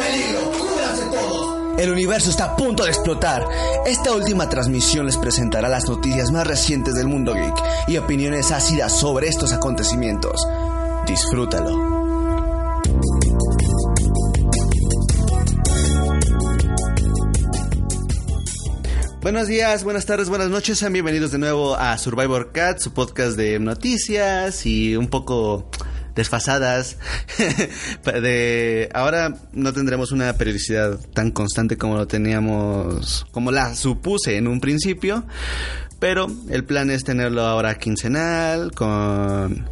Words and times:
peligro! 0.00 0.52
¡Cúbranse 0.52 1.04
todos! 1.04 1.78
El 1.78 1.90
universo 1.90 2.30
está 2.30 2.44
a 2.44 2.56
punto 2.56 2.84
de 2.84 2.90
explotar. 2.90 3.46
Esta 3.86 4.12
última 4.12 4.48
transmisión 4.48 5.06
les 5.06 5.16
presentará 5.16 5.68
las 5.68 5.88
noticias 5.88 6.30
más 6.30 6.46
recientes 6.46 6.94
del 6.94 7.06
mundo 7.06 7.34
geek 7.34 7.54
y 7.88 7.96
opiniones 7.96 8.50
ácidas 8.50 8.98
sobre 8.98 9.28
estos 9.28 9.52
acontecimientos. 9.52 10.46
Disfrútalo. 11.06 12.00
Buenos 19.22 19.48
días, 19.48 19.84
buenas 19.84 20.06
tardes, 20.06 20.30
buenas 20.30 20.48
noches. 20.48 20.78
Sean 20.78 20.94
bienvenidos 20.94 21.30
de 21.30 21.38
nuevo 21.38 21.76
a 21.76 21.98
Survivor 21.98 22.52
Cat, 22.52 22.78
su 22.78 22.94
podcast 22.94 23.36
de 23.36 23.58
noticias 23.58 24.64
y 24.64 24.96
un 24.96 25.08
poco 25.08 25.68
desfasadas. 26.14 26.96
de 28.04 28.88
ahora 28.94 29.36
no 29.52 29.72
tendremos 29.72 30.12
una 30.12 30.32
periodicidad 30.34 30.98
tan 31.14 31.30
constante 31.30 31.76
como 31.76 31.96
lo 31.96 32.06
teníamos, 32.06 33.26
como 33.32 33.50
la 33.50 33.74
supuse 33.74 34.36
en 34.36 34.46
un 34.46 34.60
principio, 34.60 35.24
pero 35.98 36.26
el 36.48 36.64
plan 36.64 36.90
es 36.90 37.04
tenerlo 37.04 37.42
ahora 37.42 37.76
quincenal 37.76 38.72
con 38.72 39.68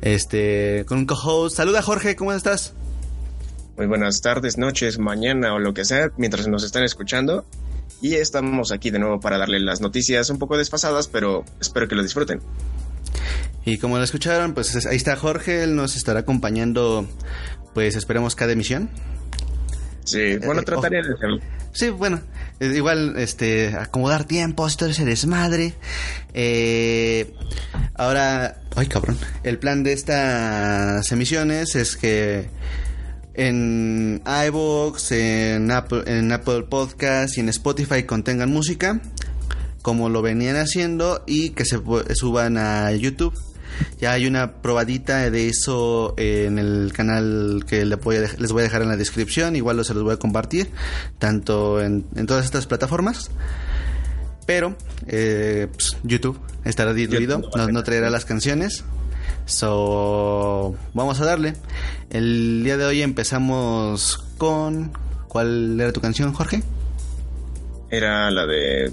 este 0.00 0.84
con 0.86 0.98
un 0.98 1.06
co-host. 1.06 1.56
Saluda 1.56 1.82
Jorge, 1.82 2.16
¿cómo 2.16 2.32
estás? 2.32 2.74
Muy 3.76 3.86
buenas 3.86 4.20
tardes, 4.20 4.58
noches, 4.58 4.98
mañana 4.98 5.54
o 5.54 5.58
lo 5.58 5.72
que 5.72 5.86
sea, 5.86 6.10
mientras 6.18 6.46
nos 6.48 6.64
están 6.64 6.84
escuchando. 6.84 7.46
Y 8.02 8.14
estamos 8.14 8.72
aquí 8.72 8.90
de 8.90 8.98
nuevo 8.98 9.20
para 9.20 9.38
darle 9.38 9.60
las 9.60 9.80
noticias 9.80 10.30
un 10.30 10.38
poco 10.38 10.56
desfasadas, 10.56 11.08
pero 11.08 11.44
espero 11.60 11.88
que 11.88 11.94
lo 11.94 12.02
disfruten. 12.02 12.40
Y 13.64 13.78
como 13.78 13.98
lo 13.98 14.04
escucharon, 14.04 14.54
pues 14.54 14.86
ahí 14.86 14.96
está 14.96 15.16
Jorge, 15.16 15.62
él 15.62 15.76
nos 15.76 15.96
estará 15.96 16.20
acompañando, 16.20 17.06
pues 17.74 17.96
esperemos 17.96 18.34
cada 18.34 18.52
emisión. 18.52 18.90
Sí, 20.04 20.38
bueno, 20.38 20.62
eh, 20.62 20.64
trataría 20.64 21.02
de 21.02 21.14
hacerlo. 21.14 21.38
Sí, 21.72 21.90
bueno, 21.90 22.20
igual, 22.58 23.14
este, 23.18 23.76
acomodar 23.76 24.24
tiempos, 24.24 24.76
todo 24.76 24.88
ese 24.88 25.04
desmadre. 25.04 25.74
Eh, 26.34 27.32
ahora, 27.94 28.60
ay 28.74 28.86
cabrón, 28.86 29.18
el 29.44 29.58
plan 29.58 29.84
de 29.84 29.92
estas 29.92 31.12
emisiones 31.12 31.76
es 31.76 31.96
que 31.96 32.48
en 33.34 34.22
iVoox, 34.26 35.12
en 35.12 35.70
Apple, 35.70 36.02
en 36.06 36.32
Apple 36.32 36.64
Podcast 36.64 37.36
y 37.36 37.40
en 37.40 37.48
Spotify 37.50 38.02
contengan 38.02 38.50
música, 38.50 39.00
como 39.82 40.08
lo 40.08 40.22
venían 40.22 40.56
haciendo, 40.56 41.22
y 41.26 41.50
que 41.50 41.64
se 41.64 41.80
suban 42.14 42.56
a 42.58 42.92
YouTube. 42.92 43.34
Ya 44.00 44.12
hay 44.12 44.26
una 44.26 44.54
probadita 44.60 45.30
de 45.30 45.48
eso 45.48 46.14
en 46.18 46.58
el 46.58 46.92
canal 46.92 47.64
que 47.66 47.84
les 47.84 47.98
voy 48.00 48.16
a 48.16 48.62
dejar 48.62 48.82
en 48.82 48.88
la 48.88 48.96
descripción, 48.96 49.56
igual 49.56 49.82
se 49.84 49.94
los 49.94 50.02
voy 50.02 50.14
a 50.14 50.18
compartir, 50.18 50.70
tanto 51.18 51.80
en, 51.80 52.04
todas 52.26 52.44
estas 52.44 52.66
plataformas. 52.66 53.30
Pero 54.46 54.76
eh, 55.06 55.68
pues, 55.72 55.96
YouTube 56.02 56.38
estará 56.64 56.92
diluido, 56.92 57.40
no 57.70 57.84
traerá 57.84 58.10
las 58.10 58.24
canciones, 58.24 58.84
So, 59.50 60.76
vamos 60.94 61.20
a 61.20 61.24
darle. 61.24 61.54
El 62.10 62.62
día 62.62 62.76
de 62.76 62.84
hoy 62.84 63.02
empezamos 63.02 64.24
con. 64.38 64.92
¿Cuál 65.26 65.80
era 65.80 65.92
tu 65.92 66.00
canción, 66.00 66.32
Jorge? 66.32 66.62
Era 67.90 68.30
la 68.30 68.46
de 68.46 68.92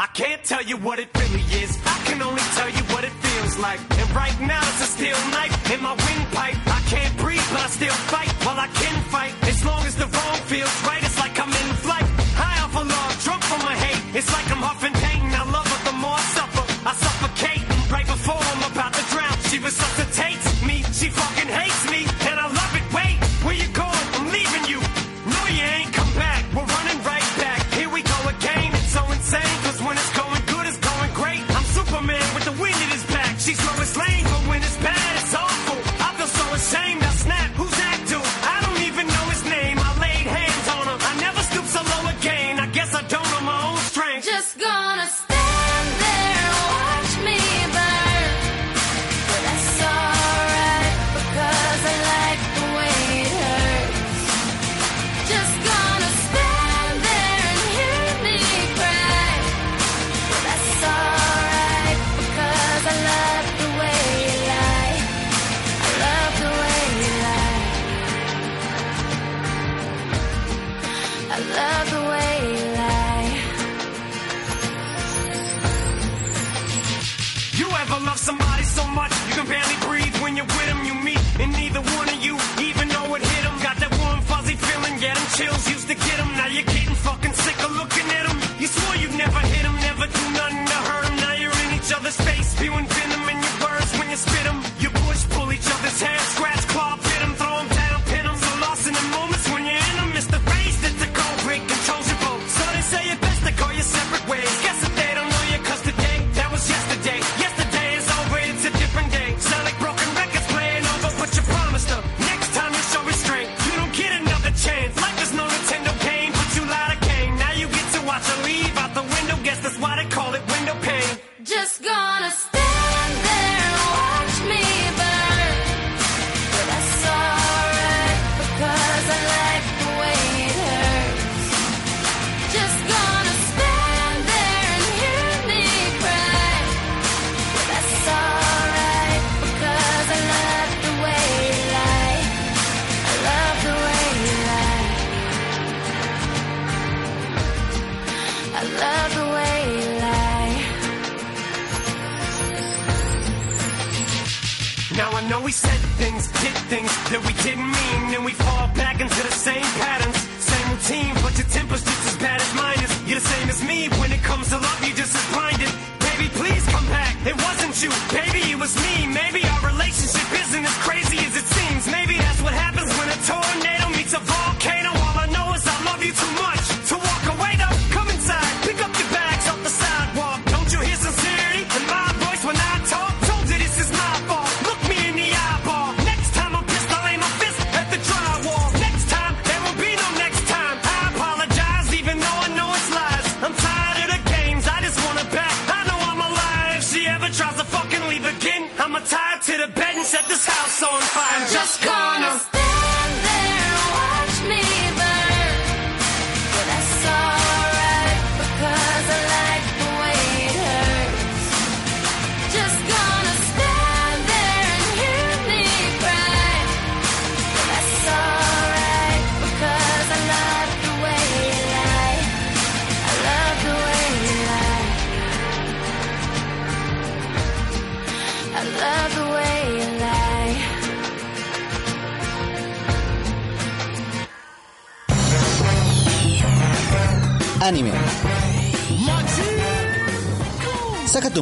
I 0.00 0.06
can't 0.06 0.44
tell 0.44 0.62
you 0.62 0.76
what 0.76 1.00
it 1.00 1.10
really 1.18 1.42
is. 1.58 1.76
I 1.84 1.98
can 2.06 2.22
only 2.22 2.46
tell 2.54 2.70
you 2.70 2.84
what 2.94 3.02
it 3.02 3.10
feels 3.10 3.58
like. 3.58 3.80
And 3.98 4.08
right 4.14 4.38
now 4.46 4.62
it's 4.62 4.86
a 4.86 4.90
steel 4.94 5.18
knife 5.34 5.58
in 5.74 5.82
my 5.82 5.90
windpipe. 5.90 6.54
I 6.70 6.80
can't 6.86 7.14
breathe, 7.18 7.42
but 7.50 7.66
I 7.66 7.66
still 7.66 7.98
fight. 8.06 8.30
While 8.46 8.60
I 8.62 8.68
can 8.78 8.94
fight, 9.10 9.34
as 9.50 9.64
long 9.64 9.82
as 9.82 9.96
the 9.96 10.06
wrong 10.06 10.38
feels 10.46 10.70
right, 10.86 11.02
it's 11.02 11.18
like 11.18 11.34
I'm 11.42 11.50
in 11.50 11.68
flight. 11.82 12.06
High 12.38 12.62
off 12.62 12.78
of 12.78 12.86
love, 12.86 13.12
drunk 13.26 13.42
from 13.42 13.60
my 13.66 13.74
hate. 13.74 13.98
It's 14.14 14.30
like 14.30 14.46
I'm 14.54 14.62
huffing 14.62 14.94
pain. 15.02 15.34
I 15.34 15.42
love 15.50 15.66
her 15.66 15.80
the 15.90 15.96
more 15.98 16.14
I 16.14 16.26
suffer. 16.38 16.64
I 16.86 16.92
suffocate 16.94 17.62
right 17.90 18.06
before 18.06 18.38
I'm 18.38 18.70
about 18.70 18.94
to 18.94 19.02
drown. 19.10 19.34
She 19.50 19.58
resuscitates 19.58 19.98
me. 20.06 20.07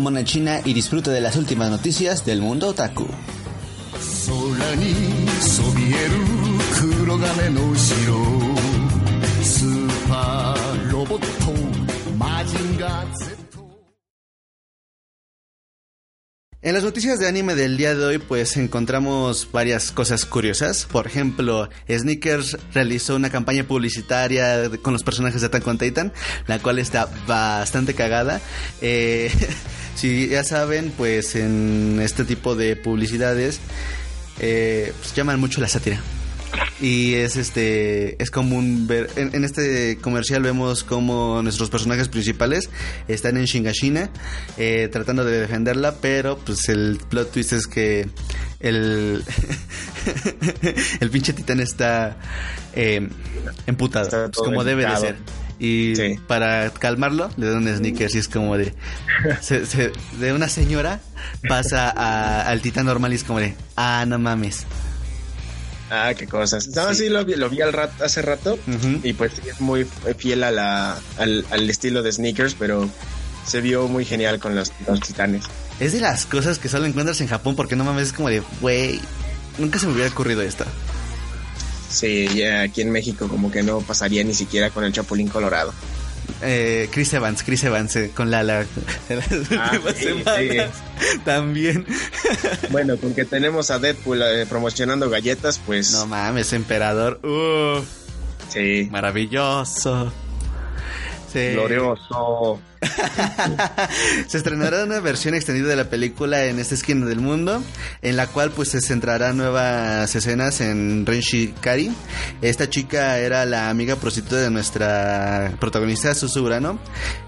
Mona 0.07 0.23
China 0.23 0.61
y 0.65 0.73
disfruta 0.73 1.11
de 1.11 1.21
las 1.21 1.35
últimas 1.35 1.69
noticias 1.69 2.25
del 2.25 2.41
mundo 2.41 2.69
otaku. 2.69 3.09
En 16.63 16.75
las 16.75 16.85
noticias 16.85 17.19
de 17.19 17.27
anime 17.27 17.57
del 17.57 17.77
día 17.77 17.97
de 17.97 18.05
hoy 18.05 18.19
pues 18.19 18.57
encontramos 18.57 19.49
varias 19.51 19.91
cosas 19.91 20.25
curiosas. 20.25 20.87
Por 20.87 21.09
ejemplo, 21.09 21.69
Sneakers 21.91 22.57
realizó 22.73 23.17
una 23.17 23.31
campaña 23.31 23.65
publicitaria 23.65 24.71
con 24.83 24.93
los 24.93 25.03
personajes 25.03 25.41
de 25.41 25.49
Attack 25.49 25.67
on 25.67 25.79
Titan, 25.79 26.13
la 26.47 26.61
cual 26.61 26.79
está 26.79 27.09
bastante 27.27 27.95
cagada. 27.95 28.41
Eh, 28.81 29.33
si 29.97 30.29
ya 30.29 30.45
saben, 30.45 30.93
pues 30.97 31.35
en 31.35 31.99
este 32.01 32.25
tipo 32.25 32.55
de 32.55 32.77
publicidades 32.77 33.61
eh, 34.39 34.93
pues, 34.99 35.15
llaman 35.15 35.41
mucho 35.41 35.61
la 35.61 35.69
sátira. 35.69 36.01
Y 36.81 37.15
es 37.15 37.37
este 37.37 38.23
es 38.23 38.31
común 38.31 38.87
ver 38.87 39.11
en, 39.17 39.35
en 39.35 39.45
este 39.45 39.99
comercial 40.01 40.43
vemos 40.43 40.85
como 40.85 41.43
nuestros 41.43 41.71
personajes 41.71 42.09
principales 42.09 42.71
están 43.09 43.37
en 43.37 43.47
Shingashina 43.47 44.11
eh, 44.57 44.89
tratando 44.93 45.25
de 45.25 45.41
defenderla, 45.41 45.97
pero 45.97 46.39
pues 46.39 46.69
el 46.69 46.99
plot 47.09 47.33
twist 47.33 47.53
es 47.53 47.67
que 47.67 48.09
el 48.61 49.25
el 51.01 51.11
pinche 51.11 51.33
titán 51.33 51.61
está 51.61 52.17
eh, 52.75 53.09
emputado, 53.67 54.05
Está 54.05 54.31
pues, 54.31 54.47
como 54.47 54.63
debe 54.63 54.87
de 54.87 54.97
ser. 54.97 55.17
Y 55.59 55.97
Sí. 55.97 56.17
para 56.27 56.69
calmarlo 56.71 57.31
le 57.39 57.49
dan 57.49 57.67
sneakers 57.77 58.15
y 58.15 58.19
es 58.19 58.29
como 58.29 58.59
de 58.59 58.75
se- 59.41 59.65
se- 59.65 59.91
de 60.21 60.33
una 60.35 60.49
señora 60.49 61.01
pasa 61.49 61.89
a- 61.91 62.43
al 62.43 62.61
titán 62.61 62.85
normal 62.87 63.13
y 63.13 63.17
es 63.17 63.25
como 63.25 63.39
de 63.41 63.55
ah 63.77 64.05
no 64.07 64.19
mames. 64.19 64.65
Ah, 65.91 66.13
qué 66.19 66.27
cosas. 66.27 66.69
No, 66.69 66.93
Sí. 66.93 67.05
sí, 67.05 67.09
lo, 67.09 67.25
vi- 67.25 67.37
lo 67.37 67.49
vi 67.49 67.61
al 67.63 67.73
rat- 67.73 68.03
hace 68.03 68.21
rato 68.21 68.59
y 69.03 69.13
pues 69.13 69.33
es 69.47 69.61
muy 69.61 69.87
fiel 70.19 70.43
a 70.43 70.51
la, 70.51 70.99
al, 71.19 71.47
al 71.51 71.71
estilo 71.71 72.03
de 72.03 72.11
sneakers, 72.13 72.55
pero 72.59 72.89
se 73.47 73.61
vio 73.61 73.87
muy 73.87 74.05
genial 74.05 74.41
con 74.41 74.57
los, 74.57 74.73
los 74.89 75.01
titanes. 75.01 75.45
Es 75.79 75.93
de 75.93 76.01
las 76.01 76.27
cosas 76.27 76.59
que 76.59 76.69
solo 76.69 76.87
encuentras 76.87 77.21
en 77.21 77.29
Japón 77.29 77.55
porque 77.55 77.77
no 77.77 77.85
mames, 77.85 78.09
es 78.09 78.13
como 78.13 78.29
de, 78.29 78.43
güey, 78.61 79.01
nunca 79.59 79.79
se 79.79 79.87
me 79.87 79.93
hubiera 79.93 80.11
ocurrido 80.11 80.43
esto. 80.43 80.65
Sí, 81.97 82.29
ya 82.35 82.61
aquí 82.61 82.83
en 82.83 82.91
México 82.91 83.27
como 83.27 83.51
que 83.51 83.63
no 83.63 83.81
pasaría 83.81 84.23
ni 84.23 84.35
siquiera 84.35 84.69
con 84.69 84.85
el 84.85 84.93
Chapulín 84.93 85.29
Colorado. 85.29 85.73
Eh, 86.43 86.91
Chris 86.93 87.15
Evans, 87.15 87.43
Chris 87.43 87.65
Evans 87.65 87.97
eh, 87.97 88.11
con 88.15 88.31
Lala 88.31 88.67
en 89.09 89.17
las 89.19 89.29
Ah, 89.59 89.73
últimas 89.73 89.97
sí, 89.97 90.49
semanas. 90.49 90.71
También. 91.25 91.87
Bueno, 92.71 92.99
con 92.99 93.15
que 93.15 93.25
tenemos 93.25 93.71
a 93.71 93.79
Deadpool 93.79 94.21
eh, 94.23 94.45
promocionando 94.47 95.09
galletas, 95.09 95.59
pues 95.65 95.93
No 95.93 96.07
mames, 96.07 96.53
emperador. 96.53 97.19
Uh, 97.25 97.81
sí, 98.53 98.89
maravilloso. 98.91 100.13
Glorioso. 101.53 102.61
se 104.29 104.37
estrenará 104.39 104.85
una 104.85 105.01
versión 105.01 105.35
extendida 105.35 105.69
de 105.69 105.77
la 105.77 105.89
película 105.91 106.45
en 106.45 106.59
esta 106.59 106.75
esquina 106.75 107.07
del 107.07 107.21
mundo, 107.21 107.63
en 108.03 108.17
la 108.17 108.27
cual 108.27 108.51
pues 108.51 108.71
se 108.71 108.81
centrará 108.81 109.33
nuevas 109.33 110.15
escenas 110.15 110.61
en 110.61 111.05
Renshi 111.07 111.55
Kari. 111.61 111.93
Esta 112.43 112.69
chica 112.71 113.19
era 113.19 113.45
la 113.47 113.71
amiga 113.71 113.97
prostituta 113.97 114.37
de 114.37 114.51
nuestra 114.51 115.53
protagonista 115.61 116.15
Susurano 116.15 116.79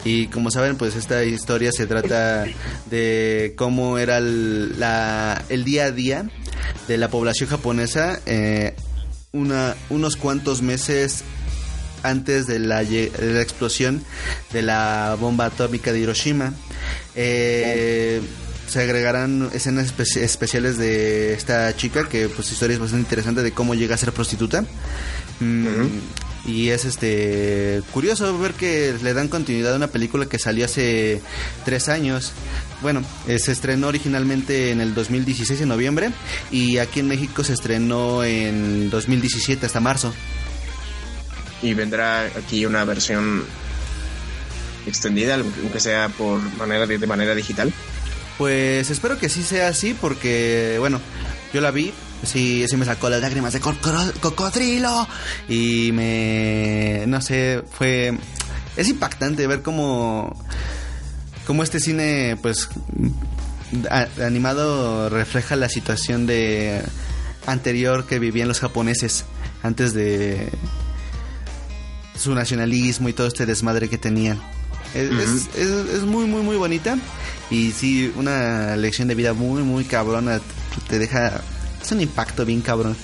y 0.05 0.27
como 0.29 0.51
saben 0.51 0.77
pues 0.77 0.97
esta 0.97 1.25
historia 1.25 1.73
se 1.73 1.87
trata 1.87 2.45
de 2.87 3.55
cómo 3.57 3.99
era 3.99 4.19
el, 4.19 4.79
la- 4.79 5.43
el 5.49 5.65
día 5.65 5.87
a 5.87 5.91
día 5.93 6.29
de 6.87 6.97
la 6.99 7.09
población 7.09 7.49
japonesa 7.49 8.21
eh, 8.27 8.75
una, 9.33 9.75
unos 9.91 10.17
cuantos 10.17 10.63
meses 10.63 11.23
antes 12.03 12.47
de 12.47 12.59
la, 12.59 12.85
de 12.85 13.11
la 13.21 13.43
explosión 13.43 14.03
de 14.53 14.63
la 14.63 15.17
bomba 15.19 15.47
atómica 15.47 15.93
de 15.93 16.01
Hiroshima. 16.01 16.53
Eh, 17.15 18.21
se 18.69 18.81
agregarán 18.83 19.49
escenas 19.55 19.95
espe- 19.97 20.21
especiales 20.21 20.77
de 20.77 21.33
esta 21.33 21.75
chica 21.75 22.07
que 22.09 22.29
pues 22.29 22.53
historia 22.53 22.75
es 22.75 22.81
bastante 22.81 23.05
interesante 23.05 23.43
de 23.43 23.53
cómo 23.53 23.75
llega 23.75 23.95
a 23.95 23.99
ser 23.99 24.13
prostituta. 24.13 24.65
Mm, 25.41 25.87
Y 26.47 26.69
es 26.71 26.85
este 26.87 27.83
curioso 27.93 28.39
ver 28.39 28.53
que 28.55 28.95
le 29.03 29.13
dan 29.13 29.29
continuidad 29.29 29.75
a 29.75 29.77
una 29.77 29.89
película 29.89 30.27
que 30.27 30.39
salió 30.39 30.65
hace 30.65 31.21
tres 31.65 31.89
años. 31.89 32.33
Bueno, 32.81 33.03
eh, 33.27 33.39
se 33.39 33.53
estrenó 33.53 33.89
originalmente 33.89 34.71
en 34.71 34.81
el 34.81 34.95
2016 34.95 35.61
en 35.61 35.69
noviembre 35.69 36.11
y 36.51 36.79
aquí 36.79 37.01
en 37.01 37.09
México 37.09 37.45
se 37.45 37.53
estrenó 37.55 38.23
en 38.25 38.89
2017 38.91 39.67
hasta 39.67 39.81
marzo. 39.81 40.13
Y 41.63 41.75
vendrá 41.75 42.23
aquí 42.23 42.67
una 42.67 42.85
versión 42.85 43.45
extendida, 44.87 45.35
aunque 45.35 45.81
sea 45.81 46.09
por 46.09 46.41
manera 46.57 46.87
de, 46.87 46.99
de 46.99 47.07
manera 47.07 47.35
digital. 47.35 47.73
Pues 48.39 48.91
espero 48.91 49.19
que 49.19 49.29
sí 49.29 49.43
sea 49.43 49.69
así 49.69 49.95
porque, 49.95 50.77
bueno, 50.79 51.01
yo 51.53 51.61
la 51.61 51.71
vi, 51.71 51.93
sí, 52.25 52.65
sí 52.69 52.77
me 52.77 52.85
sacó 52.85 53.11
las 53.11 53.21
lágrimas 53.21 53.53
de 53.53 53.61
cocodrilo 53.61 55.09
y 55.49 55.91
me, 55.93 57.05
no 57.07 57.21
sé, 57.21 57.63
fue, 57.71 58.17
es 58.77 58.89
impactante 58.89 59.47
ver 59.47 59.63
cómo, 59.63 60.37
cómo 61.47 61.63
este 61.63 61.81
cine, 61.81 62.39
pues, 62.41 62.69
animado 64.21 65.09
refleja 65.09 65.57
la 65.57 65.69
situación 65.69 66.27
de 66.27 66.83
anterior 67.47 68.07
que 68.07 68.19
vivían 68.19 68.49
los 68.49 68.61
japoneses 68.61 69.25
antes 69.63 69.95
de 69.95 70.51
su 72.19 72.35
nacionalismo 72.35 73.09
y 73.09 73.13
todo 73.13 73.27
este 73.27 73.47
desmadre 73.47 73.89
que 73.89 73.99
tenían. 73.99 74.41
Es, 74.95 75.11
es- 75.11 75.49
es- 75.57 75.95
es 75.97 76.03
muy, 76.03 76.27
muy, 76.27 76.43
muy 76.43 76.57
bonita. 76.57 76.97
Y 77.51 77.73
sí, 77.73 78.13
una 78.17 78.77
lección 78.77 79.09
de 79.09 79.15
vida 79.15 79.33
muy, 79.33 79.63
muy 79.63 79.85
cabrona. 79.85 80.41
Te 80.89 80.99
deja. 80.99 81.41
Es 81.83 81.93
un 81.93 82.01
impacto 82.01 82.45
bien 82.45 82.61
cabrón. 82.61 82.97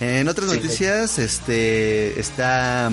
En 0.00 0.28
otras 0.28 0.50
Sí. 0.50 0.56
noticias, 0.56 1.18
este. 1.18 2.18
Está. 2.18 2.90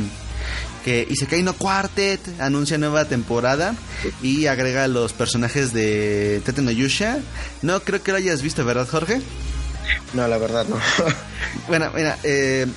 Que 0.86 1.06
Isekai 1.10 1.44
no 1.44 1.54
Quartet 1.54 2.22
anuncia 2.40 2.78
nueva 2.78 3.04
temporada 3.06 3.76
y 4.22 4.46
agrega 4.46 4.88
los 4.88 5.12
personajes 5.12 5.74
de 5.74 6.42
Tete 6.46 6.62
no 6.62 6.72
Yusha. 6.72 7.20
No 7.62 7.82
creo 7.82 8.02
que 8.02 8.12
lo 8.12 8.18
hayas 8.18 8.42
visto, 8.42 8.64
¿verdad, 8.64 8.88
Jorge? 8.90 9.22
No, 10.14 10.28
la 10.28 10.38
verdad 10.38 10.66
no. 10.70 10.78
Bueno, 11.68 11.92
mira, 11.94 12.18
eh, 12.24 12.68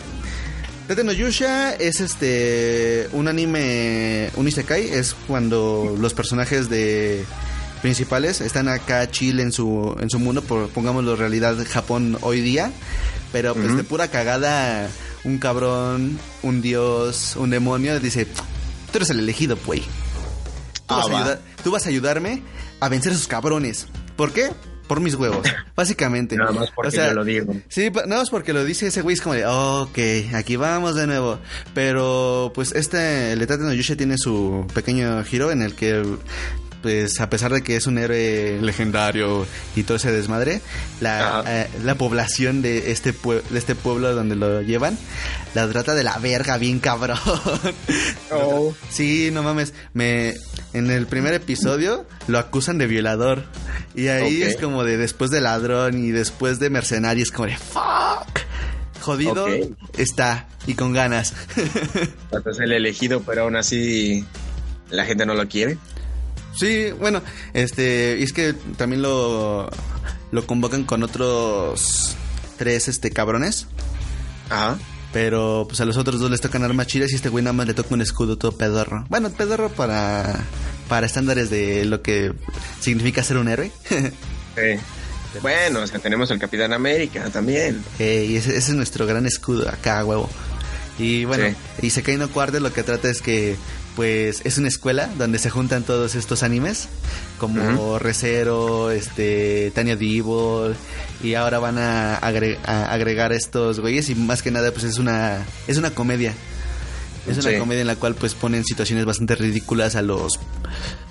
Tate 0.91 1.05
no 1.05 1.13
Yusha 1.13 1.73
es 1.77 2.01
este 2.01 3.09
un 3.13 3.29
anime, 3.29 4.29
un 4.35 4.49
isekai, 4.49 4.89
es 4.91 5.15
cuando 5.29 5.97
los 5.97 6.15
personajes 6.15 6.69
de 6.69 7.25
principales 7.81 8.41
están 8.41 8.67
acá 8.67 9.09
chill 9.09 9.39
en 9.39 9.53
su 9.53 9.97
en 10.01 10.11
su 10.11 10.19
mundo, 10.19 10.43
por, 10.43 10.69
pongámoslo 10.71 11.15
realidad 11.15 11.57
Japón 11.71 12.19
hoy 12.23 12.41
día, 12.41 12.73
pero 13.31 13.55
pues 13.55 13.77
de 13.77 13.85
pura 13.85 14.09
cagada 14.09 14.89
un 15.23 15.39
cabrón, 15.39 16.19
un 16.43 16.61
dios, 16.61 17.37
un 17.37 17.51
demonio 17.51 18.01
dice, 18.01 18.25
"Tú 18.27 18.97
eres 18.97 19.11
el 19.11 19.21
elegido, 19.21 19.57
güey. 19.65 19.83
Tú, 19.83 19.87
Ah, 20.89 20.97
vas 20.97 21.07
a 21.07 21.13
va. 21.13 21.19
ayudar- 21.21 21.41
tú 21.63 21.71
vas 21.71 21.87
a 21.87 21.89
ayudarme 21.91 22.43
a 22.81 22.89
vencer 22.89 23.13
a 23.13 23.15
esos 23.15 23.29
cabrones. 23.29 23.87
¿Por 24.17 24.33
qué? 24.33 24.51
Por 24.91 24.99
mis 24.99 25.15
huevos, 25.15 25.47
básicamente. 25.77 26.35
Nada 26.35 26.51
más 26.51 26.73
porque 26.73 26.97
yo 26.97 27.15
lo 27.15 27.25
digo. 27.25 27.55
Sí, 27.69 27.91
nada 27.93 28.19
más 28.19 28.29
porque 28.29 28.53
lo 28.53 28.65
dice 28.65 28.89
ese 28.89 29.03
güey, 29.03 29.15
es 29.15 29.21
como 29.21 29.37
de, 29.37 29.47
ok, 29.47 30.35
aquí 30.35 30.57
vamos 30.57 30.97
de 30.97 31.07
nuevo. 31.07 31.39
Pero, 31.75 32.51
pues, 32.57 32.73
este, 32.73 33.31
el 33.31 33.41
Etate 33.41 33.63
no 33.63 33.73
Yusha 33.73 33.95
tiene 33.95 34.19
su 34.19 34.67
pequeño 34.75 35.23
giro 35.23 35.53
en 35.53 35.63
el 35.63 35.77
que, 35.77 36.03
pues, 36.83 37.21
a 37.21 37.29
pesar 37.31 37.53
de 37.53 37.63
que 37.63 37.77
es 37.77 37.87
un 37.87 37.99
héroe 37.99 38.59
legendario 38.61 39.47
y 39.77 39.83
todo 39.83 39.97
ese 39.97 40.11
desmadre, 40.13 40.61
la, 41.01 41.45
eh, 41.47 41.69
la 41.85 41.95
población 41.95 42.63
de 42.63 42.91
este, 42.93 43.15
pue- 43.15 43.43
de 43.43 43.59
este 43.59 43.75
pueblo 43.75 44.15
donde 44.15 44.37
lo 44.37 44.63
llevan, 44.63 44.97
la 45.55 45.69
trata 45.69 45.95
de 45.95 46.05
la 46.05 46.19
verga 46.19 46.59
bien 46.59 46.79
cabrón. 46.81 47.19
Oh. 48.33 48.73
Sí, 48.89 49.31
no 49.33 49.43
mames. 49.43 49.75
Me 49.93 50.35
en 50.73 50.89
el 50.91 51.07
primer 51.09 51.35
episodio 51.35 52.07
lo 52.29 52.39
acusan 52.39 52.79
de 52.79 52.87
violador 52.87 53.45
y 53.97 54.07
ahí 54.07 54.43
es 54.43 54.57
como 54.57 54.85
de 54.85 54.97
después 54.97 55.33
de 55.33 55.41
ladrón 55.41 55.99
y 56.05 56.13
después 56.13 56.61
de 56.61 56.71
mercenario 56.71 57.25
es 57.25 57.33
como 57.33 57.49
de 57.49 57.57
fuck. 57.57 58.39
Jodido 59.01 59.49
está 59.99 60.47
y 60.69 60.75
con 60.75 60.93
ganas. 60.93 61.35
Es 62.51 62.59
el 62.61 62.73
elegido, 62.73 63.23
pero 63.23 63.43
aún 63.43 63.57
así 63.57 64.25
la 64.91 65.05
gente 65.05 65.27
no 65.27 65.35
lo 65.35 65.49
quiere. 65.49 65.77
Sí, 66.59 66.91
bueno, 66.99 67.23
este 67.55 68.17
y 68.19 68.23
es 68.25 68.33
que 68.33 68.55
también 68.77 69.03
lo 69.03 69.69
lo 70.33 70.47
convocan 70.47 70.85
con 70.85 71.03
otros 71.03 72.17
tres 72.59 72.89
este 72.89 73.11
cabrones. 73.11 73.67
Ajá. 74.49 74.79
Pero 75.13 75.65
pues 75.69 75.81
a 75.81 75.85
los 75.85 75.97
otros 75.97 76.21
dos 76.21 76.31
les 76.31 76.41
tocan 76.41 76.63
armas 76.63 76.87
chidas 76.87 77.11
y 77.11 77.17
este 77.17 77.29
güey 77.29 77.43
nada 77.43 77.53
más 77.53 77.67
le 77.67 77.75
toca 77.75 77.95
un 77.95 78.01
escudo 78.01 78.39
todo 78.39 78.53
pedorro. 78.53 79.07
Bueno, 79.09 79.29
pedorro 79.31 79.69
para, 79.69 80.39
para 80.89 81.07
estándares 81.07 81.51
de 81.51 81.85
lo 81.85 82.01
que 82.01 82.33
significa 82.81 83.23
ser 83.25 83.37
un 83.39 83.49
héroe. 83.49 83.71
Sí. 84.57 85.39
Bueno, 85.43 85.79
o 85.81 85.87
sea, 85.87 86.01
tenemos 86.01 86.29
el 86.33 86.41
Capitán 86.41 86.73
América 86.73 87.31
también. 87.31 87.83
Eh, 88.01 88.27
y 88.29 88.37
ese, 88.37 88.51
ese 88.51 88.73
es 88.73 88.77
nuestro 88.77 89.07
gran 89.07 89.27
escudo 89.27 89.69
acá, 89.69 90.05
huevo. 90.05 90.29
Y 90.99 91.25
bueno, 91.25 91.45
Sí. 91.81 91.87
y 91.87 91.91
Sekai 91.91 92.17
no 92.17 92.29
Quarter 92.29 92.61
lo 92.61 92.73
que 92.73 92.83
trata 92.83 93.09
es 93.09 93.23
que 93.23 93.57
pues 94.01 94.41
es 94.45 94.57
una 94.57 94.69
escuela 94.69 95.11
donde 95.19 95.39
se 95.39 95.51
juntan 95.51 95.83
todos 95.83 96.15
estos 96.15 96.43
animes 96.43 96.89
como 97.37 97.99
Recero, 97.99 98.91
este 98.91 99.71
Tanya 99.75 99.95
Devil 99.95 100.75
y 101.23 101.35
ahora 101.35 101.59
van 101.59 101.77
a, 101.77 102.19
agre- 102.19 102.57
a 102.65 102.91
agregar 102.95 103.35
estos 103.35 103.79
güeyes 103.79 104.09
y 104.09 104.15
más 104.15 104.41
que 104.43 104.51
nada 104.51 104.73
pues 104.73 104.85
es 104.85 104.97
una 104.99 105.45
es 105.69 105.77
una 105.77 105.91
comedia. 105.91 106.33
Es 107.29 107.37
una 107.37 107.51
comedia 107.59 107.83
en 107.83 107.89
la 107.89 107.97
cual 107.97 108.15
pues 108.15 108.35
ponen 108.35 108.65
situaciones 108.65 109.05
bastante 109.05 109.35
ridículas 109.35 109.97
a 109.97 110.01
los 110.01 110.41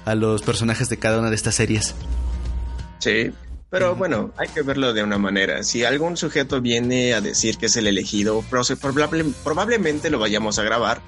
a 0.05 0.15
los 0.15 0.41
personajes 0.41 0.89
de 0.89 0.97
cada 0.97 1.19
una 1.19 1.29
de 1.29 1.35
estas 1.35 1.53
series. 1.53 1.93
Sí. 2.97 3.31
Pero 3.71 3.95
bueno, 3.95 4.31
hay 4.37 4.47
que 4.47 4.61
verlo 4.63 4.93
de 4.93 5.03
una 5.03 5.17
manera. 5.19 5.63
Si 5.63 5.83
algún 5.83 6.17
sujeto 6.17 6.59
viene 6.59 7.13
a 7.13 7.21
decir 7.21 7.57
que 7.57 7.67
es 7.67 7.75
el 7.77 7.85
elegido, 7.87 8.43
probablemente 9.43 10.09
lo 10.09 10.17
vayamos 10.19 10.57
a 10.57 10.63
grabar 10.63 11.01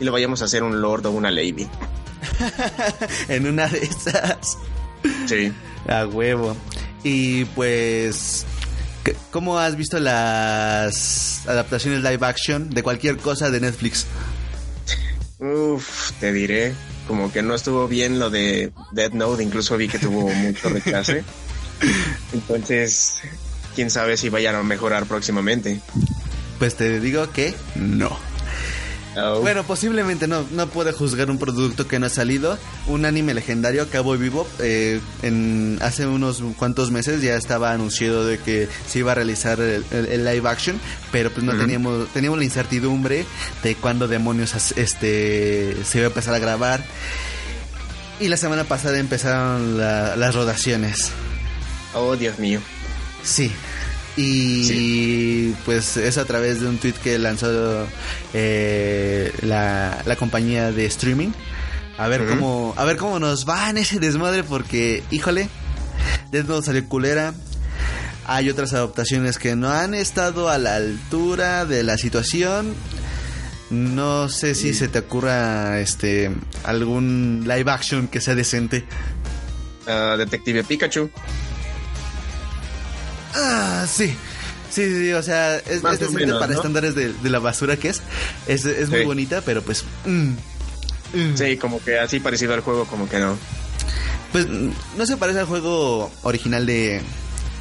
y 0.00 0.04
lo 0.04 0.10
vayamos 0.12 0.42
a 0.42 0.46
hacer 0.46 0.62
un 0.64 0.80
lord 0.80 1.06
o 1.06 1.10
una 1.12 1.30
lady. 1.30 1.68
en 3.28 3.46
una 3.46 3.68
de 3.68 3.78
esas 3.78 4.58
Sí. 5.26 5.52
A 5.88 6.06
huevo. 6.06 6.56
Y 7.04 7.44
pues, 7.46 8.44
¿qué- 9.04 9.14
¿cómo 9.30 9.58
has 9.58 9.76
visto 9.76 10.00
las 10.00 11.46
adaptaciones 11.46 12.02
live 12.02 12.26
action 12.26 12.68
de 12.70 12.82
cualquier 12.82 13.16
cosa 13.18 13.48
de 13.50 13.60
Netflix? 13.60 14.06
Uf, 15.38 16.10
te 16.18 16.32
diré. 16.32 16.74
Como 17.06 17.32
que 17.32 17.42
no 17.42 17.54
estuvo 17.54 17.86
bien 17.88 18.18
lo 18.18 18.28
de 18.28 18.72
Dead 18.92 19.12
Note, 19.12 19.42
incluso 19.42 19.76
vi 19.76 19.86
que 19.88 19.98
tuvo 20.00 20.28
mucho 20.28 20.68
rechace. 20.68 21.22
Entonces, 22.32 23.16
quién 23.74 23.90
sabe 23.90 24.16
si 24.16 24.28
vayan 24.28 24.54
a 24.54 24.62
mejorar 24.62 25.06
próximamente. 25.06 25.80
Pues 26.58 26.74
te 26.76 27.00
digo 27.00 27.30
que 27.30 27.54
no. 27.76 28.16
Oh, 29.16 29.40
Bueno, 29.40 29.64
posiblemente 29.64 30.28
no, 30.28 30.44
no 30.52 30.68
puede 30.68 30.92
juzgar 30.92 31.28
un 31.30 31.38
producto 31.38 31.88
que 31.88 31.98
no 31.98 32.06
ha 32.06 32.08
salido. 32.10 32.56
Un 32.86 33.04
anime 33.04 33.34
legendario, 33.34 33.88
Cowboy 33.90 34.16
Bebop, 34.18 34.46
eh, 34.60 35.00
en, 35.22 35.78
hace 35.82 36.06
unos 36.06 36.42
cuantos 36.56 36.90
meses 36.92 37.20
ya 37.22 37.34
estaba 37.34 37.72
anunciado 37.72 38.24
de 38.26 38.38
que 38.38 38.68
se 38.86 39.00
iba 39.00 39.12
a 39.12 39.14
realizar 39.16 39.58
el, 39.60 39.84
el- 39.90 40.06
el 40.06 40.24
live 40.24 40.48
action, 40.48 40.80
pero 41.10 41.30
pues 41.32 41.44
no 41.44 41.56
teníamos, 41.56 42.08
teníamos 42.12 42.38
la 42.38 42.44
incertidumbre 42.44 43.24
de 43.64 43.74
cuándo 43.76 44.06
demonios 44.06 44.54
este, 44.76 45.76
se 45.84 45.98
iba 45.98 46.06
a 46.06 46.10
empezar 46.10 46.34
a 46.34 46.38
grabar. 46.38 46.84
Y 48.20 48.28
la 48.28 48.36
semana 48.36 48.64
pasada 48.64 48.98
empezaron 48.98 49.78
la- 49.78 50.16
las 50.16 50.34
rodaciones. 50.34 51.10
Oh, 51.94 52.16
Dios 52.16 52.38
mío. 52.38 52.60
Sí. 53.22 53.52
Y 54.16 55.52
pues 55.64 55.96
eso 55.96 56.20
a 56.20 56.24
través 56.24 56.60
de 56.60 56.66
un 56.66 56.78
tweet 56.78 56.94
que 56.94 57.18
lanzó 57.18 57.86
eh, 58.34 59.32
la, 59.42 60.02
la 60.04 60.16
compañía 60.16 60.72
de 60.72 60.86
streaming. 60.86 61.30
A 61.96 62.08
ver 62.08 62.26
cómo 62.26 62.74
a 62.76 62.84
ver 62.84 62.96
cómo 62.96 63.18
nos 63.18 63.48
va 63.48 63.70
en 63.70 63.78
ese 63.78 63.98
desmadre 63.98 64.44
porque, 64.44 65.02
híjole, 65.10 65.48
Death 66.30 66.46
Note 66.46 66.66
salió 66.66 66.88
culera. 66.88 67.34
Hay 68.26 68.50
otras 68.50 68.72
adaptaciones 68.72 69.38
que 69.38 69.56
no 69.56 69.70
han 69.70 69.94
estado 69.94 70.48
a 70.48 70.58
la 70.58 70.76
altura 70.76 71.64
de 71.64 71.82
la 71.82 71.96
situación. 71.96 72.74
No 73.70 74.28
sé 74.28 74.54
si 74.54 74.74
se 74.74 74.88
te 74.88 75.00
ocurra 75.00 75.80
este 75.80 76.30
algún 76.64 77.44
live 77.46 77.70
action 77.70 78.08
que 78.08 78.20
sea 78.20 78.34
decente. 78.34 78.84
Ah, 79.86 80.16
Detective 80.18 80.64
Pikachu. 80.64 81.10
Ah, 83.38 83.86
sí. 83.88 84.14
Sí, 84.70 84.84
sí, 84.86 85.12
o 85.12 85.22
sea, 85.22 85.56
es, 85.56 85.82
Más 85.82 85.94
es 85.94 86.00
o 86.00 86.04
decente 86.04 86.26
menos, 86.26 86.40
para 86.40 86.52
¿no? 86.52 86.58
estándares 86.58 86.94
de, 86.94 87.12
de 87.12 87.30
la 87.30 87.38
basura 87.38 87.76
que 87.76 87.88
es. 87.88 88.02
Es, 88.46 88.64
es 88.64 88.90
muy 88.90 89.04
bonita, 89.04 89.40
pero 89.40 89.62
pues... 89.62 89.84
mm, 90.04 90.30
mm. 91.14 91.36
Sí, 91.36 91.56
como 91.56 91.82
que 91.82 91.98
así 91.98 92.20
parecido 92.20 92.52
al 92.54 92.60
juego, 92.60 92.84
como 92.84 93.08
que 93.08 93.18
no. 93.18 93.36
Pues 94.32 94.46
no 94.48 95.06
se 95.06 95.16
parece 95.16 95.38
al 95.40 95.46
juego 95.46 96.10
original 96.22 96.66
de, 96.66 97.00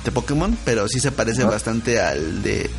de 0.04 0.12
Pokémon, 0.12 0.58
pero 0.66 0.88
sí 0.90 1.00
se 1.00 1.12
parece 1.14 1.46
bastante 1.46 2.02
al 2.02 2.42
de 2.44 2.70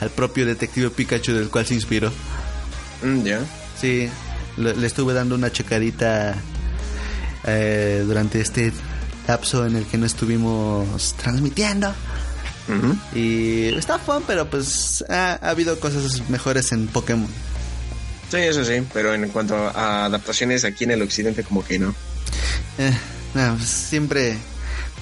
al 0.00 0.10
propio 0.10 0.44
detective 0.46 0.90
Pikachu 0.90 1.32
del 1.32 1.48
cual 1.48 1.64
se 1.64 1.74
inspiró. 1.74 2.12
Mm, 3.02 3.22
ya. 3.22 3.40
Sí, 3.80 4.08
le, 4.58 4.76
le 4.76 4.86
estuve 4.86 5.14
dando 5.14 5.34
una 5.34 5.50
checadita 5.50 6.36
eh, 7.44 8.04
durante 8.06 8.40
este 8.40 8.70
lapso 9.26 9.64
en 9.66 9.76
el 9.76 9.86
que 9.86 9.96
no 9.98 10.04
estuvimos 10.06 11.14
transmitiendo. 11.14 11.94
Y 13.14 13.66
está 13.74 13.98
fun, 13.98 14.22
pero 14.26 14.48
pues 14.48 15.04
ha, 15.08 15.38
ha 15.42 15.50
habido 15.50 15.78
cosas 15.80 16.28
mejores 16.28 16.72
en 16.72 16.86
Pokémon. 16.88 17.28
Sí, 18.30 18.36
eso 18.38 18.64
sí, 18.64 18.74
pero 18.92 19.14
en 19.14 19.28
cuanto 19.30 19.54
a 19.56 20.04
adaptaciones 20.04 20.64
aquí 20.64 20.84
en 20.84 20.90
el 20.90 21.02
occidente, 21.02 21.42
como 21.44 21.64
que 21.64 21.78
no. 21.78 21.94
Eh, 22.78 22.92
no, 23.34 23.54
pues, 23.56 23.68
siempre... 23.68 24.36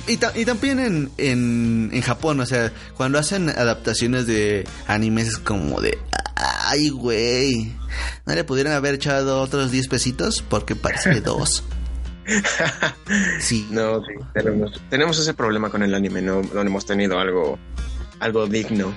Y, 0.07 0.19
ta- 0.19 0.33
y 0.37 0.45
también 0.45 0.79
en, 0.79 1.11
en, 1.19 1.91
en 1.93 2.03
Japón, 2.03 2.39
o 2.39 2.47
sea, 2.47 2.73
cuando 2.97 3.19
hacen 3.19 3.49
adaptaciones 3.51 4.27
de 4.29 4.65
animes 4.87 5.27
es 5.29 5.39
como 5.39 5.81
de... 5.81 5.99
Ay, 6.37 6.91
güey. 6.91 7.73
¿No 8.27 8.35
le 8.35 8.45
pudieran 8.45 8.75
haber 8.75 8.95
echado 8.95 9.41
otros 9.41 9.73
10 9.73 9.89
pesitos? 9.89 10.45
Porque 10.49 10.77
parece 10.77 11.11
de 11.11 11.21
dos. 11.23 11.65
Sí. 13.41 13.67
No, 13.71 14.01
sí, 14.01 14.13
tenemos, 14.35 14.81
tenemos 14.91 15.19
ese 15.19 15.35
problema 15.35 15.71
con 15.71 15.83
el 15.83 15.95
anime, 15.95 16.23
no, 16.23 16.43
no 16.43 16.61
hemos 16.61 16.85
tenido 16.85 17.19
algo, 17.19 17.59
algo 18.19 18.47
digno. 18.47 18.93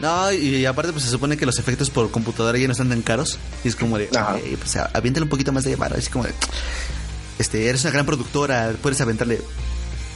No, 0.00 0.32
y 0.32 0.64
aparte 0.66 0.92
pues 0.92 1.04
se 1.04 1.10
supone 1.10 1.36
que 1.36 1.46
los 1.46 1.58
efectos 1.58 1.90
por 1.90 2.10
computadora 2.10 2.58
ya 2.58 2.66
no 2.66 2.72
están 2.72 2.88
tan 2.88 3.02
caros. 3.02 3.38
Y 3.64 3.68
es 3.68 3.76
como 3.76 3.98
de, 3.98 4.08
Ajá. 4.16 4.34
"Ok, 4.34 4.42
pues 4.58 4.76
aviéntale 4.76 5.24
un 5.24 5.28
poquito 5.30 5.52
más 5.52 5.64
de 5.64 5.76
varo. 5.76 5.96
Es 5.96 6.08
como 6.08 6.24
de, 6.24 6.32
este, 7.38 7.68
eres 7.68 7.82
una 7.84 7.92
gran 7.92 8.06
productora, 8.06 8.72
puedes 8.82 9.00
aventarle 9.00 9.40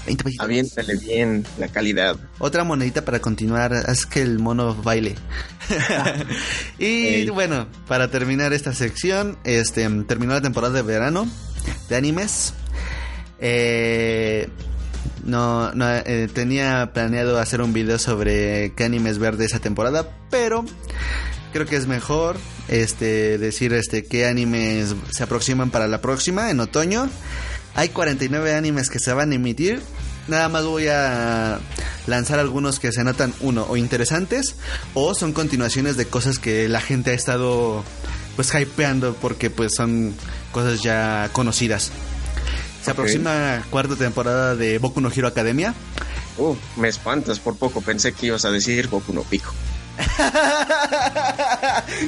20 0.06 0.24
pesitos. 0.24 0.44
Aviéntale 0.44 0.96
bien 0.96 1.44
la 1.58 1.68
calidad. 1.68 2.16
Otra 2.38 2.64
monedita 2.64 3.04
para 3.04 3.20
continuar, 3.20 3.72
haz 3.74 4.06
que 4.06 4.22
el 4.22 4.38
mono 4.40 4.74
baile. 4.74 5.14
y 6.78 7.28
bueno, 7.30 7.68
para 7.86 8.10
terminar 8.10 8.52
esta 8.52 8.72
sección, 8.72 9.38
este 9.44 9.88
terminó 10.06 10.34
la 10.34 10.40
temporada 10.42 10.74
de 10.74 10.82
verano 10.82 11.28
de 11.88 11.96
animes. 11.96 12.54
Eh, 13.38 14.48
No, 15.24 15.72
no 15.72 15.90
eh, 15.90 16.28
tenía 16.32 16.92
planeado 16.92 17.38
hacer 17.38 17.60
un 17.60 17.72
video 17.72 17.98
sobre 17.98 18.72
qué 18.76 18.84
animes 18.84 19.18
ver 19.18 19.36
de 19.36 19.46
esa 19.46 19.58
temporada, 19.58 20.08
pero 20.30 20.64
creo 21.52 21.66
que 21.66 21.76
es 21.76 21.86
mejor 21.86 22.36
este 22.68 23.38
decir 23.38 23.72
este 23.72 24.04
qué 24.04 24.26
animes 24.26 24.94
se 25.10 25.22
aproximan 25.22 25.70
para 25.70 25.88
la 25.88 26.00
próxima 26.00 26.50
en 26.50 26.60
otoño. 26.60 27.08
Hay 27.74 27.88
49 27.90 28.54
animes 28.54 28.88
que 28.88 28.98
se 28.98 29.12
van 29.12 29.32
a 29.32 29.34
emitir. 29.34 29.82
Nada 30.28 30.48
más 30.48 30.64
voy 30.64 30.88
a 30.88 31.58
lanzar 32.06 32.38
algunos 32.38 32.78
que 32.80 32.92
se 32.92 33.04
notan 33.04 33.32
uno 33.40 33.66
o 33.68 33.76
interesantes 33.76 34.56
o 34.94 35.14
son 35.14 35.32
continuaciones 35.32 35.96
de 35.96 36.06
cosas 36.06 36.38
que 36.38 36.68
la 36.68 36.80
gente 36.80 37.10
ha 37.10 37.14
estado 37.14 37.84
pues 38.34 38.52
hypeando 38.54 39.14
porque 39.14 39.50
pues 39.50 39.74
son 39.74 40.14
cosas 40.56 40.82
ya 40.82 41.28
conocidas. 41.32 41.92
Se 42.82 42.90
Ok. 42.90 42.94
aproxima 42.96 43.62
cuarta 43.68 43.94
temporada 43.94 44.56
de 44.56 44.78
Boku 44.78 45.02
no 45.02 45.10
Hero 45.14 45.28
Academia. 45.28 45.74
Uh, 46.38 46.56
me 46.76 46.88
espantas 46.88 47.38
por 47.40 47.56
poco. 47.58 47.82
Pensé 47.82 48.12
que 48.14 48.26
ibas 48.28 48.46
a 48.46 48.50
decir 48.50 48.88
Boku 48.88 49.12
no 49.12 49.20
Pico. 49.22 49.52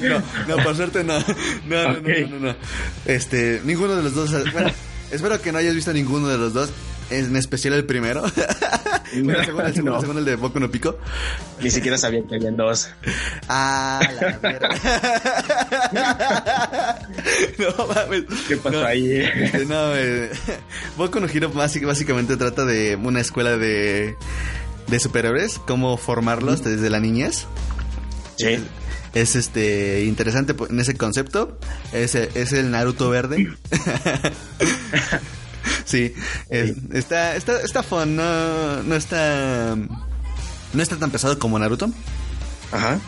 No, 0.03 0.23
no, 0.49 0.63
por 0.65 0.77
suerte 0.77 1.05
no. 1.05 1.19
No, 1.67 1.93
no, 1.93 2.01
no, 2.01 2.29
no, 2.31 2.39
no. 2.49 2.57
Este, 3.05 3.61
ninguno 3.65 3.97
de 3.97 4.03
los 4.03 4.15
dos. 4.15 4.31
Bueno, 4.53 4.71
espero 5.11 5.41
que 5.43 5.53
no 5.53 5.59
hayas 5.59 5.75
visto 5.75 5.93
ninguno 5.93 6.29
de 6.29 6.39
los 6.39 6.53
dos. 6.55 6.71
En 7.11 7.37
especial 7.37 7.75
el 7.75 7.85
primero. 7.85 8.25
Bueno, 9.23 9.43
según 9.43 9.65
el, 9.65 9.75
segundo, 9.75 10.03
No. 10.13 10.19
el 10.19 10.25
de 10.27 10.37
Boku 10.37 10.61
no 10.61 10.71
Pico. 10.71 10.99
Ni 11.63 11.71
siquiera 11.71 11.97
sabía 11.97 12.21
que 12.29 12.35
habían 12.37 12.59
dos. 12.59 12.91
Ah, 13.49 14.03
la 14.21 14.39
no 17.59 17.87
mames. 17.87 18.25
¿Qué 18.47 18.59
pasó 18.59 18.81
No, 18.81 18.87
ahí? 18.87 19.11
este, 19.15 19.65
No, 19.65 19.97
eh, 19.97 20.29
Boku 20.99 21.21
no 21.21 21.27
Hero 21.27 21.51
básic- 21.51 21.87
básicamente 21.87 22.37
trata 22.37 22.67
de 22.67 22.97
una 22.97 23.21
escuela 23.21 23.57
de, 23.57 24.15
de 24.89 25.01
superhéroes, 25.01 25.59
cómo 25.67 25.97
formarlos 25.97 26.63
desde 26.63 26.91
la 26.91 27.01
niñez. 27.01 27.47
Sí. 28.37 28.63
Es 29.15 29.37
este 29.37 30.05
interesante 30.05 30.53
po- 30.53 30.69
en 30.69 30.81
ese 30.81 30.95
concepto. 30.99 31.59
Es, 31.95 32.15
es 32.15 32.53
el 32.53 32.71
Naruto 32.71 33.09
verde. 33.09 33.49
sí. 35.85 36.13
es- 36.51 36.75
está, 36.93 37.37
está, 37.37 37.61
está 37.63 37.83
fun. 37.83 38.17
No, 38.17 38.83
no 38.83 38.95
está. 38.95 39.77
No 40.73 40.83
está 40.83 40.97
tan 40.97 41.11
pesado 41.11 41.39
como 41.39 41.59
Naruto. 41.59 41.91
Ajá. 42.73 42.99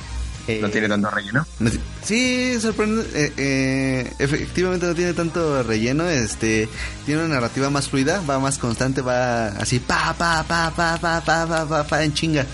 No 0.48 0.66
Eh, 0.66 0.70
tiene 0.72 0.88
tanto 0.88 1.10
relleno. 1.10 1.46
no 1.60 1.70
Sí, 2.02 2.58
sorprende. 2.60 3.04
eh, 3.14 3.32
eh, 3.36 4.12
efectivamente 4.18 4.86
no 4.86 4.94
tiene 4.94 5.12
tanto 5.12 5.62
relleno. 5.62 6.08
Este 6.08 6.68
tiene 7.06 7.24
una 7.24 7.34
narrativa 7.34 7.70
más 7.70 7.88
fluida, 7.88 8.20
va 8.28 8.40
más 8.40 8.58
constante, 8.58 9.00
va 9.02 9.48
así 9.48 9.78
pa 9.78 10.12
pa 10.18 10.42
pa 10.42 10.72
pa 10.74 10.96
pa 10.98 11.20
pa 11.20 11.46
pa 11.46 11.66
pa, 11.68 11.84
pa, 11.86 12.02
en 12.04 12.14
chinga. 12.14 12.46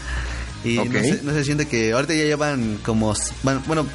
Y 0.65 0.77
Ok. 0.79 0.87
no, 0.91 1.01
se, 1.01 1.21
no 1.23 1.33
se 1.33 1.45
siente 1.45 1.67
que 1.69 1.93
ahorita 1.93 2.13
ya 2.15 2.25
llevan 2.25 2.79
como 2.85 3.15
van- 3.45 3.63
bueno 3.67 3.87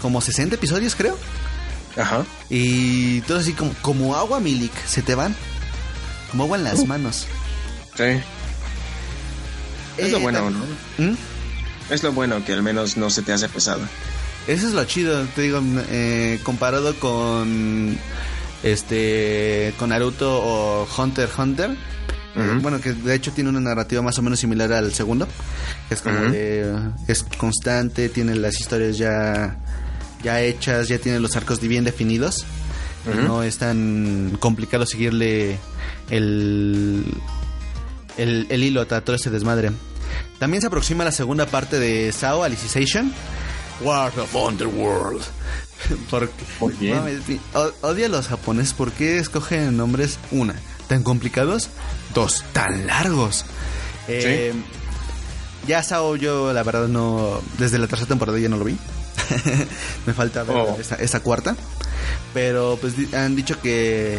como 0.00 0.20
60 0.20 0.54
episodios 0.54 0.94
creo 0.94 1.18
Ajá. 1.96 2.24
y 2.50 3.20
todo 3.22 3.38
así 3.38 3.52
como 3.52 3.72
como 3.82 4.16
agua 4.16 4.40
milik 4.40 4.72
se 4.86 5.00
te 5.02 5.14
van 5.14 5.34
como 6.30 6.44
agua 6.44 6.58
en 6.58 6.64
las 6.64 6.84
manos. 6.86 7.26
Sí. 7.96 8.02
Es 9.96 10.10
lo 10.10 10.18
Eh, 10.18 10.22
bueno, 10.22 10.50
¿no? 10.50 10.58
¿Mm? 10.98 11.16
Es 11.90 12.02
lo 12.02 12.12
bueno 12.12 12.44
que 12.44 12.52
al 12.52 12.62
menos 12.62 12.96
no 12.96 13.10
se 13.10 13.22
te 13.22 13.32
hace 13.32 13.48
pesado. 13.48 13.82
Eso 14.48 14.66
es 14.66 14.72
lo 14.74 14.84
chido, 14.84 15.24
te 15.36 15.42
digo, 15.42 15.60
eh, 15.90 16.40
comparado 16.42 16.94
con 16.98 17.96
este 18.62 19.72
con 19.78 19.90
Naruto 19.90 20.40
o 20.42 20.88
Hunter 20.98 21.28
Hunter. 21.36 21.70
eh. 22.36 22.58
Bueno, 22.60 22.80
que 22.80 22.92
de 22.92 23.14
hecho 23.14 23.30
tiene 23.32 23.50
una 23.50 23.60
narrativa 23.60 24.02
más 24.02 24.18
o 24.18 24.22
menos 24.22 24.40
similar 24.40 24.72
al 24.72 24.92
segundo. 24.92 25.28
es 25.90 26.00
como 26.00 26.18
Ujú. 26.18 26.30
de 26.32 26.74
es 27.06 27.24
constante, 27.38 28.08
tiene 28.08 28.34
las 28.34 28.58
historias 28.60 28.98
ya 28.98 29.56
ya 30.24 30.40
hechas, 30.40 30.88
ya 30.88 30.98
tiene 30.98 31.20
los 31.20 31.36
arcos 31.36 31.60
bien 31.60 31.84
definidos. 31.84 32.44
No 33.06 33.42
es 33.42 33.58
tan 33.58 34.36
complicado 34.40 34.86
seguirle 34.86 35.58
el 36.10 37.04
el, 38.16 38.46
el 38.48 38.64
hilo 38.64 38.80
a 38.80 38.86
todo 38.86 39.14
ese 39.14 39.28
desmadre. 39.30 39.72
También 40.38 40.60
se 40.62 40.68
aproxima 40.68 41.04
la 41.04 41.12
segunda 41.12 41.46
parte 41.46 41.78
de 41.78 42.12
Sao 42.12 42.44
Alicization. 42.44 43.12
War 43.82 44.12
of 44.18 44.34
Underworld. 44.34 45.22
Porque, 46.10 46.32
Muy 46.60 46.72
bien. 46.74 46.98
odio 47.82 48.06
a 48.06 48.08
los 48.08 48.28
japoneses. 48.28 48.72
¿Por 48.72 48.92
qué 48.92 49.18
escogen 49.18 49.76
nombres? 49.76 50.18
Una, 50.30 50.54
tan 50.86 51.02
complicados. 51.02 51.68
Dos, 52.14 52.42
tan 52.52 52.86
largos. 52.86 53.44
Eh, 54.08 54.52
Ya 55.66 55.82
Sao 55.82 56.16
yo 56.16 56.52
la 56.52 56.62
verdad 56.62 56.88
no... 56.88 57.40
Desde 57.58 57.78
la 57.78 57.86
tercera 57.86 58.08
temporada 58.08 58.38
ya 58.38 58.48
no 58.48 58.56
lo 58.56 58.64
vi. 58.64 58.76
Me 60.06 60.12
falta 60.12 60.42
ver 60.42 60.56
Oh. 60.56 60.76
esta, 60.80 60.96
esta 60.96 61.20
cuarta. 61.20 61.56
Pero 62.32 62.78
pues 62.80 62.94
han 63.14 63.36
dicho 63.36 63.60
que 63.60 64.18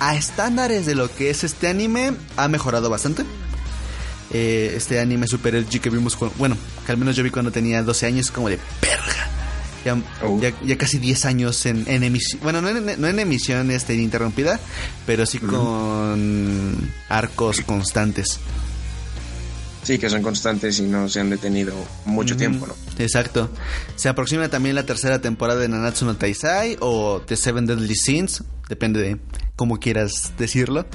a 0.00 0.14
estándares 0.14 0.86
de 0.86 0.94
lo 0.94 1.10
que 1.14 1.30
es 1.30 1.42
este 1.44 1.68
anime 1.68 2.12
ha 2.36 2.48
mejorado 2.48 2.90
bastante. 2.90 3.24
Eh, 4.32 4.74
este 4.76 5.00
anime 5.00 5.26
Super 5.26 5.54
LG 5.54 5.80
que 5.80 5.88
vimos, 5.90 6.16
con, 6.16 6.30
bueno, 6.36 6.56
que 6.84 6.92
al 6.92 6.98
menos 6.98 7.16
yo 7.16 7.22
vi 7.22 7.30
cuando 7.30 7.50
tenía 7.50 7.82
12 7.82 8.06
años, 8.06 8.30
como 8.30 8.48
de 8.48 8.58
perga. 8.80 9.28
Ya, 9.84 9.96
Oh. 10.24 10.40
ya, 10.40 10.52
ya 10.64 10.76
casi 10.76 10.98
10 10.98 11.26
años 11.26 11.64
en, 11.64 11.84
en 11.86 12.02
emisión, 12.02 12.40
bueno, 12.42 12.60
no 12.60 12.68
en, 12.68 13.00
no 13.00 13.06
en 13.06 13.18
emisión 13.20 13.70
este, 13.70 13.94
interrumpida, 13.94 14.58
pero 15.06 15.24
sí 15.26 15.38
con 15.38 16.90
arcos 17.08 17.60
constantes. 17.60 18.40
Sí, 19.86 19.98
que 20.00 20.10
son 20.10 20.20
constantes 20.20 20.80
y 20.80 20.82
no 20.82 21.08
se 21.08 21.20
han 21.20 21.30
detenido 21.30 21.72
mucho 22.06 22.34
Ujú, 22.34 22.38
tiempo, 22.40 22.66
¿no? 22.66 22.74
Exacto. 22.98 23.48
Se 23.94 24.08
aproxima 24.08 24.48
también 24.48 24.74
la 24.74 24.84
tercera 24.84 25.20
temporada 25.20 25.60
de 25.60 25.68
Nanatsu 25.68 26.04
no 26.06 26.16
Taisai 26.16 26.76
o 26.80 27.22
The 27.24 27.36
Seven 27.36 27.66
Deadly 27.66 27.94
Sins, 27.94 28.42
depende 28.68 29.00
de 29.00 29.16
cómo 29.54 29.78
quieras 29.78 30.32
decirlo. 30.38 30.86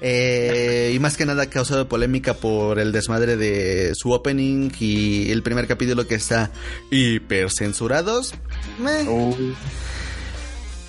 Eh, 0.00 0.90
y 0.92 0.98
más 0.98 1.16
que 1.16 1.26
nada 1.26 1.46
causado 1.46 1.88
polémica 1.88 2.34
por 2.34 2.80
el 2.80 2.90
desmadre 2.90 3.36
de 3.36 3.92
su 3.94 4.10
opening 4.10 4.70
y 4.80 5.30
el 5.30 5.44
primer 5.44 5.68
capítulo 5.68 6.08
que 6.08 6.16
está 6.16 6.50
hiper 6.90 7.50
censurados. 7.56 8.34
Meh, 8.80 9.06
Oh, 9.08 9.32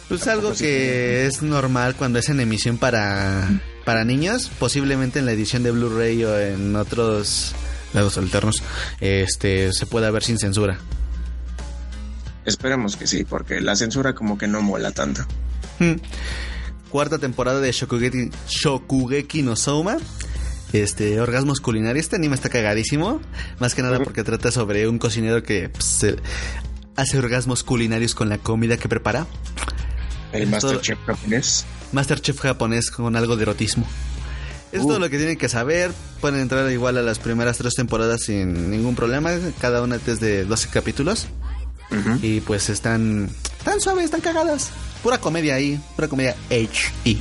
pues 0.10 0.28
algo 0.28 0.52
que 0.54 1.28
es 1.28 1.43
normal 1.43 1.95
cuando 1.95 2.17
es 2.17 2.28
en 2.30 2.39
emisión 2.39 2.78
para, 2.80 3.47
para 3.86 4.06
niños, 4.06 4.52
posiblemente 4.60 5.20
en 5.20 5.26
la 5.26 5.32
edición 5.32 5.63
de 5.63 5.72
Blu-ray 5.72 6.24
o 6.24 6.39
en 6.39 6.76
otros 6.76 7.54
lados 7.94 8.17
alternos, 8.17 8.63
este 9.00 9.74
se 9.74 9.86
pueda 9.86 10.12
ver 10.12 10.24
sin 10.24 10.38
censura. 10.38 10.80
esperemos 12.46 12.96
que 12.96 13.08
sí, 13.08 13.24
porque 13.24 13.62
la 13.62 13.76
censura 13.76 14.13
como 14.13 14.38
que 14.38 14.48
no 14.48 14.62
mola 14.62 14.91
tanto. 14.91 15.26
Hmm. 15.80 15.96
Cuarta 16.89 17.20
temporada 17.20 17.62
de 17.62 17.72
Shokugeki, 17.72 18.32
Shokugeki 18.48 19.44
no 19.44 19.56
Soma. 19.56 19.98
Este, 20.74 21.20
orgasmos 21.20 21.60
culinarios. 21.60 22.06
Este 22.06 22.15
anime 22.17 22.36
está 22.36 22.50
cagadísimo. 22.50 23.22
Más 23.60 23.76
que 23.76 23.82
nada 23.82 24.00
porque 24.00 24.24
trata 24.24 24.52
sobre 24.52 24.88
un 24.88 25.00
cocinero 25.00 25.44
que 25.44 25.70
pues, 25.70 26.06
hace 26.96 27.17
orgasmos 27.17 27.63
culinarios 27.63 28.15
con 28.15 28.30
la 28.30 28.38
comida 28.38 28.78
que 28.78 28.89
prepara. 28.89 29.26
El 30.34 30.48
Masterchef 30.48 30.98
japonés. 31.06 31.65
Masterchef 31.91 32.39
japonés 32.39 32.91
con 32.91 33.15
algo 33.15 33.36
de 33.36 33.44
erotismo. 33.44 33.86
Es 34.72 34.82
Uh. 34.84 34.88
todo 34.88 35.00
lo 35.00 35.10
que 35.10 35.17
tienen 35.17 35.38
que 35.38 35.50
saber. 35.50 35.91
Pueden 36.22 36.39
entrar 36.39 36.70
igual 36.72 36.98
a 36.98 37.02
las 37.02 37.20
primeras 37.20 37.58
tres 37.58 37.74
temporadas 37.76 38.22
sin 38.24 38.72
ningún 38.72 38.96
problema. 38.96 39.32
Cada 39.60 39.82
una 39.82 39.98
es 39.98 40.20
de 40.20 40.46
12 40.46 40.70
capítulos. 40.70 41.28
Y 42.22 42.39
pues 42.39 42.70
están 42.70 43.30
tan 43.65 43.82
suaves, 43.82 44.06
están 44.06 44.22
cagadas. 44.22 44.70
Pura 45.04 45.17
comedia 45.17 45.56
ahí, 45.56 45.78
pura 45.98 46.08
comedia 46.08 46.38
HE. 46.50 47.17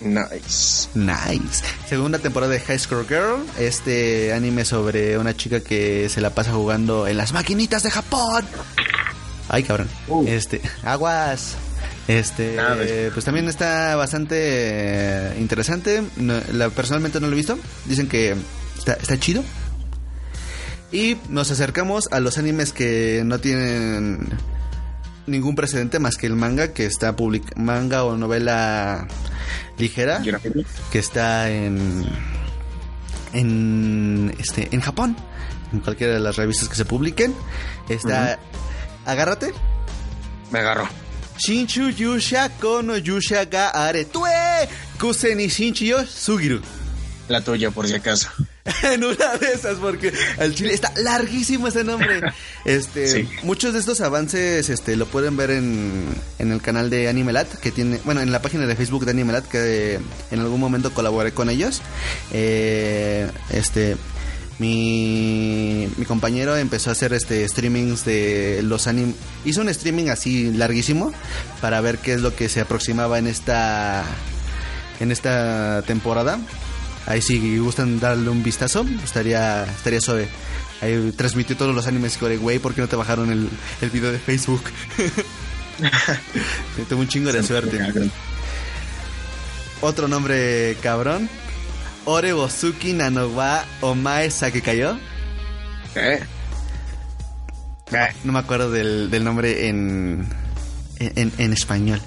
Nice. 0.00 0.88
Nice. 0.94 1.62
Segunda 1.88 2.18
temporada 2.18 2.52
de 2.52 2.60
High 2.60 2.78
School 2.78 3.06
Girl, 3.06 3.44
este 3.58 4.32
anime 4.32 4.64
sobre 4.64 5.18
una 5.18 5.36
chica 5.36 5.60
que 5.60 6.08
se 6.08 6.20
la 6.20 6.30
pasa 6.30 6.52
jugando 6.52 7.06
en 7.06 7.16
las 7.16 7.32
maquinitas 7.32 7.82
de 7.82 7.90
Japón. 7.90 8.44
Ay, 9.48 9.62
cabrón. 9.62 9.88
Uh. 10.08 10.24
Este, 10.26 10.60
aguas. 10.84 11.56
Este, 12.08 12.58
Ah, 12.60 12.76
pues 13.12 13.24
también 13.24 13.48
está 13.48 13.96
bastante 13.96 14.36
eh, 14.38 15.36
interesante. 15.40 16.02
No- 16.16 16.40
la, 16.52 16.70
personalmente 16.70 17.20
no 17.20 17.26
lo 17.26 17.32
he 17.32 17.36
visto. 17.36 17.58
Dicen 17.86 18.08
que 18.08 18.36
está, 18.78 18.94
está 18.94 19.18
chido. 19.18 19.42
Y 20.92 21.16
nos 21.28 21.50
acercamos 21.50 22.08
a 22.12 22.20
los 22.20 22.38
animes 22.38 22.72
que 22.72 23.22
no 23.24 23.40
tienen 23.40 24.28
ningún 25.26 25.56
precedente 25.56 25.98
más 25.98 26.16
que 26.16 26.28
el 26.28 26.36
manga 26.36 26.72
que 26.72 26.86
está 26.86 27.16
public 27.16 27.56
manga 27.56 28.04
o 28.04 28.16
novela 28.16 29.08
ligera 29.76 30.22
que 30.92 30.98
está 31.00 31.50
en 31.50 32.06
en 33.32 34.32
este 34.38 34.68
en 34.70 34.80
Japón 34.80 35.16
en 35.72 35.80
cualquiera 35.80 36.14
de 36.14 36.20
las 36.20 36.36
revistas 36.36 36.68
que 36.68 36.76
se 36.76 36.84
publiquen 36.84 37.34
está 37.88 38.38
agárrate 39.06 39.52
Me 40.50 40.58
agarró. 40.60 40.88
Shinshu 41.38 41.90
Yusha 41.90 42.48
Kono 42.60 42.96
Yusha 42.96 43.44
ga 43.44 43.68
Aretue 43.70 44.68
Kuseni 45.00 45.48
Shinchiyo 45.48 46.06
Sugiru. 46.06 46.60
La 47.28 47.40
tuya, 47.42 47.70
por 47.72 47.88
si 47.88 47.94
acaso. 47.94 48.28
en 48.84 49.02
una 49.04 49.36
de 49.36 49.52
esas, 49.52 49.76
porque 49.78 50.12
al 50.38 50.54
chile 50.54 50.72
está 50.74 50.92
larguísimo 50.96 51.68
ese 51.68 51.82
nombre. 51.84 52.20
Este, 52.64 53.06
Sí. 53.08 53.28
muchos 53.42 53.72
de 53.74 53.78
estos 53.80 54.00
avances, 54.00 54.68
este, 54.70 54.96
lo 54.96 55.06
pueden 55.06 55.36
ver 55.36 55.50
en, 55.50 56.04
en 56.38 56.50
el 56.52 56.60
canal 56.62 56.88
de 56.90 57.08
Animelat, 57.08 57.46
que 57.60 57.70
tiene, 57.70 58.00
bueno, 58.04 58.20
en 58.22 58.32
la 58.32 58.42
página 58.42 58.66
de 58.66 58.74
Facebook 58.74 59.04
de 59.04 59.10
Animelat, 59.12 59.46
que 59.46 60.00
en 60.30 60.40
algún 60.40 60.58
momento 60.60 60.92
colaboré 60.94 61.32
con 61.32 61.48
ellos. 61.50 61.80
Eh, 62.32 63.28
este, 63.50 63.96
mi, 64.58 65.88
mi 65.96 66.04
compañero 66.06 66.56
empezó 66.56 66.90
a 66.90 66.92
hacer 66.92 67.12
este 67.12 67.46
streamings 67.48 68.04
de 68.04 68.60
los 68.62 68.86
anim, 68.86 69.12
hizo 69.44 69.60
un 69.60 69.68
streaming 69.68 70.08
así 70.08 70.50
larguísimo 70.52 71.12
para 71.60 71.80
ver 71.80 71.98
qué 71.98 72.14
es 72.14 72.20
lo 72.22 72.34
que 72.34 72.48
se 72.48 72.60
aproximaba 72.60 73.18
en 73.18 73.26
esta, 73.26 74.04
en 75.00 75.12
esta 75.12 75.82
temporada. 75.86 76.38
Ahí 77.06 77.20
si 77.22 77.58
gustan 77.58 78.00
darle 78.00 78.30
un 78.30 78.42
vistazo, 78.42 78.84
estaría, 79.04 79.64
estaría 79.64 80.00
suave. 80.00 80.28
Ahí 80.80 81.12
transmitió 81.16 81.56
todos 81.56 81.74
los 81.74 81.86
animes 81.86 82.16
que 82.16 82.36
güey, 82.36 82.58
¿por 82.58 82.74
qué 82.74 82.80
no 82.80 82.88
te 82.88 82.96
bajaron 82.96 83.30
el, 83.30 83.48
el 83.80 83.90
video 83.90 84.10
de 84.10 84.18
Facebook? 84.18 84.62
Tuve 86.88 87.00
un 87.00 87.08
chingo 87.08 87.32
de 87.32 87.42
suerte. 87.42 87.78
Otro 89.80 90.08
nombre 90.08 90.76
cabrón. 90.82 91.28
Ore 92.06 92.32
Bosuki 92.32 92.92
Nanowa 92.92 93.64
Omae 93.80 94.30
Sakekayo. 94.30 94.96
¿Eh? 95.96 96.20
¿Eh? 97.92 98.08
No 98.24 98.32
me 98.32 98.38
acuerdo 98.38 98.70
del, 98.70 99.10
del 99.10 99.24
nombre 99.24 99.68
en, 99.68 100.24
en, 101.00 101.32
en 101.36 101.52
español. 101.52 102.00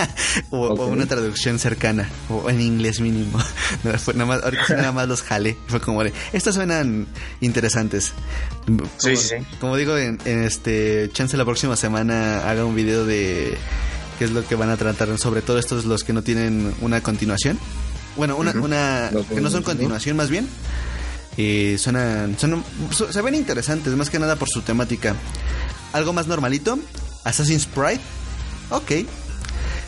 o, 0.50 0.74
una 0.86 1.06
traducción 1.06 1.58
cercana. 1.58 2.08
O 2.28 2.50
en 2.50 2.60
inglés 2.60 3.00
mínimo. 3.00 3.38
No, 3.82 3.96
fue 3.98 4.14
nada 4.14 4.26
más, 4.26 4.42
ahorita 4.42 4.76
nada 4.76 4.92
más 4.92 5.08
los 5.08 5.22
jale. 5.22 5.56
Fue 5.68 5.80
como 5.80 6.04
de, 6.04 6.12
estos 6.34 6.54
suenan 6.54 7.06
interesantes. 7.40 8.12
Como, 8.66 8.84
Sí, 8.98 9.16
sí, 9.16 9.28
sí. 9.38 9.46
Como 9.58 9.76
digo, 9.76 9.96
en, 9.96 10.18
en 10.26 10.44
este 10.44 11.08
chance 11.12 11.36
la 11.36 11.44
próxima 11.46 11.76
semana 11.76 12.48
haga 12.48 12.64
un 12.66 12.74
video 12.74 13.06
de 13.06 13.56
qué 14.18 14.26
es 14.26 14.32
lo 14.32 14.46
que 14.46 14.54
van 14.54 14.68
a 14.68 14.76
tratar. 14.76 15.16
Sobre 15.18 15.40
todo 15.40 15.58
estos 15.58 15.86
los 15.86 16.04
que 16.04 16.12
no 16.12 16.22
tienen 16.22 16.74
una 16.82 17.00
continuación. 17.00 17.58
Bueno, 18.16 18.36
una, 18.36 18.52
una 18.52 19.10
que 19.28 19.40
no 19.40 19.50
son 19.50 19.62
continuación 19.62 20.16
más 20.16 20.30
bien. 20.30 20.48
Y 21.36 21.76
suenan, 21.78 22.36
son, 22.38 22.64
su- 22.90 23.12
se 23.12 23.20
ven 23.20 23.34
interesantes, 23.34 23.92
más 23.94 24.08
que 24.08 24.18
nada 24.18 24.36
por 24.36 24.48
su 24.48 24.62
temática. 24.62 25.14
Algo 25.92 26.12
más 26.12 26.26
normalito, 26.26 26.78
Assassin's 27.24 27.66
Pride. 27.66 28.00
Ok. 28.70 29.06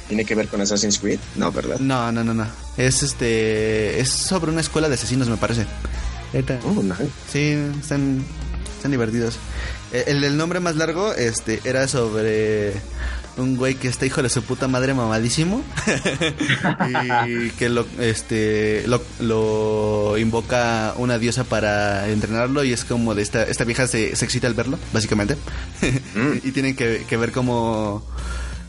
¿Tiene 0.08 0.24
que 0.24 0.34
ver 0.34 0.48
con 0.48 0.60
Assassin's 0.60 0.98
Creed? 0.98 1.18
No, 1.36 1.50
¿verdad? 1.52 1.78
No, 1.80 2.12
no, 2.12 2.22
no, 2.24 2.34
no. 2.34 2.46
Es 2.76 3.02
este, 3.02 3.98
es 4.00 4.10
sobre 4.10 4.50
una 4.50 4.60
escuela 4.60 4.88
de 4.88 4.94
asesinos, 4.94 5.28
me 5.28 5.36
parece. 5.36 5.66
Oh, 6.64 6.82
no. 6.82 6.94
Sí, 7.32 7.56
están, 7.80 8.22
están 8.76 8.90
divertidos. 8.90 9.36
Eh, 9.92 10.04
El, 10.08 10.22
el 10.24 10.36
nombre 10.36 10.60
más 10.60 10.76
largo, 10.76 11.14
este, 11.14 11.60
era 11.64 11.88
sobre 11.88 12.74
un 13.38 13.57
güey 13.57 13.74
que 13.74 13.88
está 13.88 14.07
hijo 14.07 14.22
de 14.22 14.29
su 14.29 14.42
puta 14.42 14.68
madre 14.68 14.94
mamadísimo 14.94 15.62
y 17.27 17.51
que 17.51 17.68
lo, 17.68 17.87
este, 17.98 18.85
lo, 18.87 19.03
lo 19.20 20.18
invoca 20.18 20.94
una 20.96 21.18
diosa 21.18 21.44
para 21.44 22.09
entrenarlo 22.09 22.64
y 22.64 22.72
es 22.72 22.85
como 22.85 23.14
de 23.14 23.22
esta, 23.22 23.44
esta 23.44 23.64
vieja 23.64 23.87
se, 23.87 24.14
se 24.16 24.24
excita 24.24 24.46
al 24.46 24.55
verlo, 24.55 24.79
básicamente, 24.92 25.37
y 26.44 26.53
tienen 26.53 26.77
que, 26.77 27.05
que 27.09 27.16
ver 27.16 27.33
cómo 27.33 28.05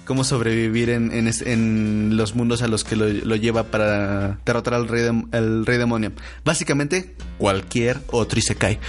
cómo 0.05 0.23
sobrevivir 0.23 0.89
en, 0.89 1.11
en, 1.13 2.17
los 2.17 2.33
mundos 2.33 2.63
a 2.63 2.67
los 2.67 2.83
que 2.83 2.95
lo, 2.95 3.07
lo 3.07 3.35
lleva 3.35 3.65
para 3.65 4.39
derrotar 4.43 4.73
al 4.73 4.87
rey, 4.87 5.07
al 5.31 5.67
rey 5.67 5.77
demonio. 5.77 6.13
Básicamente, 6.43 7.13
cualquier 7.37 8.01
otro 8.07 8.39
Isekai. 8.39 8.79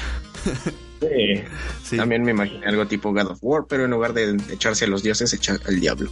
Sí. 1.00 1.42
Sí. 1.82 1.96
También 1.96 2.22
me 2.22 2.32
imaginé 2.32 2.66
algo 2.66 2.86
tipo 2.86 3.12
God 3.12 3.32
of 3.32 3.38
War, 3.40 3.64
pero 3.68 3.84
en 3.84 3.90
lugar 3.90 4.12
de 4.12 4.36
echarse 4.50 4.84
a 4.84 4.88
los 4.88 5.02
dioses, 5.02 5.32
echa 5.32 5.56
al 5.66 5.80
diablo. 5.80 6.10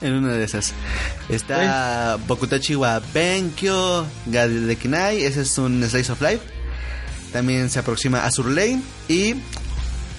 En 0.00 0.12
una 0.12 0.32
de 0.32 0.44
esas. 0.44 0.74
Está 1.28 2.16
Bokutachi 2.28 2.76
wa 2.76 3.02
Benkyo 3.12 4.06
Gadekinai. 4.26 5.24
Ese 5.24 5.40
es 5.40 5.58
un 5.58 5.82
Slice 5.82 6.12
of 6.12 6.20
Life. 6.20 6.40
También 7.32 7.68
se 7.68 7.80
aproxima 7.80 8.24
Azur 8.24 8.46
Lane. 8.46 8.80
Y 9.08 9.34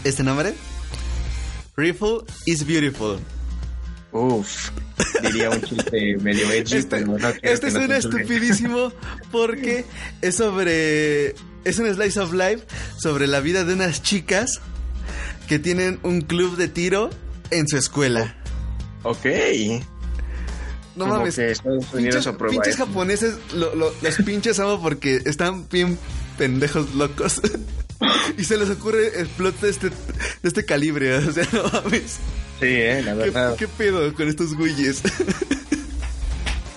este 0.04 0.22
nombre: 0.24 0.54
Rifle 1.78 2.24
is 2.46 2.68
Beautiful. 2.68 3.20
Uf, 4.12 4.72
diría 5.22 5.50
un 5.50 5.62
chiste 5.62 6.18
medio 6.22 6.52
edgy, 6.52 6.78
Este, 6.78 6.98
pero 6.98 7.18
no 7.18 7.30
este 7.42 7.72
suena 7.72 7.98
estupidísimo 7.98 8.92
porque 9.32 9.86
es 10.22 10.36
sobre. 10.36 11.36
Es 11.70 11.78
un 11.80 11.94
slice 11.94 12.20
of 12.20 12.34
life 12.34 12.64
sobre 12.98 13.28
la 13.28 13.40
vida 13.40 13.64
de 13.64 13.74
unas 13.74 14.02
chicas 14.02 14.60
que 15.48 15.60
tienen 15.60 16.00
un 16.04 16.22
club 16.22 16.58
de 16.58 16.68
tiro 16.68 17.10
en 17.52 17.68
su 17.68 17.78
escuela. 17.78 18.36
Ok. 19.04 19.26
No 20.96 21.06
Como 21.06 21.18
mames. 21.20 21.36
que 21.36 21.52
Estados 21.52 21.86
Unidos 21.94 22.26
Pinches, 22.26 22.50
pinches 22.52 22.76
japoneses, 22.76 23.36
lo- 23.54 23.74
lo- 23.76 23.94
los 24.02 24.16
pinches 24.18 24.60
amo 24.60 24.82
porque 24.82 25.22
están 25.26 25.68
bien 25.70 25.98
pendejos 26.38 26.94
locos. 26.96 27.40
y 28.38 28.44
se 28.44 28.58
les 28.58 28.70
ocurre 28.70 29.20
el 29.20 29.28
plot 29.28 29.60
de 29.62 29.70
este, 29.70 29.90
de 29.90 29.94
este 30.44 30.66
calibre. 30.66 31.16
O 31.16 31.32
sea, 31.32 31.48
no 31.54 31.64
mames. 31.72 32.18
Sí, 32.60 32.66
eh, 32.66 33.02
la 33.06 33.12
¿Qué, 33.14 33.18
verdad. 33.20 33.56
qué 33.56 33.68
pedo 33.68 34.14
con 34.14 34.28
estos 34.28 34.56
güeyes? 34.56 35.02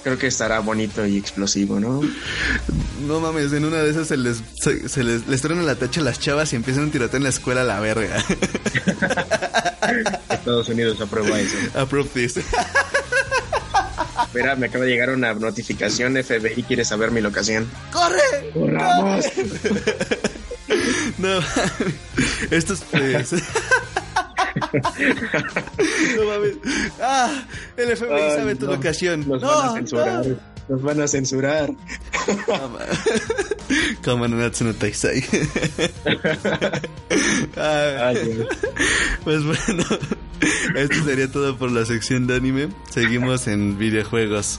Creo 0.02 0.18
que 0.18 0.26
estará 0.26 0.58
bonito 0.60 1.06
y 1.06 1.16
explosivo, 1.16 1.78
¿no? 1.78 2.00
No 3.06 3.20
mames, 3.20 3.52
en 3.52 3.64
una 3.64 3.78
de 3.78 3.90
esas 3.90 4.08
se 4.08 4.16
les, 4.16 4.42
se, 4.60 4.88
se 4.88 5.04
les, 5.04 5.26
les 5.28 5.40
truena 5.40 5.62
la 5.62 5.76
tacha 5.76 6.00
a 6.00 6.04
las 6.04 6.18
chavas 6.18 6.52
y 6.52 6.56
empiezan 6.56 6.88
a 6.88 6.90
tiroteo 6.90 7.18
en 7.18 7.22
la 7.24 7.28
escuela 7.28 7.60
a 7.62 7.64
la 7.64 7.80
verga. 7.80 8.16
Estados 10.30 10.68
Unidos 10.68 11.00
aprueba 11.00 11.38
eso. 11.38 11.56
Approve 11.74 12.08
this. 12.14 12.38
Espera, 14.24 14.56
me 14.56 14.66
acaba 14.66 14.84
de 14.84 14.90
llegar 14.90 15.10
una 15.10 15.34
notificación. 15.34 16.14
FBI 16.16 16.62
quiere 16.64 16.84
saber 16.84 17.10
mi 17.10 17.20
locación. 17.20 17.68
¡Corre! 17.92 18.50
¡Corramos! 18.52 19.24
No 21.18 21.28
mames. 21.28 21.92
Esto 22.50 22.72
es 22.72 22.80
pues. 22.90 23.34
no 26.16 26.24
mames. 26.24 26.56
Ah, 27.00 27.44
el 27.76 27.96
FBI 27.96 28.12
Ay, 28.12 28.36
sabe 28.36 28.54
tu 28.56 28.66
no. 28.66 28.72
locación. 28.72 29.28
Nos 29.28 29.42
no, 29.42 29.48
van 29.48 29.68
a 29.68 29.72
censurar. 29.74 30.26
no. 30.26 30.52
Nos 30.68 30.82
van 30.82 31.00
a 31.00 31.08
censurar. 31.08 31.70
Como 34.04 34.28
no 34.28 34.36
Natsu 34.36 34.64
no 34.64 34.74
Taisai. 34.74 35.24
Pues 39.24 39.44
bueno, 39.44 39.84
esto 40.76 41.04
sería 41.04 41.30
todo 41.30 41.56
por 41.56 41.70
la 41.70 41.84
sección 41.84 42.26
de 42.26 42.36
anime. 42.36 42.68
Seguimos 42.90 43.46
en 43.46 43.78
videojuegos. 43.78 44.58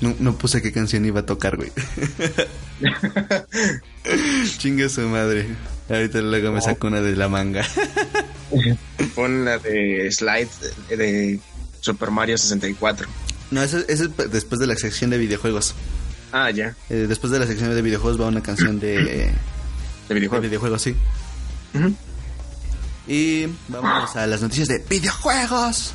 No, 0.00 0.14
no 0.18 0.34
puse 0.36 0.62
qué 0.62 0.72
canción 0.72 1.04
iba 1.04 1.20
a 1.20 1.26
tocar, 1.26 1.56
güey. 1.56 1.70
Chingue 4.58 4.88
su 4.88 5.02
madre. 5.02 5.46
Ahorita 5.90 6.20
luego 6.20 6.52
me 6.52 6.60
saco 6.60 6.86
una 6.86 7.00
de 7.00 7.16
la 7.16 7.28
manga. 7.28 7.66
Pon 9.14 9.44
la 9.44 9.58
de 9.58 10.10
Slide 10.10 10.48
de 10.88 11.40
Super 11.80 12.10
Mario 12.10 12.38
64. 12.38 13.08
No, 13.50 13.62
eso, 13.62 13.78
eso 13.88 14.04
es 14.04 14.30
después 14.30 14.60
de 14.60 14.66
la 14.68 14.76
sección 14.76 15.10
de 15.10 15.18
videojuegos. 15.18 15.74
Ah, 16.32 16.50
ya. 16.50 16.76
Eh, 16.88 17.06
después 17.08 17.32
de 17.32 17.40
la 17.40 17.46
sección 17.46 17.74
de 17.74 17.82
videojuegos 17.82 18.20
va 18.20 18.26
una 18.26 18.42
canción 18.42 18.78
de, 18.78 18.96
De 18.98 19.34
de 20.08 20.14
videojuego. 20.14 20.42
videojuegos, 20.42 20.82
sí. 20.82 20.94
Y 23.08 23.46
vamos 23.68 24.14
a 24.14 24.26
las 24.26 24.40
noticias 24.42 24.68
de 24.68 24.84
videojuegos. 24.88 25.92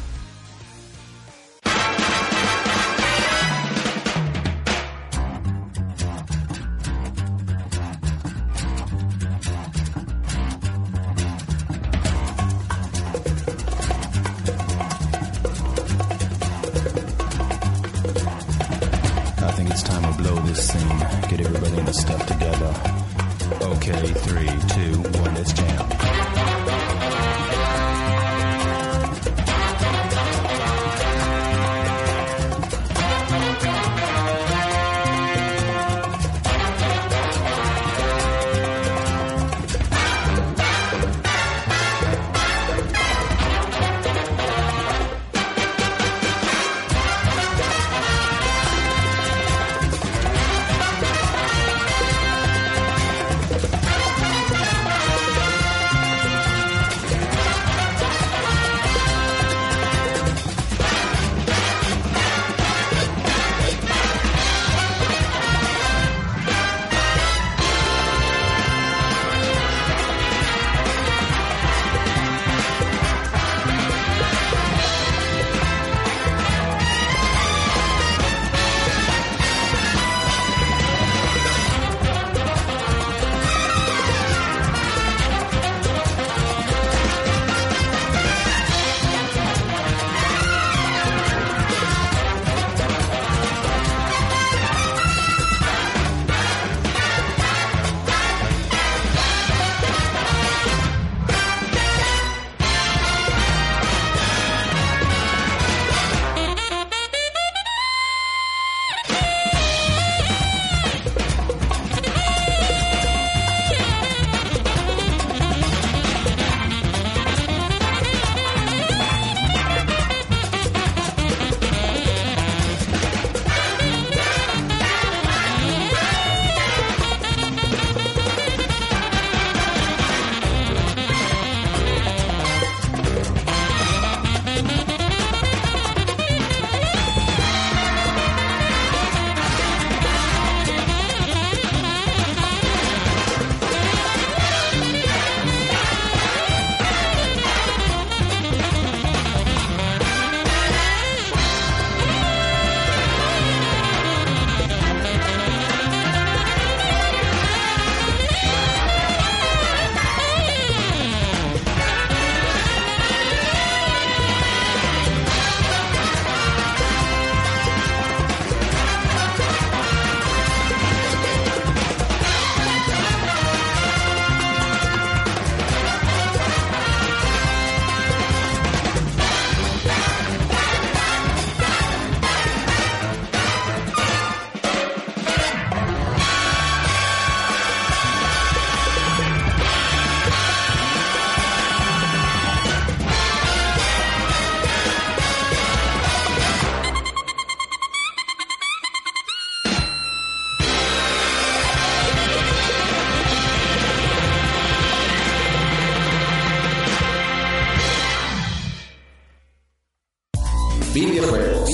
Videojuegos. 210.96 211.70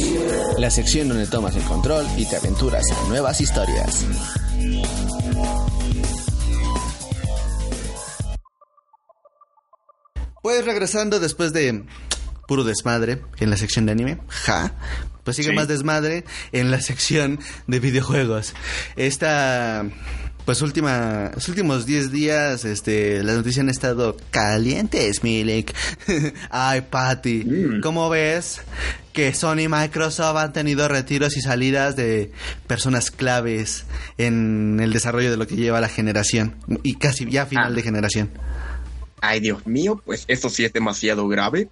La 0.57 0.71
sección 0.71 1.07
donde 1.07 1.27
tomas 1.27 1.55
el 1.55 1.62
control 1.65 2.07
y 2.17 2.25
te 2.25 2.38
aventuras 2.38 2.84
en 2.89 3.10
nuevas 3.10 3.39
historias. 3.39 4.03
Pues 10.41 10.65
regresando 10.65 11.19
después 11.19 11.53
de 11.53 11.84
puro 12.47 12.63
desmadre 12.63 13.21
en 13.38 13.49
la 13.49 13.57
sección 13.57 13.86
de 13.86 13.91
anime, 13.91 14.19
ja, 14.27 14.73
pues 15.23 15.38
sigue 15.38 15.49
Sí. 15.49 15.55
más 15.55 15.67
desmadre 15.67 16.25
en 16.51 16.71
la 16.71 16.81
sección 16.81 17.39
de 17.67 17.79
videojuegos. 17.79 18.53
Esta, 18.95 19.86
pues 20.45 20.62
última, 20.62 21.32
los 21.34 21.47
últimos 21.49 21.86
10 21.86 22.12
días, 22.12 22.65
este, 22.65 23.23
las 23.23 23.36
noticias 23.38 23.63
han 23.63 23.69
estado 23.69 24.17
calientes, 24.32 25.23
Milik. 25.23 25.73
Ay, 26.49 26.82
Patty, 26.89 27.43
Mm. 27.45 27.82
¿cómo 27.82 28.10
ves 28.10 28.62
que 29.13 29.34
Sony 29.34 29.62
y 29.62 29.67
Microsoft 29.67 30.38
han 30.38 30.54
tenido 30.54 30.88
retiros 30.88 31.36
y 31.38 31.41
salidas 31.41 31.95
de 31.95 32.32
personas 32.67 33.12
claves 33.12 33.86
en 34.17 34.80
el 34.82 34.93
desarrollo 34.93 35.30
de 35.32 35.38
lo 35.38 35.47
que 35.47 35.56
lleva 35.56 35.82
la 35.82 35.89
generación 35.89 36.56
y 36.84 36.95
casi 36.95 37.30
ya 37.30 37.45
final 37.45 37.71
Ah. 37.73 37.75
de 37.75 37.82
generación? 37.84 38.30
Ay, 39.23 39.39
Dios 39.39 39.67
mío, 39.67 40.01
pues 40.04 40.25
esto 40.27 40.49
sí 40.49 40.65
es 40.65 40.73
demasiado 40.73 41.27
grave. 41.27 41.69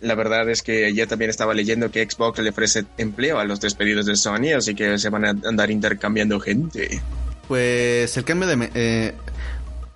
La 0.00 0.14
verdad 0.14 0.48
es 0.48 0.62
que 0.62 0.94
ya 0.94 1.06
también 1.06 1.30
estaba 1.30 1.52
leyendo 1.52 1.90
que 1.90 2.08
Xbox 2.08 2.38
le 2.38 2.48
ofrece 2.50 2.86
empleo 2.96 3.38
a 3.38 3.44
los 3.44 3.60
despedidos 3.60 4.06
de 4.06 4.16
Sony, 4.16 4.54
así 4.56 4.74
que 4.74 4.96
se 4.98 5.10
van 5.10 5.24
a 5.26 5.30
andar 5.30 5.70
intercambiando 5.70 6.40
gente. 6.40 7.02
Pues 7.48 8.16
el 8.16 8.24
cambio 8.24 8.48
de... 8.48 8.70
eh, 8.74 9.14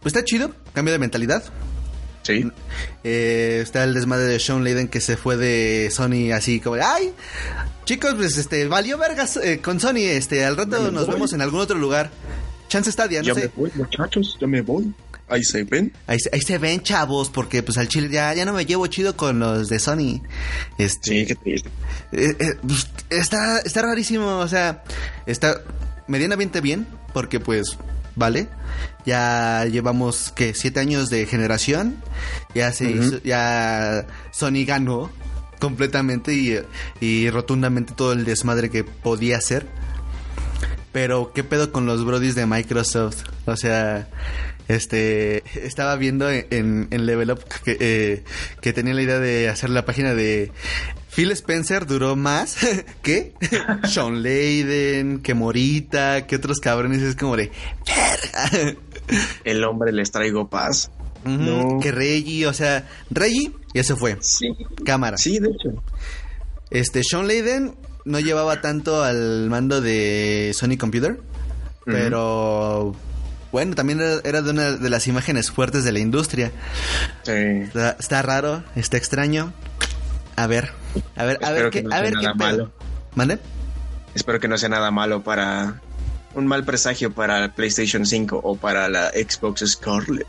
pues 0.00 0.14
está 0.14 0.24
chido, 0.24 0.52
cambio 0.72 0.92
de 0.92 0.98
mentalidad. 0.98 1.42
Sí. 2.22 2.46
Eh, 3.02 3.60
está 3.62 3.82
el 3.84 3.94
desmadre 3.94 4.24
de 4.26 4.38
Sean 4.38 4.62
Layden 4.62 4.88
que 4.88 5.00
se 5.00 5.16
fue 5.16 5.36
de 5.36 5.90
Sony 5.90 6.32
así 6.34 6.60
como... 6.60 6.76
¡Ay! 6.76 7.12
Chicos, 7.86 8.14
pues 8.14 8.36
este, 8.36 8.68
valió 8.68 8.98
vergas 8.98 9.36
eh, 9.38 9.60
con 9.60 9.80
Sony. 9.80 9.96
Este, 10.00 10.44
al 10.44 10.56
rato 10.56 10.80
me 10.80 10.92
nos 10.92 11.06
voy. 11.06 11.14
vemos 11.14 11.32
en 11.32 11.40
algún 11.42 11.60
otro 11.60 11.76
lugar. 11.78 12.10
Chance 12.68 12.92
Stadia, 12.92 13.20
no 13.22 13.26
ya 13.28 13.34
sé. 13.34 13.40
me 13.40 13.46
voy, 13.56 13.70
muchachos, 13.74 14.36
ya 14.40 14.46
me 14.46 14.60
voy. 14.60 14.94
Ahí 15.28 15.42
se 15.44 15.64
ven. 15.64 15.92
Ahí, 16.06 16.18
se- 16.20 16.30
ahí 16.32 16.40
se 16.40 16.58
ven, 16.58 16.82
chavos, 16.82 17.30
porque 17.30 17.62
pues 17.62 17.78
al 17.78 17.88
chile 17.88 18.08
ya, 18.10 18.32
ya 18.34 18.44
no 18.44 18.52
me 18.52 18.64
llevo 18.66 18.86
chido 18.86 19.16
con 19.16 19.38
los 19.40 19.68
de 19.68 19.78
Sony. 19.78 20.20
Este, 20.78 21.10
Sí, 21.10 21.26
qué 21.26 21.34
triste. 21.36 21.68
Eh, 22.12 22.34
eh, 22.38 22.54
pues, 22.66 22.86
está, 23.10 23.58
está 23.60 23.82
rarísimo, 23.82 24.38
o 24.38 24.46
sea, 24.48 24.84
está 25.26 25.62
medianamente 26.10 26.60
bien, 26.60 26.86
porque 27.14 27.40
pues, 27.40 27.78
vale, 28.16 28.48
ya 29.06 29.64
llevamos 29.64 30.32
que 30.34 30.52
siete 30.54 30.80
años 30.80 31.08
de 31.08 31.24
generación, 31.26 31.96
ya 32.54 32.72
se 32.72 32.90
hizo- 32.90 33.22
ya 33.22 34.06
Sony 34.32 34.64
ganó 34.66 35.10
completamente 35.60 36.32
y, 36.34 36.58
y 37.00 37.30
rotundamente 37.30 37.94
todo 37.94 38.12
el 38.12 38.24
desmadre 38.24 38.70
que 38.70 38.84
podía 38.84 39.38
hacer. 39.38 39.66
Pero, 40.92 41.32
¿qué 41.32 41.44
pedo 41.44 41.70
con 41.70 41.86
los 41.86 42.04
brodis 42.04 42.34
de 42.34 42.46
Microsoft? 42.46 43.22
O 43.46 43.56
sea, 43.56 44.08
este, 44.66 45.44
estaba 45.66 45.94
viendo 45.96 46.28
en, 46.30 46.88
en 46.90 47.06
Level 47.06 47.30
Up 47.30 47.44
que, 47.64 47.76
eh, 47.78 48.24
que 48.60 48.72
tenía 48.72 48.94
la 48.94 49.02
idea 49.02 49.18
de 49.20 49.48
hacer 49.48 49.70
la 49.70 49.84
página 49.84 50.14
de 50.14 50.50
Phil 51.14 51.32
Spencer 51.32 51.86
duró 51.86 52.16
más 52.16 52.56
que 53.02 53.34
Sean 53.88 54.22
Layden, 54.22 55.20
que 55.22 55.34
Morita, 55.34 56.26
que 56.26 56.36
otros 56.36 56.60
cabrones. 56.60 57.02
Es 57.02 57.16
como 57.16 57.36
de. 57.36 57.50
El 59.44 59.64
hombre 59.64 59.92
les 59.92 60.10
traigo 60.10 60.48
paz. 60.48 60.90
No. 61.24 61.80
Que 61.80 61.90
Reggie, 61.90 62.46
o 62.46 62.52
sea, 62.52 62.88
Reggie, 63.10 63.52
ya 63.74 63.84
se 63.84 63.96
fue. 63.96 64.16
Sí. 64.20 64.48
Cámara. 64.84 65.18
Sí, 65.18 65.38
de 65.38 65.48
hecho. 65.48 65.82
Este, 66.70 67.02
Sean 67.02 67.26
Layden 67.26 67.74
no 68.04 68.20
llevaba 68.20 68.60
tanto 68.60 69.02
al 69.02 69.50
mando 69.50 69.80
de 69.80 70.52
Sony 70.54 70.78
Computer, 70.78 71.20
pero 71.84 72.94
bueno, 73.52 73.74
también 73.74 74.00
era, 74.00 74.20
era 74.24 74.42
de 74.42 74.50
una 74.50 74.72
de 74.72 74.90
las 74.90 75.08
imágenes 75.08 75.50
fuertes 75.50 75.84
de 75.84 75.92
la 75.92 75.98
industria. 75.98 76.52
Sí. 77.24 77.32
Está, 77.32 77.96
está 77.98 78.22
raro, 78.22 78.62
está 78.76 78.96
extraño. 78.96 79.52
A 80.36 80.46
ver, 80.46 80.70
a 81.16 81.24
ver, 81.24 81.38
a 81.42 81.50
ver 81.50 81.70
que 81.70 81.82
no 81.82 81.94
a 81.94 82.00
ver 82.00 82.14
qué 82.14 82.34
malo. 82.34 82.72
¿Mande? 83.14 83.38
Espero 84.14 84.40
que 84.40 84.48
no 84.48 84.58
sea 84.58 84.68
nada 84.68 84.90
malo 84.90 85.22
para 85.22 85.80
un 86.34 86.46
mal 86.46 86.64
presagio 86.64 87.12
para 87.12 87.44
el 87.44 87.50
PlayStation 87.50 88.06
5 88.06 88.40
o 88.42 88.56
para 88.56 88.88
la 88.88 89.10
Xbox 89.10 89.64
Scarlet. 89.66 90.26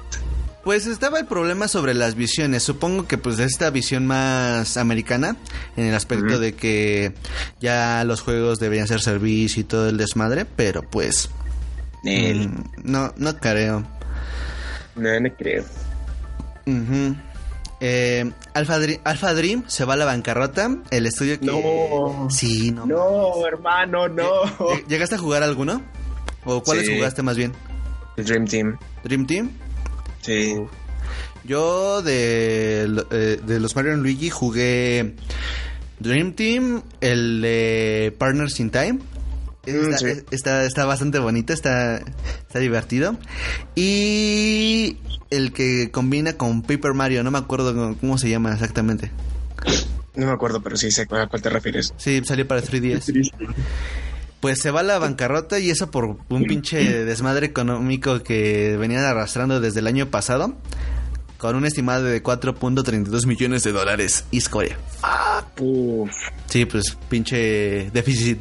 Pues 0.64 0.86
estaba 0.86 1.20
el 1.20 1.26
problema 1.26 1.68
sobre 1.68 1.96
las 1.96 2.14
visiones. 2.14 2.62
Supongo 2.62 3.08
que 3.08 3.18
pues 3.18 3.40
esta 3.40 3.72
visión 3.72 4.06
más 4.06 4.78
americana, 4.78 5.36
en 5.76 5.86
el 5.88 5.96
aspecto 5.96 6.40
de 6.40 6.54
que 6.54 7.14
ya 7.60 8.04
los 8.04 8.22
juegos 8.22 8.60
deberían 8.60 8.88
ser 8.88 9.02
servicio 9.02 9.62
y 9.62 9.64
todo 9.64 9.90
el 9.90 9.98
desmadre, 9.98 10.46
pero 10.46 10.84
pues 10.84 11.30
mm, 12.04 12.46
no, 12.84 13.12
no 13.18 13.38
creo. 13.38 13.88
No, 14.96 15.20
no 15.20 15.36
creo. 15.36 15.64
Ujú. 16.68 17.16
Eh, 17.84 18.32
Alpha, 18.54 18.78
Dream, 18.80 19.02
Alpha 19.04 19.34
Dream 19.34 19.64
se 19.68 19.86
va 19.86 19.94
a 19.96 19.98
la 19.98 20.06
bancarrota. 20.06 20.78
El 20.92 21.08
estudio 21.08 21.40
que. 21.40 21.48
No. 21.48 22.28
Sí, 22.30 22.72
no. 22.72 22.86
No, 22.86 23.46
hermano, 23.48 24.08
no. 24.08 24.44
¿Ll- 24.60 24.86
¿Llegaste 24.88 25.16
a 25.16 25.18
jugar 25.18 25.42
alguno? 25.44 25.82
¿O 26.46 26.62
cuáles 26.64 26.86
Sí. 26.88 26.96
jugaste 26.96 27.24
más 27.24 27.38
bien? 27.38 27.54
Dream 28.18 28.46
Team. 28.46 28.78
¿Dream 29.04 29.26
Team? 29.26 29.50
Sí. 30.22 30.56
Yo 31.44 32.04
de, 32.04 32.84
eh, 33.10 33.40
de 33.44 33.60
los 33.60 33.76
Mario 33.76 33.96
Luigi 33.96 34.30
jugué 34.30 35.16
Dream 36.00 36.34
Team, 36.34 36.84
el 37.02 37.42
de 37.42 38.16
Partners 38.18 38.60
in 38.60 38.70
Time. 38.70 39.00
Está, 39.66 39.90
Mm, 39.90 39.98
sí. 39.98 40.22
está, 40.32 40.66
está 40.66 40.86
bastante 40.86 41.20
bonito, 41.20 41.54
está, 41.54 41.98
está 41.98 42.60
divertido. 42.60 43.16
Y 43.76 44.98
el 45.30 45.54
que 45.54 45.92
combina 45.92 46.34
con 46.34 46.62
Paper 46.62 46.94
Mario, 46.94 47.24
no 47.24 47.32
me 47.32 47.38
acuerdo 47.38 47.96
cómo- 48.00 48.18
se 48.18 48.30
llama 48.30 48.54
exactamente. 48.54 49.12
No 50.16 50.26
me 50.26 50.32
acuerdo, 50.34 50.62
pero 50.62 50.76
sí 50.78 50.92
sé 50.92 51.04
a 51.04 51.28
cuál 51.28 51.42
te 51.42 51.50
refieres. 51.50 51.94
Sí, 51.98 52.22
salió 52.26 52.48
para 52.48 52.62
3DS. 52.62 53.06
Triste. 53.06 53.46
Pues 54.40 54.60
se 54.60 54.72
va 54.72 54.80
a 54.80 54.84
la 54.84 54.98
bancarrota 54.98 55.60
y 55.60 55.70
eso 55.70 55.92
por 55.92 56.06
un 56.30 56.44
pinche 56.46 57.06
desmadre 57.06 57.46
económico 57.46 58.24
que 58.24 58.76
venían 58.80 59.04
arrastrando 59.06 59.62
desde 59.62 59.80
el 59.82 59.88
año 59.88 60.08
pasado. 60.08 60.56
Con 61.42 61.56
un 61.56 61.66
estimado 61.66 62.04
de 62.04 62.22
4.32 62.22 63.26
millones 63.26 63.64
de 63.64 63.72
dólares. 63.72 64.26
Como 64.52 64.62
de, 64.62 64.76
Uf. 65.60 66.12
Sí, 66.46 66.66
pues 66.66 66.96
pinche 67.10 67.90
déficit 67.92 68.38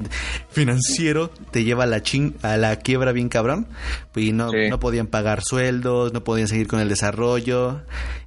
financiero 0.50 1.30
te 1.50 1.64
lleva 1.64 1.84
a 1.84 1.86
la 1.86 2.02
chin 2.02 2.34
a 2.42 2.58
la 2.58 2.76
quiebra 2.76 3.12
bien 3.12 3.30
cabrón. 3.30 3.66
Y 4.14 4.32
no, 4.32 4.50
Sí. 4.50 4.68
no 4.68 4.78
podían 4.80 5.06
pagar 5.06 5.40
sueldos, 5.42 6.12
no 6.12 6.22
podían 6.24 6.46
seguir 6.46 6.66
con 6.68 6.78
el 6.80 6.90
desarrollo. 6.90 7.80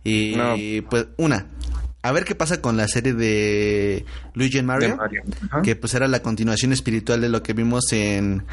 Y 0.04 0.34
No. 0.36 0.56
pues, 0.90 1.06
una, 1.18 1.46
a 2.02 2.12
ver 2.12 2.26
qué 2.26 2.34
pasa 2.34 2.60
con 2.60 2.76
la 2.76 2.88
serie 2.88 3.14
de 3.14 4.06
Luigi 4.34 4.58
and 4.58 4.68
Mario. 4.68 4.98
Que 5.64 5.76
pues 5.76 5.94
era 5.94 6.08
la 6.08 6.22
continuación 6.24 6.74
espiritual 6.74 7.22
de 7.22 7.30
lo 7.30 7.44
que 7.44 7.54
vimos 7.54 7.92
en 7.92 8.44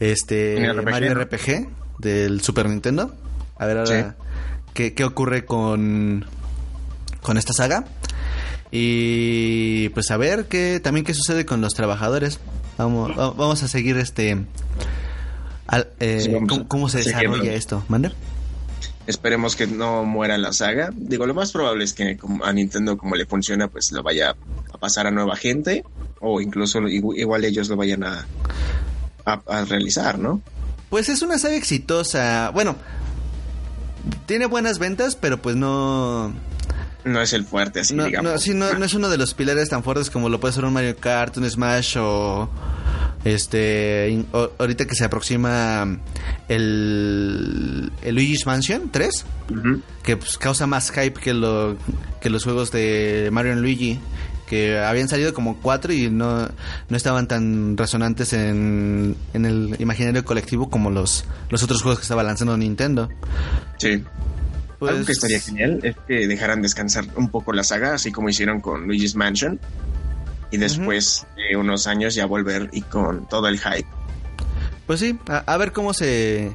este 0.00 0.56
En 0.56 0.76
RPG, 0.76 0.90
Mario. 0.90 1.14
RPG 1.14 1.68
del 2.00 2.40
Super 2.40 2.68
Nintendo. 2.68 3.14
A 3.60 3.66
ver 3.66 3.78
ahora 3.78 4.16
qué, 4.74 4.94
qué 4.94 5.04
ocurre 5.04 5.44
con, 5.44 6.24
con 7.22 7.36
esta 7.38 7.52
saga. 7.52 7.84
Y 8.70 9.88
pues 9.90 10.10
a 10.10 10.16
ver 10.16 10.46
qué 10.46 10.80
también 10.80 11.04
qué 11.04 11.14
sucede 11.14 11.46
con 11.46 11.60
los 11.60 11.74
trabajadores. 11.74 12.38
Vamos, 12.76 13.10
va- 13.18 13.30
vamos 13.30 13.62
a 13.62 13.68
seguir 13.68 13.96
este 13.96 14.44
al- 15.66 15.88
eh, 16.00 16.20
Sí, 16.22 16.32
vamos 16.32 16.48
cómo, 16.48 16.68
cómo 16.68 16.88
se 16.88 16.98
desarrolla 16.98 17.52
esto, 17.54 17.84
¿mande? 17.88 18.12
Esperemos 19.06 19.56
que 19.56 19.66
no 19.66 20.04
muera 20.04 20.36
la 20.36 20.52
saga. 20.52 20.90
Digo, 20.94 21.24
lo 21.26 21.32
más 21.32 21.50
probable 21.50 21.82
es 21.84 21.94
que 21.94 22.18
a 22.44 22.52
Nintendo, 22.52 22.98
como 22.98 23.16
le 23.16 23.24
funciona, 23.24 23.68
pues 23.68 23.90
lo 23.90 24.02
vaya 24.02 24.36
a 24.72 24.78
pasar 24.78 25.06
a 25.06 25.10
nueva 25.10 25.34
gente. 25.34 25.82
O 26.20 26.40
incluso 26.42 26.80
igu- 26.80 27.16
igual 27.18 27.44
ellos 27.46 27.68
lo 27.70 27.76
vayan 27.76 28.04
a, 28.04 28.26
a, 29.24 29.40
a 29.46 29.64
realizar, 29.64 30.18
¿no? 30.18 30.42
Pues 30.90 31.08
es 31.08 31.22
una 31.22 31.38
saga 31.38 31.56
exitosa. 31.56 32.50
Bueno, 32.52 32.76
tiene 34.26 34.46
buenas 34.46 34.78
ventas, 34.78 35.16
pero 35.16 35.40
pues 35.42 35.56
no 35.56 36.32
No 37.04 37.20
es 37.20 37.32
el 37.32 37.44
fuerte, 37.44 37.80
así 37.80 37.94
no, 37.94 38.04
digamos. 38.06 38.32
no, 38.32 38.38
sí, 38.38 38.54
no, 38.54 38.72
no 38.74 38.84
es 38.84 38.94
uno 38.94 39.08
de 39.08 39.18
los 39.18 39.34
pilares 39.34 39.68
tan 39.68 39.82
fuertes 39.82 40.10
como 40.10 40.28
lo 40.28 40.40
puede 40.40 40.54
ser 40.54 40.64
un 40.64 40.72
Mario 40.72 40.96
Kart, 40.96 41.36
un 41.38 41.48
Smash 41.48 41.96
o 41.98 42.48
este 43.24 44.24
o- 44.32 44.50
ahorita 44.58 44.86
que 44.86 44.94
se 44.94 45.04
aproxima 45.04 45.98
el, 46.48 47.90
el 48.02 48.14
Luigi's 48.14 48.46
Mansion 48.46 48.90
3 48.90 49.24
Ujú. 49.50 49.82
que 50.02 50.16
pues, 50.16 50.38
causa 50.38 50.66
más 50.66 50.90
hype 50.90 51.14
que 51.20 51.34
lo 51.34 51.76
que 52.20 52.30
los 52.30 52.44
juegos 52.44 52.70
de 52.70 53.28
Mario 53.32 53.52
y 53.54 53.56
Luigi 53.56 54.00
que 54.48 54.78
habían 54.78 55.08
salido 55.08 55.34
como 55.34 55.56
cuatro 55.60 55.92
y 55.92 56.08
no, 56.10 56.48
no 56.88 56.96
estaban 56.96 57.28
tan 57.28 57.76
resonantes 57.76 58.32
en, 58.32 59.16
en 59.34 59.44
el 59.44 59.76
imaginario 59.78 60.24
colectivo 60.24 60.70
como 60.70 60.90
los, 60.90 61.24
los 61.50 61.62
otros 61.62 61.82
juegos 61.82 61.98
que 61.98 62.02
estaba 62.04 62.22
lanzando 62.22 62.56
Nintendo. 62.56 63.08
Sí. 63.78 64.02
Pues- 64.78 64.92
Algo 64.92 65.04
que 65.06 65.12
estaría 65.12 65.40
genial 65.40 65.80
es 65.82 65.96
que 66.06 66.26
dejaran 66.28 66.62
descansar 66.62 67.04
un 67.16 67.28
poco 67.30 67.52
la 67.52 67.64
saga, 67.64 67.94
así 67.94 68.12
como 68.12 68.28
hicieron 68.28 68.60
con 68.60 68.86
Luigi's 68.86 69.14
Mansion. 69.16 69.58
y 70.50 70.56
después 70.56 71.26
de 71.36 71.56
unos 71.56 71.86
años 71.86 72.14
ya 72.14 72.24
volver 72.26 72.70
y 72.72 72.80
con 72.82 73.28
todo 73.28 73.48
el 73.48 73.58
hype. 73.58 73.86
Pues 74.86 75.00
sí, 75.00 75.18
a, 75.28 75.38
a 75.38 75.56
ver 75.58 75.72
cómo 75.72 75.92
se, 75.92 76.52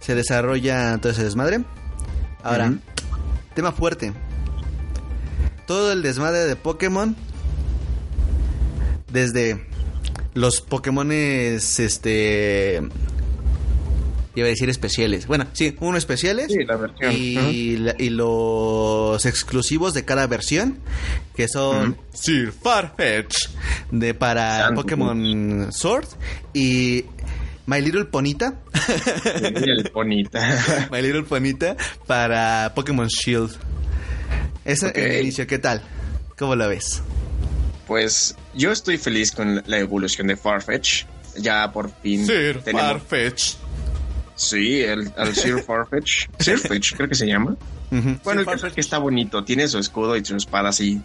se 0.00 0.14
desarrolla 0.16 0.98
todo 0.98 1.12
ese 1.12 1.22
desmadre. 1.22 1.60
Ahora, 2.42 2.72
tema 3.54 3.70
fuerte. 3.70 4.12
Todo 5.66 5.92
el 5.92 6.02
desmadre 6.02 6.38
de 6.46 6.56
Pokémon. 6.56 7.14
Desde 9.12 9.64
los 10.34 10.60
Pokémones, 10.60 11.80
este... 11.80 12.82
Iba 14.34 14.46
a 14.46 14.50
decir 14.50 14.68
especiales. 14.70 15.26
Bueno, 15.26 15.46
sí, 15.52 15.74
uno 15.80 15.98
especiales. 15.98 16.46
Sí, 16.48 16.62
la 16.64 16.76
versión. 16.76 17.12
Y, 17.12 17.76
la- 17.78 17.96
y 17.98 18.10
los 18.10 19.26
exclusivos 19.26 19.94
de 19.94 20.04
cada 20.04 20.28
versión. 20.28 20.78
Que 21.34 21.48
son 21.48 21.96
Sir 22.12 22.52
Farfetch. 22.52 23.34
De 23.90 24.14
para. 24.14 24.70
Pokémon 24.76 25.72
Sword. 25.72 26.06
Y 26.54 27.04
My 27.66 27.80
Little 27.80 28.04
Ponita. 28.04 28.60
El 29.42 29.90
bonita. 29.92 30.88
My 30.92 31.02
Little 31.02 31.24
Ponita 31.24 31.76
para 32.06 32.70
Pokémon 32.76 33.08
Shield. 33.08 33.50
Ese 34.64 34.86
Ok. 34.86 34.98
el 34.98 35.22
inicio, 35.22 35.48
¿qué 35.48 35.58
tal? 35.58 35.82
¿Cómo 36.38 36.54
lo 36.54 36.68
ves? 36.68 37.02
Pues 37.88 38.36
yo 38.54 38.70
estoy 38.70 38.98
feliz 38.98 39.32
con 39.32 39.62
la 39.66 39.78
evolución 39.78 40.28
de 40.28 40.36
Farfetch. 40.36 41.04
Ya 41.38 41.72
por 41.72 41.90
fin 42.02 42.24
tenemos- 42.26 42.82
Farfetch. 42.92 43.54
Sí, 44.36 44.82
el, 44.82 45.10
el 45.16 45.34
Sir 45.34 45.62
Farfetch. 45.62 46.28
Sirfetch, 46.38 46.94
creo 46.94 47.08
que 47.08 47.14
se 47.16 47.26
llama. 47.26 47.56
Bueno, 48.22 48.42
el 48.42 48.46
caso 48.46 48.66
es 48.66 48.74
que 48.74 48.80
está 48.82 48.98
bonito. 48.98 49.42
Tiene 49.42 49.66
su 49.66 49.78
escudo 49.78 50.14
y 50.16 50.24
su 50.24 50.36
espada 50.36 50.68
así. 50.68 51.00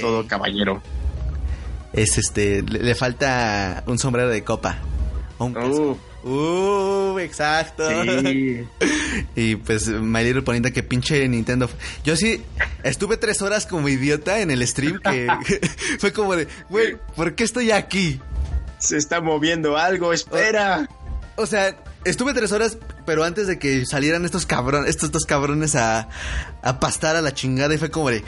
Todo 0.00 0.26
caballero. 0.26 0.82
Es 1.92 2.18
este, 2.18 2.62
le, 2.62 2.80
le 2.80 2.94
falta 2.96 3.84
un 3.86 3.98
sombrero 3.98 4.28
de 4.28 4.42
copa. 4.42 4.78
O 5.38 5.44
un 5.46 5.54
casco. 5.54 5.70
Uh, 5.92 5.98
Uh, 6.24 7.18
exacto. 7.18 7.84
sí. 8.22 8.66
Y 9.36 9.56
pues 9.56 9.88
My 9.88 10.24
Little 10.24 10.42
Ponita 10.42 10.70
que 10.70 10.82
pinche 10.82 11.28
Nintendo. 11.28 11.68
Yo 12.04 12.16
sí 12.16 12.42
estuve 12.82 13.16
tres 13.16 13.42
horas 13.42 13.66
como 13.66 13.88
idiota 13.88 14.40
en 14.40 14.50
el 14.50 14.66
stream 14.66 15.00
que 15.00 15.28
fue 15.98 16.12
como 16.12 16.34
de, 16.34 16.48
güey, 16.68 16.96
¿por 17.14 17.34
qué 17.34 17.44
estoy 17.44 17.70
aquí? 17.70 18.20
Se 18.78 18.96
está 18.96 19.20
moviendo 19.20 19.76
algo, 19.76 20.12
espera. 20.12 20.88
O 21.36 21.46
sea, 21.46 21.76
estuve 22.04 22.32
tres 22.32 22.52
horas, 22.52 22.78
pero 23.06 23.24
antes 23.24 23.46
de 23.46 23.58
que 23.58 23.84
salieran 23.86 24.24
estos 24.24 24.46
cabrones, 24.46 24.90
estos 24.90 25.10
dos 25.10 25.24
cabrones 25.26 25.74
a, 25.74 26.08
a 26.62 26.80
pastar 26.80 27.16
a 27.16 27.22
la 27.22 27.32
chingada 27.34 27.74
y 27.74 27.78
fue 27.78 27.90
como 27.90 28.10
de, 28.10 28.22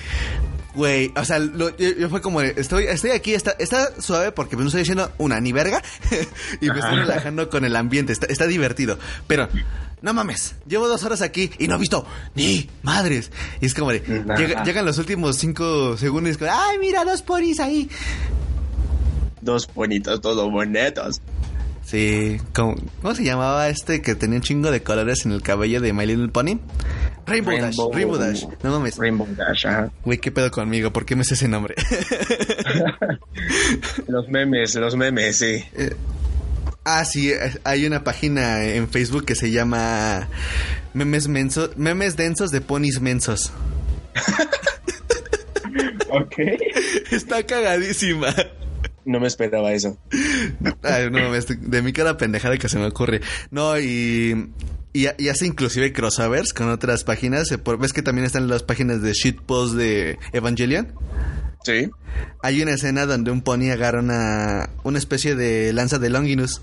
güey, 0.76 1.12
o 1.16 1.24
sea, 1.24 1.38
lo- 1.40 1.76
yo, 1.76 1.90
yo 1.98 2.08
fue 2.08 2.20
como 2.20 2.40
de, 2.40 2.54
estoy, 2.56 2.84
estoy 2.84 3.10
aquí, 3.10 3.34
está, 3.34 3.56
está 3.58 4.00
suave 4.00 4.30
porque 4.30 4.54
no 4.56 4.66
estoy 4.66 4.80
diciendo 4.82 5.10
una 5.18 5.40
ni 5.40 5.50
verga 5.52 5.82
y 6.60 6.68
me 6.70 6.78
estoy 6.78 6.96
relajando 6.98 7.48
con 7.50 7.64
el 7.64 7.74
ambiente, 7.74 8.12
está, 8.12 8.26
está 8.26 8.46
divertido, 8.46 8.98
pero 9.26 9.48
no 10.02 10.12
mames, 10.14 10.54
llevo 10.68 10.86
dos 10.86 11.02
horas 11.04 11.22
aquí 11.22 11.50
y 11.58 11.66
no 11.66 11.76
he 11.76 11.78
visto 11.78 12.06
ni 12.34 12.68
madres. 12.82 13.32
Y 13.60 13.66
es 13.66 13.74
como 13.74 13.90
de, 13.90 14.00
Nah. 14.24 14.36
llega- 14.36 14.62
llegan 14.62 14.84
los 14.86 14.98
últimos 14.98 15.36
cinco 15.36 15.96
segundos 15.96 16.28
y 16.28 16.30
es 16.32 16.38
como, 16.38 16.50
ay, 16.52 16.78
mira, 16.78 17.04
dos 17.04 17.22
ponis 17.22 17.58
ahí. 17.58 17.88
Dos 19.40 19.68
bonitos, 19.74 20.20
todos 20.20 20.50
bonitos. 20.50 21.20
Sí, 21.84 22.38
¿cómo, 22.52 22.74
cómo 23.00 23.14
se 23.14 23.22
llamaba 23.24 23.68
este 23.68 24.02
que 24.02 24.14
tenía 24.16 24.36
un 24.38 24.42
chingo 24.42 24.70
de 24.72 24.82
colores 24.82 25.24
en 25.24 25.30
el 25.32 25.40
cabello 25.42 25.80
de 25.80 25.92
My 25.92 26.04
Little 26.04 26.28
Pony? 26.28 26.58
Rainbow, 27.26 27.52
Rainbow- 27.52 27.60
Dash, 27.60 27.94
Rainbow 27.94 28.18
Dash. 28.18 28.44
No 28.62 28.70
mames. 28.70 28.96
Rainbow 28.98 29.26
Dash, 29.36 29.66
ajá. 29.66 29.90
Güey, 30.04 30.18
¿qué 30.18 30.30
pedo 30.30 30.50
conmigo? 30.50 30.92
¿Por 30.92 31.04
qué 31.04 31.16
me 31.16 31.24
sé 31.24 31.34
ese 31.34 31.48
nombre? 31.48 31.74
Los 34.08 34.28
memes, 34.28 34.74
los 34.76 34.96
memes, 34.96 35.38
sí. 35.38 35.64
ah, 36.84 37.04
sí, 37.04 37.30
eh, 37.32 37.58
hay 37.64 37.84
una 37.86 38.04
página 38.04 38.64
en 38.64 38.88
Facebook 38.88 39.24
que 39.24 39.34
se 39.34 39.50
llama 39.50 40.28
Memes 40.94 41.28
Mensos, 41.28 41.76
Memes 41.76 42.16
Densos 42.16 42.50
de 42.50 42.60
Ponis 42.60 43.00
Mensos. 43.00 43.52
Ok. 46.10 46.34
Está 47.10 47.42
cagadísima. 47.44 48.34
No 49.04 49.20
me 49.20 49.26
esperaba 49.26 49.72
eso. 49.72 49.98
Ay, 50.82 51.10
no 51.10 51.20
mames, 51.20 51.46
de 51.48 51.82
mi 51.82 51.92
cara 51.92 52.16
pendejada 52.16 52.56
que 52.56 52.68
se 52.68 52.78
me 52.78 52.86
ocurre. 52.86 53.20
No, 53.50 53.78
y, 53.78 54.50
y, 54.96 55.08
y 55.18 55.28
hace 55.28 55.46
inclusive 55.46 55.92
crossovers 55.92 56.54
con 56.54 56.70
otras 56.70 57.04
páginas. 57.04 57.52
Eh, 57.52 57.58
¿Ves 57.78 57.92
que 57.92 58.00
también 58.00 58.24
están 58.24 58.48
las 58.48 58.62
páginas 58.62 59.02
de 59.02 59.12
shitpost 59.12 59.74
de 59.74 60.18
Evangelion? 60.32 60.94
Sí. 61.64 61.90
Hay 62.42 62.62
una 62.62 62.72
escena 62.72 63.04
donde 63.04 63.30
un 63.30 63.42
pony 63.42 63.70
agarra 63.70 64.00
una, 64.00 64.70
una 64.84 64.98
especie 64.98 65.34
de 65.34 65.72
lanza 65.74 65.98
de 65.98 66.08
Longinus. 66.08 66.62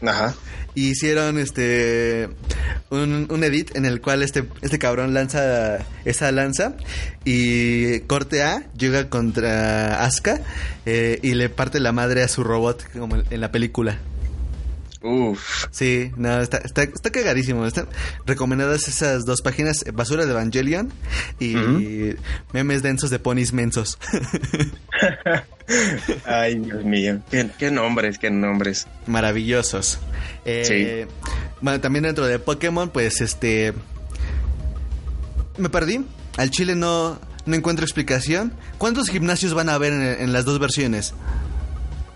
Ajá. 0.00 0.34
Y 0.74 0.90
hicieron 0.90 1.38
este 1.38 2.30
un, 2.90 3.26
un 3.30 3.44
edit 3.44 3.76
en 3.76 3.84
el 3.84 4.00
cual 4.00 4.22
este, 4.22 4.44
este 4.62 4.78
cabrón 4.78 5.12
lanza 5.12 5.78
esa 6.04 6.32
lanza 6.32 6.74
y 7.24 8.00
corte 8.00 8.42
A 8.42 8.66
llega 8.76 9.08
contra 9.08 10.02
Asuka 10.02 10.40
eh, 10.86 11.20
y 11.22 11.34
le 11.34 11.48
parte 11.48 11.80
la 11.80 11.92
madre 11.92 12.22
a 12.22 12.28
su 12.28 12.42
robot 12.42 12.82
como 12.92 13.16
en 13.16 13.40
la 13.40 13.52
película. 13.52 13.98
Uf. 15.04 15.66
Sí, 15.70 16.10
no, 16.16 16.40
está, 16.40 16.56
está, 16.58 16.82
está 16.84 17.10
cagadísimo. 17.10 17.66
Están 17.66 17.86
recomendadas 18.26 18.88
esas 18.88 19.26
dos 19.26 19.42
páginas, 19.42 19.84
Basura 19.92 20.24
de 20.24 20.30
Evangelion 20.32 20.90
y 21.38 21.54
memes 22.54 22.82
densos 22.82 23.10
de 23.10 23.18
ponis 23.18 23.52
mensos. 23.52 23.98
Ay, 26.26 26.56
Dios 26.58 26.84
mío. 26.84 27.20
Qué, 27.30 27.48
qué 27.58 27.70
nombres, 27.70 28.18
qué 28.18 28.30
nombres. 28.30 28.86
maravillosos. 29.06 29.98
Eh, 30.44 31.06
Bueno, 31.60 31.80
también 31.80 32.04
dentro 32.04 32.26
de 32.26 32.38
Pokémon, 32.38 32.90
pues 32.90 33.20
este. 33.20 33.72
Me 35.58 35.68
perdí. 35.68 36.04
Al 36.36 36.50
chile 36.50 36.74
no, 36.74 37.18
no 37.46 37.54
encuentro 37.54 37.84
explicación. 37.84 38.52
¿Cuántos 38.78 39.08
gimnasios 39.08 39.54
van 39.54 39.68
a 39.68 39.74
haber 39.74 39.92
en, 39.92 40.02
en 40.02 40.32
las 40.32 40.44
dos 40.44 40.58
versiones? 40.58 41.14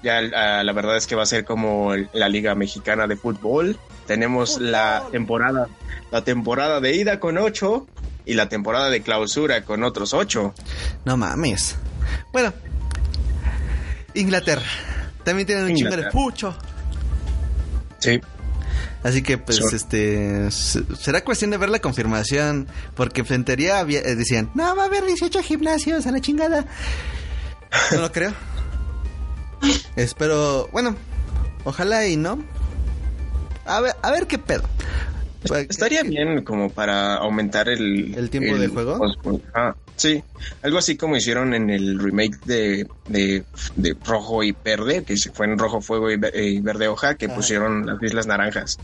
Ya 0.02 0.18
ah, 0.34 0.62
la 0.64 0.72
verdad 0.72 0.96
es 0.96 1.06
que 1.06 1.14
va 1.16 1.22
a 1.24 1.26
ser 1.26 1.44
como 1.44 1.94
el- 1.94 2.08
la 2.12 2.28
Liga 2.28 2.54
Mexicana 2.54 3.06
de 3.06 3.16
Fútbol. 3.16 3.78
Tenemos 4.06 4.60
la 4.60 5.04
temporada, 5.10 5.68
la 6.10 6.22
temporada 6.24 6.80
de 6.80 6.94
ida 6.96 7.20
con 7.20 7.36
ocho 7.38 7.86
y 8.24 8.34
la 8.34 8.48
temporada 8.48 8.90
de 8.90 9.02
clausura 9.02 9.64
con 9.64 9.82
otros 9.84 10.14
ocho. 10.14 10.54
No 11.04 11.16
mames. 11.16 11.76
Bueno, 12.32 12.52
Inglaterra. 14.14 14.62
También 15.24 15.46
tienen 15.46 15.64
un 15.66 15.74
chingo 15.74 15.96
de 15.96 16.10
pucho. 16.10 16.54
Sí. 17.98 18.20
Así 19.02 19.22
que, 19.22 19.38
pues, 19.38 19.58
Sure. 19.58 19.76
este. 19.76 20.50
Será 20.50 21.22
cuestión 21.22 21.50
de 21.50 21.56
ver 21.58 21.68
la 21.68 21.78
confirmación. 21.80 22.66
Porque 22.94 23.24
en 23.28 23.44
teoría 23.44 23.78
había- 23.80 24.00
eh, 24.00 24.14
decían: 24.16 24.50
No, 24.54 24.74
va 24.74 24.84
a 24.84 24.86
haber 24.86 25.04
18 25.04 25.42
gimnasios 25.42 26.06
a 26.06 26.12
la 26.12 26.20
chingada. 26.20 26.64
No 27.92 28.00
lo 28.00 28.10
creo. 28.12 28.32
Espero. 29.96 30.68
Bueno, 30.72 30.96
ojalá 31.64 32.06
y 32.06 32.16
no. 32.16 32.42
A 33.66 33.80
ver, 33.80 33.94
a 34.02 34.10
ver 34.10 34.26
qué 34.26 34.38
pedo. 34.38 34.62
Pues, 35.46 35.66
Estaría 35.70 36.02
bien 36.02 36.42
como 36.42 36.68
para 36.70 37.14
aumentar 37.16 37.68
el... 37.68 38.14
¿El 38.16 38.28
tiempo 38.28 38.58
de 38.58 38.66
juego? 38.68 38.98
Ah, 39.54 39.74
sí, 39.96 40.22
algo 40.62 40.78
así 40.78 40.96
como 40.96 41.16
hicieron 41.16 41.54
en 41.54 41.70
el 41.70 41.98
remake 41.98 42.38
de, 42.44 42.88
de, 43.08 43.44
de 43.76 43.96
Rojo 44.04 44.42
y 44.42 44.54
Verde, 44.64 45.04
que 45.04 45.16
se 45.16 45.30
fue 45.30 45.46
en 45.46 45.56
Rojo 45.58 45.80
Fuego 45.80 46.10
y, 46.10 46.16
Ve- 46.16 46.32
y 46.34 46.60
Verde 46.60 46.88
Hoja, 46.88 47.14
que 47.14 47.28
pusieron 47.28 47.86
las 47.86 48.02
Islas 48.02 48.26
Naranjas. 48.26 48.78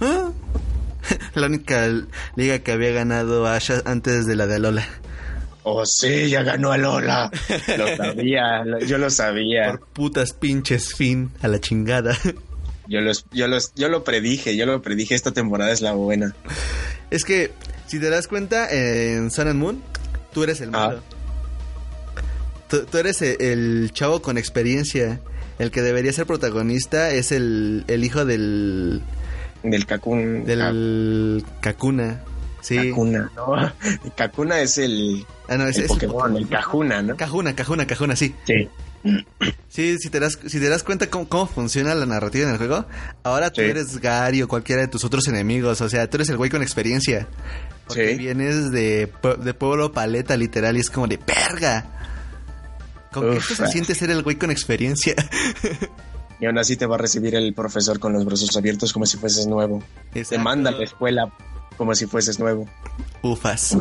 Ah. 0.00 0.30
La 1.34 1.46
única 1.46 1.88
liga 2.36 2.58
que 2.60 2.72
había 2.72 2.92
ganado 2.92 3.46
Asha 3.48 3.82
antes 3.84 4.26
de 4.26 4.36
la 4.36 4.46
de 4.46 4.56
Alola. 4.56 4.86
Oh, 5.72 5.86
sí, 5.86 6.28
ya 6.30 6.42
ganó 6.42 6.72
a 6.72 6.78
Lola. 6.78 7.30
Lo 7.78 7.96
sabía, 7.96 8.64
lo- 8.64 8.80
yo 8.80 8.98
lo 8.98 9.10
sabía. 9.10 9.70
Por 9.70 9.80
putas 9.88 10.32
pinches 10.32 10.94
fin 10.94 11.30
a 11.42 11.48
la 11.48 11.60
chingada. 11.60 12.16
Yo, 12.86 13.00
los, 13.00 13.24
yo, 13.32 13.46
los, 13.46 13.72
yo 13.76 13.88
lo 13.88 14.02
predije, 14.04 14.56
yo 14.56 14.66
lo 14.66 14.82
predije, 14.82 15.14
esta 15.14 15.30
temporada 15.32 15.70
es 15.70 15.80
la 15.80 15.92
buena. 15.92 16.34
Es 17.10 17.24
que, 17.24 17.52
si 17.86 18.00
te 18.00 18.10
das 18.10 18.26
cuenta, 18.26 18.68
en 18.70 19.30
Sun 19.30 19.48
and 19.48 19.58
Moon, 19.60 19.82
tú 20.32 20.42
eres 20.42 20.60
el 20.60 20.70
Ah. 20.70 20.88
malo. 20.88 21.00
Tú, 22.68 22.84
tú 22.90 22.98
eres 22.98 23.20
e- 23.22 23.52
el, 23.52 23.90
chavo 23.92 24.22
con 24.22 24.38
experiencia. 24.38 25.20
El 25.58 25.70
que 25.70 25.82
debería 25.82 26.12
ser 26.12 26.26
protagonista 26.26 27.10
es 27.10 27.32
el, 27.32 27.84
el 27.88 28.02
hijo 28.04 28.24
del, 28.24 29.02
Del 29.62 29.86
Kakun. 29.86 30.44
del 30.44 31.44
Kakuna. 31.60 32.22
Sí. 32.62 32.76
Kakuna, 32.90 33.30
¿no? 33.36 33.52
Kakuna 34.16 34.60
es 34.60 34.78
el, 34.78 35.24
Ah, 35.50 35.56
no, 35.58 35.66
ese 35.66 35.80
el 35.80 35.84
es 35.86 35.90
el 35.90 35.98
Pokémon, 35.98 36.36
el 36.36 36.48
Kajuna, 36.48 37.02
¿no? 37.02 37.16
Cajuna, 37.16 37.54
Cajuna, 37.54 37.86
Cajuna, 37.86 38.16
sí. 38.16 38.34
Sí. 38.46 38.68
Sí, 39.68 39.96
si 39.98 40.10
te 40.10 40.20
das, 40.20 40.38
si 40.46 40.60
te 40.60 40.68
das 40.68 40.82
cuenta 40.82 41.08
cómo, 41.08 41.28
cómo 41.28 41.46
funciona 41.46 41.94
la 41.94 42.06
narrativa 42.06 42.44
en 42.46 42.52
el 42.52 42.58
juego, 42.58 42.84
ahora 43.22 43.50
tú 43.50 43.60
eres 43.62 43.98
Gary 43.98 44.42
o 44.42 44.48
cualquiera 44.48 44.82
de 44.82 44.88
tus 44.88 45.04
otros 45.04 45.26
enemigos, 45.28 45.80
o 45.80 45.88
sea, 45.88 46.08
tú 46.08 46.18
eres 46.18 46.28
el 46.28 46.36
güey 46.36 46.50
con 46.50 46.62
experiencia. 46.62 47.26
Porque 47.86 48.10
Sí. 48.12 48.18
vienes 48.18 48.70
de, 48.70 49.10
de 49.42 49.54
pueblo 49.54 49.90
paleta, 49.92 50.36
literal, 50.36 50.76
y 50.76 50.80
es 50.80 50.90
como 50.90 51.06
de 51.08 51.16
verga. 51.18 51.86
¿Con 53.10 53.30
qué 53.32 53.38
Uf, 53.38 53.56
se 53.56 53.66
siente 53.66 53.94
ser 53.96 54.10
el 54.10 54.22
güey 54.22 54.36
con 54.36 54.50
experiencia? 54.50 55.14
Y 56.42 56.46
aún 56.46 56.56
así 56.56 56.74
te 56.78 56.86
va 56.86 56.94
a 56.94 56.98
recibir 56.98 57.34
el 57.34 57.52
profesor 57.52 57.98
con 57.98 58.14
los 58.14 58.24
brazos 58.24 58.56
abiertos 58.56 58.94
como 58.94 59.04
si 59.04 59.18
fueses 59.18 59.46
nuevo. 59.46 59.82
Te 60.10 60.38
manda 60.38 60.70
a 60.70 60.72
la 60.72 60.84
escuela 60.84 61.30
como 61.76 61.94
si 61.94 62.06
fueses 62.06 62.38
nuevo. 62.38 62.66
Ufas. 63.20 63.76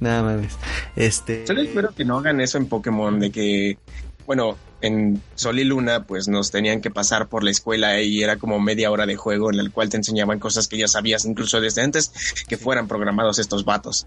Nada 0.00 0.22
mames. 0.22 0.52
Este. 0.94 1.46
Solo 1.46 1.62
espero 1.62 1.94
que 1.94 2.04
no 2.04 2.18
hagan 2.18 2.40
eso 2.40 2.58
en 2.58 2.66
Pokémon, 2.66 3.18
de 3.18 3.30
que, 3.30 3.78
bueno, 4.26 4.56
en 4.80 5.22
Sol 5.34 5.58
y 5.58 5.64
Luna, 5.64 6.04
pues 6.04 6.28
nos 6.28 6.50
tenían 6.50 6.80
que 6.80 6.90
pasar 6.90 7.28
por 7.28 7.42
la 7.42 7.50
escuela 7.50 8.00
y 8.00 8.22
era 8.22 8.36
como 8.36 8.60
media 8.60 8.90
hora 8.90 9.06
de 9.06 9.16
juego 9.16 9.52
en 9.52 9.58
el 9.58 9.70
cual 9.70 9.88
te 9.88 9.96
enseñaban 9.96 10.38
cosas 10.38 10.68
que 10.68 10.78
ya 10.78 10.88
sabías 10.88 11.24
incluso 11.24 11.60
desde 11.60 11.82
antes 11.82 12.12
que 12.48 12.56
fueran 12.56 12.88
programados 12.88 13.38
estos 13.38 13.64
vatos. 13.64 14.06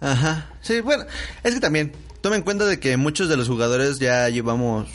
Ajá. 0.00 0.50
Sí, 0.60 0.80
bueno, 0.80 1.04
es 1.42 1.54
que 1.54 1.60
también, 1.60 1.92
toma 2.20 2.36
en 2.36 2.42
cuenta 2.42 2.64
de 2.64 2.78
que 2.78 2.96
muchos 2.96 3.28
de 3.28 3.36
los 3.36 3.48
jugadores 3.48 3.98
ya 3.98 4.28
llevamos. 4.28 4.88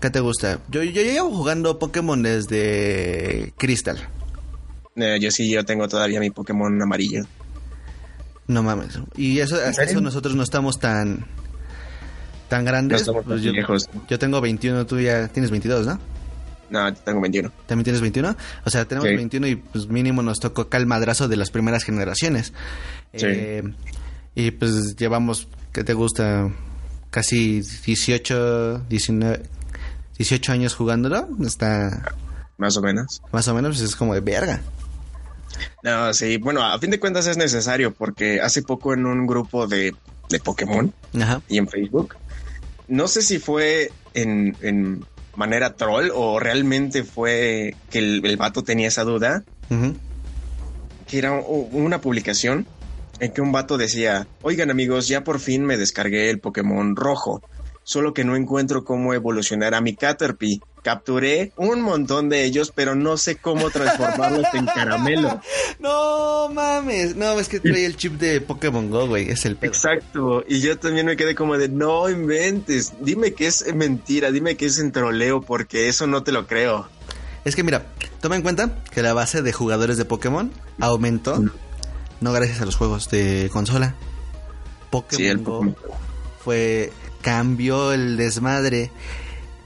¿Qué 0.00 0.10
te 0.10 0.20
gusta? 0.20 0.60
Yo, 0.68 0.82
yo 0.82 1.02
llevo 1.02 1.30
jugando 1.30 1.78
Pokémon 1.78 2.22
desde 2.22 3.52
Crystal. 3.56 3.96
Eh, 4.94 5.18
yo 5.20 5.30
sí, 5.30 5.50
yo 5.50 5.64
tengo 5.64 5.88
todavía 5.88 6.20
mi 6.20 6.30
Pokémon 6.30 6.80
amarillo. 6.80 7.24
No 8.48 8.62
mames. 8.62 8.98
Y 9.16 9.38
eso, 9.40 9.56
hasta 9.56 9.82
eso 9.82 10.00
nosotros 10.00 10.34
no 10.34 10.42
estamos 10.42 10.78
tan. 10.78 11.26
tan 12.48 12.64
No 12.64 12.70
grandes. 12.70 13.00
estamos 13.00 13.24
Pues 13.24 13.38
tan 13.38 13.44
yo, 13.46 13.52
viejos. 13.52 13.88
yo 14.08 14.18
tengo 14.18 14.40
21, 14.40 14.86
tú 14.86 15.00
ya 15.00 15.28
tienes 15.28 15.50
22, 15.50 15.86
¿no? 15.86 15.98
No, 16.70 16.92
tengo 16.94 17.20
21. 17.20 17.50
¿También 17.66 17.84
tienes 17.84 18.00
21? 18.00 18.36
O 18.64 18.70
sea, 18.70 18.84
tenemos 18.86 19.08
Sí. 19.08 19.14
21 19.16 19.46
y 19.46 19.56
pues 19.56 19.86
mínimo 19.88 20.22
nos 20.22 20.40
tocó 20.40 20.62
acá 20.62 20.78
el 20.78 20.86
madrazo 20.86 21.28
de 21.28 21.36
las 21.36 21.50
primeras 21.50 21.84
generaciones. 21.84 22.52
Sí. 23.14 23.26
Eh, 23.28 23.62
y 24.34 24.50
pues 24.52 24.96
llevamos, 24.96 25.48
¿qué 25.72 25.84
te 25.84 25.94
gusta? 25.94 26.50
Casi 27.10 27.62
18, 27.62 28.78
19, 28.88 29.42
18 30.18 30.52
años 30.52 30.74
jugándolo. 30.74 31.28
Está 31.44 32.12
Más 32.58 32.76
o 32.76 32.82
menos. 32.82 33.22
más 33.32 33.46
o 33.48 33.54
menos, 33.54 33.76
pues 33.76 33.88
es 33.90 33.96
como 33.96 34.14
de 34.14 34.20
verga. 34.20 34.60
No, 35.82 36.12
sí, 36.12 36.36
bueno, 36.38 36.62
a 36.62 36.78
fin 36.78 36.90
de 36.90 37.00
cuentas 37.00 37.26
es 37.26 37.36
necesario 37.36 37.92
porque 37.92 38.40
hace 38.40 38.62
poco 38.62 38.92
en 38.94 39.06
un 39.06 39.26
grupo 39.26 39.66
de, 39.66 39.94
de 40.28 40.40
Pokémon 40.40 40.92
Ajá. 41.20 41.42
y 41.48 41.58
en 41.58 41.68
Facebook, 41.68 42.16
no 42.88 43.08
sé 43.08 43.22
si 43.22 43.38
fue 43.38 43.90
en, 44.14 44.56
en 44.62 45.04
manera 45.36 45.74
troll 45.74 46.10
o 46.14 46.40
realmente 46.40 47.04
fue 47.04 47.76
que 47.90 47.98
el, 47.98 48.24
el 48.24 48.36
vato 48.36 48.62
tenía 48.62 48.88
esa 48.88 49.04
duda, 49.04 49.44
que 51.06 51.18
era 51.18 51.32
una 51.32 52.00
publicación 52.00 52.66
en 53.20 53.32
que 53.32 53.40
un 53.40 53.52
vato 53.52 53.78
decía, 53.78 54.26
oigan 54.42 54.70
amigos, 54.70 55.08
ya 55.08 55.24
por 55.24 55.38
fin 55.40 55.64
me 55.64 55.76
descargué 55.76 56.30
el 56.30 56.38
Pokémon 56.38 56.96
rojo, 56.96 57.42
solo 57.86 58.12
que 58.12 58.24
no 58.24 58.34
encuentro 58.34 58.82
cómo 58.82 59.14
evolucionar 59.14 59.72
a 59.76 59.80
mi 59.80 59.94
Caterpie. 59.94 60.60
Capturé 60.82 61.52
un 61.56 61.82
montón 61.82 62.28
de 62.28 62.44
ellos, 62.44 62.72
pero 62.74 62.96
no 62.96 63.16
sé 63.16 63.36
cómo 63.36 63.70
transformarlos 63.72 64.44
en 64.54 64.66
caramelo. 64.66 65.40
No 65.78 66.48
mames, 66.52 67.14
no, 67.14 67.38
es 67.38 67.48
que 67.48 67.60
trae 67.60 67.86
el 67.86 67.96
chip 67.96 68.14
de 68.14 68.40
Pokémon 68.40 68.90
Go, 68.90 69.06
güey, 69.06 69.30
es 69.30 69.44
el 69.46 69.54
pedo. 69.54 69.70
Exacto, 69.70 70.44
y 70.48 70.60
yo 70.60 70.76
también 70.78 71.06
me 71.06 71.16
quedé 71.16 71.36
como 71.36 71.56
de 71.58 71.68
no 71.68 72.10
inventes, 72.10 72.92
dime 73.00 73.34
que 73.34 73.46
es 73.46 73.72
mentira, 73.72 74.32
dime 74.32 74.56
que 74.56 74.66
es 74.66 74.78
en 74.80 74.90
troleo, 74.90 75.40
porque 75.42 75.88
eso 75.88 76.08
no 76.08 76.24
te 76.24 76.32
lo 76.32 76.48
creo. 76.48 76.88
Es 77.44 77.54
que 77.54 77.62
mira, 77.62 77.86
toma 78.20 78.34
en 78.34 78.42
cuenta 78.42 78.82
que 78.90 79.00
la 79.02 79.12
base 79.12 79.42
de 79.42 79.52
jugadores 79.52 79.96
de 79.96 80.04
Pokémon 80.04 80.50
aumentó, 80.80 81.40
no 82.20 82.32
gracias 82.32 82.60
a 82.60 82.64
los 82.64 82.74
juegos 82.74 83.08
de 83.10 83.48
consola. 83.52 83.94
Pokémon 84.90 85.38
Sí, 85.38 85.44
Go 85.44 85.58
Pokémon. 85.60 85.76
fue 86.44 86.92
cambió 87.26 87.92
el 87.92 88.16
desmadre. 88.16 88.92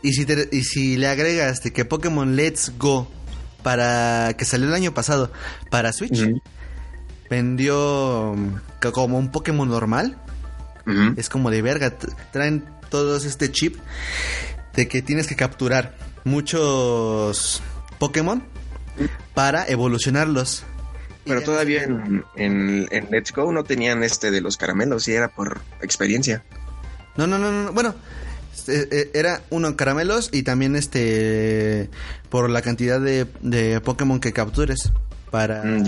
Y 0.03 0.15
si 0.15 0.25
te- 0.25 0.49
y 0.51 0.63
si 0.65 0.97
le 0.97 1.09
agregas 1.09 1.63
de 1.63 1.75
que 1.75 1.85
Pokémon 1.85 2.35
Let's 2.35 2.73
Go 2.79 3.07
para 3.63 4.33
que 4.39 4.47
salió 4.47 4.67
el 4.69 4.73
año 4.75 4.95
pasado 4.95 5.31
para 5.71 5.93
Switch 5.93 6.23
vendió 7.29 8.35
co- 8.81 8.93
como 8.93 9.19
un 9.19 9.31
Pokémon 9.31 9.69
normal, 9.69 10.17
es 11.19 11.29
como 11.29 11.51
de 11.51 11.61
verga. 11.63 11.97
Traen 12.33 12.65
todos 12.89 13.25
este 13.27 13.53
chip 13.53 13.77
de 14.75 14.89
que 14.89 15.03
tienes 15.03 15.27
que 15.27 15.37
capturar 15.37 15.95
muchos 16.25 17.63
Pokémon 17.99 18.43
para 19.35 19.67
evolucionarlos. 19.69 20.65
Pero 21.27 21.43
todavía 21.43 21.83
en, 21.85 22.25
en, 22.37 22.89
en 22.91 23.09
Let's 23.11 23.33
Go 23.33 23.53
no 23.53 23.63
tenían 23.65 24.03
este 24.03 24.31
de 24.31 24.41
los 24.41 24.57
caramelos, 24.57 25.07
y 25.09 25.13
era 25.13 25.29
por 25.29 25.61
experiencia. 25.83 26.43
No, 27.17 27.27
no, 27.27 27.39
no, 27.39 27.51
no. 27.51 27.73
Bueno, 27.73 27.95
este, 28.55 28.89
eh, 28.91 29.11
era 29.15 29.43
uno 29.51 29.77
caramelos 29.77 30.31
y 30.33 30.43
también 30.43 30.77
este 30.77 31.91
por 32.29 32.51
la 32.51 32.63
cantidad 32.63 33.01
de, 33.01 33.27
de 33.41 33.81
Pokémon 33.81 34.21
que 34.21 34.33
captures 34.33 34.93
para 35.31 35.63
Mm, 35.65 35.85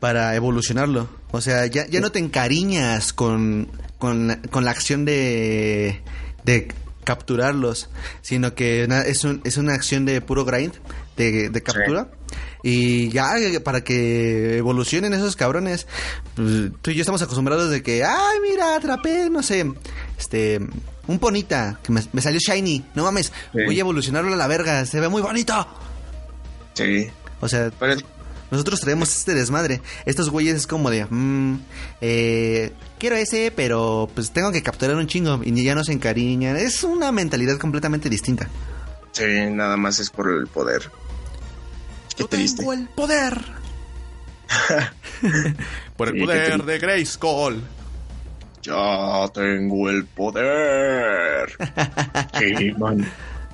para 0.00 0.34
evolucionarlo. 0.34 1.08
O 1.30 1.40
sea, 1.40 1.66
ya, 1.66 1.86
ya 1.86 2.00
no 2.00 2.12
te 2.12 2.18
encariñas 2.18 3.12
con, 3.12 3.68
con, 3.98 4.28
la, 4.28 4.40
con 4.42 4.64
la 4.64 4.70
acción 4.70 5.04
de, 5.04 6.00
de 6.44 6.68
capturarlos, 7.04 7.90
sino 8.22 8.54
que 8.54 8.86
es, 9.06 9.24
un, 9.24 9.40
es 9.44 9.56
una 9.56 9.74
acción 9.74 10.04
de 10.04 10.20
puro 10.20 10.44
grind, 10.44 10.74
de, 11.16 11.50
de 11.50 11.62
captura. 11.62 12.08
Y 12.62 13.08
ya 13.10 13.38
eh, 13.38 13.60
para 13.60 13.82
que 13.84 14.58
evolucionen 14.58 15.14
esos 15.14 15.36
cabrones, 15.36 15.86
pues, 16.34 16.72
tú 16.82 16.90
y 16.90 16.94
yo 16.94 17.02
estamos 17.02 17.22
acostumbrados 17.22 17.70
de 17.70 17.82
que, 17.82 18.02
ay, 18.04 18.38
mira, 18.42 18.74
atrapé, 18.76 19.30
no 19.30 19.42
sé, 19.42 19.70
este, 20.18 20.58
un 21.06 21.18
ponita, 21.18 21.78
que 21.82 21.92
me, 21.92 22.02
me 22.12 22.20
salió 22.20 22.40
shiny, 22.40 22.84
no 22.94 23.04
mames, 23.04 23.32
Sí. 23.52 23.60
voy 23.64 23.76
a 23.76 23.80
evolucionarlo 23.80 24.32
a 24.32 24.36
la 24.36 24.46
verga, 24.48 24.84
se 24.86 24.98
ve 25.00 25.08
muy 25.08 25.22
bonito. 25.22 25.66
Sí. 26.74 27.08
O 27.40 27.48
sea, 27.48 27.70
Pero 27.78 27.96
nosotros 28.50 28.80
traemos 28.80 29.14
este 29.16 29.34
desmadre. 29.34 29.80
Estos 30.06 30.30
güeyes 30.30 30.56
es 30.56 30.66
como 30.66 30.90
de, 30.90 31.06
mm, 31.08 31.58
eh, 32.00 32.72
quiero 32.98 33.16
ese, 33.16 33.52
pero 33.54 34.08
pues 34.14 34.30
tengo 34.32 34.50
que 34.52 34.62
capturar 34.62 34.96
un 34.96 35.06
chingo 35.06 35.40
y 35.44 35.62
ya 35.62 35.74
no 35.74 35.84
se 35.84 35.92
encariñan. 35.92 36.56
Es 36.56 36.82
una 36.82 37.12
mentalidad 37.12 37.58
completamente 37.58 38.08
distinta. 38.08 38.48
sí, 39.12 39.24
nada 39.50 39.76
más 39.76 39.98
es 39.98 40.10
por 40.10 40.30
el 40.30 40.46
poder. 40.46 40.90
Qué 42.18 42.24
Yo 42.24 42.28
triste. 42.28 42.58
tengo 42.58 42.72
el 42.74 42.88
poder. 42.88 43.40
Por 45.96 46.08
el 46.08 46.14
Sí, 46.14 46.20
poder 46.20 46.62
de 46.64 46.78
Grayskull. 46.78 47.62
Ya 48.62 49.28
tengo 49.32 49.88
el 49.88 50.04
poder. 50.04 51.48
Sí, 52.38 52.72
man. 52.78 53.06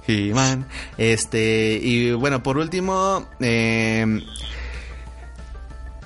He-Man. 0.06 0.66
Este, 0.98 1.78
y 1.82 2.12
bueno, 2.12 2.42
por 2.42 2.58
último, 2.58 3.26
eh, 3.40 4.20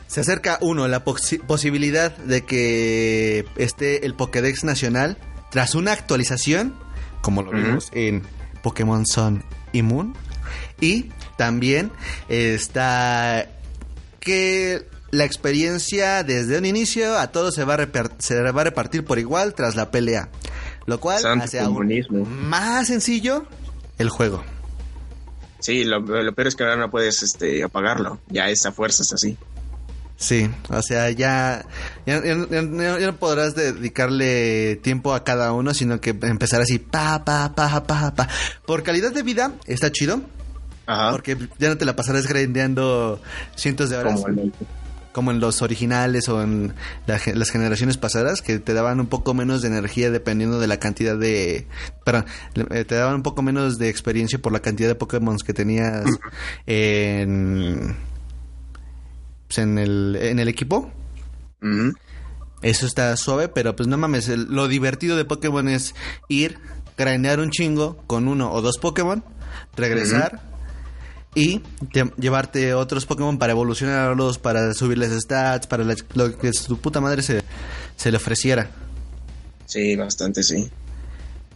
se 0.06 0.20
acerca 0.20 0.58
uno, 0.60 0.86
la 0.88 1.04
posi- 1.04 1.40
posibilidad 1.44 2.16
de 2.16 2.44
que 2.44 3.44
esté 3.56 4.06
el 4.06 4.14
Pokédex 4.14 4.62
nacional 4.64 5.16
tras 5.50 5.74
una 5.74 5.92
actualización, 5.92 6.74
como 7.22 7.42
lo 7.42 7.50
vimos 7.50 7.90
en 7.92 8.22
Pokémon 8.62 9.04
Sun 9.06 9.42
y 9.72 9.82
Moon. 9.82 10.14
Y 10.80 11.10
también 11.36 11.90
está 12.28 13.48
que 14.20 14.86
la 15.10 15.24
experiencia 15.24 16.22
desde 16.22 16.58
un 16.58 16.66
inicio 16.66 17.18
a 17.18 17.28
todos 17.28 17.54
se 17.54 17.64
va 17.64 17.74
a, 17.74 17.88
se 18.18 18.40
va 18.52 18.60
a 18.60 18.64
repartir 18.64 19.04
por 19.04 19.18
igual 19.18 19.54
tras 19.54 19.74
la 19.74 19.90
pelea. 19.90 20.28
Lo 20.86 21.00
cual 21.00 21.20
Santo 21.20 21.44
hace 21.44 21.60
aún 21.60 21.88
más 22.48 22.88
sencillo 22.88 23.46
el 23.98 24.08
juego. 24.08 24.42
Sí, 25.60 25.84
lo, 25.84 26.00
lo 26.00 26.32
peor 26.34 26.48
es 26.48 26.54
que 26.54 26.62
ahora 26.62 26.76
no 26.76 26.90
puedes 26.90 27.22
este, 27.22 27.62
apagarlo. 27.64 28.20
Ya 28.28 28.48
es 28.48 28.64
a 28.64 28.72
fuerzas 28.72 29.12
así. 29.12 29.36
Sí, 30.16 30.50
o 30.70 30.82
sea, 30.82 31.10
ya, 31.10 31.64
ya, 32.06 32.22
ya- 32.24 32.46
ya- 32.50 32.98
ya 32.98 33.06
no 33.06 33.16
podrás 33.16 33.54
dedicarle 33.54 34.76
tiempo 34.82 35.14
a 35.14 35.22
cada 35.22 35.52
uno, 35.52 35.74
sino 35.74 36.00
que 36.00 36.10
empezar 36.10 36.60
así, 36.60 36.78
pa, 36.78 37.24
pa, 37.24 37.54
pa, 37.54 37.84
pa, 37.86 38.14
pa. 38.14 38.28
Por 38.66 38.82
calidad 38.82 39.12
de 39.12 39.22
vida, 39.22 39.52
está 39.66 39.92
chido, 39.92 40.20
Ajá. 40.88 41.10
porque 41.12 41.36
ya 41.58 41.68
no 41.68 41.76
te 41.76 41.84
la 41.84 41.94
pasarás 41.94 42.26
grindeando 42.26 43.20
cientos 43.54 43.90
de 43.90 43.98
horas, 43.98 44.14
Como 44.22 44.28
el- 44.28 44.52
como 45.12 45.30
en 45.32 45.40
los 45.40 45.62
originales 45.62 46.28
o 46.28 46.42
en 46.42 46.74
la 47.06 47.18
las 47.34 47.50
generaciones 47.50 47.96
pasadas, 47.96 48.40
que 48.40 48.58
te 48.60 48.72
daban 48.72 49.00
un 49.00 49.06
poco 49.08 49.34
menos 49.34 49.62
de 49.62 49.68
energía 49.68 50.10
dependiendo 50.12 50.60
de 50.60 50.66
la 50.68 50.78
cantidad 50.78 51.18
de... 51.18 51.66
Perdón, 52.04 52.26
eh, 52.70 52.84
te 52.84 52.94
daban 52.94 53.16
un 53.16 53.22
poco 53.24 53.42
menos 53.42 53.78
de 53.78 53.88
experiencia 53.88 54.38
por 54.38 54.52
la 54.52 54.60
cantidad 54.60 54.88
de 54.88 54.94
Pokémon 54.94 55.36
que 55.38 55.52
tenías 55.52 56.06
en... 56.66 57.96
pues, 59.48 59.58
en 59.58 59.78
el, 59.78 60.16
en 60.20 60.38
el 60.38 60.48
equipo. 60.48 60.90
Eso 62.62 62.86
está 62.86 63.16
suave, 63.16 63.48
pero 63.48 63.74
pues 63.74 63.88
no 63.88 63.96
mames, 63.98 64.28
el- 64.28 64.44
lo 64.44 64.68
divertido 64.68 65.16
de 65.16 65.24
Pokémon 65.24 65.68
es 65.68 65.94
ir, 66.28 66.58
grandear 66.96 67.40
un 67.40 67.50
chingo 67.50 67.96
con 68.06 68.28
uno 68.28 68.52
o 68.52 68.62
dos 68.62 68.78
Pokémon, 68.78 69.24
regresar 69.76 70.42
y 71.34 71.60
te- 71.92 72.10
llevarte 72.18 72.74
otros 72.74 73.06
Pokémon 73.06 73.38
para 73.38 73.52
evolucionarlos, 73.52 74.38
para 74.38 74.72
subirles 74.74 75.12
stats, 75.22 75.66
para 75.66 75.84
la- 75.84 75.96
lo 76.14 76.36
que 76.36 76.52
su 76.52 76.78
puta 76.80 77.00
madre 77.00 77.22
se, 77.22 77.42
se 77.96 78.10
le 78.10 78.16
ofreciera. 78.16 78.70
Sí, 79.66 79.94
bastante, 79.96 80.42
sí. 80.42 80.68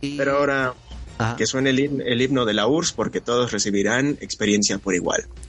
Y- 0.01 0.16
Pero 0.16 0.37
ahora 0.39 0.75
Ajá. 1.18 1.37
que 1.37 1.47
suene 1.47 1.70
el, 1.70 1.79
himno- 1.79 2.03
el 2.05 2.20
himno 2.23 2.45
de 2.45 2.55
la 2.55 2.66
URSS 2.66 2.93
porque 2.93 3.20
todos 3.20 3.53
recibirán 3.53 4.18
experiencia 4.20 4.79
por 4.79 4.95
igual. 4.95 5.27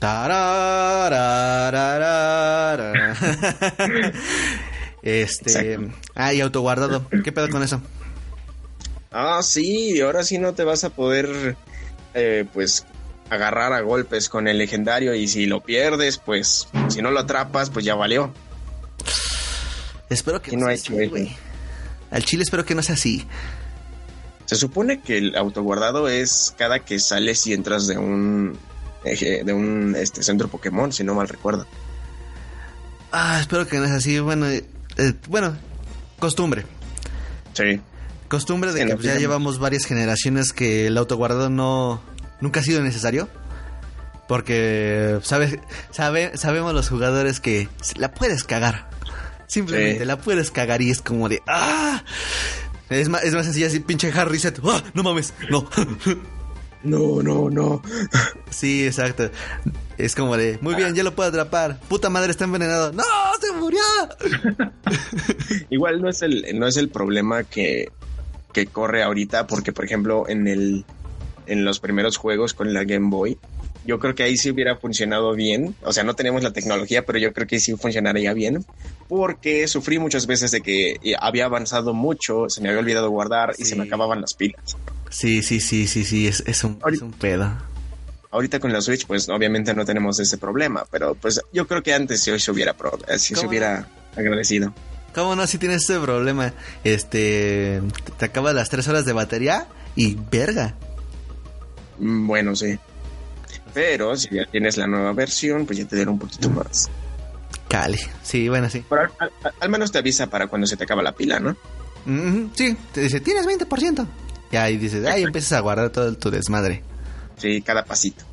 Este. 5.02 5.74
Exacto. 5.74 5.94
Ah, 6.14 6.32
y 6.32 6.40
autoguardado. 6.40 7.06
¿Qué 7.22 7.30
pedo 7.30 7.50
con 7.50 7.62
eso? 7.62 7.82
Ah, 9.12 9.40
sí, 9.42 10.00
ahora 10.00 10.24
sí 10.24 10.38
no 10.38 10.54
te 10.54 10.64
vas 10.64 10.82
a 10.84 10.90
poder, 10.90 11.56
eh, 12.14 12.46
pues, 12.54 12.86
agarrar 13.30 13.72
a 13.72 13.80
golpes 13.80 14.28
con 14.28 14.48
el 14.48 14.58
legendario 14.58 15.14
y 15.14 15.28
si 15.28 15.46
lo 15.46 15.62
pierdes, 15.62 16.18
pues, 16.18 16.68
si 16.88 17.02
no 17.02 17.10
lo 17.10 17.20
atrapas, 17.20 17.70
pues 17.70 17.84
ya 17.84 17.94
valió. 17.94 18.32
Espero 20.10 20.40
que 20.42 20.52
Y 20.52 20.56
no 20.56 20.66
sea 20.66 20.74
así, 20.74 21.06
güey. 21.06 21.36
Al 22.10 22.24
chile 22.24 22.42
espero 22.42 22.64
que 22.64 22.74
no 22.74 22.82
sea 22.82 22.94
así. 22.94 23.26
Se 24.46 24.56
supone 24.56 25.00
que 25.00 25.18
el 25.18 25.36
autoguardado 25.36 26.08
es 26.08 26.54
cada 26.56 26.80
que 26.80 26.98
sales 26.98 27.46
y 27.46 27.54
entras 27.54 27.86
de 27.86 27.98
un 27.98 28.58
de 29.04 29.52
un 29.52 29.94
este 29.98 30.22
centro 30.22 30.48
Pokémon, 30.48 30.92
si 30.92 31.04
no 31.04 31.14
mal 31.14 31.28
recuerdo. 31.28 31.66
Ah, 33.12 33.38
espero 33.40 33.66
que 33.66 33.78
no 33.78 33.86
sea 33.86 33.96
así. 33.96 34.18
Bueno, 34.18 34.46
eh, 34.46 34.64
eh, 34.96 35.14
bueno, 35.28 35.56
costumbre. 36.18 36.64
Sí. 37.52 37.80
Costumbre 38.28 38.72
de 38.72 38.80
Sí, 38.80 38.86
que 38.86 38.92
no 38.92 38.96
pues, 38.96 39.06
ya 39.06 39.18
llevamos 39.18 39.58
varias 39.58 39.84
generaciones 39.84 40.52
que 40.52 40.86
el 40.86 40.96
autoguardado 40.96 41.50
no 41.50 42.00
nunca 42.40 42.60
ha 42.60 42.62
sido 42.62 42.82
necesario. 42.82 43.28
Porque 44.28 45.18
sabes, 45.22 45.58
sabe, 45.90 46.36
sabemos 46.36 46.72
los 46.72 46.88
jugadores 46.88 47.40
que 47.40 47.68
la 47.96 48.12
puedes 48.14 48.44
cagar. 48.44 48.88
Simplemente 49.46 50.00
Sí. 50.00 50.04
la 50.06 50.16
puedes 50.18 50.50
cagar 50.50 50.80
y 50.80 50.90
es 50.90 51.02
como 51.02 51.28
de 51.28 51.42
¡Ah! 51.46 52.02
Es 52.88 53.08
más, 53.08 53.22
es 53.24 53.34
más 53.34 53.44
sencilla 53.44 53.66
así, 53.66 53.80
pinche 53.80 54.10
hard 54.10 54.30
reset. 54.30 54.58
¡Ah! 54.64 54.82
No 54.94 55.02
mames, 55.02 55.34
no. 55.50 55.68
No, 56.84 57.22
no, 57.22 57.48
no. 57.48 57.80
sí, 58.50 58.84
exacto. 58.86 59.30
Es 59.96 60.14
como 60.14 60.36
de, 60.36 60.58
muy 60.60 60.74
bien, 60.74 60.94
ya 60.94 61.02
lo 61.02 61.14
puedo 61.14 61.30
atrapar. 61.30 61.80
Puta 61.88 62.10
madre, 62.10 62.30
está 62.30 62.44
envenenado. 62.44 62.92
¡No! 62.92 63.02
¡Se 63.40 63.52
murió! 63.52 63.80
Igual 65.70 66.02
no 66.02 66.10
es 66.10 66.20
el 66.20 66.44
no 66.58 66.66
es 66.66 66.76
el 66.76 66.90
problema 66.90 67.44
que 67.44 67.90
que 68.52 68.66
corre 68.66 69.02
ahorita 69.02 69.46
porque 69.46 69.72
por 69.72 69.86
ejemplo 69.86 70.28
en 70.28 70.46
el 70.46 70.84
en 71.46 71.64
los 71.64 71.80
primeros 71.80 72.16
juegos 72.16 72.54
con 72.54 72.72
la 72.72 72.84
Game 72.84 73.10
Boy 73.10 73.38
yo 73.86 73.98
creo 73.98 74.14
que 74.14 74.22
ahí 74.22 74.36
sí 74.36 74.50
hubiera 74.50 74.76
funcionado 74.76 75.34
bien. 75.34 75.74
O 75.82 75.92
sea, 75.92 76.04
no 76.04 76.14
tenemos 76.14 76.42
la 76.42 76.52
tecnología, 76.52 77.04
pero 77.04 77.18
yo 77.18 77.32
creo 77.32 77.46
que 77.46 77.60
sí 77.60 77.76
funcionaría 77.76 78.32
bien. 78.32 78.64
Porque 79.08 79.68
sufrí 79.68 79.98
muchas 79.98 80.26
veces 80.26 80.50
de 80.50 80.62
que 80.62 80.96
había 81.20 81.44
avanzado 81.44 81.92
mucho, 81.92 82.48
se 82.48 82.60
me 82.62 82.68
había 82.68 82.80
olvidado 82.80 83.10
guardar 83.10 83.54
y 83.58 83.64
se 83.64 83.76
me 83.76 83.84
acababan 83.84 84.20
las 84.20 84.34
pilas. 84.34 84.76
Sí, 85.10 85.42
sí, 85.42 85.60
sí, 85.60 85.86
sí, 85.86 86.04
sí, 86.04 86.26
es, 86.26 86.42
es, 86.46 86.64
un, 86.64 86.78
es 86.90 87.02
un 87.02 87.12
pedo. 87.12 87.52
Ahorita 88.30 88.58
con 88.58 88.72
la 88.72 88.80
Switch, 88.80 89.06
pues 89.06 89.28
obviamente 89.28 89.74
no 89.74 89.84
tenemos 89.84 90.18
ese 90.18 90.38
problema, 90.38 90.84
pero 90.90 91.14
pues 91.14 91.40
yo 91.52 91.68
creo 91.68 91.82
que 91.82 91.94
antes 91.94 92.20
sí 92.20 92.36
se 92.38 92.50
hubiera, 92.50 92.74
eh, 93.06 93.18
sí 93.18 93.28
se 93.28 93.34
¿Cómo 93.34 93.50
hubiera 93.50 93.86
agradecido. 94.16 94.74
¿Cómo 95.14 95.36
no? 95.36 95.46
Si 95.46 95.58
tienes 95.58 95.84
ese 95.84 96.00
problema. 96.00 96.52
Este. 96.82 97.80
Te, 98.04 98.12
te 98.18 98.24
acabas 98.24 98.54
las 98.54 98.70
tres 98.70 98.88
horas 98.88 99.04
de 99.04 99.12
batería 99.12 99.68
y 99.94 100.16
verga. 100.32 100.74
Mm, 101.98 102.26
Bueno, 102.26 102.54
sí. 102.56 102.78
Pero 103.72 104.16
si 104.16 104.28
ya 104.34 104.46
tienes 104.46 104.76
la 104.76 104.86
nueva 104.86 105.12
versión, 105.12 105.66
pues 105.66 105.78
ya 105.78 105.84
te 105.86 105.96
dieron 105.96 106.14
un 106.14 106.20
poquito 106.20 106.48
más. 106.50 106.88
Cali. 107.68 107.98
Sí, 108.22 108.48
bueno, 108.48 108.70
sí. 108.70 108.84
Pero 108.88 109.02
al, 109.02 109.10
al- 109.42 109.52
al 109.60 109.68
menos 109.68 109.90
te 109.90 109.98
avisa 109.98 110.28
para 110.28 110.46
cuando 110.46 110.66
se 110.66 110.76
te 110.76 110.84
acaba 110.84 111.02
la 111.02 111.12
pila, 111.12 111.40
¿no? 111.40 111.56
Sí, 112.54 112.76
te 112.92 113.00
dice, 113.00 113.20
tienes 113.20 113.46
20%. 113.46 114.06
Y 114.52 114.56
ahí 114.56 114.76
dices, 114.76 115.04
ahí 115.06 115.22
empiezas 115.24 115.52
a 115.54 115.60
guardar 115.60 115.90
todo 115.90 116.14
tu 116.16 116.30
desmadre. 116.30 116.82
Sí, 117.36 117.62
cada 117.62 117.84
pasito. 117.84 118.24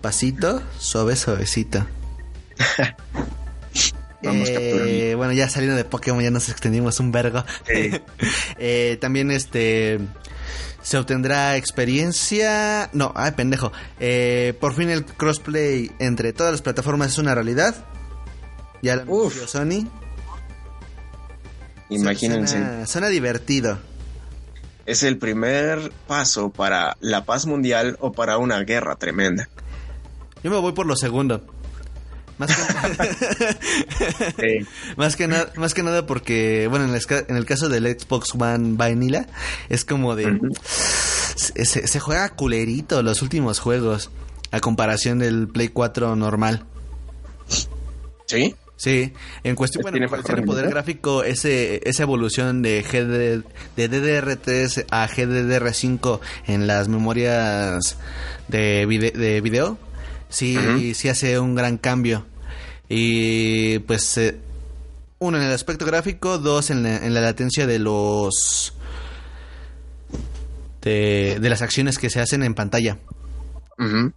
Pasito, 0.00 0.62
suave, 0.78 1.14
suavecito. 1.16 1.86
Vamos 4.22 4.48
Eh, 4.50 5.14
bueno, 5.16 5.32
ya 5.34 5.48
saliendo 5.48 5.76
de 5.76 5.84
Pokémon 5.84 6.22
ya 6.22 6.30
nos 6.30 6.48
extendimos 6.48 6.98
un 7.00 7.12
vergo. 7.12 7.44
Sí. 7.66 7.90
Eh, 8.58 8.96
también 9.00 9.30
este 9.30 9.98
se 10.84 10.98
obtendrá 10.98 11.56
experiencia. 11.56 12.90
No, 12.92 13.12
ay 13.16 13.32
pendejo. 13.32 13.72
Eh, 13.98 14.54
por 14.60 14.74
fin 14.74 14.90
el 14.90 15.04
crossplay 15.04 15.90
entre 15.98 16.32
todas 16.32 16.52
las 16.52 16.62
plataformas 16.62 17.12
es 17.12 17.18
una 17.18 17.34
realidad. 17.34 17.74
Ya 18.82 18.96
lo 18.96 19.02
anunció 19.02 19.48
Sony. 19.48 19.88
Imagínense. 21.88 22.58
Suena, 22.58 22.86
suena 22.86 23.08
divertido. 23.08 23.78
Es 24.84 25.02
el 25.02 25.16
primer 25.16 25.90
paso 26.06 26.50
para 26.50 26.98
la 27.00 27.24
paz 27.24 27.46
mundial 27.46 27.96
o 28.00 28.12
para 28.12 28.36
una 28.36 28.60
guerra 28.60 28.96
tremenda. 28.96 29.48
Yo 30.42 30.50
me 30.50 30.58
voy 30.58 30.72
por 30.72 30.84
lo 30.84 30.96
segundo. 30.96 31.53
Más 32.38 32.50
que, 32.54 32.62
Sí. 34.60 34.66
más 34.96 35.16
que 35.16 35.28
nada, 35.28 35.52
más 35.56 35.72
que 35.74 35.82
nada 35.82 36.04
porque, 36.06 36.66
bueno, 36.68 36.84
en 36.86 36.90
el, 36.94 37.00
esca- 37.00 37.24
en 37.28 37.36
el 37.36 37.46
caso 37.46 37.68
del 37.68 37.84
Xbox 37.86 38.34
One 38.38 38.76
Vanilla, 38.76 39.26
es 39.68 39.84
como 39.84 40.16
de 40.16 40.38
se, 41.36 41.64
se- 41.64 41.86
se 41.86 42.00
juega 42.00 42.28
culerito 42.30 43.02
los 43.02 43.22
últimos 43.22 43.58
juegos 43.60 44.10
a 44.50 44.60
comparación 44.60 45.18
del 45.20 45.48
Play 45.48 45.68
4 45.68 46.16
normal. 46.16 46.64
¿Sí? 48.26 48.54
Sí, 48.76 49.12
en 49.44 49.54
cuestión, 49.54 49.82
bueno, 49.82 49.94
¿Tiene 49.94 50.06
en 50.06 50.10
cuestión 50.10 50.40
de 50.40 50.46
poder 50.46 50.68
gráfico, 50.68 51.22
ese, 51.22 51.80
esa 51.88 52.02
evolución 52.02 52.60
de, 52.60 52.82
GD, 52.82 53.44
de 53.76 53.88
DDR3 54.24 54.86
a 54.90 55.06
GDDR5 55.08 56.18
en 56.48 56.66
las 56.66 56.88
memorias 56.88 57.96
de, 58.48 58.84
vide- 58.86 59.12
de 59.12 59.40
video, 59.40 59.78
sí, 60.34 60.94
sí 60.94 61.08
hace 61.08 61.38
un 61.38 61.54
gran 61.54 61.78
cambio. 61.78 62.26
Y 62.88 63.78
pues, 63.80 64.18
eh, 64.18 64.36
uno 65.18 65.38
en 65.38 65.44
el 65.44 65.52
aspecto 65.52 65.86
gráfico, 65.86 66.38
dos 66.38 66.70
en 66.70 66.82
la, 66.82 66.98
en 66.98 67.14
la 67.14 67.20
latencia 67.20 67.66
de 67.66 67.78
los... 67.78 68.74
De, 70.82 71.38
de 71.40 71.48
las 71.48 71.62
acciones 71.62 71.98
que 71.98 72.10
se 72.10 72.20
hacen 72.20 72.42
en 72.42 72.54
pantalla. 72.54 72.98
Ujú. 73.78 74.12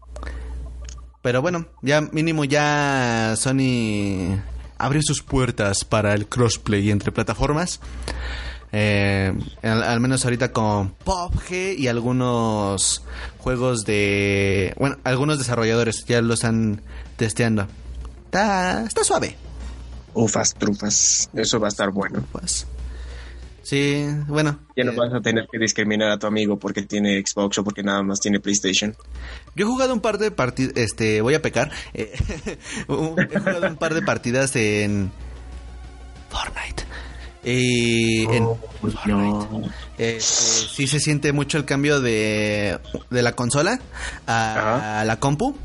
Pero 1.21 1.41
bueno, 1.41 1.67
ya 1.81 2.01
mínimo 2.01 2.43
ya 2.43 3.35
Sony 3.37 4.37
abrió 4.77 5.01
sus 5.01 5.23
puertas 5.23 5.85
para 5.85 6.13
el 6.13 6.27
crossplay 6.27 6.91
entre 6.91 7.11
plataformas. 7.11 7.79
Eh, 8.71 9.33
al, 9.61 9.83
al 9.83 9.99
menos 9.99 10.25
ahorita 10.25 10.51
con 10.51 10.89
PUBG 10.89 11.77
y 11.77 11.87
algunos 11.87 13.03
juegos 13.39 13.85
de... 13.85 14.73
Bueno, 14.77 14.97
algunos 15.03 15.37
desarrolladores 15.37 16.05
ya 16.05 16.21
lo 16.21 16.33
están 16.33 16.81
testeando. 17.15 17.67
Está, 18.25 18.83
está 18.83 19.03
suave. 19.03 19.35
Ufas, 20.13 20.53
trufas. 20.55 21.29
Eso 21.33 21.59
va 21.59 21.67
a 21.67 21.69
estar 21.69 21.91
bueno. 21.91 22.23
Pues. 22.31 22.67
Sí, 23.63 24.05
bueno. 24.27 24.59
Ya 24.75 24.83
no 24.83 24.93
eh, 24.93 24.95
vas 24.95 25.13
a 25.13 25.21
tener 25.21 25.47
que 25.51 25.59
discriminar 25.59 26.09
a 26.09 26.17
tu 26.17 26.25
amigo 26.27 26.57
porque 26.57 26.81
tiene 26.83 27.21
Xbox 27.25 27.57
o 27.57 27.63
porque 27.63 27.83
nada 27.83 28.01
más 28.01 28.19
tiene 28.19 28.39
PlayStation. 28.39 28.95
Yo 29.55 29.65
he 29.65 29.69
jugado 29.69 29.93
un 29.93 29.99
par 29.99 30.17
de 30.17 30.31
partidas, 30.31 30.73
este, 30.75 31.21
voy 31.21 31.35
a 31.35 31.41
pecar. 31.41 31.71
eh, 31.93 32.13
he 32.87 33.39
jugado 33.39 33.67
un 33.67 33.75
par 33.77 33.93
de 33.93 34.01
partidas 34.01 34.55
en 34.55 35.11
Fortnite. 36.29 36.83
Y 37.49 38.25
en 38.25 38.45
Fortnite. 38.81 39.71
Este, 39.97 40.21
sí 40.21 40.85
se 40.85 40.99
siente 40.99 41.31
mucho 41.31 41.57
el 41.57 41.63
cambio 41.63 42.01
de, 42.01 42.77
de 43.09 43.21
la 43.21 43.31
consola 43.31 43.79
a, 44.27 45.03
la 45.05 45.19
compu. 45.19 45.55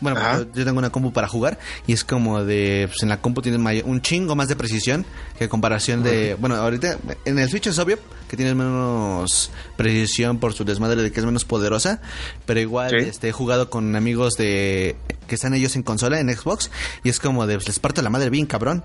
Bueno, 0.00 0.20
yo, 0.52 0.64
tengo 0.64 0.78
una 0.78 0.90
compu 0.90 1.12
para 1.12 1.26
jugar 1.28 1.58
y 1.86 1.92
es 1.94 2.04
como 2.04 2.44
de, 2.44 2.86
pues 2.88 3.02
en 3.02 3.08
la 3.08 3.20
compu 3.22 3.40
tienes 3.40 3.84
un 3.84 4.02
chingo 4.02 4.34
más 4.34 4.48
de 4.48 4.56
precisión 4.56 5.06
que 5.38 5.44
en 5.44 5.50
comparación 5.50 6.02
de, 6.02 6.34
bueno, 6.34 6.56
ahorita 6.56 6.98
en 7.24 7.38
el 7.38 7.48
Switch 7.48 7.68
es 7.68 7.78
obvio 7.78 7.98
que 8.28 8.36
tienes 8.36 8.54
menos 8.54 9.50
precisión 9.76 10.38
por 10.38 10.52
su 10.52 10.64
desmadre 10.64 11.02
de 11.02 11.12
que 11.12 11.20
es 11.20 11.24
menos 11.24 11.44
poderosa, 11.46 12.02
pero 12.44 12.60
igual 12.60 12.90
Sí. 12.90 13.08
este, 13.08 13.28
he 13.28 13.32
jugado 13.32 13.70
con 13.70 13.94
amigos 13.96 14.34
de 14.34 14.96
que 15.28 15.36
están 15.36 15.54
ellos 15.54 15.76
en 15.76 15.82
consola, 15.82 16.20
en 16.20 16.36
Xbox, 16.36 16.70
y 17.02 17.08
es 17.08 17.18
como 17.18 17.46
de, 17.46 17.54
pues 17.54 17.68
les 17.68 17.78
parto 17.78 18.02
la 18.02 18.10
madre 18.10 18.28
bien 18.28 18.46
cabrón. 18.46 18.84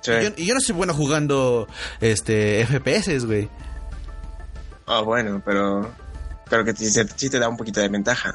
Sí. 0.00 0.12
Y, 0.12 0.22
yo, 0.24 0.30
y 0.36 0.46
yo 0.46 0.54
no 0.54 0.60
soy 0.60 0.74
bueno 0.74 0.94
jugando 0.94 1.66
este 2.00 2.64
FPS, 2.66 3.24
güey. 3.26 3.48
Ah, 4.86 5.00
bueno, 5.00 5.42
pero 5.44 5.90
creo 6.48 6.64
que 6.64 6.74
sí, 6.74 7.28
te 7.30 7.38
da 7.38 7.48
un 7.48 7.56
poquito 7.56 7.80
de 7.80 7.88
ventaja. 7.88 8.34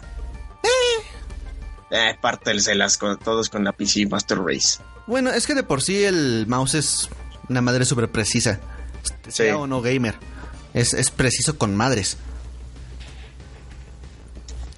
Eh, 1.91 2.15
pártelselas 2.21 2.97
con 2.97 3.17
todos 3.19 3.49
con 3.49 3.63
la 3.63 3.71
PC 3.71 4.07
Master 4.07 4.39
Race. 4.39 4.79
Bueno, 5.05 5.29
es 5.31 5.45
que 5.45 5.53
de 5.53 5.63
por 5.63 5.81
sí 5.81 6.03
el 6.03 6.45
mouse 6.47 6.73
es 6.75 7.09
una 7.49 7.61
madre 7.61 7.85
súper 7.85 8.09
precisa. 8.11 8.59
Sea 9.27 9.53
Sí. 9.53 9.59
o 9.59 9.67
no 9.67 9.81
gamer. 9.81 10.15
Es, 10.73 10.93
es 10.93 11.11
preciso 11.11 11.57
con 11.57 11.75
madres. 11.75 12.17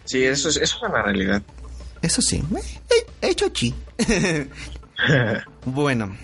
Sí, 0.03 0.23
eso 0.23 0.49
es, 0.49 0.57
eso 0.57 0.77
es 0.77 0.81
una 0.83 1.01
realidad. 1.03 1.41
Eso 2.01 2.21
sí. 2.21 2.43
Eh, 2.89 3.05
Hecho 3.21 3.49
chi. 3.49 3.73
bueno, 5.65 6.15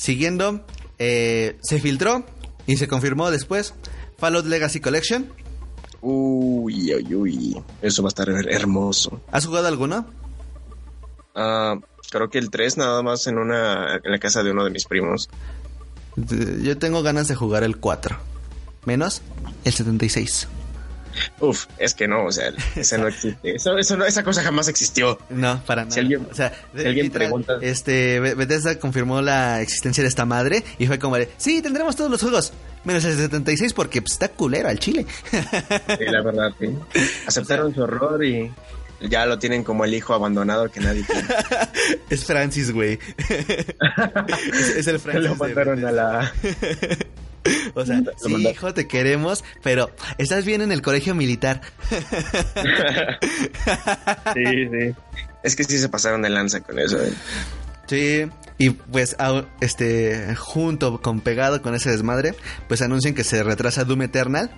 siguiendo, 0.00 0.64
eh, 0.98 1.56
se 1.60 1.78
filtró 1.78 2.24
y 2.66 2.76
se 2.78 2.88
confirmó 2.88 3.30
después. 3.30 3.74
Fallout 4.18 4.46
Legacy 4.46 4.80
Collection. 4.80 5.26
Uy, 6.00 6.94
uy, 6.94 7.14
uy. 7.14 7.62
Eso 7.82 8.02
va 8.02 8.08
a 8.08 8.10
estar 8.10 8.28
her- 8.28 8.48
hermoso. 8.50 9.20
¿Has 9.30 9.44
jugado 9.46 9.68
alguno? 9.68 10.06
Ah, 11.34 11.76
creo 12.10 12.30
que 12.30 12.38
el 12.38 12.50
3 12.50 12.78
nada 12.78 13.02
más 13.02 13.26
en 13.26 13.36
una 13.38 13.96
en 14.02 14.10
la 14.10 14.18
casa 14.18 14.42
de 14.42 14.50
uno 14.52 14.64
de 14.64 14.70
mis 14.70 14.86
primos. 14.86 15.28
Yo 16.16 16.78
tengo 16.78 17.02
ganas 17.02 17.28
de 17.28 17.34
jugar 17.34 17.62
el 17.62 17.76
4. 17.76 18.16
Menos 18.86 19.20
el 19.64 19.72
76. 19.74 20.48
Uf, 21.40 21.66
es 21.78 21.94
que 21.94 22.06
no, 22.08 22.24
o 22.26 22.32
sea, 22.32 22.50
ese 22.76 22.98
no 22.98 23.08
existe. 23.08 23.54
Eso, 23.56 23.76
eso 23.78 23.96
no, 23.96 24.04
esa 24.04 24.22
cosa 24.22 24.42
jamás 24.42 24.68
existió. 24.68 25.18
No, 25.30 25.62
para 25.64 25.82
nada. 25.82 25.94
Si 25.94 26.00
alguien- 26.00 26.26
o 26.30 26.34
sea, 26.34 26.52
si 26.74 26.86
alguien 26.86 27.06
literal, 27.06 27.28
pregunta- 27.28 27.58
Este, 27.62 28.20
Be- 28.20 28.34
Bethesda 28.34 28.78
confirmó 28.78 29.20
la 29.22 29.60
existencia 29.60 30.02
de 30.02 30.08
esta 30.08 30.24
madre 30.24 30.64
y 30.78 30.86
fue 30.86 30.98
como 30.98 31.16
de, 31.16 31.28
sí, 31.36 31.62
tendremos 31.62 31.96
todos 31.96 32.10
los 32.10 32.20
juegos. 32.22 32.52
Menos 32.84 33.04
el 33.04 33.14
76 33.16 33.72
porque 33.74 34.00
pues, 34.00 34.12
está 34.12 34.28
culero 34.28 34.68
al 34.68 34.78
chile. 34.78 35.04
Sí, 35.30 36.04
la 36.06 36.22
verdad, 36.22 36.50
sí. 36.58 36.68
Aceptaron 37.26 37.74
su 37.74 37.82
horror 37.82 38.24
y 38.24 38.50
ya 39.02 39.26
lo 39.26 39.38
tienen 39.38 39.64
como 39.64 39.84
el 39.84 39.92
hijo 39.94 40.14
abandonado 40.14 40.70
que 40.70 40.80
nadie 40.80 41.04
quiere. 41.04 41.26
es 42.10 42.24
Francis, 42.24 42.72
güey. 42.72 42.98
es, 43.28 44.68
es 44.76 44.86
el 44.86 44.98
Francis. 45.00 45.24
Lo 45.28 45.34
de 45.34 45.34
mandaron 45.36 45.84
a 45.84 45.92
la. 45.92 46.32
O 47.74 47.84
sea, 47.86 48.02
sí, 48.16 48.34
hijo, 48.48 48.74
te 48.74 48.86
queremos, 48.86 49.44
pero 49.62 49.90
estás 50.18 50.44
bien 50.44 50.62
en 50.62 50.72
el 50.72 50.82
colegio 50.82 51.14
militar. 51.14 51.60
Sí, 54.34 54.68
sí. 54.70 54.94
Es 55.42 55.56
que 55.56 55.64
sí 55.64 55.78
se 55.78 55.88
pasaron 55.88 56.22
de 56.22 56.30
lanza 56.30 56.60
con 56.60 56.78
eso. 56.78 57.02
eh. 57.02 57.12
Sí, 57.86 58.26
y 58.58 58.70
pues 58.70 59.16
este 59.60 60.34
junto 60.36 61.00
con 61.00 61.20
pegado 61.20 61.60
con 61.62 61.74
ese 61.74 61.90
desmadre, 61.90 62.34
pues 62.68 62.82
anuncian 62.82 63.14
que 63.14 63.24
se 63.24 63.42
retrasa 63.42 63.84
Doom 63.84 64.02
Eternal. 64.02 64.50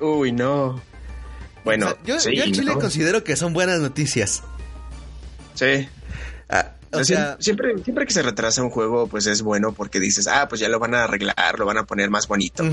Uy, 0.00 0.32
no. 0.32 0.80
Bueno, 1.64 1.86
O 1.86 1.90
sea, 1.90 1.98
yo, 2.04 2.20
sí, 2.20 2.34
yo 2.34 2.44
en 2.44 2.52
Chile 2.52 2.72
¿no? 2.72 2.78
considero 2.80 3.22
que 3.24 3.36
son 3.36 3.52
buenas 3.52 3.80
noticias. 3.80 4.42
Sí. 5.54 5.86
O 6.92 7.04
sea, 7.04 7.36
siempre, 7.38 7.74
siempre 7.84 8.06
que 8.06 8.12
se 8.12 8.22
retrasa 8.22 8.62
un 8.62 8.70
juego, 8.70 9.06
pues 9.06 9.26
es 9.26 9.42
bueno 9.42 9.72
porque 9.72 10.00
dices, 10.00 10.26
ah, 10.26 10.48
pues 10.48 10.60
ya 10.60 10.68
lo 10.68 10.78
van 10.78 10.94
a 10.94 11.04
arreglar, 11.04 11.58
lo 11.58 11.66
van 11.66 11.78
a 11.78 11.84
poner 11.84 12.10
más 12.10 12.26
bonito. 12.26 12.64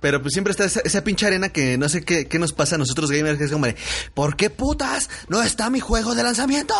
Pero 0.00 0.22
pues 0.22 0.32
siempre 0.32 0.52
está 0.52 0.64
esa, 0.64 0.80
esa 0.80 1.02
pinche 1.02 1.26
arena 1.26 1.48
que 1.48 1.76
no 1.76 1.88
sé 1.88 2.04
qué, 2.04 2.28
qué 2.28 2.38
nos 2.38 2.52
pasa 2.52 2.76
a 2.76 2.78
nosotros 2.78 3.10
gamers, 3.10 3.38
que 3.38 3.44
es 3.44 3.50
como 3.50 3.66
de, 3.66 3.74
¿por 4.14 4.36
qué 4.36 4.48
putas 4.48 5.10
no 5.28 5.42
está 5.42 5.70
mi 5.70 5.80
juego 5.80 6.14
de 6.14 6.22
lanzamiento? 6.22 6.74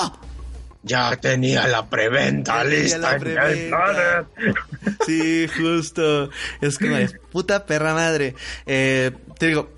Ya 0.85 1.17
tenía 1.17 1.67
la 1.67 1.89
preventa 1.89 2.63
tenía 2.63 2.79
lista. 2.79 2.99
la 2.99 3.11
en 3.11 3.15
el 3.15 3.21
preventa. 3.21 4.27
Sí, 5.07 5.49
justo. 5.49 6.31
Es 6.61 6.79
como 6.79 6.97
puta 7.33 7.67
perra 7.67 7.93
madre. 7.95 8.35
Eh, 8.65 9.11
te 9.39 9.49
digo, 9.49 9.71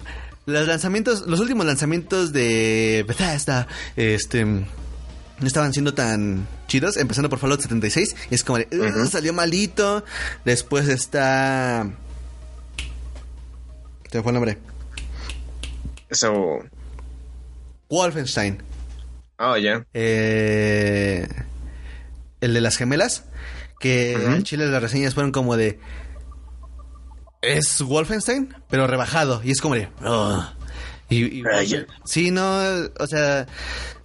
los 0.46 0.66
lanzamientos, 0.68 1.26
los 1.26 1.40
últimos 1.40 1.64
lanzamientos 1.64 2.32
de 2.32 3.04
Bethesda, 3.08 3.66
este, 3.96 4.46
no 5.40 5.46
estaban 5.46 5.72
siendo 5.72 5.94
tan 5.94 6.46
chidos, 6.68 6.96
empezando 6.96 7.28
por 7.28 7.38
Fallout 7.38 7.60
76. 7.60 8.14
Y 8.30 8.34
es 8.34 8.44
como 8.44 8.58
de, 8.58 8.68
"Ugh, 8.72 9.06
salió 9.08 9.32
malito. 9.32 10.04
Después 10.44 10.88
está... 10.88 11.86
Me 14.12 14.22
fue 14.22 14.30
el 14.32 14.34
nombre. 14.34 14.58
Eso. 16.08 16.58
Wolfenstein. 17.88 18.62
Oh, 19.38 19.56
ya. 19.56 19.84
Eh, 19.94 21.26
el 22.40 22.54
de 22.54 22.60
las 22.60 22.76
gemelas. 22.76 23.24
Que 23.78 24.12
en 24.12 24.42
Chile 24.42 24.66
las 24.66 24.82
reseñas 24.82 25.14
fueron 25.14 25.32
como 25.32 25.56
de. 25.56 25.78
Es 27.40 27.80
Wolfenstein, 27.80 28.54
pero 28.68 28.86
rebajado. 28.86 29.40
Y 29.42 29.52
es 29.52 29.60
como 29.62 29.74
de. 29.76 29.88
"Ugh". 30.04 30.44
Y, 31.08 31.38
y- 31.38 31.42
Vaya. 31.42 31.86
sí, 32.04 32.30
no, 32.30 32.60
o 32.98 33.06
sea, 33.06 33.46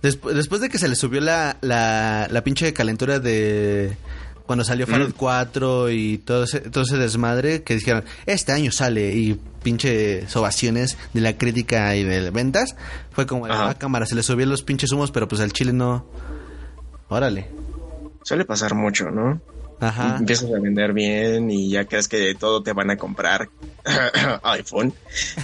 despu- 0.06 0.32
después 0.34 0.62
de 0.62 0.70
que 0.70 0.78
se 0.78 0.88
le 0.88 0.96
subió 0.96 1.22
la, 1.22 1.58
la, 1.62 2.28
la 2.32 2.44
pinche 2.44 2.72
calentura 2.74 3.20
de 3.20 3.98
cuando 4.46 4.64
salió 4.64 4.86
Fallout 4.86 5.16
4 5.18 5.90
y 5.90 6.20
todo 6.20 6.44
ese, 6.44 6.60
todo 6.60 6.84
ese 6.84 6.98
desmadre, 6.98 7.64
que 7.64 7.74
dijeron, 7.76 8.06
este 8.28 8.52
año 8.52 8.72
sale 8.72 9.12
y 9.16 9.40
pinche 9.64 10.24
ovaciones 10.36 10.98
de 11.14 11.22
la 11.22 11.36
crítica 11.36 11.96
y 11.96 12.04
de 12.04 12.30
ventas, 12.30 12.76
fue 13.12 13.26
como, 13.26 13.48
Ajá. 13.48 13.70
ah, 13.72 13.74
cámara, 13.80 14.06
se 14.06 14.14
le 14.14 14.22
subió 14.22 14.46
los 14.46 14.62
pinches 14.62 14.92
humos, 14.92 15.10
pero 15.10 15.28
pues 15.28 15.42
al 15.42 15.52
chile 15.52 15.74
no. 15.74 16.06
Órale. 17.10 17.50
Suele 18.24 18.46
pasar 18.46 18.76
mucho, 18.76 19.10
¿no? 19.10 19.42
Ajá. 19.80 20.18
Empiezas 20.18 20.50
a 20.52 20.60
vender 20.60 20.94
bien 20.94 21.52
y 21.52 21.70
ya 21.70 21.86
crees 21.86 22.08
que 22.08 22.18
de 22.18 22.36
todo 22.36 22.64
te 22.64 22.74
van 22.74 22.90
a 22.92 22.98
comprar 22.98 23.50
iPhone 24.44 24.94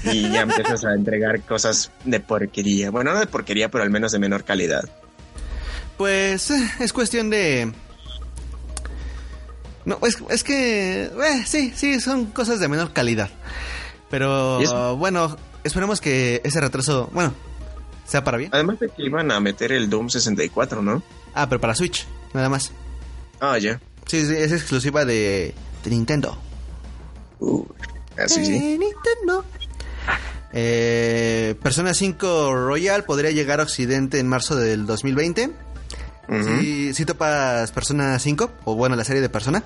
y 0.04 0.30
ya 0.32 0.42
empiezas 0.42 0.86
a 0.86 0.94
entregar 0.94 1.42
cosas 1.42 1.92
de 2.06 2.20
porquería. 2.20 2.92
Bueno, 2.92 3.14
no 3.14 3.20
de 3.20 3.28
porquería, 3.28 3.70
pero 3.70 3.84
al 3.84 3.90
menos 3.90 4.12
de 4.12 4.20
menor 4.20 4.44
calidad. 4.44 4.84
Pues 5.98 6.50
eh, 6.52 6.72
es 6.80 6.94
cuestión 6.94 7.30
de... 7.30 7.72
No, 9.84 10.00
es, 10.04 10.18
es 10.30 10.44
que... 10.44 11.04
eh, 11.04 11.44
sí, 11.46 11.74
sí, 11.76 12.00
son 12.00 12.28
cosas 12.28 12.60
de 12.60 12.68
menor 12.68 12.94
calidad. 12.94 13.30
Pero 14.10 14.96
bueno, 14.98 15.38
esperemos 15.64 16.02
que 16.02 16.42
ese 16.44 16.60
retraso, 16.62 17.10
bueno, 17.14 17.34
sea 18.06 18.24
para 18.24 18.38
bien. 18.38 18.50
Además 18.54 18.80
de 18.80 18.90
que 18.90 19.04
iban 19.04 19.32
a 19.32 19.40
meter 19.40 19.72
el 19.72 19.90
Doom 19.90 20.10
64, 20.10 20.82
¿no? 20.82 21.02
Ah, 21.34 21.48
pero 21.48 21.62
para 21.62 21.76
Switch, 21.76 22.06
nada 22.34 22.50
más. 22.50 22.72
Ah, 23.40 23.58
ya. 23.58 23.80
Sí, 24.06 24.26
sí, 24.26 24.34
es 24.36 24.52
exclusiva 24.52 25.06
de, 25.06 25.54
de 25.84 25.90
Nintendo. 25.90 26.38
Uh, 27.40 27.66
así 28.18 28.46
sí. 28.46 28.78
Nintendo. 28.78 29.46
Eh, 30.54 31.56
Persona 31.62 31.94
5 31.94 32.54
Royal 32.54 33.04
podría 33.06 33.32
llegar 33.32 33.60
a 33.60 33.64
Occidente 33.64 34.20
en 34.20 34.28
marzo 34.28 34.56
del 34.56 34.86
2020. 34.86 35.52
Ujú. 36.30 36.44
Si 36.62 36.94
¿Sí, 36.94 37.06
topas 37.06 37.72
Persona 37.72 38.18
5, 38.20 38.52
o 38.66 38.76
bueno, 38.76 38.96
la 38.96 39.04
serie 39.04 39.22
de 39.22 39.30
Persona. 39.30 39.64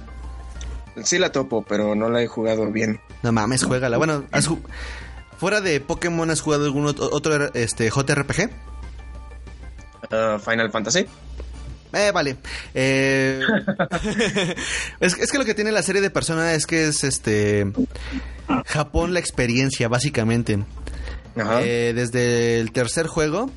Sí 1.03 1.17
la 1.19 1.31
topo, 1.31 1.63
pero 1.67 1.95
no 1.95 2.09
la 2.09 2.21
he 2.21 2.27
jugado 2.27 2.71
bien. 2.71 2.99
No 3.23 3.31
mames, 3.31 3.63
juégala. 3.63 3.97
Bueno, 3.97 4.23
has 4.31 4.47
ju- 4.47 4.61
fuera 5.37 5.59
de 5.59 5.81
Pokémon, 5.81 6.29
¿has 6.29 6.41
jugado 6.41 6.65
algún 6.65 6.85
ot- 6.85 7.09
otro 7.11 7.53
este, 7.53 7.89
JRPG? 7.89 8.49
Ah, 10.11 10.39
Final 10.43 10.71
Fantasy. 10.71 11.05
Eh, 11.95 12.11
vale. 12.13 12.35
Eh, 12.73 13.39
es, 14.99 15.17
es 15.17 15.31
que 15.31 15.37
lo 15.37 15.45
que 15.45 15.53
tiene 15.53 15.71
la 15.71 15.81
serie 15.83 16.01
de 16.01 16.09
Persona 16.09 16.53
es 16.53 16.65
que 16.65 16.87
es 16.87 17.03
este 17.03 17.71
Japón 18.65 19.13
la 19.13 19.19
experiencia, 19.19 19.87
básicamente. 19.87 20.59
Ajá. 21.37 21.61
Eh, 21.63 21.93
desde 21.95 22.59
el 22.59 22.71
tercer 22.71 23.07
juego 23.07 23.49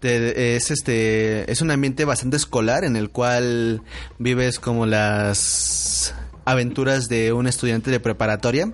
te- 0.00 0.56
es 0.56 0.70
este 0.70 1.50
es 1.50 1.60
un 1.60 1.70
ambiente 1.70 2.04
bastante 2.06 2.36
escolar 2.38 2.84
en 2.84 2.96
el 2.96 3.10
cual 3.10 3.82
vives 4.18 4.58
como 4.58 4.86
las 4.86 6.14
aventuras 6.46 7.08
de 7.08 7.32
un 7.34 7.46
estudiante 7.46 7.90
de 7.90 8.00
preparatoria 8.00 8.72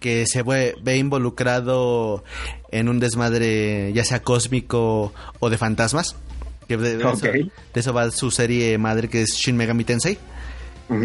que 0.00 0.26
se 0.26 0.42
ve, 0.42 0.74
ve 0.82 0.96
involucrado 0.96 2.24
en 2.72 2.88
un 2.88 2.98
desmadre 2.98 3.92
ya 3.94 4.04
sea 4.04 4.20
cósmico 4.22 5.12
o 5.38 5.50
de 5.50 5.56
fantasmas. 5.58 6.16
Que 6.68 6.76
de, 6.76 6.96
eso, 6.96 7.16
de 7.26 7.50
eso 7.74 7.92
va 7.92 8.10
su 8.10 8.30
serie 8.30 8.78
madre 8.78 9.08
que 9.08 9.22
es 9.22 9.30
Shin 9.34 9.56
Megami 9.56 9.84
Tensei. 9.84 10.18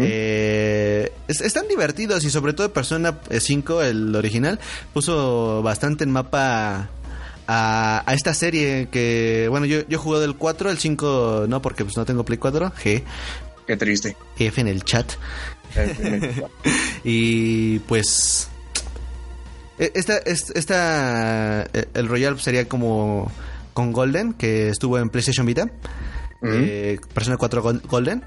Eh, 0.00 1.10
es- 1.28 1.40
están 1.40 1.66
divertidos 1.68 2.22
y 2.24 2.30
sobre 2.30 2.52
todo 2.52 2.72
Persona 2.72 3.18
5, 3.30 3.82
el 3.82 4.14
original, 4.14 4.58
puso 4.92 5.62
bastante 5.62 6.04
en 6.04 6.10
mapa 6.10 6.90
a, 7.46 8.02
a 8.04 8.14
esta 8.14 8.34
serie 8.34 8.88
que, 8.92 9.46
bueno, 9.48 9.64
yo, 9.64 9.80
yo 9.88 9.98
jugué 9.98 10.20
del 10.20 10.34
4, 10.36 10.70
el 10.70 10.78
5 10.78 11.46
no, 11.48 11.62
porque 11.62 11.84
pues 11.84 11.96
no 11.96 12.04
tengo 12.04 12.24
Play 12.24 12.36
4, 12.38 12.70
G, 12.84 13.02
Qué 13.66 13.76
triste. 13.76 14.16
F 14.38 14.60
en 14.60 14.68
el 14.68 14.84
chat. 14.84 15.10
y 17.04 17.78
pues 17.80 18.48
e- 19.78 19.92
esta, 19.94 20.18
es- 20.18 20.50
esta 20.54 21.62
eh, 21.72 21.86
el 21.94 22.08
Royal 22.08 22.38
sería 22.40 22.66
como 22.68 23.30
con 23.78 23.92
Golden 23.92 24.32
que 24.32 24.70
estuvo 24.70 24.98
en 24.98 25.08
PlayStation 25.08 25.46
Vita 25.46 25.70
eh, 26.42 26.98
Persona 27.14 27.36
4 27.36 27.62
Gol- 27.62 27.82
Golden 27.88 28.24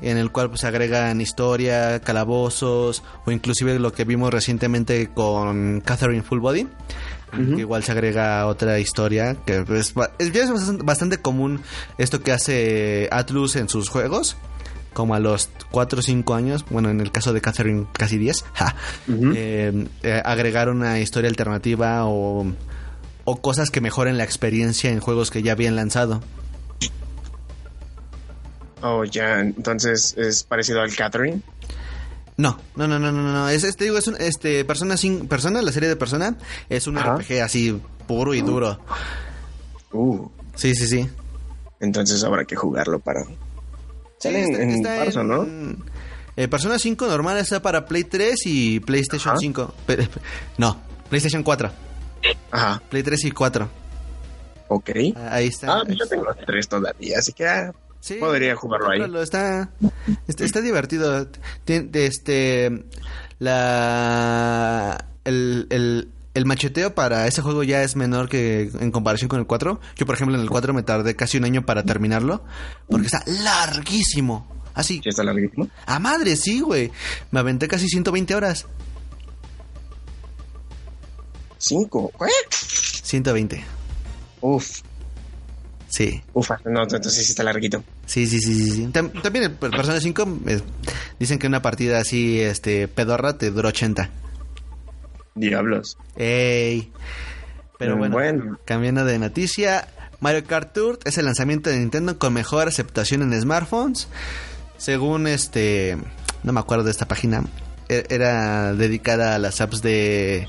en 0.00 0.16
el 0.16 0.30
cual 0.32 0.48
pues 0.48 0.64
agregan 0.64 1.20
historia 1.20 2.00
calabozos 2.00 3.02
o 3.26 3.30
inclusive 3.30 3.78
lo 3.78 3.92
que 3.92 4.04
vimos 4.04 4.32
recientemente 4.32 5.10
con 5.12 5.82
Catherine 5.82 6.22
Full 6.22 6.38
Body 6.40 6.66
que 7.54 7.60
igual 7.60 7.84
se 7.84 7.92
agrega 7.92 8.46
otra 8.46 8.78
historia 8.78 9.34
que 9.44 9.60
pues, 9.60 9.92
es, 10.18 10.34
es 10.34 10.50
bastante, 10.50 10.82
bastante 10.84 11.18
común 11.18 11.60
esto 11.98 12.22
que 12.22 12.32
hace 12.32 13.10
Atlus 13.12 13.56
en 13.56 13.68
sus 13.68 13.90
juegos 13.90 14.38
como 14.94 15.14
a 15.14 15.20
los 15.20 15.50
4 15.70 15.98
o 15.98 16.02
5 16.02 16.34
años, 16.34 16.64
bueno, 16.70 16.88
en 16.88 17.00
el 17.00 17.12
caso 17.12 17.32
de 17.34 17.40
Catherine 17.42 17.86
casi 17.92 18.16
10, 18.18 18.44
ja, 18.54 18.74
eh, 19.34 19.86
eh, 20.02 20.22
agregar 20.24 20.70
una 20.70 20.98
historia 20.98 21.28
alternativa 21.28 22.06
o, 22.06 22.46
o 23.30 23.40
cosas 23.42 23.70
que 23.70 23.80
mejoren 23.80 24.16
la 24.16 24.24
experiencia 24.24 24.90
en 24.90 25.00
juegos 25.00 25.30
que 25.30 25.42
ya 25.42 25.52
habían 25.52 25.76
lanzado. 25.76 26.22
Oh, 28.82 29.04
ya. 29.04 29.40
Entonces 29.40 30.14
es 30.16 30.44
parecido 30.44 30.80
al 30.80 30.94
Catherine. 30.94 31.42
No, 32.36 32.58
no, 32.76 32.86
no, 32.86 32.98
no, 32.98 33.10
no, 33.10 33.22
no. 33.22 33.48
Es, 33.48 33.64
este, 33.64 33.84
digo, 33.84 33.98
es 33.98 34.06
un, 34.06 34.16
este, 34.20 34.64
Persona 34.64 34.96
5, 34.96 35.26
Persona, 35.26 35.60
la 35.60 35.72
serie 35.72 35.88
de 35.88 35.96
Persona, 35.96 36.36
es 36.68 36.86
un 36.86 36.96
Ajá. 36.96 37.16
RPG 37.16 37.40
así, 37.42 37.80
puro 38.06 38.34
y 38.34 38.42
duro. 38.42 38.78
Uh, 39.92 40.28
Sí, 40.54 40.74
sí, 40.74 40.86
sí. 40.86 41.08
entonces 41.80 42.22
habrá 42.24 42.44
que 42.44 42.56
jugarlo 42.56 42.98
para... 43.00 43.22
Sale 44.18 44.44
Sí, 44.46 44.52
en, 44.54 44.70
en 44.70 44.82
marzo, 44.82 45.22
¿no? 45.24 45.46
eh, 46.36 46.48
Persona 46.48 46.78
5 46.78 47.06
normal 47.08 47.38
está 47.38 47.60
para 47.62 47.86
Play 47.86 48.04
3 48.04 48.36
y 48.46 48.80
PlayStation 48.80 49.32
Ajá. 49.32 49.38
5. 49.40 49.74
Pe- 49.86 50.08
No, 50.58 50.76
PlayStation 51.08 51.42
4. 51.42 51.70
Ajá, 52.50 52.82
Play 52.88 53.02
3 53.02 53.24
y 53.26 53.30
4. 53.30 53.68
ok. 54.68 54.90
Ahí 55.30 55.46
está. 55.48 55.78
Ah, 55.78 55.82
pues 55.86 55.98
yo 55.98 56.06
tengo 56.06 56.26
tres 56.46 56.68
todavía, 56.68 57.18
así 57.18 57.32
que 57.32 57.46
ah, 57.46 57.72
Sí, 58.00 58.14
podría 58.14 58.54
jugarlo 58.54 58.90
ahí. 58.90 59.00
Está, 59.22 59.70
está, 60.28 60.44
está 60.44 60.60
divertido. 60.60 61.26
Tien- 61.66 61.90
este, 61.94 62.84
la, 63.38 65.04
el, 65.24 65.66
el, 65.70 66.08
el 66.34 66.44
macheteo 66.46 66.94
para 66.94 67.26
ese 67.26 67.42
juego 67.42 67.62
ya 67.64 67.82
es 67.82 67.96
menor 67.96 68.28
que 68.28 68.70
en 68.80 68.90
comparación 68.92 69.28
con 69.28 69.40
el 69.40 69.46
4. 69.46 69.80
Yo, 69.96 70.06
por 70.06 70.14
ejemplo, 70.14 70.36
en 70.36 70.42
el 70.42 70.48
4 70.50 70.72
me 70.74 70.82
tardé 70.84 71.16
casi 71.16 71.38
un 71.38 71.44
año 71.44 71.66
para 71.66 71.82
terminarlo. 71.82 72.44
Porque 72.88 73.06
está 73.06 73.22
larguísimo. 73.26 74.46
Así, 74.74 75.00
¿Sí 75.02 75.08
está 75.08 75.24
larguísimo? 75.24 75.68
a 75.86 75.98
madre, 75.98 76.36
sí, 76.36 76.60
güey. 76.60 76.92
Me 77.32 77.40
aventé 77.40 77.66
casi 77.66 77.88
120 77.88 78.34
horas. 78.36 78.66
Cinco. 81.58 82.10
¿Qué? 82.18 82.26
120. 83.02 83.64
Uf, 84.40 84.80
Sí, 85.90 86.22
uf, 86.34 86.50
no, 86.66 86.82
entonces 86.82 87.14
sí 87.14 87.22
está 87.32 87.42
larguito. 87.42 87.82
sí, 88.04 88.26
sí, 88.26 88.40
sí, 88.40 88.54
sí. 88.54 88.70
sí. 88.72 88.86
Tam- 88.92 89.10
También 89.22 89.44
el 89.46 89.52
per- 89.52 89.70
Persona 89.70 89.98
5 90.00 90.38
eh, 90.46 90.60
dicen 91.18 91.38
que 91.38 91.46
una 91.46 91.62
partida 91.62 91.98
así, 91.98 92.38
este, 92.40 92.88
pedorra 92.88 93.38
te 93.38 93.50
dura 93.50 93.70
80. 93.70 94.10
Diablos. 95.34 95.96
Ey. 96.16 96.92
Pero 97.78 97.96
Mm, 97.96 97.98
bueno, 97.98 98.12
bueno. 98.14 98.58
cambiando 98.66 99.04
de 99.06 99.18
noticia, 99.18 99.88
Mario 100.20 100.44
Kart 100.44 100.72
Tour 100.74 100.98
es 101.04 101.16
el 101.16 101.24
lanzamiento 101.24 101.70
de 101.70 101.78
Nintendo 101.78 102.18
con 102.18 102.34
mejor 102.34 102.68
aceptación 102.68 103.22
en 103.22 103.40
smartphones. 103.40 104.08
Según 104.76 105.26
este, 105.26 105.96
no 106.42 106.52
me 106.52 106.60
acuerdo 106.60 106.84
de 106.84 106.90
esta 106.90 107.08
página, 107.08 107.44
era 107.88 108.74
dedicada 108.74 109.34
a 109.34 109.38
las 109.38 109.60
apps 109.60 109.82
de 109.82 110.46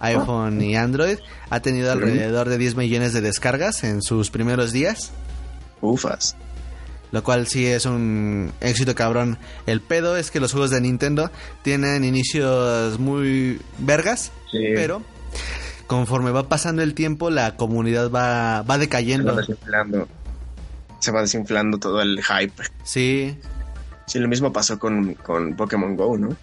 iPhone 0.00 0.60
y 0.62 0.76
Android. 0.76 1.18
Ha 1.50 1.60
tenido 1.60 1.92
alrededor 1.92 2.48
de 2.48 2.58
10 2.58 2.76
millones 2.76 3.12
de 3.12 3.20
descargas 3.20 3.84
en 3.84 4.02
sus 4.02 4.30
primeros 4.30 4.72
días. 4.72 5.10
Ufas. 5.80 6.36
Lo 7.12 7.24
cual 7.24 7.46
sí 7.48 7.66
es 7.66 7.86
un 7.86 8.52
éxito 8.60 8.94
cabrón. 8.94 9.36
El 9.66 9.80
pedo 9.80 10.16
es 10.16 10.30
que 10.30 10.38
los 10.40 10.52
juegos 10.52 10.70
de 10.70 10.80
Nintendo 10.80 11.30
tienen 11.62 12.04
inicios 12.04 12.98
muy 13.00 13.60
vergas, 13.78 14.30
Sí. 14.52 14.58
pero 14.74 15.02
conforme 15.88 16.30
va 16.30 16.48
pasando 16.48 16.82
el 16.82 16.94
tiempo 16.94 17.30
la 17.30 17.56
comunidad 17.56 18.10
va, 18.10 18.62
va 18.62 18.62
Se 18.62 18.68
va 18.68 18.78
decayendo. 18.78 19.34
desinflando. 19.34 20.08
Se 21.00 21.10
va 21.10 21.22
desinflando 21.22 21.78
todo 21.78 22.00
el 22.00 22.22
hype. 22.22 22.62
Sí. 22.84 23.36
Sí, 24.06 24.18
lo 24.20 24.28
mismo 24.28 24.52
pasó 24.52 24.78
con, 24.78 25.14
con 25.14 25.56
Pokémon 25.56 25.96
Go, 25.96 26.16
¿no? 26.16 26.36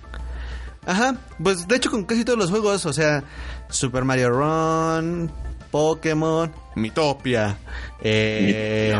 Ajá, 0.87 1.17
pues 1.43 1.67
de 1.67 1.75
hecho 1.75 1.91
con 1.91 2.05
casi 2.05 2.23
todos 2.23 2.39
los 2.39 2.49
juegos, 2.49 2.85
o 2.85 2.93
sea, 2.93 3.21
Super 3.69 4.05
Mario 4.05 4.29
Run, 4.29 5.29
Pokémon, 5.69 6.49
Mitopia, 6.75 7.57
eh, 8.01 8.97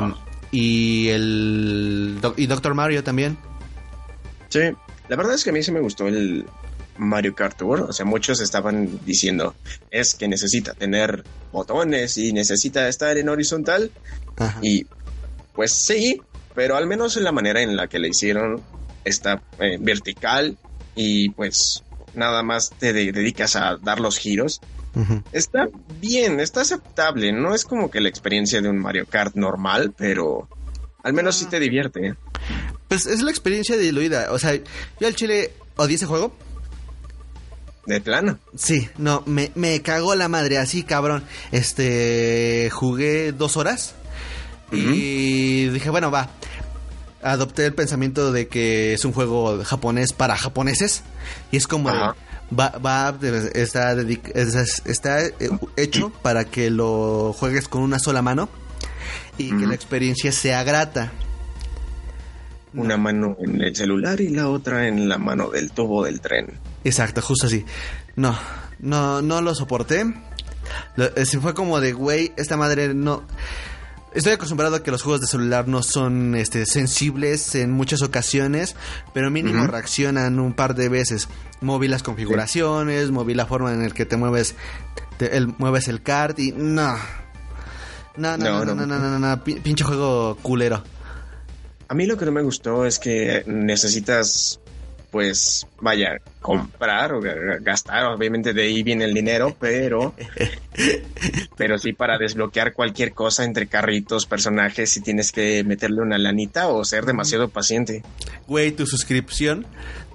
y 0.52 1.08
el 1.08 2.20
y 2.36 2.46
Doctor 2.46 2.74
Mario 2.74 3.06
también. 3.06 3.38
Sí, 4.50 4.60
la 5.08 5.16
verdad 5.16 5.36
es 5.36 5.46
que 5.46 5.52
a 5.52 5.54
mí 5.54 5.64
sí 5.64 5.72
me 5.72 5.80
gustó 5.80 6.08
el 6.08 6.46
Mario 6.98 7.34
Kart 7.34 7.58
Tour. 7.58 7.84
O 7.84 7.94
sea, 7.94 8.06
muchos 8.06 8.42
estaban 8.42 9.00
diciendo 9.06 9.56
es 9.90 10.14
que 10.14 10.28
necesita 10.28 10.74
tener 10.74 11.24
botones 11.54 12.18
y 12.18 12.34
necesita 12.34 12.90
estar 12.90 13.18
en 13.18 13.30
horizontal. 13.30 13.92
Ajá. 14.36 14.60
Y 14.62 14.86
pues 15.54 15.72
sí, 15.72 16.22
pero 16.54 16.76
al 16.76 16.86
menos 16.86 17.16
en 17.16 17.24
la 17.24 17.32
manera 17.32 17.62
en 17.62 17.78
la 17.78 17.88
que 17.88 17.98
le 17.98 18.10
hicieron 18.10 18.62
está 19.06 19.42
eh, 19.60 19.78
vertical 19.80 20.58
y 20.98 21.30
pues 21.30 21.84
nada 22.14 22.43
más 22.43 22.72
te 22.78 22.91
de- 22.91 23.14
dedicas 23.14 23.56
a 23.56 23.78
dar 23.78 24.02
los 24.02 24.18
giros. 24.18 24.60
Está 25.32 25.68
bien, 26.02 26.39
está 26.39 26.62
aceptable. 26.62 27.32
No 27.32 27.54
es 27.54 27.64
como 27.66 27.91
que 27.91 28.02
la 28.02 28.10
experiencia 28.10 28.62
de 28.62 28.68
un 28.70 28.80
Mario 28.80 29.06
Kart 29.06 29.36
normal, 29.36 29.93
pero 29.95 30.50
al 31.04 31.14
menos 31.14 31.36
sí 31.38 31.45
te 31.45 31.60
divierte. 31.60 32.16
Pues 32.88 33.06
es 33.06 33.22
la 33.22 33.30
experiencia 33.30 33.78
diluida. 33.78 34.32
O 34.32 34.39
sea, 34.39 34.56
yo 34.56 35.08
al 35.08 35.16
chile 35.16 35.54
odié 35.76 35.95
ese 35.98 36.08
juego. 36.08 36.36
De 37.86 38.02
plano. 38.02 38.39
Sí, 38.56 38.89
no, 38.98 39.22
me, 39.28 39.52
me 39.56 39.82
cagó 39.84 40.16
la 40.16 40.28
madre, 40.30 40.58
así 40.58 40.82
cabrón. 40.84 41.24
Este, 41.52 42.70
jugué 42.74 43.32
dos 43.34 43.56
horas 43.56 43.93
y 44.72 45.68
dije, 45.70 45.89
bueno, 45.91 46.10
va. 46.12 46.30
Adopté 47.22 47.65
el 47.65 47.74
pensamiento 47.74 48.32
de 48.32 48.47
que 48.47 48.93
es 48.93 49.03
un 49.05 49.11
juego 49.13 49.63
japonés 49.63 50.13
para 50.13 50.36
japoneses 50.38 51.03
y 51.51 51.57
es 51.57 51.68
como 51.68 51.89
Ajá. 51.89 52.15
va, 52.57 52.70
va 52.78 53.18
está, 53.53 53.93
está 54.86 55.26
eh, 55.26 55.34
hecho 55.76 56.11
para 56.22 56.45
que 56.45 56.70
lo 56.70 57.34
juegues 57.34 57.68
con 57.68 57.82
una 57.82 57.99
sola 57.99 58.22
mano 58.22 58.49
y 59.38 59.49
que 59.57 59.65
la 59.68 59.76
experiencia 59.76 60.32
sea 60.32 60.63
grata. 60.63 61.11
Una 62.74 62.97
mano 62.97 63.36
en 63.39 63.61
el 63.61 63.76
celular 63.76 64.20
y 64.22 64.30
la 64.30 64.49
otra 64.49 64.88
en 64.88 65.09
la 65.09 65.18
mano 65.18 65.49
del 65.49 65.72
tubo 65.72 66.03
del 66.03 66.22
tren. 66.22 66.59
Exacto, 66.84 67.22
justo 67.22 67.47
así. 67.47 67.65
No, 68.15 68.38
no, 68.80 69.22
no 69.22 69.41
lo 69.41 69.55
soporté. 69.55 70.05
Lo- 70.95 71.15
eh, 71.15 71.26
sí 71.26 71.38
fue 71.38 71.53
como 71.53 71.80
de, 71.80 71.93
güey, 71.93 72.34
esta 72.38 72.57
madre 72.57 72.93
no... 72.93 73.24
Estoy 74.18 74.34
acostumbrado 74.34 74.76
a 74.76 74.82
que 74.84 74.89
los 74.89 75.03
juegos 75.03 75.22
de 75.22 75.28
celular 75.28 75.68
no 75.68 75.84
son 75.84 76.34
este, 76.36 76.65
sensibles 76.65 77.53
en 77.53 77.72
muchas 77.72 78.01
ocasiones, 78.01 78.76
pero 79.13 79.30
mínimo 79.30 79.68
reaccionan 79.68 80.39
un 80.39 80.53
par 80.53 80.74
de 80.74 80.89
veces. 80.89 81.28
Moví 81.61 81.88
las 81.88 82.01
configuraciones, 82.01 83.11
moví 83.11 83.36
la 83.36 83.45
forma 83.45 83.72
en 83.74 83.84
la 83.84 83.89
que 83.91 84.05
te 84.07 84.18
mueves, 84.18 84.55
te- 85.18 85.38
el, 85.38 85.47
mueves 85.59 85.88
el 85.88 86.01
kart 86.01 86.39
y 86.39 86.51
no. 86.51 86.95
No, 88.18 88.38
no, 88.38 88.65
no, 88.65 88.65
no, 88.65 88.74
no, 88.76 88.86
no, 88.88 88.97
no, 88.99 89.20
no, 89.20 89.20
no, 89.20 89.43
pi- 89.43 89.59
pinche 89.59 89.84
juego 89.84 90.36
culero. 90.41 90.84
A 91.88 91.93
mí 91.93 92.07
lo 92.07 92.18
que 92.18 92.26
no 92.26 92.32
me 92.32 92.41
gustó 92.41 92.86
es 92.88 92.97
que 92.97 93.43
necesitas, 93.45 94.59
pues, 95.18 95.65
vaya, 95.82 96.22
comprar 96.41 97.11
o 97.13 97.20
ga- 97.20 97.57
gastar. 97.59 98.05
Obviamente 98.05 98.53
de 98.53 98.61
ahí 98.61 98.84
viene 98.84 99.05
el 99.05 99.15
dinero, 99.15 99.57
pero, 99.59 100.13
pero 101.57 101.80
sí 101.80 101.93
para 101.93 102.20
desbloquear 102.20 102.74
cualquier 102.74 103.13
cosa 103.13 103.43
entre 103.43 103.65
carritos, 103.65 104.28
personajes, 104.28 104.91
si 104.91 105.01
tienes 105.01 105.32
que 105.32 105.63
meterle 105.63 106.01
una 106.03 106.20
lanita 106.20 106.68
o 106.68 106.86
ser 106.86 107.05
demasiado 107.05 107.49
paciente. 107.49 108.03
güey, 108.47 108.72
tu 108.74 108.86
suscripción 108.86 109.65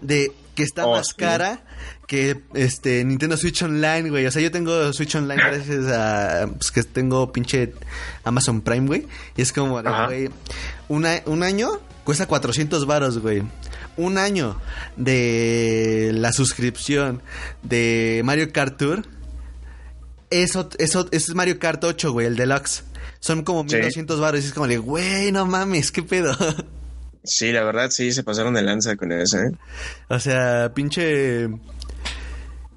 de 0.01 0.31
que 0.55 0.63
está 0.63 0.87
Oh, 0.87 0.93
más 0.97 1.09
sí. 1.09 1.15
cara 1.17 1.63
que 2.07 2.37
este 2.55 3.03
Nintendo 3.05 3.37
Switch 3.37 3.61
Online, 3.63 4.09
güey. 4.11 4.27
O 4.27 4.31
sea, 4.31 4.41
yo 4.41 4.53
tengo 4.53 4.93
Switch 4.93 5.17
Online 5.17 5.43
gracias 5.43 5.87
a 5.89 6.47
pues, 6.47 6.71
que 6.71 6.83
tengo 6.85 7.33
pinche 7.33 7.73
Amazon 8.23 8.61
Prime, 8.61 8.87
güey. 8.87 9.09
Y 9.37 9.43
es 9.43 9.53
como, 9.53 9.83
güey, 9.83 10.31
una- 10.89 11.23
un 11.27 11.43
año 11.43 11.71
cuesta 12.05 12.27
400 12.27 12.87
varos, 12.87 13.19
güey. 13.19 13.43
Un 13.97 14.19
año 14.19 14.59
de 14.97 16.11
la 16.15 16.33
suscripción 16.33 17.23
de 17.63 18.23
Mario 18.25 18.51
Kart 18.53 18.77
Tour. 18.79 19.05
Eso, 20.31 20.69
eso, 20.79 21.09
es 21.13 21.35
Mario 21.35 21.59
Kart 21.59 21.85
8, 21.85 22.11
güey, 22.13 22.27
el 22.27 22.37
deluxe. 22.37 22.85
Son 23.21 23.43
como 23.45 23.69
Sí. 23.69 23.77
1200 23.77 24.19
varos. 24.19 24.43
Y 24.43 24.47
es 24.47 24.53
como 24.55 24.67
de, 24.67 24.79
güey, 24.79 25.31
no 25.31 25.45
mames, 25.47 25.93
qué 25.93 26.03
pedo. 26.03 26.35
Sí, 27.25 27.53
la 27.53 27.63
verdad 27.63 27.91
sí, 27.91 28.13
se 28.13 28.25
pasaron 28.25 28.55
de 28.55 28.63
lanza 28.63 28.97
con 28.97 29.13
eso, 29.13 29.39
¿eh? 29.39 29.53
O 30.09 30.19
sea, 30.19 30.73
pinche. 30.75 31.49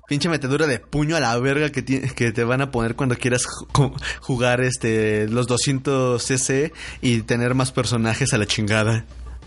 Pinche 0.07 0.29
metedura 0.29 0.67
de 0.67 0.77
puño 0.77 1.15
a 1.15 1.19
la 1.19 1.35
verga 1.39 1.71
que, 1.71 1.81
te 1.81 2.43
van 2.43 2.61
a 2.61 2.69
poner 2.69 2.95
cuando 2.95 3.15
quieras 3.15 3.41
ju- 3.47 3.91
jugar 4.21 4.61
este 4.61 5.27
los 5.27 5.47
200 5.47 6.21
cc 6.23 6.71
y 7.01 7.21
tener 7.23 7.55
más 7.55 7.71
personajes 7.71 8.31
a 8.33 8.37
la 8.37 8.45
chingada. 8.45 9.05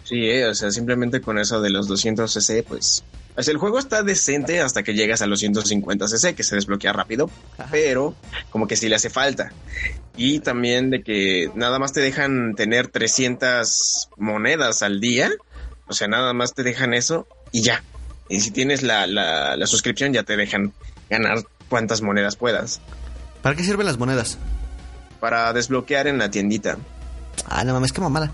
Sí, 0.08 0.24
eh, 0.30 0.46
o 0.46 0.54
sea, 0.54 0.70
simplemente 0.70 1.20
con 1.20 1.38
eso 1.38 1.60
de 1.60 1.68
los 1.68 1.86
200 1.86 2.32
cc, 2.32 2.62
pues... 2.66 3.04
O 3.36 3.42
sea, 3.42 3.52
el 3.52 3.58
juego 3.58 3.78
está 3.78 4.02
decente 4.02 4.60
hasta 4.60 4.82
que 4.82 4.94
llegas 4.94 5.20
a 5.20 5.26
los 5.26 5.38
150 5.40 6.08
cc, 6.08 6.34
que 6.34 6.42
se 6.42 6.56
desbloquea 6.56 6.92
rápido, 6.92 7.30
pero 7.70 8.14
como 8.50 8.66
que 8.66 8.74
sí 8.74 8.88
le 8.88 8.96
hace 8.96 9.10
falta. 9.10 9.52
Y 10.16 10.40
también 10.40 10.90
de 10.90 11.02
que 11.02 11.50
nada 11.54 11.78
más 11.78 11.92
te 11.92 12.00
dejan 12.00 12.54
tener 12.56 12.88
300 12.88 14.08
monedas 14.16 14.82
al 14.82 14.98
día, 15.00 15.30
o 15.86 15.92
sea, 15.92 16.08
nada 16.08 16.32
más 16.32 16.54
te 16.54 16.62
dejan 16.64 16.94
eso 16.94 17.28
y 17.52 17.62
ya. 17.62 17.84
Y 18.28 18.40
si 18.40 18.50
tienes 18.50 18.82
la, 18.82 19.06
la, 19.06 19.56
la 19.56 19.66
suscripción 19.66 20.12
ya 20.12 20.22
te 20.24 20.36
dejan 20.36 20.72
ganar 21.08 21.44
cuantas 21.68 22.02
monedas 22.02 22.36
puedas 22.36 22.80
¿Para 23.42 23.54
qué 23.56 23.62
sirven 23.62 23.86
las 23.86 23.98
monedas? 23.98 24.38
para 25.20 25.52
desbloquear 25.52 26.06
en 26.06 26.18
la 26.18 26.30
tiendita. 26.30 26.76
Ah, 27.46 27.64
no 27.64 27.72
mames, 27.72 27.92
qué 27.92 28.00
mamada. 28.00 28.30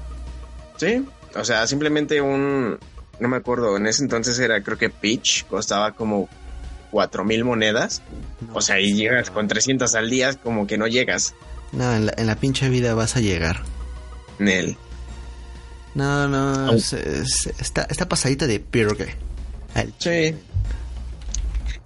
Sí, 0.76 1.04
o 1.36 1.44
sea, 1.44 1.66
simplemente 1.66 2.20
un 2.20 2.78
no 3.20 3.28
me 3.28 3.36
acuerdo, 3.36 3.76
en 3.76 3.86
ese 3.86 4.02
entonces 4.02 4.38
era, 4.40 4.60
creo 4.62 4.76
que 4.76 4.90
Peach 4.90 5.44
costaba 5.46 5.92
como 5.92 6.28
cuatro 6.90 7.24
mil 7.24 7.44
monedas. 7.44 8.02
o 8.52 8.60
sea, 8.60 8.80
y 8.80 8.94
llegas 8.94 9.30
con 9.30 9.46
300 9.48 9.94
al 9.94 10.10
día, 10.10 10.34
como 10.34 10.66
que 10.66 10.76
no 10.78 10.86
llegas 10.86 11.34
No, 11.72 11.94
en 11.94 12.06
la, 12.06 12.14
en 12.16 12.26
la 12.26 12.36
pinche 12.36 12.68
vida 12.68 12.94
vas 12.94 13.16
a 13.16 13.20
llegar. 13.20 13.62
en 14.38 14.48
él. 14.48 14.76
No, 15.94 16.26
no, 16.28 16.70
Au. 16.70 16.74
es- 16.74 16.92
es- 16.92 17.46
está, 17.60 17.82
está 17.88 18.08
pasadita 18.08 18.46
de 18.48 18.58
pirgue. 18.58 19.14
Al 19.74 19.94
Sí. 19.98 20.34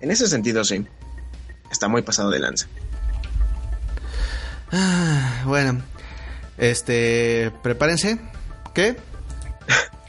En 0.01 0.11
ese 0.11 0.27
sentido, 0.29 0.65
sí. 0.65 0.87
Está 1.71 1.89
muy 1.89 2.01
pasado 2.03 2.31
de 2.31 2.39
lanza. 2.39 2.67
Ah, 4.73 5.43
bueno, 5.45 5.83
este, 6.57 7.53
prepárense. 7.63 8.19
¿Qué? 8.75 8.97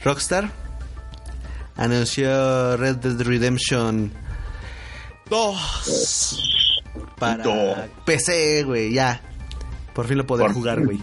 Rockstar 0.04 0.50
anunció 1.76 2.76
Red 2.76 2.96
Dead 2.96 3.20
Redemption 3.20 4.12
2 5.28 6.40
para. 7.18 7.88
PC, 8.04 8.64
güey, 8.64 8.92
ya. 8.92 9.20
Por 9.94 10.06
fin 10.06 10.18
lo 10.18 10.26
podré 10.26 10.48
jugar, 10.52 10.84
güey. 10.84 10.98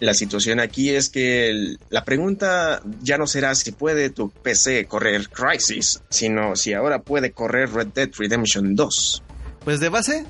La 0.00 0.14
situación 0.14 0.58
aquí 0.58 0.90
es 0.90 1.08
que 1.08 1.48
el- 1.48 1.78
la 1.88 2.04
pregunta 2.04 2.82
ya 3.02 3.18
no 3.18 3.28
será 3.28 3.54
si 3.54 3.70
puede 3.70 4.10
tu 4.10 4.30
PC 4.30 4.86
correr 4.86 5.28
Crisis, 5.28 6.02
sino 6.08 6.56
si 6.56 6.72
ahora 6.72 7.02
puede 7.02 7.30
correr 7.30 7.72
Red 7.72 7.88
Dead 7.94 8.10
Redemption 8.18 8.74
2. 8.74 9.22
Pues 9.64 9.78
de 9.78 9.88
base, 9.90 10.26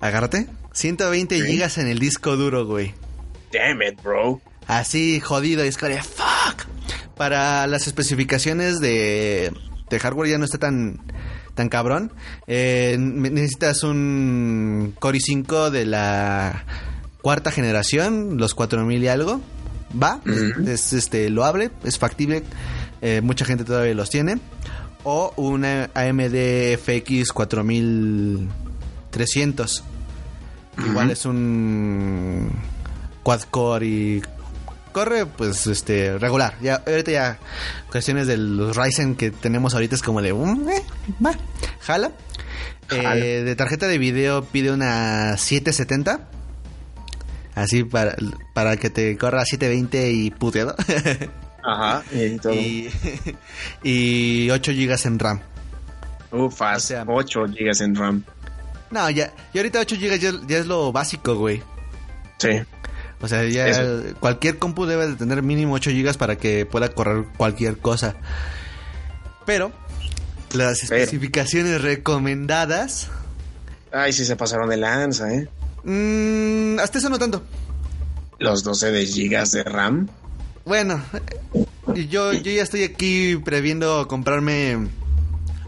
agárrate. 0.00 0.48
120 0.72 1.36
Sí. 1.40 1.46
gigas 1.46 1.78
en 1.78 1.86
el 1.86 2.00
disco 2.00 2.36
duro, 2.36 2.66
güey. 2.66 2.92
Damn 3.52 3.82
it, 3.82 4.02
bro. 4.02 4.40
Así 4.66 5.20
jodido, 5.20 5.64
y 5.64 5.68
es 5.68 5.76
como 5.78 5.94
fuck. 6.02 6.66
Para 7.16 7.66
las 7.66 7.86
especificaciones 7.86 8.80
de, 8.80 9.52
de 9.88 9.98
hardware 10.00 10.30
ya 10.30 10.38
no 10.38 10.44
está 10.44 10.58
tan, 10.58 11.00
tan 11.54 11.68
cabrón. 11.68 12.12
Eh, 12.46 12.96
ne- 12.98 13.30
necesitas 13.30 13.82
un 13.84 14.94
Core 14.98 15.18
i5 15.18 15.70
de 15.70 15.86
la 15.86 16.64
cuarta 17.22 17.50
generación, 17.50 18.36
los 18.38 18.54
4000 18.54 19.02
y 19.02 19.08
algo. 19.08 19.40
Va, 20.02 20.20
es 20.66 20.92
este 20.92 21.30
loable, 21.30 21.70
es 21.84 21.98
factible. 21.98 22.42
eh, 23.00 23.20
mucha 23.22 23.44
gente 23.44 23.64
todavía 23.64 23.94
los 23.94 24.10
tiene. 24.10 24.38
O 25.04 25.32
una 25.36 25.90
AMD 25.94 26.76
FX 26.78 27.32
4300. 27.32 29.84
Igual 30.90 31.10
es 31.10 31.24
un 31.24 32.50
quad 33.22 33.40
core 33.50 33.86
y 33.86 34.22
corre 34.96 35.26
pues 35.26 35.66
este 35.66 36.16
regular. 36.16 36.54
Ya 36.62 36.76
ahorita 36.76 37.10
ya 37.10 37.38
cuestiones 37.90 38.26
de 38.26 38.38
los 38.38 38.74
Ryzen 38.74 39.14
que 39.14 39.30
tenemos 39.30 39.74
ahorita 39.74 39.94
es 39.94 40.00
como 40.00 40.22
de 40.22 40.32
um, 40.32 40.66
eh, 40.70 40.82
va, 41.22 41.34
jala. 41.80 42.12
Jala. 42.88 43.18
Eh, 43.18 43.42
de 43.42 43.56
tarjeta 43.56 43.88
de 43.88 43.98
video 43.98 44.46
pide 44.46 44.72
una 44.72 45.36
770. 45.36 46.26
Así 47.54 47.84
para, 47.84 48.16
para 48.54 48.78
que 48.78 48.88
te 48.88 49.18
corra 49.18 49.44
720 49.44 50.12
y 50.12 50.30
puteado. 50.30 50.74
Ajá. 51.62 52.02
Y 52.10 52.38
todo. 52.38 52.54
y, 52.54 52.90
y 53.82 54.48
8 54.50 54.72
GB 54.72 54.96
en 55.04 55.18
RAM. 55.18 55.40
Ufas, 56.32 56.84
o 56.84 56.86
sea- 56.86 57.04
8 57.06 57.44
GB 57.48 57.84
en 57.84 57.94
RAM. 57.94 58.24
No, 58.90 59.10
ya, 59.10 59.30
y 59.52 59.58
ahorita 59.58 59.80
8 59.80 59.96
GB 60.00 60.18
ya, 60.18 60.32
ya 60.48 60.56
es 60.56 60.66
lo 60.66 60.90
básico, 60.90 61.34
güey. 61.34 61.62
Sí. 62.38 62.48
O 63.20 63.28
sea, 63.28 63.44
ya 63.44 63.66
Eso. 63.66 64.14
cualquier 64.20 64.58
compu 64.58 64.84
debe 64.86 65.06
de 65.08 65.14
tener 65.16 65.42
mínimo 65.42 65.74
8 65.74 65.90
GB 65.90 66.16
para 66.18 66.36
que 66.36 66.66
pueda 66.66 66.90
correr 66.90 67.24
cualquier 67.36 67.78
cosa. 67.78 68.16
Pero 69.46 69.72
las 70.52 70.80
Pero. 70.80 70.96
especificaciones 71.02 71.80
recomendadas, 71.82 73.08
Ay, 73.92 74.12
sí 74.12 74.24
se 74.24 74.36
pasaron 74.36 74.68
de 74.68 74.76
lanza, 74.76 75.32
¿eh? 75.32 75.48
mm, 75.84 76.78
hasta 76.80 76.98
eso 76.98 77.08
no 77.08 77.18
tanto. 77.18 77.42
Los 78.38 78.62
12 78.64 78.90
de 78.92 79.06
gigas 79.06 79.52
de 79.52 79.64
RAM. 79.64 80.08
Bueno, 80.66 81.00
yo, 81.94 82.32
yo 82.34 82.50
ya 82.52 82.62
estoy 82.62 82.82
aquí 82.82 83.36
previendo 83.36 84.06
comprarme 84.08 84.76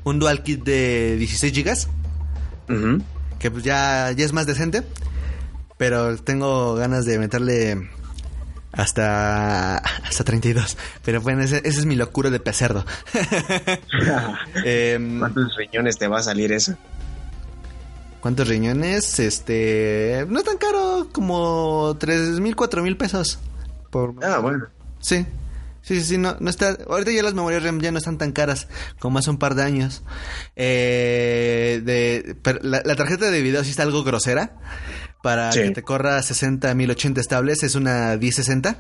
un 0.05 0.19
dual 0.19 0.43
kit 0.43 0.63
de 0.65 1.17
16 1.17 1.53
GB, 1.55 2.75
Ujú. 2.75 3.03
que 3.39 3.51
pues 3.51 3.65
ya, 3.65 4.11
ya 4.15 4.25
es 4.27 4.33
más 4.35 4.47
decente, 4.47 4.83
pero 5.79 6.17
tengo 6.19 6.75
ganas 6.75 7.07
de 7.07 7.19
meterle 7.19 7.89
hasta 8.73 9.79
hasta 9.79 10.25
32. 10.25 10.77
Pero 11.05 11.21
bueno, 11.23 11.43
ese- 11.43 11.63
esa 11.65 11.81
es 11.81 11.87
mi 11.87 11.95
locura 11.97 12.29
de 12.31 12.41
pecerdo. 12.41 12.85
Em, 14.65 15.19
¿Cuántos 15.19 15.57
riñones 15.57 15.99
te 15.99 16.09
va 16.09 16.19
a 16.19 16.23
salir 16.23 16.53
eso? 16.53 16.75
¿Cuántos 18.21 18.49
riñones? 18.49 19.19
Este. 19.21 20.27
No 20.29 20.41
es 20.41 20.45
tan 20.45 20.59
caro, 20.59 21.09
como 21.13 21.97
3 21.99 22.41
mil, 22.41 22.57
4 22.57 22.83
mil 22.83 22.97
pesos. 22.97 23.39
Por... 23.91 24.15
Ah, 24.23 24.39
bueno. 24.39 24.67
Sí. 25.01 25.25
Sí, 25.83 26.01
sí, 26.01 26.05
sí, 26.05 26.19
no, 26.19 26.37
no 26.41 26.51
está. 26.51 26.77
Ahorita 26.89 27.13
ya 27.13 27.23
las 27.23 27.33
memorias 27.35 27.63
RAM 27.63 27.81
ya 27.81 27.91
no 27.93 27.99
están 27.99 28.19
tan 28.19 28.33
caras 28.33 28.67
como 28.99 29.19
hace 29.21 29.31
un 29.31 29.39
par 29.39 29.55
de 29.55 29.63
años. 29.63 30.03
Eh, 30.57 31.81
de, 31.85 32.37
pero 32.43 32.59
la, 32.63 32.83
la 32.85 32.97
tarjeta 32.97 33.31
de 33.31 33.41
video 33.41 33.63
sí 33.65 33.71
está 33.71 33.85
algo 33.85 34.03
grosera. 34.05 34.53
Para 35.23 35.51
Sí. 35.53 35.61
que 35.63 35.71
te 35.73 35.83
corra 35.83 36.23
60 36.23 36.75
1080 36.75 37.21
estables, 37.21 37.63
es 37.63 37.75
una 37.75 38.17
1060. 38.17 38.77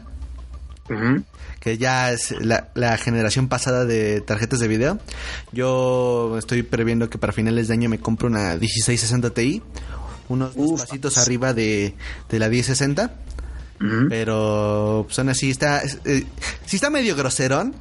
Ujú. 0.90 1.22
que 1.60 1.76
ya 1.76 2.12
es 2.12 2.30
la, 2.40 2.68
la 2.74 2.96
generación 2.96 3.48
pasada 3.48 3.84
de 3.84 4.20
tarjetas 4.22 4.58
de 4.60 4.68
video. 4.68 4.98
Yo 5.52 6.36
estoy 6.38 6.62
previendo 6.62 7.10
que 7.10 7.18
para 7.18 7.32
finales 7.32 7.68
de 7.68 7.74
año 7.74 7.88
me 7.90 7.98
compro 7.98 8.28
una 8.28 8.54
1660 8.54 9.30
Ti, 9.30 9.62
unos 10.28 10.54
dos 10.54 10.80
pasitos 10.80 11.18
arriba 11.18 11.52
de, 11.52 11.94
de 12.30 12.38
la 12.38 12.48
1060, 12.48 13.12
Ujú. 13.80 14.06
pero 14.08 15.06
son 15.10 15.28
así, 15.28 15.50
está, 15.50 15.80
es- 15.80 15.98
eh, 16.06 16.24
sí 16.64 16.76
está 16.76 16.88
medio 16.90 17.16
groserón 17.16 17.74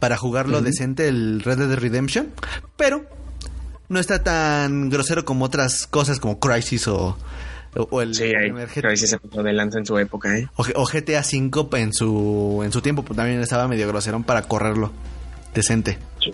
para 0.00 0.16
jugarlo 0.18 0.60
decente 0.60 1.08
el 1.08 1.40
Red 1.42 1.58
Dead 1.58 1.78
Redemption, 1.78 2.28
pero 2.76 3.06
no 3.88 4.00
está 4.00 4.22
tan 4.24 4.90
grosero 4.90 5.24
como 5.24 5.44
otras 5.46 5.86
cosas 5.86 6.18
como 6.20 6.40
Crisis 6.40 6.88
o, 6.88 7.16
o, 7.76 7.86
o 7.90 8.02
el 8.02 8.14
Sí, 8.14 8.24
ahí. 8.34 8.52
Pero 8.74 8.90
ahí 8.90 8.96
sí 8.96 9.06
se 9.06 9.18
pasó 9.18 9.42
de 9.42 9.52
lanza 9.52 9.78
en 9.78 9.86
su 9.86 9.98
época, 9.98 10.36
¿eh? 10.36 10.48
O, 10.56 10.84
GTA 10.84 11.20
V 11.20 11.80
en 11.80 11.92
su, 11.92 12.62
en 12.64 12.72
su 12.72 12.80
tiempo 12.80 13.02
pues, 13.02 13.16
también 13.16 13.40
estaba 13.40 13.68
medio 13.68 13.86
groserón 13.88 14.24
para 14.24 14.42
correrlo. 14.42 14.92
Decente. 15.54 15.98
Sí. 16.20 16.32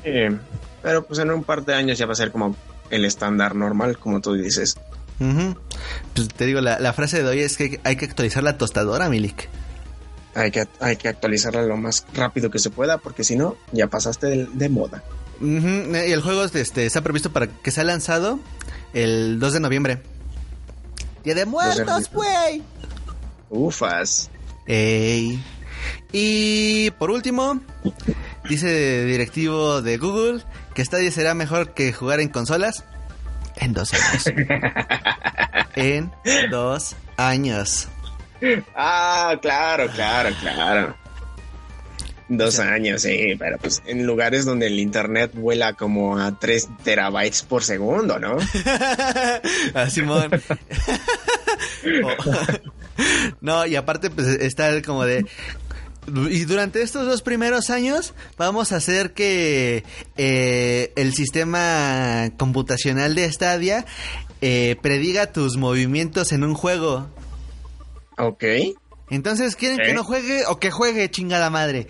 Pero 0.82 1.06
pues 1.06 1.18
en 1.18 1.30
un 1.30 1.42
par 1.42 1.64
de 1.64 1.74
años 1.74 1.98
ya 1.98 2.06
va 2.06 2.12
a 2.12 2.16
ser 2.16 2.30
como 2.30 2.54
el 2.90 3.04
estándar 3.04 3.54
normal, 3.54 3.98
como 3.98 4.20
tú 4.20 4.34
dices. 4.34 4.78
Pues 5.18 6.28
te 6.28 6.46
digo, 6.46 6.60
la, 6.60 6.78
la 6.78 6.92
frase 6.92 7.22
de 7.22 7.28
hoy 7.28 7.40
es 7.40 7.56
que 7.56 7.80
hay 7.84 7.96
que 7.96 8.04
actualizar 8.04 8.42
la 8.42 8.58
tostadora, 8.58 9.08
Milik. 9.08 9.48
Hay 10.34 10.50
que, 10.50 10.68
hay 10.80 10.96
que 10.96 11.08
actualizarla 11.08 11.62
lo 11.62 11.78
más 11.78 12.06
rápido 12.14 12.50
que 12.50 12.58
se 12.58 12.68
pueda, 12.68 12.98
porque 12.98 13.24
si 13.24 13.36
no, 13.36 13.56
ya 13.72 13.86
pasaste 13.86 14.26
de, 14.26 14.48
de 14.52 14.68
moda. 14.68 15.02
Y 15.40 16.12
el 16.12 16.20
juego 16.20 16.44
este, 16.44 16.86
está 16.86 17.00
previsto 17.00 17.32
para 17.32 17.46
que 17.46 17.70
sea 17.70 17.84
lanzado 17.84 18.38
el 18.92 19.38
2 19.38 19.54
de 19.54 19.60
noviembre. 19.60 20.02
Día 21.26 21.34
de 21.34 21.44
muertos, 21.44 22.08
güey. 22.12 22.62
Ufas. 23.50 24.30
Ey. 24.64 25.42
Y 26.12 26.92
por 26.92 27.10
último, 27.10 27.60
dice 28.48 29.04
directivo 29.06 29.82
de 29.82 29.98
Google 29.98 30.44
que 30.72 30.84
Stadia 30.84 31.10
será 31.10 31.34
mejor 31.34 31.74
que 31.74 31.92
jugar 31.92 32.20
en 32.20 32.28
consolas 32.28 32.84
en 33.56 33.72
dos 33.72 33.92
años. 33.92 34.24
en 35.74 36.12
dos 36.48 36.94
años. 37.16 37.88
Ah, 38.76 39.34
claro, 39.42 39.88
claro, 39.88 40.30
claro. 40.40 40.96
Dos 42.28 42.58
años, 42.58 43.02
sí, 43.02 43.34
pero 43.38 43.56
pues 43.58 43.80
en 43.86 44.04
lugares 44.04 44.44
donde 44.44 44.66
el 44.66 44.80
internet 44.80 45.30
vuela 45.34 45.74
como 45.74 46.18
a 46.18 46.36
3 46.38 46.68
terabytes 46.82 47.42
por 47.42 47.62
segundo, 47.62 48.18
¿no? 48.18 48.36
a 49.74 49.90
Simón. 49.90 50.28
O- 52.04 52.32
no, 53.40 53.66
y 53.66 53.76
aparte, 53.76 54.10
pues 54.10 54.26
está 54.26 54.80
como 54.82 55.04
de. 55.04 55.24
Y 56.30 56.44
durante 56.44 56.82
estos 56.82 57.06
dos 57.06 57.22
primeros 57.22 57.70
años 57.70 58.14
vamos 58.36 58.72
a 58.72 58.76
hacer 58.76 59.12
que 59.12 59.84
eh, 60.16 60.92
el 60.96 61.12
sistema 61.14 62.30
computacional 62.38 63.14
de 63.14 63.30
Stadia 63.32 63.84
eh, 64.40 64.76
prediga 64.82 65.32
tus 65.32 65.56
movimientos 65.56 66.32
en 66.32 66.44
un 66.44 66.54
juego. 66.54 67.08
Ok. 68.18 68.44
Entonces, 69.10 69.54
¿quieren 69.56 69.78
que 69.78 69.92
no 69.94 70.02
juegue 70.04 70.44
o 70.46 70.58
que 70.58 70.70
juegue, 70.70 71.10
chingada 71.10 71.48
madre? 71.50 71.86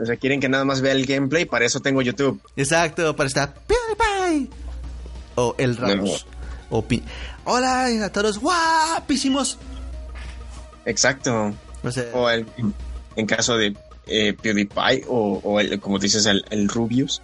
O 0.00 0.04
sea, 0.04 0.16
quieren 0.16 0.40
que 0.40 0.48
nada 0.48 0.64
más 0.64 0.80
vea 0.80 0.92
el 0.92 1.06
gameplay, 1.06 1.44
para 1.44 1.64
eso 1.64 1.80
tengo 1.80 2.02
YouTube. 2.02 2.40
Exacto, 2.56 3.14
para 3.16 3.26
estar 3.28 3.54
PewDiePie. 3.54 4.50
O 5.36 5.54
el 5.58 5.76
Ramos. 5.76 6.26
O 6.70 6.82
pi- 6.84 7.02
Hola 7.44 7.86
a 8.04 8.10
todos 8.12 8.38
guapísimos. 8.38 9.58
Exacto. 10.86 11.52
O 11.82 11.90
sea, 11.90 12.04
O 12.12 12.28
el, 12.30 12.46
en 13.16 13.26
caso 13.26 13.56
de 13.56 13.76
eh, 14.06 14.32
PewDiePie 14.40 15.04
o, 15.08 15.40
o 15.42 15.60
el, 15.60 15.78
como 15.80 15.98
dices, 15.98 16.26
el, 16.26 16.44
el 16.50 16.68
Rubius. 16.68 17.20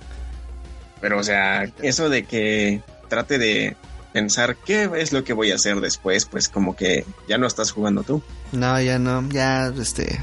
Pero, 1.00 1.18
o 1.18 1.22
sea, 1.22 1.64
eso 1.82 2.08
de 2.08 2.24
que 2.24 2.82
trate 3.08 3.38
de 3.38 3.76
pensar 4.12 4.56
qué 4.56 4.90
es 4.96 5.12
lo 5.12 5.24
que 5.24 5.32
voy 5.32 5.52
a 5.52 5.56
hacer 5.56 5.80
después, 5.80 6.24
pues 6.26 6.48
como 6.48 6.76
que 6.76 7.04
ya 7.28 7.38
no 7.38 7.46
estás 7.46 7.70
jugando 7.72 8.02
tú. 8.02 8.22
No, 8.52 8.80
ya 8.80 8.98
no, 8.98 9.28
ya, 9.30 9.72
este... 9.80 10.20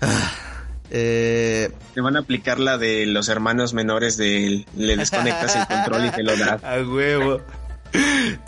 ah, 0.00 0.32
eh, 0.90 1.70
Te 1.94 2.00
van 2.00 2.16
a 2.16 2.20
aplicar 2.20 2.58
la 2.60 2.78
de 2.78 3.06
los 3.06 3.28
hermanos 3.28 3.74
menores 3.74 4.16
de 4.16 4.64
le 4.76 4.96
desconectas 4.96 5.56
el 5.56 5.66
control 5.66 6.06
y 6.06 6.10
te 6.10 6.22
lo 6.22 6.36
das. 6.36 6.62
A 6.64 6.76
huevo. 6.82 7.40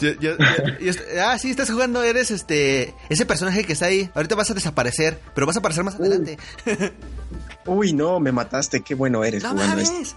Yo- 0.01 0.13
yo- 0.21 0.37
yo- 0.81 0.93
ah, 1.23 1.39
sí, 1.39 1.51
estás 1.51 1.71
jugando, 1.71 2.03
eres 2.03 2.31
este 2.33 2.95
ese 3.09 3.27
personaje 3.27 3.65
que 3.65 3.73
está 3.75 3.87
ahí. 3.87 4.11
Ahorita 4.15 4.35
vas 4.35 4.51
a 4.51 4.55
desaparecer, 4.55 5.21
pero 5.35 5.47
vas 5.47 5.55
a 5.57 5.61
aparecer 5.61 5.85
más 5.85 5.95
adelante. 5.95 6.37
Uy, 7.67 7.93
no, 7.93 8.21
me 8.21 8.33
mataste, 8.33 8.81
qué 8.83 8.95
bueno 8.95 9.25
eres 9.25 9.43
¡No 9.43 9.51
jugando 9.51 9.79
esto. 9.81 9.93
mames! 9.95 10.15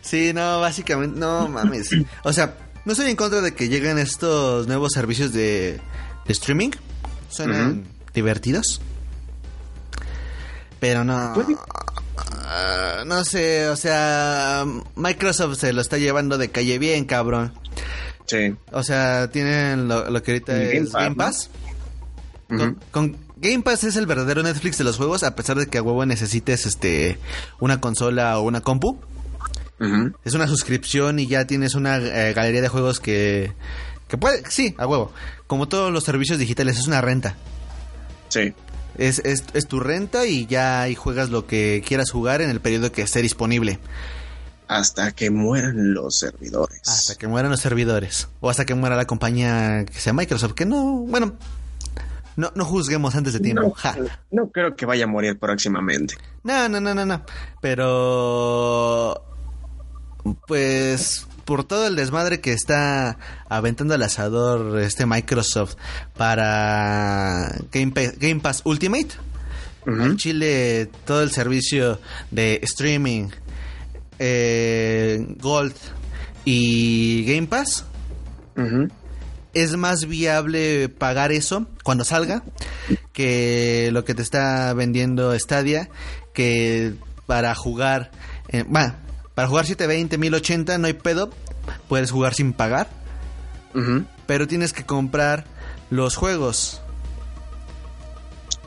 sí, 0.02 0.32
no, 0.32 0.60
básicamente, 0.60 1.18
no 1.18 1.48
mames. 1.48 1.90
O 2.22 2.32
sea, 2.32 2.56
no 2.84 2.92
estoy 2.92 3.10
en 3.10 3.16
contra 3.16 3.40
de 3.40 3.54
que 3.54 3.68
lleguen 3.68 3.98
estos 3.98 4.66
nuevos 4.66 4.92
servicios 4.92 5.32
de, 5.32 5.80
de 6.26 6.32
streaming. 6.32 6.70
Suenan 7.28 7.84
divertidos. 8.14 8.80
Pero 10.80 11.04
no. 11.04 11.32
Puede- 11.34 11.56
Ah, 12.46 13.02
no 13.06 13.24
sé, 13.24 13.68
o 13.68 13.74
sea, 13.76 14.64
Microsoft 14.94 15.58
se 15.58 15.72
lo 15.72 15.80
está 15.80 15.98
llevando 15.98 16.38
de 16.38 16.50
calle 16.50 16.78
bien, 16.78 17.04
cabrón. 17.06 17.52
Sí. 18.26 18.54
O 18.70 18.82
sea, 18.84 19.28
tienen 19.32 19.88
lo, 19.88 20.08
lo 20.10 20.22
que 20.22 20.32
ahorita 20.32 20.62
es 20.62 20.92
Game 20.92 21.04
Game 21.04 21.16
Pass, 21.16 21.50
con 22.92 23.16
Game 23.36 23.62
Pass 23.62 23.84
es 23.84 23.96
el 23.96 24.06
verdadero 24.06 24.42
Netflix 24.42 24.78
de 24.78 24.84
los 24.84 24.96
juegos, 24.96 25.22
a 25.22 25.34
pesar 25.34 25.58
de 25.58 25.66
que 25.66 25.78
a 25.78 25.82
huevo 25.82 26.06
necesites 26.06 26.66
este 26.66 27.18
una 27.60 27.80
consola 27.80 28.38
o 28.38 28.42
una 28.42 28.60
compu. 28.60 28.98
Es 30.24 30.32
una 30.32 30.46
suscripción 30.46 31.18
y 31.18 31.26
ya 31.26 31.46
tienes 31.46 31.74
una 31.74 31.98
eh, 31.98 32.32
galería 32.32 32.62
de 32.62 32.68
juegos 32.68 33.00
que 33.00 33.52
que 34.08 34.16
puede, 34.16 34.48
sí, 34.48 34.74
a 34.78 34.86
huevo. 34.86 35.12
Como 35.46 35.68
todos 35.68 35.92
los 35.92 36.04
servicios 36.04 36.38
digitales, 36.38 36.78
es 36.78 36.86
una 36.86 37.00
renta. 37.00 37.36
Sí. 38.28 38.54
Es, 38.96 39.18
es, 39.24 39.44
es 39.54 39.66
tu 39.66 39.80
renta 39.80 40.24
y 40.26 40.46
ya 40.46 40.82
ahí 40.82 40.94
juegas 40.94 41.30
lo 41.30 41.46
que 41.46 41.82
quieras 41.86 42.10
jugar 42.10 42.40
en 42.40 42.50
el 42.50 42.60
periodo 42.60 42.92
que 42.92 43.02
esté 43.02 43.22
disponible. 43.22 43.78
Hasta 44.68 45.12
que 45.12 45.30
mueran 45.30 45.92
los 45.92 46.18
servidores. 46.18 46.80
Hasta 46.86 47.16
que 47.16 47.26
mueran 47.26 47.50
los 47.50 47.60
servidores. 47.60 48.28
O 48.40 48.48
hasta 48.48 48.64
que 48.64 48.74
muera 48.74 48.96
la 48.96 49.06
compañía 49.06 49.84
que 49.84 49.98
sea 49.98 50.12
Microsoft. 50.12 50.54
Que 50.54 50.64
no, 50.64 51.00
bueno, 51.00 51.34
no, 52.36 52.52
no 52.54 52.64
juzguemos 52.64 53.14
antes 53.14 53.32
de 53.34 53.40
tiempo. 53.40 53.62
No, 53.62 53.70
Ja. 53.72 53.96
no 54.30 54.50
creo 54.50 54.74
que 54.76 54.86
vaya 54.86 55.04
a 55.04 55.08
morir 55.08 55.38
próximamente. 55.38 56.16
No, 56.42 56.68
no, 56.68 56.80
no, 56.80 56.94
no, 56.94 57.04
no. 57.06 57.22
Pero. 57.60 59.22
Pues. 60.46 61.26
Por 61.44 61.64
todo 61.64 61.86
el 61.86 61.94
desmadre 61.94 62.40
que 62.40 62.54
está 62.54 63.18
aventando 63.50 63.94
el 63.94 64.02
asador 64.02 64.80
este 64.80 65.04
Microsoft 65.04 65.74
para 66.16 67.54
Game, 67.70 67.92
Pa- 67.92 68.16
Game 68.18 68.40
Pass 68.40 68.62
Ultimate. 68.64 69.08
En 69.86 70.16
Chile, 70.16 70.88
todo 71.04 71.22
el 71.22 71.30
servicio 71.30 72.00
de 72.30 72.60
streaming, 72.62 73.28
eh, 74.18 75.26
Gold 75.42 75.74
y 76.46 77.26
Game 77.26 77.46
Pass. 77.48 77.84
Es 79.54 79.76
más 79.76 80.06
viable 80.06 80.88
pagar 80.88 81.32
eso 81.32 81.66
cuando 81.82 82.04
salga 82.04 82.42
que 83.12 83.90
lo 83.92 84.04
que 84.04 84.14
te 84.14 84.22
está 84.22 84.72
vendiendo 84.74 85.38
Stadia 85.38 85.88
que 86.32 86.94
para 87.26 87.54
jugar 87.54 88.10
eh, 88.48 88.64
bueno, 88.66 88.94
para 89.34 89.48
jugar 89.48 89.66
720 89.66 90.18
1080 90.18 90.78
no 90.78 90.86
hay 90.86 90.92
pedo 90.94 91.30
puedes 91.88 92.10
jugar 92.10 92.34
sin 92.34 92.52
pagar 92.52 92.88
pero 94.26 94.46
tienes 94.46 94.72
que 94.72 94.84
comprar 94.84 95.44
los 95.90 96.16
juegos 96.16 96.80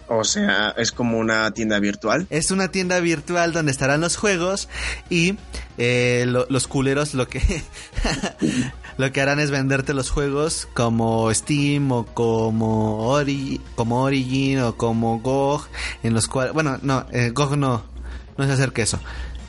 O 0.10 0.24
sea, 0.24 0.74
es 0.78 0.92
como 0.94 1.18
una 1.18 1.52
tienda 1.52 1.80
virtual. 1.80 2.28
es 2.30 2.52
una 2.52 2.70
tienda 2.70 3.00
virtual 3.02 3.52
donde 3.52 3.72
estarán 3.72 4.00
los 4.02 4.16
juegos 4.16 4.70
y 5.10 5.36
eh, 5.78 6.24
lo- 6.28 6.46
los 6.50 6.68
culeros 6.68 7.14
lo 7.14 7.28
que 7.28 7.42
lo 8.98 9.12
que 9.12 9.22
harán 9.22 9.40
es 9.40 9.52
venderte 9.52 9.94
los 9.94 10.10
juegos 10.10 10.68
como 10.74 11.34
Steam 11.34 11.92
o 11.92 12.06
como 12.06 13.08
Ori, 13.08 13.62
como 13.76 14.02
Origin 14.04 14.60
o 14.60 14.76
como 14.76 15.20
GOG 15.20 15.68
en 16.04 16.14
los 16.14 16.28
cuales 16.28 16.54
bueno 16.54 16.78
no 16.82 17.06
eh, 17.12 17.30
GOG 17.34 17.58
no 17.58 17.84
no 18.38 18.46
se 18.46 18.52
acerca 18.52 18.82
eso. 18.84 19.00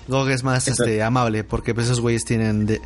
GOG 0.09 0.31
es 0.31 0.43
más 0.43 0.67
Exacto. 0.69 0.85
este 0.85 1.03
amable 1.03 1.45
porque 1.45 1.75
pues, 1.75 1.87
esos 1.87 2.01
güeyes 2.01 2.25
tienen 2.25 2.65
de- 2.67 2.81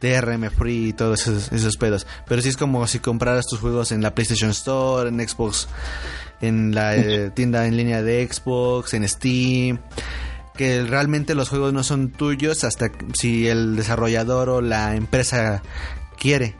DRM 0.00 0.50
free 0.50 0.88
y 0.88 0.92
todos 0.94 1.20
esos, 1.28 1.52
esos 1.52 1.76
pedos. 1.76 2.06
Pero 2.26 2.42
sí 2.42 2.48
es 2.48 2.56
como 2.56 2.86
si 2.86 2.98
compraras 2.98 3.46
tus 3.46 3.60
juegos 3.60 3.92
en 3.92 4.02
la 4.02 4.14
PlayStation 4.14 4.50
Store 4.50 5.08
en 5.08 5.20
Xbox 5.28 5.68
en 6.40 6.74
la 6.74 6.96
eh, 6.96 7.30
tienda 7.30 7.66
en 7.66 7.76
línea 7.76 8.02
de 8.02 8.26
Xbox, 8.28 8.94
en 8.94 9.08
Steam, 9.08 9.78
que 10.56 10.82
realmente 10.82 11.34
los 11.36 11.48
juegos 11.50 11.72
no 11.72 11.84
son 11.84 12.10
tuyos 12.10 12.64
hasta 12.64 12.90
si 13.14 13.46
el 13.46 13.76
desarrollador 13.76 14.48
o 14.48 14.60
la 14.60 14.96
empresa 14.96 15.62
quiere. 16.22 16.54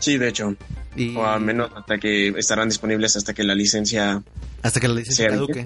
Sí, 0.00 0.16
de 0.16 0.28
hecho. 0.28 0.54
Y 0.94 1.14
O 1.14 1.26
al 1.26 1.42
menos 1.42 1.70
hasta 1.76 1.98
que 1.98 2.28
estarán 2.28 2.68
disponibles 2.70 3.16
hasta 3.16 3.34
que 3.34 3.44
la 3.44 3.54
licencia 3.54 4.22
hasta 4.62 4.80
que 4.80 4.88
la 4.88 4.94
licencia 4.94 5.28
caduque. 5.28 5.64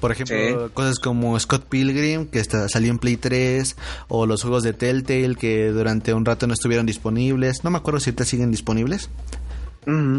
Por 0.00 0.12
ejemplo, 0.12 0.66
Sí. 0.66 0.72
cosas 0.74 0.98
como 0.98 1.38
Scott 1.38 1.64
Pilgrim, 1.68 2.26
que 2.26 2.40
está, 2.40 2.68
salió 2.68 2.90
en 2.90 2.98
Play 2.98 3.16
3, 3.16 3.76
o 4.08 4.26
los 4.26 4.42
juegos 4.42 4.62
de 4.64 4.72
Telltale, 4.72 5.34
que 5.36 5.68
durante 5.68 6.12
un 6.14 6.24
rato 6.24 6.46
no 6.46 6.54
estuvieron 6.54 6.86
disponibles. 6.86 7.62
No 7.64 7.70
me 7.70 7.78
acuerdo 7.78 8.00
si 8.00 8.10
ahorita 8.10 8.24
siguen 8.24 8.50
disponibles, 8.50 9.08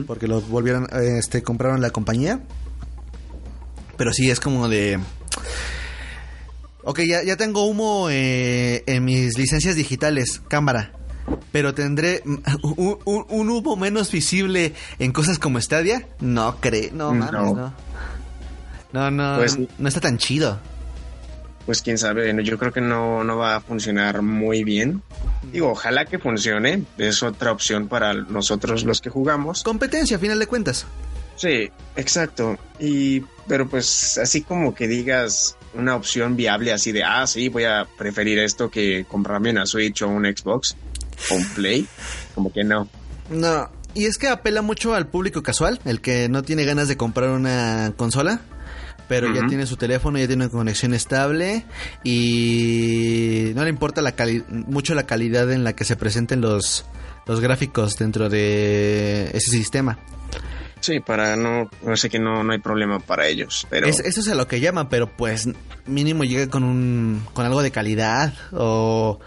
porque 0.08 0.28
los 0.28 0.48
volvieron, 0.50 0.88
este, 1.18 1.44
compraron 1.44 1.82
la 1.82 1.92
compañía. 1.92 2.40
Pero 3.98 4.12
sí, 4.14 4.30
es 4.32 4.40
como 4.40 4.68
de... 4.70 5.00
Ok, 6.84 7.02
ya, 7.08 7.24
ya 7.24 7.36
tengo 7.38 7.66
humo 7.66 8.08
eh, 8.10 8.84
en 8.88 9.06
mis 9.06 9.38
licencias 9.38 9.76
digitales, 9.76 10.42
cámara. 10.48 10.92
Pero 11.52 11.74
tendré 11.74 12.24
un, 12.64 12.98
un- 13.06 13.26
un 13.30 13.50
humo 13.50 13.76
menos 13.76 14.12
visible 14.12 14.74
en 14.98 15.12
cosas 15.12 15.40
como 15.40 15.60
Stadia. 15.62 16.08
No 16.20 16.58
creo, 16.60 16.90
no 16.94 17.14
mames, 17.14 17.32
no. 17.32 17.74
No, 18.94 19.12
no, 19.12 19.36
Pues- 19.38 19.58
no 19.78 19.88
está 19.88 20.00
tan 20.00 20.18
chido. 20.18 20.60
Pues 21.66 21.84
quién 21.84 22.00
sabe, 22.00 22.34
yo 22.44 22.58
creo 22.58 22.72
que 22.74 22.82
no, 22.82 23.24
no 23.24 23.38
va 23.38 23.58
a 23.58 23.62
funcionar 23.62 24.24
muy 24.24 24.64
bien. 24.64 25.04
Digo, 25.52 25.70
ojalá 25.70 26.06
que 26.06 26.18
funcione. 26.18 26.84
Es 26.98 27.22
otra 27.22 27.52
opción 27.52 27.88
para 27.88 28.16
nosotros 28.16 28.86
los 28.86 29.02
que 29.02 29.12
jugamos. 29.12 29.62
Competencia, 29.62 30.18
a 30.18 30.20
final 30.20 30.40
de 30.40 30.48
cuentas. 30.48 30.88
Sí, 31.36 31.70
exacto. 31.96 32.58
Y, 32.80 33.20
pero 33.48 33.70
pues 33.70 34.18
así 34.18 34.42
como 34.42 34.74
que 34.74 34.88
digas 34.88 35.58
una 35.74 35.96
opción 35.96 36.36
viable 36.36 36.74
así 36.74 36.92
de, 36.92 37.04
ah, 37.04 37.26
sí, 37.28 37.50
voy 37.50 37.64
a 37.66 37.88
preferir 37.98 38.40
esto 38.40 38.70
que 38.70 39.06
comprarme 39.08 39.52
una 39.52 39.66
Switch 39.66 40.02
o 40.02 40.08
un 40.08 40.26
Xbox 40.26 40.76
o 41.32 41.36
un 41.36 41.46
Play. 41.50 41.86
Como 42.36 42.52
que 42.52 42.64
no. 42.64 42.88
No, 43.30 43.70
y 43.94 44.06
es 44.06 44.18
que 44.18 44.28
apela 44.28 44.62
mucho 44.62 44.94
al 44.96 45.08
público 45.08 45.44
casual, 45.44 45.80
el 45.86 46.02
que 46.02 46.30
no 46.30 46.42
tiene 46.44 46.66
ganas 46.66 46.88
de 46.88 46.98
comprar 46.98 47.30
una 47.30 47.94
consola, 47.96 48.42
pero 49.08 49.34
ya 49.34 49.48
tiene 49.48 49.66
su 49.66 49.76
teléfono, 49.76 50.18
ya 50.20 50.28
tiene 50.28 50.46
una 50.46 50.52
conexión 50.52 50.94
estable 50.94 51.66
y 52.04 53.52
no 53.56 53.64
le 53.64 53.70
importa 53.70 54.02
la 54.02 54.16
cali- 54.16 54.44
mucho 54.50 54.94
la 54.96 55.04
calidad 55.08 55.52
en 55.52 55.64
la 55.64 55.74
que 55.74 55.84
se 55.86 55.96
presenten 55.96 56.42
los, 56.42 56.86
los 57.26 57.40
gráficos 57.40 57.98
dentro 57.98 58.30
de 58.30 59.26
ese 59.34 59.52
sistema. 59.52 59.98
Sí, 60.82 61.00
para 61.02 61.36
no, 61.36 61.70
no 61.84 61.98
sé 61.98 62.10
que 62.10 62.20
no, 62.20 62.44
no 62.44 62.54
hay 62.54 62.60
problema 62.60 63.00
para 63.00 63.28
ellos. 63.28 63.68
Pero 63.70 63.88
Es- 63.88 64.00
eso 64.00 64.22
es 64.22 64.28
a 64.30 64.36
lo 64.36 64.48
que 64.48 64.60
llaman, 64.60 64.90
pero 64.90 65.10
pues 65.16 65.48
mínimo 65.86 66.24
llega 66.24 66.50
con 66.50 66.64
un 66.64 67.26
con 67.34 67.46
algo 67.46 67.62
de 67.62 67.72
calidad 67.72 68.34
o, 68.54 69.20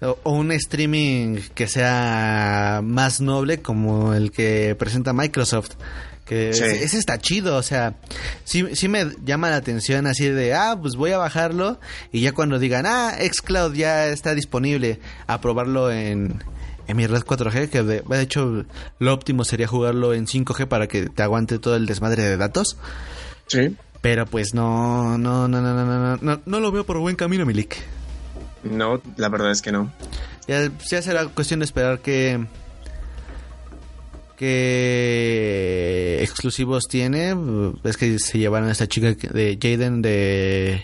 o, 0.00 0.18
o 0.22 0.32
un 0.32 0.52
streaming 0.52 1.38
que 1.54 1.66
sea 1.66 2.80
más 2.84 3.20
noble 3.20 3.62
como 3.62 4.14
el 4.14 4.30
que 4.30 4.76
presenta 4.78 5.12
Microsoft. 5.12 5.72
Que 6.24 6.52
Sí. 6.52 6.64
ese, 6.64 6.82
ese 6.84 6.98
está 6.98 7.18
chido, 7.18 7.56
o 7.56 7.62
sea, 7.62 7.94
sí, 8.42 8.64
sí 8.74 8.88
me 8.88 9.06
llama 9.24 9.48
la 9.48 9.56
atención 9.56 10.08
así 10.08 10.28
de, 10.28 10.54
ah, 10.54 10.76
pues 10.80 10.96
voy 10.96 11.12
a 11.12 11.18
bajarlo 11.18 11.78
y 12.10 12.20
ya 12.20 12.32
cuando 12.32 12.58
digan, 12.58 12.84
ah, 12.84 13.12
Xcloud 13.20 13.74
ya 13.74 14.08
está 14.08 14.34
disponible, 14.34 14.98
a 15.28 15.40
probarlo 15.40 15.92
en, 15.92 16.42
en 16.86 16.96
mi 16.96 17.06
red 17.06 17.22
4G, 17.22 17.68
que 17.68 17.82
de, 17.82 18.22
hecho 18.22 18.64
lo 18.98 19.12
óptimo 19.12 19.44
sería 19.44 19.66
jugarlo 19.66 20.14
en 20.14 20.26
5G 20.26 20.66
para 20.66 20.86
que 20.86 21.08
te 21.08 21.22
aguante 21.22 21.58
todo 21.58 21.76
el 21.76 21.86
desmadre 21.86 22.22
de 22.22 22.36
datos. 22.36 22.76
Sí. 23.46 23.76
Pero 24.00 24.26
pues 24.26 24.54
no, 24.54 25.18
no, 25.18 25.48
no, 25.48 25.60
no, 25.60 25.74
no, 25.74 25.84
no, 25.84 26.16
no, 26.20 26.40
no 26.44 26.60
lo 26.60 26.72
veo 26.72 26.84
por 26.84 26.98
buen 26.98 27.16
camino, 27.16 27.44
Milik. 27.44 27.76
No, 28.62 29.00
la 29.16 29.28
verdad 29.28 29.50
es 29.50 29.62
que 29.62 29.72
no. 29.72 29.92
Ya, 30.46 30.70
ya 30.88 31.02
será 31.02 31.26
cuestión 31.26 31.60
de 31.60 31.64
esperar 31.64 32.00
que 32.00 32.46
que 34.36 36.18
exclusivos 36.22 36.84
tiene. 36.88 37.34
Es 37.84 37.96
que 37.96 38.18
se 38.18 38.38
llevaron 38.38 38.68
a 38.68 38.72
esta 38.72 38.86
chica 38.86 39.14
de 39.14 39.58
Jaden 39.60 40.02
de, 40.02 40.82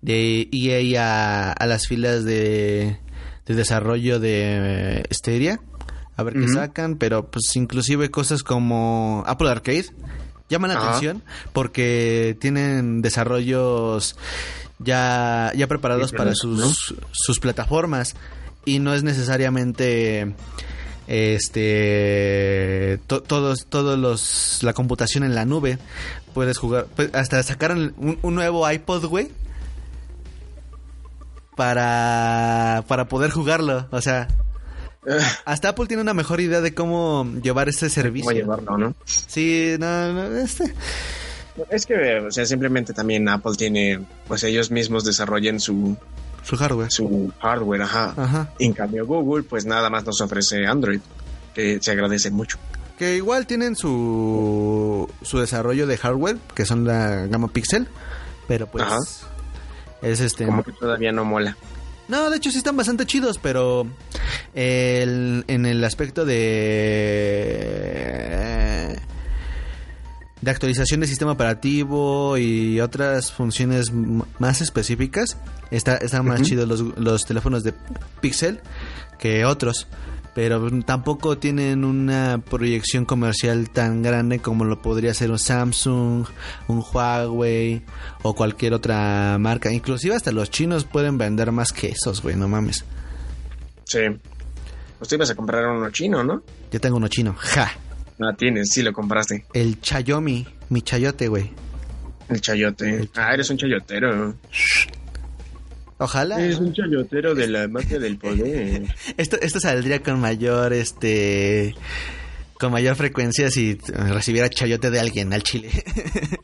de 0.00 0.48
EA 0.52 1.02
a, 1.02 1.52
a 1.52 1.66
las 1.66 1.88
filas 1.88 2.24
de, 2.24 2.98
de 3.46 3.54
desarrollo 3.54 4.18
de 4.20 5.06
Stadia. 5.12 5.60
A 6.16 6.22
ver 6.22 6.34
qué 6.34 6.48
sacan, 6.48 6.96
pero 6.96 7.26
pues 7.30 7.54
inclusive 7.56 8.10
cosas 8.10 8.42
como 8.42 9.22
Apple 9.26 9.50
Arcade 9.50 9.86
llaman 10.48 10.70
la 10.72 10.80
atención 10.88 11.22
porque 11.52 12.36
tienen 12.40 13.02
desarrollos 13.02 14.16
ya, 14.78 15.52
ya 15.54 15.66
preparados 15.66 16.12
para 16.12 16.34
sus, 16.34 16.94
sus 17.12 17.38
plataformas. 17.40 18.14
Y 18.64 18.78
no 18.78 18.94
es 18.94 19.02
necesariamente 19.02 20.34
este 21.06 22.98
to- 23.06 23.22
todos 23.22 23.66
todos 23.66 23.98
los 23.98 24.62
la 24.62 24.72
computación 24.72 25.24
en 25.24 25.34
la 25.34 25.44
nube. 25.44 25.78
Puedes 26.34 26.58
jugar 26.58 26.86
pues, 26.96 27.14
hasta 27.14 27.42
sacaron 27.42 27.94
un, 27.96 28.18
un 28.22 28.34
nuevo 28.34 28.68
iPod 28.70 29.04
güey 29.06 29.28
para 31.56 32.84
para 32.86 33.08
poder 33.08 33.30
jugarlo 33.30 33.88
o 33.90 34.00
sea 34.00 34.28
hasta 35.44 35.70
Apple 35.70 35.86
tiene 35.86 36.02
una 36.02 36.14
mejor 36.14 36.40
idea 36.40 36.60
de 36.60 36.74
cómo 36.74 37.26
llevar 37.42 37.68
este 37.68 37.90
servicio 37.90 38.26
¿Cómo 38.26 38.36
llevarlo, 38.38 38.78
no? 38.78 38.94
sí 39.04 39.74
no, 39.78 40.12
no, 40.12 40.36
este 40.36 40.72
Es 41.70 41.86
que, 41.86 42.18
o 42.20 42.30
sea, 42.30 42.44
simplemente 42.44 42.92
también 42.92 43.28
Apple 43.28 43.54
tiene, 43.56 44.04
pues 44.28 44.44
ellos 44.44 44.70
mismos 44.70 45.04
desarrollan 45.04 45.58
su, 45.58 45.96
su 46.42 46.56
hardware 46.56 46.90
su 46.90 47.32
hardware, 47.40 47.82
ajá. 47.82 48.14
Ajá. 48.16 48.50
En 48.58 48.72
cambio, 48.72 49.06
Google, 49.06 49.42
pues 49.44 49.64
nada 49.64 49.88
más 49.88 50.04
nos 50.04 50.20
ofrece 50.20 50.66
Android, 50.66 51.00
que 51.54 51.78
se 51.80 51.90
agradece 51.90 52.30
mucho. 52.30 52.58
Que 52.98 53.16
igual 53.16 53.46
tienen 53.46 53.74
su, 53.74 55.08
su 55.22 55.38
desarrollo 55.38 55.86
de 55.86 55.96
hardware, 55.96 56.36
que 56.54 56.66
son 56.66 56.84
la 56.84 57.26
gama 57.26 57.48
Pixel, 57.48 57.88
pero 58.48 58.66
pues 58.66 58.84
Ajá. 58.84 58.98
Es 60.02 60.20
este... 60.20 60.46
Como 60.46 60.62
que 60.62 60.72
todavía 60.72 61.12
no 61.12 61.24
mola. 61.24 61.56
No, 62.08 62.30
de 62.30 62.36
hecho 62.36 62.50
sí 62.52 62.58
están 62.58 62.76
bastante 62.76 63.04
chidos, 63.06 63.38
pero 63.42 63.86
el- 64.54 65.44
en 65.48 65.66
el 65.66 65.82
aspecto 65.84 66.24
de 67.56 69.00
de 70.40 70.50
actualización 70.50 71.00
del 71.00 71.08
sistema 71.08 71.32
operativo 71.32 72.36
y 72.38 72.78
otras 72.80 73.32
funciones 73.32 73.90
más 74.38 74.60
específicas, 74.60 75.36
está, 75.72 75.96
están 75.96 76.24
más 76.26 76.42
chidos 76.42 76.68
los, 76.68 76.80
los 76.98 77.24
teléfonos 77.24 77.64
de 77.64 77.72
Pixel 78.20 78.60
que 79.18 79.44
otros. 79.44 79.88
Pero 80.36 80.68
tampoco 80.82 81.38
tienen 81.38 81.82
una 81.82 82.42
proyección 82.44 83.06
comercial 83.06 83.70
tan 83.70 84.02
grande 84.02 84.38
como 84.38 84.66
lo 84.66 84.82
podría 84.82 85.14
ser 85.14 85.30
un 85.30 85.38
Samsung, 85.38 86.26
un 86.68 86.84
Huawei 86.92 87.82
o 88.20 88.34
cualquier 88.34 88.74
otra 88.74 89.38
marca. 89.40 89.72
Inclusive 89.72 90.14
hasta 90.14 90.32
los 90.32 90.50
chinos 90.50 90.84
pueden 90.84 91.16
vender 91.16 91.52
más 91.52 91.72
que 91.72 91.88
esos, 91.88 92.20
güey, 92.20 92.36
no 92.36 92.48
mames. 92.48 92.84
Sí. 93.84 94.00
Pues 94.98 95.08
te 95.08 95.14
ibas 95.14 95.30
a 95.30 95.34
comprar 95.34 95.66
uno 95.68 95.90
chino, 95.90 96.22
¿no? 96.22 96.42
Yo 96.70 96.82
tengo 96.82 96.98
uno 96.98 97.08
chino, 97.08 97.34
ja. 97.38 97.72
Ah, 98.20 98.34
tienes, 98.36 98.68
sí 98.68 98.82
lo 98.82 98.92
compraste. 98.92 99.46
El 99.54 99.80
Chayomi, 99.80 100.46
mi 100.68 100.82
chayote, 100.82 101.28
güey. 101.28 101.50
El 102.28 102.42
chayote. 102.42 103.08
Ah, 103.14 103.32
eres 103.32 103.48
un 103.48 103.56
chayotero. 103.56 104.34
Ojalá. 105.98 106.38
Eres 106.40 106.58
un 106.58 106.72
chayotero 106.74 107.34
de 107.34 107.46
la 107.48 107.68
mafia 107.68 107.98
del 107.98 108.18
poder. 108.18 108.94
Esto, 109.16 109.38
esto 109.40 109.60
saldría 109.60 110.02
con 110.02 110.20
mayor, 110.20 110.72
este, 110.74 111.74
con 112.60 112.70
mayor 112.72 112.96
frecuencia 112.96 113.50
si 113.50 113.78
recibiera 113.88 114.50
chayote 114.50 114.90
de 114.90 115.00
alguien 115.00 115.32
al 115.32 115.42
chile. 115.42 115.70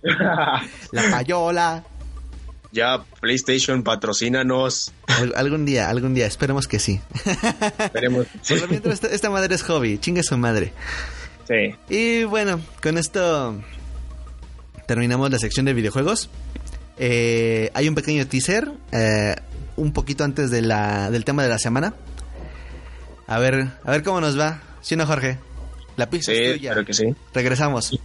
La 0.92 1.10
payola. 1.10 1.84
ya, 2.72 3.02
PlayStation, 3.20 3.82
patrocínanos. 3.82 4.92
Al- 5.06 5.34
algún 5.36 5.66
día, 5.66 5.90
algún 5.90 6.14
día, 6.14 6.26
esperemos 6.26 6.66
que 6.66 6.78
sí. 6.78 7.00
Esperemos. 7.78 8.26
Por 8.48 8.60
lo 8.60 8.68
mientras, 8.68 8.94
esta, 8.94 9.08
esta 9.08 9.28
madre 9.30 9.54
es 9.54 9.62
hobby, 9.64 9.98
chingue 9.98 10.22
su 10.22 10.36
madre. 10.38 10.72
Sí. 11.46 11.74
Y 11.94 12.24
bueno, 12.24 12.60
con 12.82 12.96
esto 12.96 13.60
terminamos 14.86 15.30
la 15.30 15.38
sección 15.38 15.66
de 15.66 15.74
videojuegos. 15.74 16.30
Eh, 16.98 17.70
hay 17.74 17.88
un 17.88 17.94
pequeño 17.94 18.26
teaser, 18.26 18.70
eh, 18.92 19.36
un 19.76 19.92
poquito 19.92 20.24
antes 20.24 20.50
de 20.50 20.62
la, 20.62 21.10
del 21.10 21.24
tema 21.24 21.42
de 21.42 21.48
la 21.48 21.58
semana. 21.58 21.94
A 23.26 23.38
ver, 23.38 23.68
a 23.84 23.90
ver 23.90 24.02
cómo 24.02 24.20
nos 24.20 24.38
va. 24.38 24.60
¿Sí 24.82 24.96
no, 24.96 25.06
Jorge? 25.06 25.38
La 25.96 26.08
pista 26.10 26.32
Sí, 26.32 26.38
es 26.38 26.52
tuya. 26.56 26.72
claro 26.72 26.86
que 26.86 26.94
sí. 26.94 27.14
Regresamos. 27.34 27.98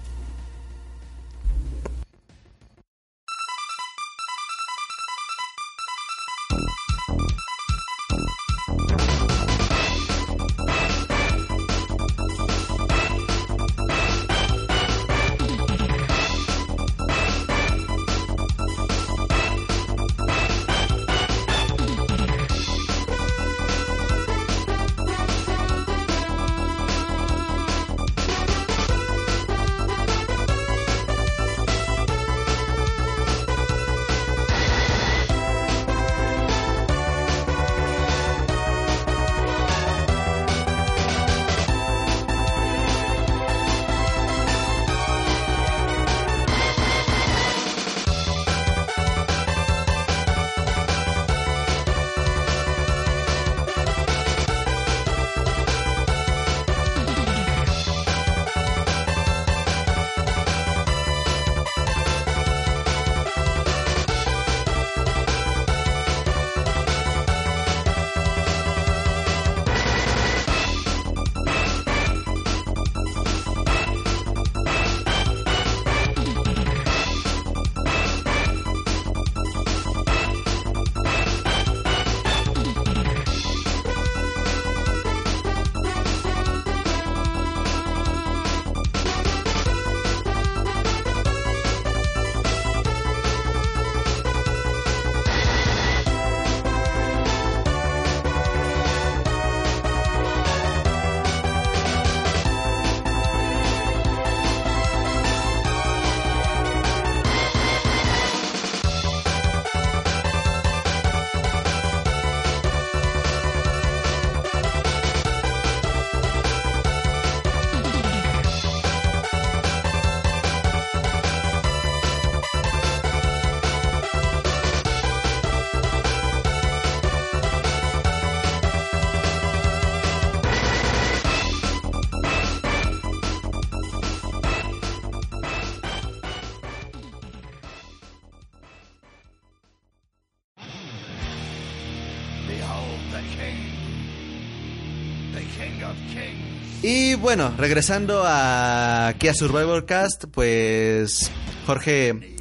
Y 146.90 147.16
bueno, 147.16 147.54
regresando 147.58 148.24
a 148.24 149.10
aquí 149.10 149.28
a 149.28 149.34
Survivor 149.34 149.86
Cast, 149.86 150.24
pues 150.32 151.30
Jorge 151.66 152.38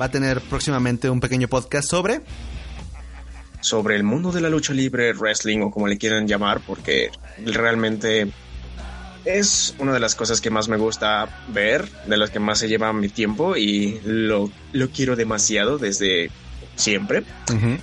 va 0.00 0.06
a 0.06 0.10
tener 0.10 0.40
próximamente 0.40 1.08
un 1.08 1.20
pequeño 1.20 1.46
podcast 1.46 1.88
sobre 1.88 2.20
sobre 3.60 3.94
el 3.94 4.02
mundo 4.02 4.32
de 4.32 4.40
la 4.40 4.48
lucha 4.48 4.74
libre, 4.74 5.12
wrestling 5.12 5.60
o 5.60 5.70
como 5.70 5.86
le 5.86 5.96
quieran 5.96 6.26
llamar, 6.26 6.60
porque 6.66 7.12
realmente 7.44 8.32
es 9.24 9.76
una 9.78 9.92
de 9.92 10.00
las 10.00 10.16
cosas 10.16 10.40
que 10.40 10.50
más 10.50 10.68
me 10.68 10.76
gusta 10.76 11.44
ver, 11.50 11.88
de 12.08 12.16
las 12.16 12.30
que 12.30 12.40
más 12.40 12.58
se 12.58 12.66
lleva 12.66 12.92
mi 12.92 13.08
tiempo 13.08 13.56
y 13.56 14.00
lo, 14.04 14.50
lo 14.72 14.90
quiero 14.90 15.14
demasiado 15.14 15.78
desde 15.78 16.32
siempre. 16.76 17.22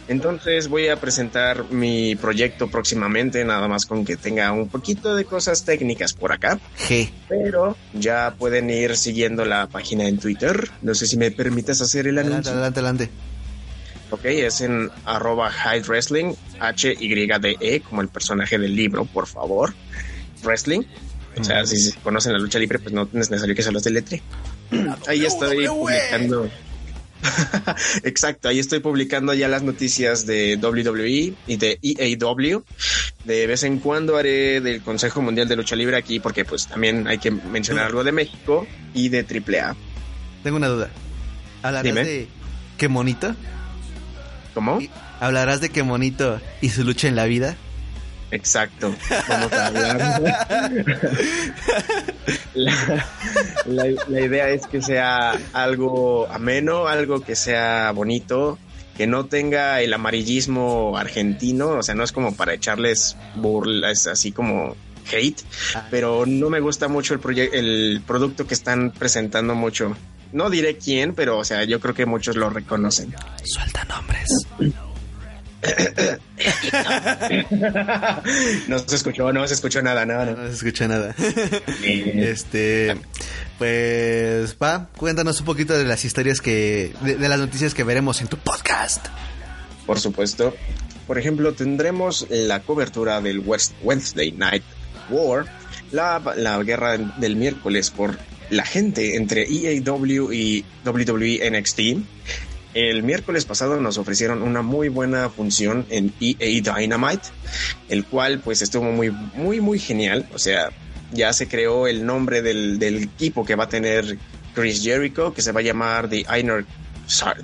Entonces 0.07 0.67
voy 0.67 0.87
a 0.89 0.97
presentar 0.99 1.65
mi 1.71 2.15
proyecto 2.15 2.67
próximamente, 2.69 3.43
nada 3.45 3.67
más 3.67 3.85
con 3.85 4.03
que 4.05 4.17
tenga 4.17 4.51
un 4.51 4.67
poquito 4.67 5.15
de 5.15 5.25
cosas 5.25 5.63
técnicas 5.65 6.13
por 6.13 6.31
acá. 6.31 6.59
G. 6.87 7.09
Pero 7.29 7.77
ya 7.93 8.35
pueden 8.37 8.69
ir 8.69 8.97
siguiendo 8.97 9.45
la 9.45 9.67
página 9.67 10.07
en 10.07 10.17
Twitter. 10.19 10.69
No 10.81 10.93
sé 10.93 11.07
si 11.07 11.17
me 11.17 11.31
permites 11.31 11.81
hacer 11.81 12.07
el 12.07 12.17
Adelante, 12.17 12.49
anuncio. 12.49 12.51
adelante, 12.53 12.79
adelante. 12.79 13.09
Ok, 14.11 14.25
es 14.25 14.59
en 14.61 14.89
arroba 15.05 15.49
Hyde 15.51 15.87
Wrestling, 15.87 16.33
H-Y-D-E, 16.59 17.79
como 17.81 18.01
el 18.01 18.09
personaje 18.09 18.57
del 18.57 18.75
libro, 18.75 19.05
por 19.05 19.25
favor. 19.25 19.73
Wrestling. 20.43 20.81
O 21.39 21.43
sea, 21.45 21.65
si 21.65 21.77
se 21.77 21.95
conocen 21.99 22.33
la 22.33 22.39
lucha 22.39 22.59
libre, 22.59 22.77
pues 22.79 22.93
no 22.93 23.03
es 23.03 23.29
necesario 23.29 23.55
que 23.55 23.63
se 23.63 23.71
los 23.71 23.83
deletre. 23.83 24.21
Ahí 25.07 25.25
estoy 25.25 25.65
publicando. 25.65 26.49
Exacto, 28.03 28.49
ahí 28.49 28.59
estoy 28.59 28.79
publicando 28.79 29.33
ya 29.33 29.47
las 29.47 29.63
noticias 29.63 30.25
de 30.25 30.57
WWE 30.61 31.33
y 31.47 31.57
de 31.57 31.79
EAW. 31.81 32.63
De 33.25 33.47
vez 33.47 33.63
en 33.63 33.79
cuando 33.79 34.17
haré 34.17 34.61
del 34.61 34.81
Consejo 34.81 35.21
Mundial 35.21 35.47
de 35.47 35.55
Lucha 35.55 35.75
Libre 35.75 35.97
aquí, 35.97 36.19
porque 36.19 36.45
pues 36.45 36.67
también 36.67 37.07
hay 37.07 37.17
que 37.19 37.31
mencionar 37.31 37.87
algo 37.87 38.03
de 38.03 38.11
México 38.11 38.67
y 38.93 39.09
de 39.09 39.19
AAA. 39.19 39.75
Tengo 40.43 40.57
una 40.57 40.67
duda. 40.67 40.89
¿Hablarás 41.61 41.83
Dime. 41.83 42.03
de 42.03 42.27
qué 42.77 42.87
monito? 42.87 43.35
¿Cómo? 44.53 44.79
¿Hablarás 45.19 45.61
de 45.61 45.69
qué 45.69 45.83
monito 45.83 46.41
y 46.61 46.69
su 46.69 46.83
lucha 46.83 47.07
en 47.07 47.15
la 47.15 47.25
vida? 47.25 47.55
Exacto. 48.31 48.95
Vamos 49.27 49.53
a 49.53 49.67
hablar. 49.67 50.21
la, 52.53 53.05
la- 53.65 53.85
la 54.07 54.21
idea 54.21 54.49
es 54.49 54.67
que 54.67 54.81
sea 54.81 55.37
algo 55.53 56.27
ameno, 56.31 56.87
algo 56.87 57.21
que 57.21 57.35
sea 57.35 57.91
bonito, 57.91 58.57
que 58.97 59.07
no 59.07 59.25
tenga 59.25 59.81
el 59.81 59.93
amarillismo 59.93 60.97
argentino, 60.97 61.69
o 61.69 61.83
sea, 61.83 61.95
no 61.95 62.03
es 62.03 62.11
como 62.11 62.35
para 62.35 62.53
echarles 62.53 63.15
burlas 63.35 64.07
así 64.07 64.31
como 64.31 64.75
hate, 65.11 65.41
pero 65.89 66.25
no 66.25 66.49
me 66.49 66.59
gusta 66.59 66.87
mucho 66.87 67.13
el 67.13 67.19
proyecto, 67.19 67.57
el 67.57 68.01
producto 68.05 68.45
que 68.47 68.53
están 68.53 68.91
presentando 68.91 69.55
mucho. 69.55 69.95
No 70.31 70.49
diré 70.49 70.77
quién, 70.77 71.13
pero 71.13 71.37
o 71.39 71.43
sea, 71.43 71.65
yo 71.65 71.79
creo 71.81 71.93
que 71.93 72.05
muchos 72.05 72.37
lo 72.37 72.49
reconocen. 72.49 73.13
Suelta 73.43 73.83
nombres. 73.85 74.29
No 78.67 78.79
se 78.79 78.95
escuchó, 78.95 79.31
no 79.31 79.47
se 79.47 79.53
escuchó 79.53 79.81
nada, 79.81 80.05
nada, 80.05 80.25
No 80.25 80.47
se 80.47 80.53
escucha 80.53 80.87
nada. 80.87 81.15
este, 81.83 82.95
pues, 83.57 84.55
va, 84.61 84.89
cuéntanos 84.97 85.39
un 85.39 85.45
poquito 85.45 85.77
de 85.77 85.85
las 85.85 86.03
historias 86.05 86.41
que, 86.41 86.93
de, 87.01 87.15
de 87.15 87.29
las 87.29 87.39
noticias 87.39 87.73
que 87.73 87.83
veremos 87.83 88.21
en 88.21 88.27
tu 88.27 88.37
podcast. 88.37 89.07
Por 89.85 89.99
supuesto. 89.99 90.55
Por 91.07 91.17
ejemplo, 91.17 91.53
tendremos 91.53 92.25
la 92.29 92.61
cobertura 92.61 93.21
del 93.21 93.39
West 93.39 93.73
Wednesday 93.83 94.31
Night 94.31 94.63
War, 95.09 95.45
la, 95.91 96.21
la 96.37 96.63
guerra 96.63 96.97
del 96.97 97.35
miércoles 97.35 97.89
por 97.89 98.17
la 98.49 98.65
gente 98.65 99.15
entre 99.15 99.43
EAW 99.43 100.31
y 100.31 100.63
WWE 100.85 101.49
NXT. 101.51 101.79
El 102.73 103.03
miércoles 103.03 103.45
pasado 103.45 103.79
nos 103.81 103.97
ofrecieron 103.97 104.41
una 104.41 104.61
muy 104.61 104.87
buena 104.87 105.29
función 105.29 105.85
en 105.89 106.13
EA 106.21 106.77
Dynamite, 106.77 107.27
el 107.89 108.05
cual 108.05 108.39
pues 108.39 108.61
estuvo 108.61 108.91
muy, 108.91 109.11
muy, 109.11 109.59
muy 109.59 109.77
genial. 109.77 110.27
O 110.33 110.39
sea, 110.39 110.69
ya 111.11 111.33
se 111.33 111.47
creó 111.47 111.87
el 111.87 112.05
nombre 112.05 112.41
del, 112.41 112.79
del 112.79 113.03
equipo 113.03 113.45
que 113.45 113.55
va 113.55 113.65
a 113.65 113.69
tener 113.69 114.17
Chris 114.53 114.81
Jericho, 114.81 115.33
que 115.33 115.41
se 115.41 115.51
va 115.51 115.59
a 115.59 115.63
llamar 115.63 116.09
The 116.09 116.25
Inner, 116.39 116.65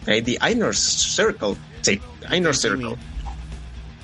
The 0.06 0.38
Inner 0.50 0.76
Circle. 0.76 1.56
Sí, 1.82 2.00
The 2.22 2.38
Inner 2.38 2.56
Circle. 2.56 2.96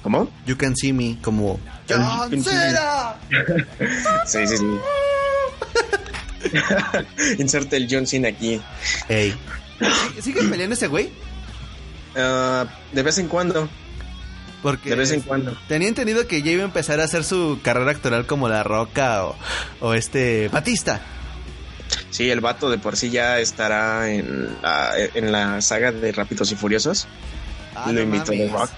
¿Cómo? 0.01 0.29
You 0.45 0.57
can 0.57 0.75
see 0.75 0.91
me 0.91 1.17
como 1.21 1.59
John 1.87 2.43
Cena. 2.43 3.15
Sí, 4.25 4.45
sí, 4.45 4.57
sí. 4.57 4.65
Inserte 7.39 7.77
el 7.77 7.87
John 7.89 8.05
Cena 8.05 8.29
aquí. 8.29 8.61
Ey. 9.07 9.33
¿Sigue 10.21 10.43
peleando 10.43 10.75
ese 10.75 10.87
güey? 10.87 11.09
Ah, 12.15 12.65
de 12.91 13.03
vez 13.03 13.17
en 13.17 13.27
cuando. 13.27 13.67
Porque 14.61 14.91
De 14.91 14.95
vez 14.95 15.11
en 15.11 15.21
cuando. 15.21 15.57
tenía 15.67 15.89
entendido 15.89 16.25
que 16.27 16.41
ya 16.41 16.51
iba 16.51 16.61
a 16.61 16.65
empezar 16.65 17.01
a 17.01 17.03
hacer 17.03 17.23
su 17.25 17.59
carrera 17.61 17.91
actoral 17.91 18.25
como 18.25 18.47
La 18.47 18.63
Roca 18.63 19.25
o, 19.25 19.35
o 19.81 19.93
este 19.93 20.47
Batista. 20.47 21.01
Sí, 22.11 22.29
el 22.29 22.39
vato 22.39 22.69
de 22.69 22.77
por 22.77 22.95
sí 22.95 23.09
ya 23.09 23.39
estará 23.39 24.09
en 24.11 24.55
la, 24.61 24.93
en 25.13 25.31
la 25.31 25.61
saga 25.61 25.91
de 25.91 26.11
Rápidos 26.11 26.51
y 26.51 26.55
Furiosos. 26.55 27.07
Ah, 27.75 27.85
Lo 27.87 27.93
no 27.93 28.01
invitó. 28.01 28.31
The 28.31 28.49
Rock. 28.49 28.69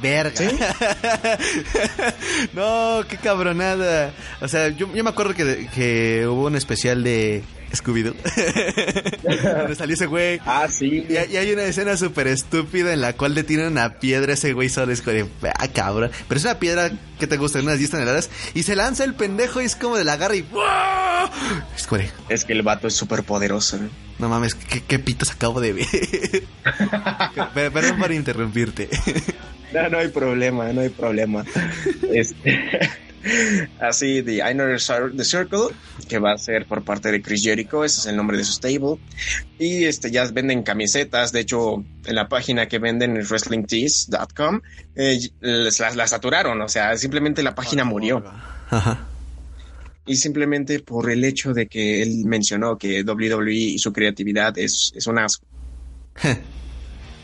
Verga. 0.00 0.36
¿Sí? 0.36 0.48
no, 2.52 3.04
qué 3.08 3.16
cabronada. 3.16 4.12
O 4.40 4.48
sea, 4.48 4.68
yo, 4.68 4.92
yo 4.94 5.04
me 5.04 5.10
acuerdo 5.10 5.34
que, 5.34 5.68
que 5.74 6.26
hubo 6.28 6.46
un 6.46 6.56
especial 6.56 7.02
de 7.02 7.42
Scooby-Doo. 7.74 8.14
Donde 9.58 9.74
salió 9.74 9.94
ese 9.94 10.06
güey. 10.06 10.40
Ah, 10.44 10.66
sí. 10.68 11.06
Y, 11.08 11.16
hay- 11.16 11.32
y 11.32 11.36
hay 11.36 11.52
una 11.52 11.64
escena 11.64 11.96
súper 11.96 12.26
estúpida 12.26 12.92
en 12.92 13.00
la 13.00 13.12
cual 13.14 13.34
detienen 13.34 13.66
una 13.68 13.98
piedra 14.00 14.32
ese 14.34 14.52
güey 14.52 14.68
solo. 14.68 14.92
Es 14.92 15.02
como 15.02 15.28
ah, 15.58 15.68
cabrón. 15.68 16.10
Pero 16.28 16.38
es 16.38 16.44
una 16.44 16.58
piedra 16.58 16.90
que 17.18 17.26
te 17.26 17.36
gusta, 17.36 17.60
unas 17.60 17.78
10 17.78 17.90
toneladas. 17.90 18.30
Y 18.54 18.62
se 18.64 18.76
lanza 18.76 19.04
el 19.04 19.14
pendejo 19.14 19.60
y 19.60 19.64
es 19.66 19.76
como 19.76 19.96
de 19.96 20.04
la 20.04 20.14
agarra 20.14 20.36
y 20.36 20.42
¡guau! 20.42 21.28
Es 21.76 21.86
como 21.86 22.00
de, 22.02 22.10
Es 22.28 22.44
que 22.44 22.52
el 22.52 22.62
vato 22.62 22.86
es 22.88 22.94
súper 22.94 23.22
poderoso. 23.22 23.78
¿no? 23.78 23.88
no 24.18 24.28
mames, 24.28 24.54
¿qué, 24.54 24.82
qué 24.82 24.98
pitos 24.98 25.30
acabo 25.30 25.60
de 25.60 25.72
ver? 25.72 25.86
Pero- 27.54 27.72
Perdón 27.72 27.98
por 27.98 28.12
interrumpirte. 28.12 28.88
No, 29.72 29.88
no 29.88 29.98
hay 29.98 30.08
problema, 30.08 30.72
no 30.72 30.82
hay 30.82 30.88
problema. 30.90 31.44
Este, 32.12 32.60
así, 33.80 34.22
The 34.22 34.50
Inner 34.50 34.78
The 34.78 35.24
Circle, 35.24 35.68
que 36.08 36.18
va 36.18 36.32
a 36.32 36.38
ser 36.38 36.66
por 36.66 36.84
parte 36.84 37.10
de 37.10 37.22
Chris 37.22 37.42
Jericho, 37.42 37.84
ese 37.84 38.00
es 38.00 38.06
el 38.06 38.16
nombre 38.16 38.36
de 38.36 38.44
su 38.44 38.52
stable. 38.52 38.98
Y 39.58 39.84
este 39.84 40.10
ya 40.10 40.24
venden 40.26 40.62
camisetas, 40.62 41.32
de 41.32 41.40
hecho, 41.40 41.84
en 42.04 42.14
la 42.14 42.28
página 42.28 42.68
que 42.68 42.78
venden 42.78 43.16
es 43.16 43.30
wrestlingtees.com, 43.30 44.60
eh, 44.96 45.18
las, 45.40 45.96
las 45.96 46.10
saturaron, 46.10 46.60
o 46.60 46.68
sea, 46.68 46.96
simplemente 46.96 47.42
la 47.42 47.54
página 47.54 47.84
murió. 47.84 48.22
Ajá. 48.70 49.08
Y 50.06 50.16
simplemente 50.16 50.80
por 50.80 51.10
el 51.10 51.24
hecho 51.24 51.54
de 51.54 51.66
que 51.66 52.02
él 52.02 52.24
mencionó 52.26 52.76
que 52.76 53.02
WWE 53.02 53.54
y 53.54 53.78
su 53.78 53.92
creatividad 53.92 54.56
es, 54.58 54.92
es 54.94 55.06
un 55.06 55.18
asco. 55.18 55.46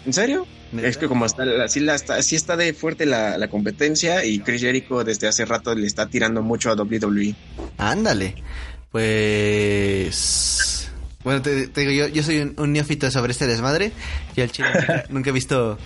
¿En 0.06 0.12
serio? 0.12 0.46
Es 0.78 0.96
que 0.98 1.08
como 1.08 1.26
está, 1.26 1.42
así, 1.64 1.80
la, 1.80 1.94
está, 1.94 2.14
así 2.14 2.36
está 2.36 2.56
de 2.56 2.72
fuerte 2.74 3.04
la, 3.06 3.36
la 3.38 3.48
competencia 3.48 4.24
y 4.24 4.38
Chris 4.40 4.60
Jericho 4.60 5.02
desde 5.02 5.26
hace 5.28 5.44
rato 5.44 5.74
le 5.74 5.86
está 5.86 6.06
tirando 6.06 6.42
mucho 6.42 6.70
a. 6.70 6.74
WWE. 6.74 7.34
Ándale. 7.78 8.34
Pues. 9.90 10.88
Bueno, 11.22 11.42
te, 11.42 11.66
te 11.68 11.82
digo, 11.82 11.92
yo, 11.92 12.08
yo 12.08 12.22
soy 12.22 12.38
un, 12.38 12.54
un 12.56 12.72
neófito 12.72 13.10
sobre 13.10 13.32
este 13.32 13.46
desmadre. 13.46 13.92
Yo 14.34 14.42
al 14.44 14.50
chile 14.52 14.68
nunca, 14.74 15.04
nunca 15.10 15.28
he 15.30 15.32
visto 15.34 15.76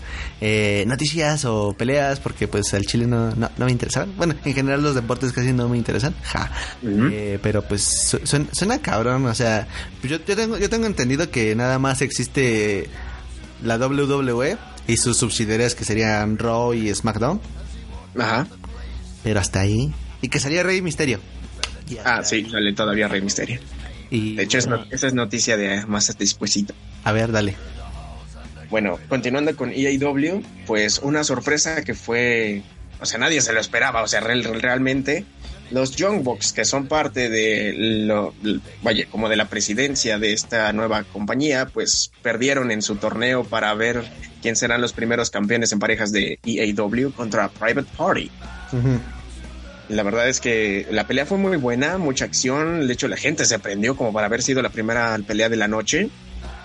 eh, 0.41 0.85
noticias 0.87 1.45
o 1.45 1.75
peleas 1.77 2.21
porque 2.21 2.47
pues 2.47 2.73
al 2.73 2.87
chile 2.87 3.07
no, 3.09 3.35
no, 3.35 3.51
no 3.57 3.65
me 3.67 3.73
interesaban. 3.73 4.17
Bueno, 4.17 4.37
en 4.45 4.55
general 4.55 4.81
los 4.83 4.95
deportes 4.95 5.33
casi 5.33 5.53
no 5.53 5.69
me 5.69 5.77
interesan. 5.77 6.15
Ja. 6.23 6.53
Eh, 6.85 7.41
pero 7.43 7.63
pues 7.63 7.83
su- 7.83 8.21
suena, 8.25 8.47
suena 8.53 8.81
cabrón. 8.81 9.27
O 9.27 9.35
sea, 9.35 9.67
yo, 10.05 10.19
yo, 10.25 10.37
tengo, 10.37 10.57
yo 10.57 10.71
tengo 10.71 10.87
entendido 10.87 11.29
que 11.31 11.57
nada 11.57 11.81
más 11.81 12.01
existe 12.01 12.89
la 13.65 13.77
WWE 13.77 14.57
y 14.87 14.97
sus 14.97 15.17
subsidiarias 15.19 15.75
que 15.75 15.85
serían 15.85 16.39
Raw 16.39 16.75
y 16.75 16.95
SmackDown. 16.95 17.41
Ajá. 18.19 18.47
Pero 19.23 19.41
hasta 19.41 19.61
ahí. 19.61 19.93
Y 20.21 20.29
que 20.29 20.39
salía 20.41 20.63
Rey 20.63 20.81
Misterio. 20.83 21.21
Ah, 22.05 22.23
sí, 22.25 22.49
sale 22.51 22.73
todavía 22.73 23.09
Rey 23.09 23.21
Misterio. 23.21 23.61
Y, 24.11 24.37
De 24.37 24.45
hecho, 24.45 24.59
es 24.59 24.67
no- 24.67 24.85
esa 24.91 25.07
es 25.07 25.15
noticia 25.15 25.57
de 25.57 25.85
más 25.87 26.17
despuesito. 26.17 26.75
A 27.05 27.13
ver, 27.13 27.33
dale. 27.33 27.57
Bueno, 28.71 28.99
continuando 29.09 29.55
con 29.57 29.71
EAW, 29.75 30.43
pues 30.67 30.99
una 31.01 31.25
sorpresa 31.25 31.83
que 31.83 31.95
fue, 31.95 32.63
o 33.01 33.07
sea, 33.07 33.19
nadie 33.19 33.41
se 33.41 33.53
lo 33.53 33.61
esperaba, 33.61 34.03
o 34.03 34.09
sea, 34.09 34.21
real- 34.21 34.45
realmente 34.61 35.25
los 35.75 35.97
Young 35.97 36.23
Bucks, 36.23 36.53
que 36.53 36.65
son 36.65 36.87
parte 36.87 37.29
de 37.29 37.75
lo, 37.77 38.33
vaya, 38.83 39.07
como 39.11 39.29
de 39.29 39.35
la 39.35 39.47
presidencia 39.47 40.19
de 40.21 40.33
esta 40.33 40.73
nueva 40.73 41.03
compañía, 41.03 41.67
pues 41.67 42.13
perdieron 42.23 42.71
en 42.71 42.81
su 42.81 42.95
torneo 42.97 43.43
para 43.43 43.75
ver 43.75 44.05
quién 44.41 44.55
serán 44.55 44.81
los 44.81 44.93
primeros 44.93 45.31
campeones 45.31 45.73
en 45.73 45.81
parejas 45.81 46.13
de 46.13 46.39
EAW 46.45 47.13
contra 47.13 47.49
Private 47.49 47.89
Party. 47.97 48.31
La 49.89 50.03
verdad 50.05 50.29
es 50.29 50.41
que 50.41 50.87
la 50.93 51.09
pelea 51.09 51.27
fue 51.27 51.39
muy 51.39 51.57
buena, 51.57 51.99
mucha 51.99 52.25
acción. 52.25 52.87
De 52.87 52.93
hecho, 52.93 53.09
la 53.09 53.17
gente 53.17 53.45
se 53.45 53.59
prendió 53.59 53.97
como 53.97 54.13
para 54.13 54.27
haber 54.27 54.43
sido 54.43 54.63
la 54.63 54.71
primera 54.71 55.19
pelea 55.27 55.49
de 55.49 55.57
la 55.57 55.67
noche 55.67 56.09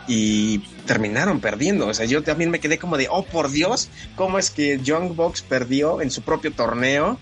y 0.10 0.58
terminaron 0.88 1.40
perdiendo. 1.40 1.88
O 1.88 1.94
sea, 1.94 2.06
yo 2.08 2.24
también 2.24 2.50
me 2.50 2.60
quedé 2.60 2.80
como 2.80 2.98
de, 2.98 3.08
oh 3.10 3.24
por 3.24 3.52
Dios, 3.52 3.90
¿cómo 4.16 4.40
es 4.40 4.50
que 4.50 4.80
Young 4.82 5.16
Bucks 5.16 5.44
perdió 5.44 6.02
en 6.02 6.10
su 6.10 6.24
propio 6.24 6.52
torneo 6.52 7.20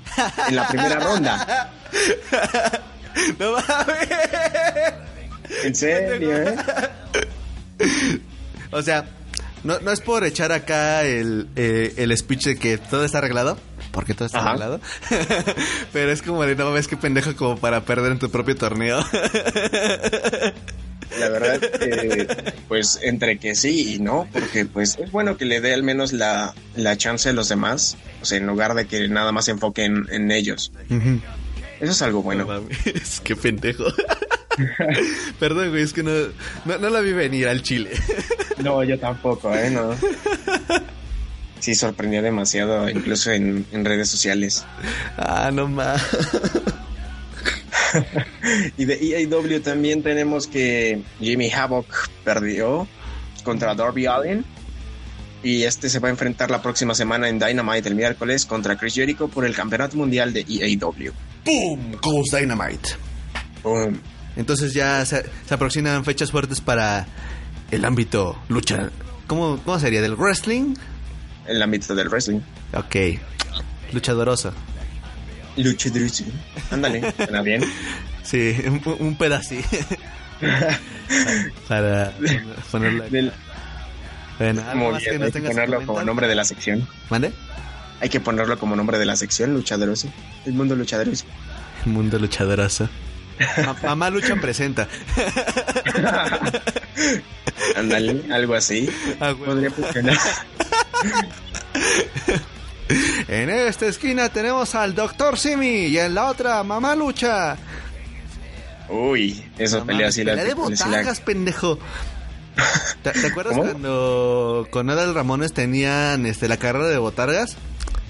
en 0.48 0.56
la 0.56 0.68
primera 0.68 1.00
ronda? 1.00 1.72
No 3.40 3.54
mames. 3.54 4.10
En 5.64 5.74
serio, 5.74 6.38
¿eh? 6.38 6.56
O 8.70 8.80
sea, 8.84 9.06
no, 9.64 9.80
no 9.80 9.92
es 9.92 10.02
por 10.02 10.24
echar 10.24 10.52
acá 10.52 11.02
el, 11.04 11.48
eh, 11.56 11.96
el 11.98 12.16
speech 12.16 12.46
de 12.46 12.58
que 12.58 12.78
todo 12.78 13.04
está 13.06 13.18
arreglado, 13.18 13.58
porque 13.98 14.14
todo 14.14 14.28
está 14.28 14.53
Ajá. 14.53 14.80
Pero 15.91 16.11
es 16.11 16.22
como 16.22 16.44
de 16.44 16.56
no 16.56 16.72
ves 16.72 16.88
qué 16.88 16.95
pendejo 16.95 17.36
como 17.36 17.57
para 17.57 17.82
perder 17.82 18.11
en 18.11 18.19
tu 18.19 18.30
propio 18.30 18.56
torneo. 18.56 18.99
La 21.19 21.30
verdad 21.30 21.56
es 21.64 21.69
que, 21.80 22.53
pues, 22.68 22.99
entre 23.02 23.40
que 23.40 23.56
sí 23.56 23.95
y 23.95 23.99
no, 23.99 24.28
porque 24.32 24.65
pues 24.65 24.99
es 24.99 25.11
bueno 25.11 25.36
que 25.36 25.45
le 25.45 25.61
dé 25.61 25.74
al 25.74 25.82
menos 25.82 26.14
la, 26.14 26.53
la 26.76 26.95
chance 26.95 27.28
a 27.28 27.34
los 27.34 27.49
demás, 27.49 27.98
o 28.22 28.26
sea, 28.26 28.38
en 28.38 28.45
lugar 28.45 28.76
de 28.76 28.86
que 28.86 29.07
nada 29.07 29.32
más 29.32 29.45
se 29.45 29.52
enfoque 29.52 29.86
en, 29.86 30.06
en 30.11 30.30
ellos. 30.30 30.72
Eso 31.80 31.91
es 31.91 32.02
algo 32.03 32.22
bueno. 32.22 32.45
No 32.45 32.61
mames, 32.61 33.19
qué 33.24 33.36
pendejo. 33.36 33.86
Perdón, 35.40 35.72
güey, 35.72 35.82
es 35.82 35.94
que 35.94 36.03
no, 36.03 36.11
no, 36.65 36.78
no 36.78 36.90
la 36.91 36.99
vi 36.99 37.14
venir 37.14 37.48
al 37.48 37.64
chile. 37.64 37.94
No, 38.64 38.84
yo 38.84 38.99
tampoco, 38.99 39.52
¿eh? 39.56 39.72
No. 39.72 39.95
Sí, 41.60 41.76
sorprendió 41.76 42.22
demasiado, 42.22 42.90
incluso 42.90 43.32
en, 43.32 43.66
en 43.72 43.86
redes 43.86 44.10
sociales. 44.10 44.66
Ah, 45.18 45.50
no 45.54 45.68
mames. 45.68 46.02
Y 48.78 48.86
de 48.86 49.24
EAW 49.24 49.62
también 49.62 50.04
tenemos 50.04 50.48
que 50.48 51.02
Jimmy 51.20 51.50
Havoc 51.50 52.10
perdió 52.24 52.88
contra 53.44 53.76
Darby 53.76 54.06
Allin. 54.06 54.46
Y 55.44 55.64
este 55.64 55.90
se 55.90 56.00
va 56.00 56.08
a 56.08 56.12
enfrentar 56.12 56.50
la 56.50 56.62
próxima 56.62 56.96
semana 56.96 57.30
en 57.30 57.40
Dynamite 57.40 57.88
el 57.90 57.96
miércoles 57.96 58.46
contra 58.46 58.76
Chris 58.78 58.96
Jericho 58.96 59.28
por 59.28 59.46
el 59.46 59.56
campeonato 59.56 59.96
mundial 59.96 60.34
de 60.34 60.42
EAW. 60.42 61.12
¡Pum! 61.46 61.92
Ghost 62.02 62.34
Dynamite. 62.34 62.90
Boom. 63.64 64.02
Entonces 64.36 64.74
ya 64.74 65.06
se, 65.06 65.24
se 65.48 65.54
aproximan 65.54 66.04
fechas 66.04 66.32
fuertes 66.32 66.60
para 66.60 67.08
el 67.72 67.86
ámbito 67.86 68.38
lucha. 68.50 68.90
¿Cómo, 69.28 69.60
¿Cómo 69.64 69.80
sería? 69.80 70.02
¿Del 70.02 70.16
wrestling? 70.16 70.76
El 71.48 71.61
ámbito 71.61 71.95
del 71.95 72.10
wrestling. 72.10 72.40
Ok. 72.74 72.95
Luchadoroso. 73.94 74.53
Lucha 75.56 75.90
Drusi. 75.90 76.26
Ándale, 76.72 77.14
suena 77.18 77.41
bien. 77.41 77.64
Sí, 78.24 78.53
un, 78.65 78.82
un 78.99 79.15
pedacito. 79.15 79.69
para 81.69 82.11
ponerlo. 82.69 83.06
Del- 83.10 83.32
Bueno, 84.38 84.61
muy 84.76 84.98
bien, 84.99 85.18
que 85.19 85.24
hay 85.26 85.32
que 85.32 85.41
ponerlo 85.41 85.86
como 85.86 86.03
nombre 86.03 86.28
de 86.28 86.36
la 86.36 86.44
sección. 86.44 86.86
¿Mande? 87.10 87.32
Hay 88.02 88.10
que 88.10 88.19
ponerlo 88.19 88.60
como 88.60 88.76
nombre 88.76 88.98
de 88.99 89.06
la 89.06 89.15
sección, 89.15 89.53
Lucha 89.53 89.78
Drusi. 89.78 90.10
El 90.45 90.53
mundo 90.53 90.76
Lucha 90.76 90.98
Drusi. 90.99 91.24
El 91.86 91.94
mundo 91.94 92.19
luchadoroso. 92.19 92.90
Ma- 93.65 93.76
Mamá 93.84 94.10
Lucha 94.10 94.36
presenta. 94.36 94.90
Ándale, 97.78 98.24
algo 98.34 98.56
así. 98.56 98.90
Ah. 99.22 99.34
Podría 99.38 99.72
funcionar. 99.72 100.18
En 103.28 103.49
esta 103.49 103.88
esquina 103.88 104.30
tenemos 104.30 104.74
al 104.76 104.95
Doctor 104.95 105.38
Simi 105.38 105.88
y 105.88 105.98
en 105.99 106.14
la 106.15 106.28
otra 106.28 106.64
Mamá 106.64 106.95
Lucha. 106.95 107.57
Uy, 108.90 109.34
sí 109.34 109.44
las 109.57 109.76
pelea 109.84 110.06
de 110.07 110.11
sí 110.14 110.24
la- 110.24 110.53
botargas, 110.56 111.19
pendejo. 111.19 111.78
¿Te, 113.03 113.11
te 113.11 113.28
acuerdas 113.28 113.56
¿Cómo? 113.57 113.69
cuando 113.69 114.68
con 114.72 114.90
Adal 114.90 115.14
Ramones 115.14 115.53
tenían 115.53 116.26
este, 116.26 116.48
la 116.48 116.57
carrera 116.57 116.88
de 116.88 116.98
botargas? 116.98 117.56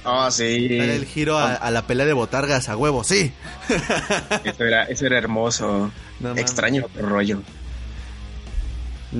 Ah, 0.05 0.29
sí. 0.31 0.67
Era 0.71 0.93
el 0.93 1.05
giro 1.05 1.37
a, 1.37 1.55
a 1.55 1.71
la 1.71 1.81
pelea 1.87 2.05
de 2.05 2.13
botargas 2.13 2.69
a 2.69 2.77
huevo, 2.77 3.03
sí. 3.03 3.33
Eso 4.45 4.63
era, 4.63 4.83
eso 4.85 5.05
era 5.07 5.17
hermoso. 5.17 5.91
No. 6.19 6.35
Extraño 6.37 6.85
rollo. 7.01 7.41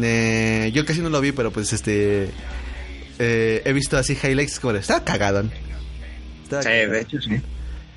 Eh, 0.01 0.71
yo 0.73 0.85
casi 0.85 1.01
no 1.01 1.09
lo 1.09 1.19
vi, 1.19 1.31
pero 1.31 1.51
pues 1.51 1.73
este. 1.73 2.29
Eh, 3.19 3.61
he 3.65 3.73
visto 3.73 3.97
así 3.97 4.13
highlights 4.21 4.59
como 4.59 4.73
de. 4.73 4.79
Está 4.79 5.03
cagadón. 5.03 5.51
Está 6.43 6.61
Sí, 6.61 6.69
cagado". 6.69 6.91
de 6.91 7.01
hecho 7.01 7.21
sí. 7.21 7.41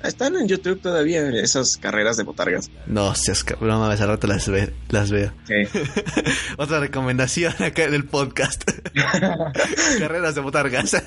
Están 0.03 0.35
en 0.35 0.47
YouTube 0.47 0.81
todavía 0.81 1.29
esas 1.29 1.77
carreras 1.77 2.17
de 2.17 2.23
botargas. 2.23 2.71
No 2.87 3.13
seas 3.13 3.45
no 3.61 3.79
mames, 3.79 4.01
al 4.01 4.07
rato 4.07 4.25
las, 4.25 4.47
ve- 4.49 4.73
las 4.89 5.11
veo. 5.11 5.31
Sí. 5.45 5.79
Otra 6.57 6.79
recomendación 6.79 7.53
acá 7.61 7.83
en 7.83 7.93
el 7.93 8.05
podcast: 8.05 8.63
carreras 9.99 10.33
de 10.33 10.41
botargas. 10.41 10.97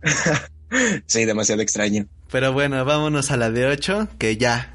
sí, 1.06 1.24
demasiado 1.26 1.60
extraño. 1.60 2.06
pero 2.30 2.54
bueno, 2.54 2.82
vámonos 2.86 3.30
a 3.30 3.36
la 3.36 3.50
de 3.50 3.66
8, 3.66 4.08
que 4.18 4.38
ya. 4.38 4.72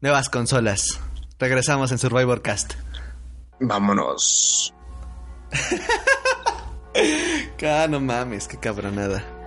Nuevas 0.00 0.28
consolas. 0.28 0.98
Regresamos 1.38 1.92
en 1.92 1.98
Survivor 1.98 2.42
Cast. 2.42 2.74
Vámonos. 3.60 4.74
Ah, 7.62 7.86
no 7.88 8.00
mames, 8.00 8.46
qué 8.46 8.56
cabronada. 8.56 9.37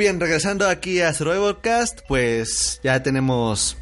Bien, 0.00 0.18
regresando 0.18 0.66
aquí 0.66 1.02
a 1.02 1.12
Survivalcast, 1.12 2.00
pues 2.08 2.80
ya 2.82 3.02
tenemos. 3.02 3.76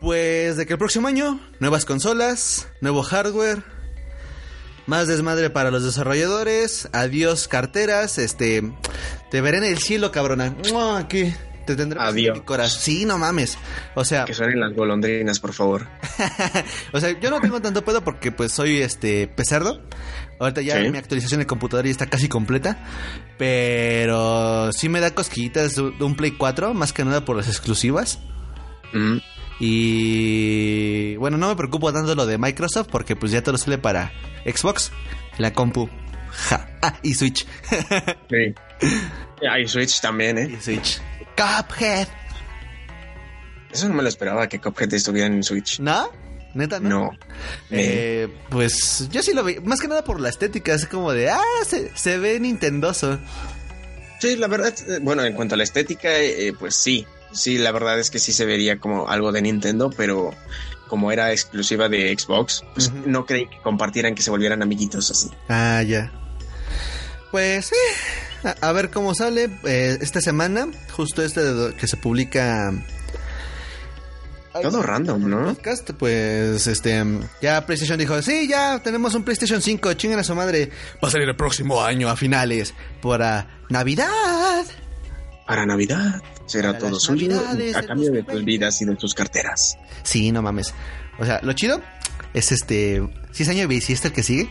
Pues 0.00 0.56
de 0.56 0.66
que 0.66 0.74
el 0.74 0.78
próximo 0.78 1.08
año, 1.08 1.40
nuevas 1.58 1.84
consolas, 1.84 2.68
nuevo 2.80 3.02
hardware, 3.02 3.64
más 4.86 5.08
desmadre 5.08 5.50
para 5.50 5.72
los 5.72 5.82
desarrolladores, 5.82 6.88
adiós 6.92 7.48
carteras, 7.48 8.18
este. 8.18 8.72
Te 9.32 9.40
veré 9.40 9.58
en 9.58 9.64
el 9.64 9.78
cielo, 9.78 10.12
cabrona. 10.12 10.54
Aquí. 10.96 11.34
Te 11.66 11.74
presente 11.74 11.96
Adiós. 11.98 12.36
en 12.36 12.40
mi 12.42 12.46
corazón. 12.46 12.80
Sí, 12.80 13.04
no 13.04 13.18
mames. 13.18 13.56
O 13.94 14.04
sea, 14.04 14.24
Que 14.24 14.34
suenen 14.34 14.60
las 14.60 14.72
golondrinas, 14.74 15.38
por 15.40 15.52
favor. 15.52 15.86
o 16.92 17.00
sea, 17.00 17.18
yo 17.20 17.30
no 17.30 17.40
tengo 17.40 17.60
tanto 17.60 17.84
pedo 17.84 18.02
porque 18.02 18.32
pues 18.32 18.52
soy 18.52 18.78
este 18.82 19.26
pecerdo. 19.28 19.82
Ahorita 20.40 20.60
ya 20.62 20.80
Sí. 20.82 20.90
mi 20.90 20.98
actualización 20.98 21.40
de 21.40 21.46
computadora 21.46 21.86
ya 21.86 21.92
está 21.92 22.06
casi 22.06 22.28
completa. 22.28 22.78
Pero 23.38 24.72
sí 24.72 24.88
me 24.88 25.00
da 25.00 25.12
cosquillitas 25.14 25.76
de 25.76 25.82
un 26.04 26.16
Play 26.16 26.32
4, 26.32 26.74
más 26.74 26.92
que 26.92 27.04
nada 27.04 27.24
por 27.24 27.36
las 27.36 27.48
exclusivas. 27.48 28.18
Mm, 28.92 29.18
Y 29.60 31.16
bueno, 31.16 31.38
no 31.38 31.48
me 31.48 31.56
preocupo 31.56 31.92
tanto 31.92 32.14
lo 32.14 32.26
de 32.26 32.38
Microsoft 32.38 32.88
porque 32.90 33.14
pues 33.16 33.30
ya 33.32 33.42
todo 33.42 33.56
sale 33.58 33.78
para 33.78 34.12
Xbox, 34.44 34.90
la 35.38 35.52
compu. 35.52 35.88
Ja. 36.48 36.66
Ah, 36.82 36.98
y 37.02 37.14
Switch. 37.14 37.46
sí. 38.30 38.54
Hay 39.48 39.68
Switch 39.68 40.00
también, 40.00 40.38
¿eh? 40.38 40.56
y 40.58 40.60
Switch. 40.60 41.00
Cuphead. 41.36 42.08
Eso 43.72 43.88
no 43.88 43.94
me 43.94 44.02
lo 44.02 44.08
esperaba 44.08 44.48
que 44.48 44.58
Cuphead 44.60 44.92
estuviera 44.94 45.26
en 45.26 45.42
Switch. 45.42 45.80
¿No? 45.80 46.10
¿Neta 46.54 46.78
no? 46.80 46.88
No. 46.88 47.10
Eh, 47.70 48.28
Eh, 48.28 48.28
pues 48.50 49.08
yo 49.10 49.22
sí 49.22 49.32
lo 49.32 49.42
vi, 49.42 49.58
más 49.60 49.80
que 49.80 49.88
nada 49.88 50.04
por 50.04 50.20
la 50.20 50.28
estética, 50.28 50.74
es 50.74 50.86
como 50.86 51.12
de, 51.12 51.30
ah, 51.30 51.40
se, 51.66 51.90
se 51.96 52.18
ve 52.18 52.38
nintendoso. 52.40 53.18
sí, 54.20 54.36
la 54.36 54.48
verdad, 54.48 54.74
eh, 54.88 54.98
bueno, 55.00 55.24
en 55.24 55.32
cuanto 55.34 55.54
a 55.54 55.58
la 55.58 55.64
estética, 55.64 56.10
eh, 56.18 56.52
pues 56.58 56.76
sí. 56.76 57.06
Sí, 57.32 57.56
la 57.56 57.72
verdad 57.72 57.98
es 57.98 58.10
que 58.10 58.18
sí 58.18 58.34
se 58.34 58.44
vería 58.44 58.78
como 58.78 59.08
algo 59.08 59.32
de 59.32 59.40
Nintendo, 59.40 59.88
pero 59.96 60.34
como 60.88 61.10
era 61.10 61.32
exclusiva 61.32 61.88
de 61.88 62.14
Xbox, 62.14 62.62
pues 62.74 62.92
no 63.06 63.24
creí 63.24 63.46
que 63.48 63.56
compartieran 63.62 64.14
que 64.14 64.20
se 64.20 64.30
volvieran 64.30 64.60
amiguitos 64.60 65.10
así. 65.10 65.30
Ah, 65.48 65.82
ya. 65.82 66.12
Pues, 67.32 67.72
eh, 67.72 68.48
a, 68.60 68.68
a 68.68 68.72
ver 68.72 68.90
cómo 68.90 69.14
sale 69.14 69.48
eh, 69.64 69.98
esta 70.00 70.20
semana, 70.20 70.68
justo 70.92 71.22
este 71.24 71.42
de 71.42 71.74
que 71.74 71.88
se 71.88 71.96
publica... 71.96 72.72
Todo 74.60 74.82
random, 74.82 75.30
¿no? 75.30 75.44
Podcast, 75.54 75.92
pues, 75.92 76.66
este, 76.66 77.02
ya 77.40 77.64
PlayStation 77.64 77.98
dijo, 77.98 78.20
sí, 78.20 78.46
ya 78.46 78.80
tenemos 78.80 79.14
un 79.14 79.24
PlayStation 79.24 79.62
5, 79.62 79.94
chinguen 79.94 80.18
a 80.18 80.24
su 80.24 80.34
madre. 80.34 80.70
Va 81.02 81.08
a 81.08 81.10
salir 81.10 81.26
el 81.26 81.36
próximo 81.36 81.82
año, 81.82 82.10
a 82.10 82.16
finales, 82.16 82.74
para 83.00 83.62
Navidad. 83.70 84.66
Para 85.46 85.64
Navidad 85.64 86.20
será 86.44 86.72
Para 86.74 86.80
todo 86.80 87.00
suyo 87.00 87.34
a 87.74 87.82
cambio 87.82 88.10
de 88.12 88.22
tus 88.24 88.34
2020. 88.34 88.44
vidas 88.44 88.82
y 88.82 88.84
de 88.84 88.94
tus 88.96 89.14
carteras. 89.14 89.78
Sí, 90.02 90.30
no 90.32 90.42
mames. 90.42 90.74
O 91.18 91.24
sea, 91.24 91.40
lo 91.42 91.54
chido 91.54 91.80
es 92.34 92.52
este, 92.52 93.02
si 93.30 93.44
es 93.44 93.48
año 93.48 93.66
bisiesto 93.68 94.08
el 94.08 94.12
que 94.14 94.22
sigue. 94.22 94.50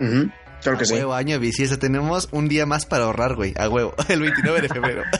Ujú, 0.00 0.30
Claro 0.62 0.78
que 0.78 0.84
a 0.84 0.86
sí. 0.86 0.94
huevo, 0.94 1.14
año 1.14 1.38
bisiesto. 1.40 1.78
Tenemos 1.78 2.28
un 2.32 2.48
día 2.48 2.66
más 2.66 2.86
para 2.86 3.04
ahorrar, 3.04 3.34
güey. 3.34 3.52
A 3.58 3.68
huevo. 3.68 3.94
El 4.08 4.20
29 4.20 4.60
de 4.62 4.68
febrero. 4.68 5.02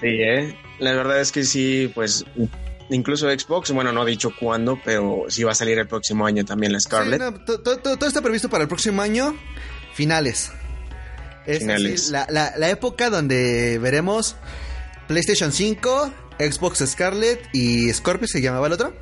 Sí, 0.00 0.08
¿eh? 0.08 0.54
La 0.78 0.92
verdad 0.92 1.20
es 1.20 1.32
que 1.32 1.44
sí, 1.44 1.90
pues 1.94 2.24
incluso 2.90 3.30
Xbox, 3.30 3.70
bueno, 3.72 3.92
no 3.92 4.02
ha 4.02 4.04
dicho 4.04 4.30
cuándo, 4.38 4.78
pero 4.84 5.24
sí 5.28 5.42
va 5.44 5.52
a 5.52 5.54
salir 5.54 5.78
el 5.78 5.86
próximo 5.86 6.26
año 6.26 6.44
también 6.44 6.72
la. 6.72 6.80
Sí, 6.80 6.88
no, 7.18 7.32
to- 7.34 7.60
todo 7.60 8.06
está 8.06 8.20
previsto 8.20 8.50
para 8.50 8.62
el 8.62 8.68
próximo 8.68 9.00
año. 9.02 9.34
Finales. 9.94 10.52
Es 11.46 11.60
Finales. 11.60 12.10
la- 12.10 12.26
la 12.56 12.68
época 12.68 13.08
donde 13.08 13.78
veremos 13.78 14.36
PlayStation 15.06 15.52
5, 15.52 16.12
Xbox 16.38 16.84
Scarlet 16.86 17.40
y 17.54 17.90
Scorpio, 17.94 18.28
¿se 18.28 18.42
llamaba 18.42 18.66
el 18.66 18.74
otro? 18.74 18.94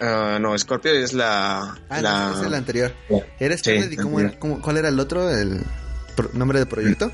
Ah, 0.00 0.38
no, 0.40 0.56
Scorpio 0.58 0.92
es 0.92 1.12
la... 1.12 1.78
Ah, 1.88 2.00
la... 2.00 2.24
no, 2.28 2.30
ese 2.32 2.40
es 2.40 2.46
el 2.46 2.54
anterior. 2.54 2.94
Era 3.38 3.54
Sí, 3.56 3.62
Scarlet 3.64 3.92
y 3.92 3.96
cómo 3.96 4.08
anterior. 4.18 4.30
era- 4.32 4.38
cómo- 4.40 4.60
cuál 4.62 4.76
era 4.78 4.88
el 4.88 4.98
otro, 4.98 5.30
el 5.30 5.62
nombre 6.32 6.58
del 6.58 6.68
proyecto. 6.68 7.12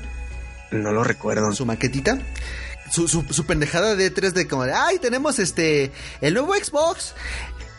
No 0.71 0.91
lo 0.91 1.03
recuerdo. 1.03 1.51
su 1.53 1.65
maquetita. 1.65 2.17
Su, 2.91 3.07
su, 3.09 3.23
su 3.29 3.45
pendejada 3.45 3.95
de 3.95 4.09
3 4.09 4.33
de 4.33 4.47
como 4.47 4.63
de, 4.63 4.71
ay, 4.73 4.97
tenemos 4.99 5.39
este, 5.39 5.91
el 6.21 6.33
nuevo 6.33 6.53
Xbox. 6.55 7.13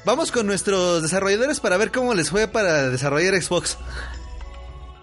Vamos 0.05 0.31
con 0.31 0.47
nuestros 0.47 1.03
desarrolladores 1.03 1.61
para 1.61 1.77
ver 1.79 1.91
cómo 1.91 2.13
les 2.15 2.29
fue 2.31 2.47
para 2.49 2.91
desarrollar 2.91 3.41
Xbox. 3.43 3.79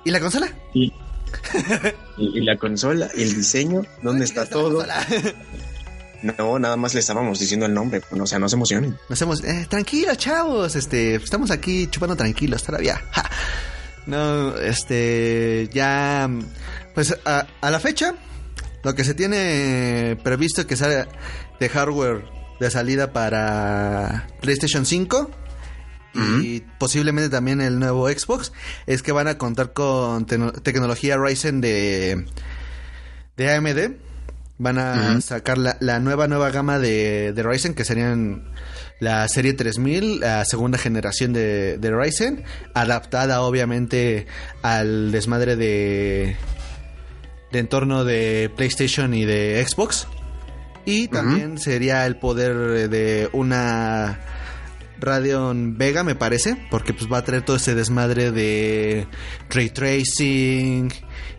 ¿Y 0.03 0.11
la 0.11 0.19
consola? 0.19 0.47
Y, 0.75 0.93
y- 2.17 2.37
y 2.39 2.41
la 2.41 2.57
consola, 2.57 3.09
y 3.15 3.23
el 3.23 3.35
diseño, 3.35 3.81
¿dónde 4.03 4.25
está 4.25 4.41
la 4.43 4.49
todo? 4.49 4.85
No, 6.37 6.59
nada 6.59 6.75
más 6.75 6.93
le 6.93 6.99
estábamos 7.01 7.39
diciendo 7.39 7.65
el 7.65 7.73
nombre, 7.73 8.01
pues, 8.01 8.19
o 8.19 8.25
sea, 8.25 8.39
no 8.39 8.49
se 8.49 8.55
emocionen. 8.55 8.97
Nos 9.09 9.21
hemos, 9.21 9.43
eh, 9.43 9.67
tranquilos, 9.69 10.17
chavos, 10.17 10.75
este, 10.75 11.15
estamos 11.15 11.51
aquí 11.51 11.87
chupando 11.87 12.15
tranquilos 12.15 12.63
todavía. 12.63 13.01
Ja. 13.11 13.29
No, 14.07 14.55
este, 14.57 15.69
ya, 15.73 16.29
pues 16.93 17.17
a, 17.25 17.47
a 17.61 17.71
la 17.71 17.79
fecha, 17.79 18.15
lo 18.83 18.93
que 18.93 19.03
se 19.03 19.13
tiene 19.15 20.17
previsto 20.23 20.67
que 20.67 20.75
sale 20.75 21.07
de 21.59 21.69
hardware 21.69 22.23
de 22.59 22.69
salida 22.69 23.11
para 23.11 24.27
PlayStation 24.41 24.85
5 24.85 25.31
y 26.41 26.61
posiblemente 26.79 27.29
también 27.29 27.59
el 27.59 27.77
nuevo 27.77 28.07
Xbox 28.07 28.53
es 28.85 29.03
que 29.03 29.11
van 29.11 29.27
a 29.27 29.37
contar 29.37 29.73
con 29.73 30.25
tecnología 30.25 31.17
Ryzen 31.17 31.59
de, 31.59 32.25
de 33.35 33.53
AMD. 33.53 34.04
Van 34.57 34.77
a 34.77 35.19
sacar 35.21 35.57
la, 35.57 35.75
la 35.81 35.99
nueva, 35.99 36.27
nueva 36.27 36.49
gama 36.49 36.79
de, 36.79 37.33
de 37.33 37.43
Ryzen, 37.43 37.73
que 37.73 37.83
serían 37.83 38.43
la 38.99 39.27
serie 39.27 39.53
3000, 39.53 40.21
la 40.21 40.45
segunda 40.45 40.77
generación 40.77 41.33
de, 41.33 41.77
de 41.77 41.91
Ryzen, 41.91 42.43
adaptada 42.73 43.41
obviamente 43.41 44.27
al 44.61 45.11
desmadre 45.11 45.55
de, 45.57 46.37
de 47.51 47.59
entorno 47.59 48.05
de 48.05 48.49
PlayStation 48.55 49.13
y 49.13 49.25
de 49.25 49.65
Xbox. 49.67 50.07
Y 50.85 51.07
también 51.07 51.57
sería 51.57 52.05
el 52.05 52.15
poder 52.15 52.89
de 52.89 53.27
una 53.33 54.19
Radeon 54.99 55.77
Vega, 55.77 56.03
me 56.03 56.15
parece, 56.15 56.57
porque 56.69 56.93
pues 56.93 57.11
va 57.11 57.17
a 57.17 57.23
traer 57.23 57.43
todo 57.43 57.57
ese 57.57 57.73
desmadre 57.73 58.31
de 58.31 59.07
ray 59.49 59.69
tracing 59.69 60.91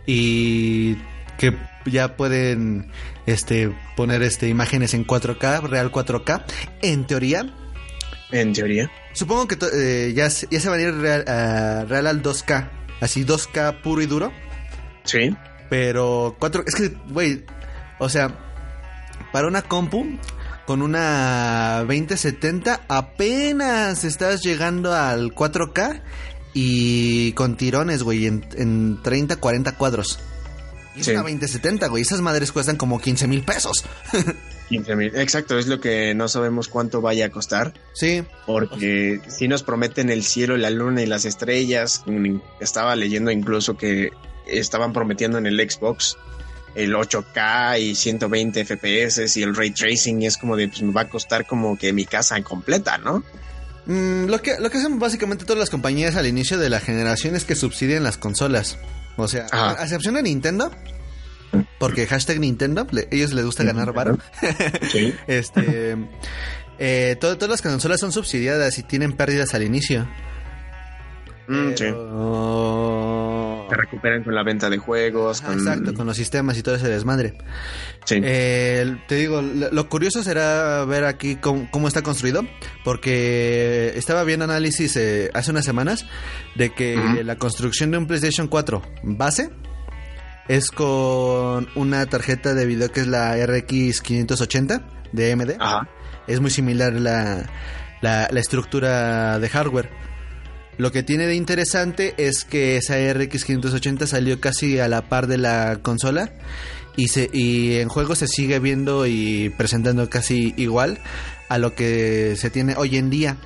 y 0.05 0.95
que 1.37 1.55
ya 1.87 2.15
pueden 2.17 2.87
este 3.25 3.73
poner 3.95 4.21
este 4.23 4.47
imágenes 4.47 4.93
en 4.93 5.05
4K, 5.05 5.61
real 5.67 5.91
4K, 5.91 6.43
en 6.81 7.05
teoría. 7.07 7.53
En 8.31 8.53
teoría. 8.53 8.91
Supongo 9.13 9.47
que 9.47 9.55
to- 9.55 9.71
eh, 9.73 10.13
ya, 10.15 10.29
se- 10.29 10.47
ya 10.51 10.59
se 10.59 10.69
va 10.69 10.75
a 10.75 10.81
ir 10.81 10.93
real 10.93 12.07
al 12.07 12.21
2K, 12.21 12.69
así 13.01 13.23
2K 13.23 13.81
puro 13.81 14.01
y 14.01 14.05
duro. 14.05 14.31
Sí. 15.03 15.35
Pero 15.69 16.35
4 16.39 16.63
es 16.65 16.75
que, 16.75 16.89
güey, 17.09 17.45
o 17.99 18.09
sea, 18.09 18.37
para 19.31 19.47
una 19.47 19.61
compu 19.61 20.05
con 20.65 20.81
una 20.81 21.79
2070 21.87 22.81
apenas 22.87 24.03
estás 24.03 24.41
llegando 24.41 24.93
al 24.93 25.33
4K 25.33 26.01
y 26.53 27.31
con 27.33 27.55
tirones, 27.57 28.03
güey, 28.03 28.25
en, 28.25 28.45
en 28.55 29.01
30, 29.03 29.37
40 29.37 29.73
cuadros. 29.73 30.19
Y 30.97 31.01
es 31.01 31.07
una 31.07 31.21
2070, 31.21 31.87
güey, 31.87 32.01
esas 32.01 32.21
madres 32.21 32.51
cuestan 32.51 32.75
como 32.75 32.99
15 32.99 33.27
mil 33.27 33.43
pesos. 33.43 33.85
15 34.69 34.95
mil. 34.95 35.15
Exacto, 35.15 35.57
es 35.57 35.67
lo 35.67 35.79
que 35.79 36.13
no 36.13 36.27
sabemos 36.27 36.67
cuánto 36.67 37.01
vaya 37.01 37.27
a 37.27 37.29
costar. 37.29 37.73
Sí, 37.93 38.23
Porque 38.45 39.21
si 39.27 39.47
nos 39.47 39.63
prometen 39.63 40.09
el 40.09 40.23
cielo, 40.23 40.57
la 40.57 40.69
luna 40.69 41.01
y 41.01 41.05
las 41.05 41.25
estrellas. 41.25 42.03
Mm, 42.05 42.39
Estaba 42.59 42.95
leyendo 42.95 43.31
incluso 43.31 43.77
que 43.77 44.09
estaban 44.45 44.93
prometiendo 44.93 45.37
en 45.37 45.45
el 45.45 45.57
Xbox 45.69 46.17
el 46.75 46.93
8K 46.93 47.79
y 47.79 47.95
120 47.95 48.65
FPS 48.65 49.37
y 49.37 49.43
el 49.43 49.55
ray 49.55 49.71
tracing. 49.71 50.21
Y 50.21 50.27
es 50.27 50.37
como 50.37 50.55
de, 50.55 50.67
pues 50.67 50.81
me 50.81 50.93
va 50.93 51.01
a 51.01 51.09
costar 51.09 51.47
como 51.47 51.77
que 51.77 51.93
mi 51.93 52.05
casa 52.05 52.41
completa, 52.43 52.97
¿no? 52.97 53.23
Mm, 53.85 54.25
lo, 54.25 54.41
que, 54.41 54.59
lo 54.59 54.69
que 54.69 54.77
hacen 54.77 54.99
básicamente 54.99 55.45
todas 55.45 55.59
las 55.59 55.69
compañías 55.69 56.15
al 56.15 56.27
inicio 56.27 56.57
de 56.57 56.69
la 56.69 56.79
generación 56.79 57.35
es 57.35 57.45
que 57.45 57.55
subsidian 57.55 58.03
las 58.03 58.17
consolas. 58.17 58.77
O 59.17 59.27
sea, 59.27 59.47
Ajá. 59.51 59.79
a 59.79 59.83
excepción 59.83 60.15
de 60.15 60.23
Nintendo, 60.23 60.71
porque 61.79 62.07
hashtag 62.07 62.39
Nintendo, 62.39 62.87
le- 62.91 63.07
ellos 63.11 63.33
les 63.33 63.43
gusta 63.45 63.63
ganar 63.63 63.91
varo. 63.93 64.17
Sí. 64.91 65.13
Este, 65.27 65.97
eh, 66.79 67.15
todo- 67.19 67.35
todas 67.37 67.49
las 67.49 67.61
consolas 67.61 67.99
son 67.99 68.11
subsidiadas 68.11 68.77
y 68.77 68.83
tienen 68.83 69.13
pérdidas 69.13 69.53
al 69.53 69.63
inicio. 69.63 70.07
Mm, 71.47 71.69
sí. 71.69 71.83
Pero- 71.85 73.67
Se 73.69 73.75
recuperan 73.75 74.23
con 74.23 74.33
la 74.33 74.43
venta 74.43 74.69
de 74.69 74.77
juegos. 74.77 75.41
Ajá, 75.41 75.49
con- 75.53 75.59
Exacto, 75.59 75.93
con 75.93 76.05
los 76.07 76.15
sistemas 76.15 76.57
y 76.57 76.63
todo 76.63 76.75
ese 76.75 76.87
desmadre. 76.87 77.37
Sí. 78.05 78.19
Eh, 78.23 78.97
te 79.07 79.15
digo, 79.15 79.41
lo, 79.41 79.89
curioso 79.89 80.23
será 80.23 80.85
ver 80.85 81.03
aquí 81.03 81.35
cómo, 81.35 81.67
cómo 81.69 81.87
está 81.89 82.01
construido, 82.01 82.43
porque 82.85 83.91
estaba 83.95 84.23
viendo 84.23 84.45
análisis 84.45 84.95
eh, 84.95 85.29
hace 85.33 85.51
unas 85.51 85.65
semanas 85.65 86.05
de 86.55 86.69
que 86.73 86.95
la 87.25 87.35
construcción 87.35 87.91
de 87.91 87.97
un 87.97 88.07
PlayStation 88.07 88.47
4 88.47 88.81
base 89.03 89.49
es 90.47 90.71
con 90.71 91.67
una 91.75 92.05
tarjeta 92.05 92.53
de 92.53 92.65
video 92.65 92.89
que 92.89 93.01
es 93.01 93.07
la 93.07 93.35
RX 93.45 94.01
580 94.01 94.81
de 95.11 95.31
AMD. 95.33 95.55
Ajá. 95.59 95.89
Es 96.27 96.39
muy 96.39 96.51
similar 96.51 96.93
la, 96.93 97.49
la, 98.01 98.29
la 98.31 98.39
estructura 98.39 99.39
de 99.39 99.49
hardware. 99.49 99.89
Lo 100.77 100.91
que 100.91 101.03
tiene 101.03 101.25
de 101.25 101.35
interesante 101.35 102.13
es 102.17 102.45
que 102.45 102.77
esa 102.77 102.95
RX 103.13 103.45
580 103.45 104.05
salió 104.05 104.39
casi 104.39 104.79
a 104.79 104.87
la 104.87 105.09
par 105.09 105.27
de 105.27 105.37
la 105.37 105.79
consola 105.81 106.31
y, 106.95 107.07
se, 107.07 107.29
y 107.33 107.77
en 107.77 107.89
juego 107.89 108.15
se 108.15 108.27
sigue 108.27 108.59
viendo 108.59 109.07
y 109.07 109.49
presentando 109.57 110.09
casi 110.09 110.53
igual 110.57 110.99
a 111.49 111.57
lo 111.57 111.73
que 111.73 112.35
se 112.37 112.49
tiene 112.49 112.75
hoy 112.75 112.97
en 112.97 113.09
día. 113.09 113.37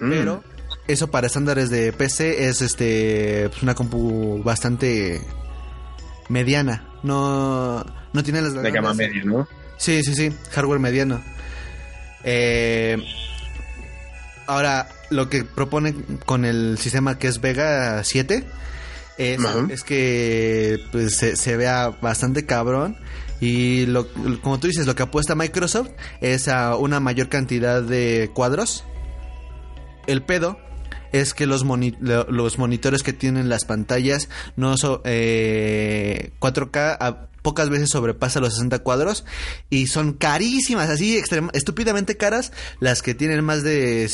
Mm. 0.00 0.10
Pero 0.10 0.44
eso 0.88 1.10
para 1.10 1.26
estándares 1.26 1.68
de 1.70 1.92
PC 1.92 2.48
es 2.48 2.62
este 2.62 3.48
pues, 3.50 3.62
una 3.62 3.74
compu 3.74 4.42
bastante 4.42 5.20
mediana. 6.28 6.88
No, 7.02 7.84
no 8.12 8.22
tiene 8.22 8.40
las 8.40 8.54
de 8.54 8.70
gama 8.70 8.94
media, 8.94 9.22
¿no? 9.24 9.48
Sí, 9.76 10.02
sí, 10.02 10.14
sí, 10.14 10.32
hardware 10.52 10.80
mediano. 10.80 11.22
Eh, 12.24 12.96
ahora, 14.46 14.88
lo 15.10 15.28
que 15.28 15.44
propone 15.44 15.94
con 16.24 16.44
el 16.44 16.78
sistema 16.78 17.18
que 17.18 17.28
es 17.28 17.40
Vega 17.40 18.02
7 18.04 18.44
es, 19.18 19.40
que 19.82 20.78
pues, 20.92 21.16
se, 21.16 21.36
se 21.36 21.56
vea 21.56 21.88
bastante 22.02 22.44
cabrón. 22.46 22.96
Y 23.40 23.86
lo, 23.86 24.08
como 24.40 24.58
tú 24.58 24.66
dices, 24.66 24.86
lo 24.86 24.94
que 24.94 25.02
apuesta 25.02 25.34
Microsoft 25.34 25.88
es 26.20 26.48
a 26.48 26.76
una 26.76 27.00
mayor 27.00 27.28
cantidad 27.28 27.82
de 27.82 28.30
cuadros. 28.34 28.84
El 30.06 30.22
pedo 30.22 30.58
es 31.12 31.34
que 31.34 31.46
los, 31.46 31.64
moni- 31.64 31.96
los 32.00 32.58
monitores 32.58 33.02
que 33.02 33.12
tienen 33.12 33.48
las 33.48 33.64
pantallas 33.64 34.28
no 34.56 34.76
son 34.76 35.00
4K 35.02 36.96
a- 37.00 37.26
pocas 37.46 37.70
veces 37.70 37.90
sobrepasa 37.90 38.40
los 38.40 38.54
60 38.54 38.80
cuadros 38.80 39.24
y 39.70 39.86
son 39.86 40.14
carísimas, 40.14 40.90
así 40.90 41.16
estúpidamente 41.52 42.16
caras 42.16 42.50
las 42.80 43.02
que 43.02 43.14
tienen 43.14 43.44
más 43.44 43.62
de 43.62 44.10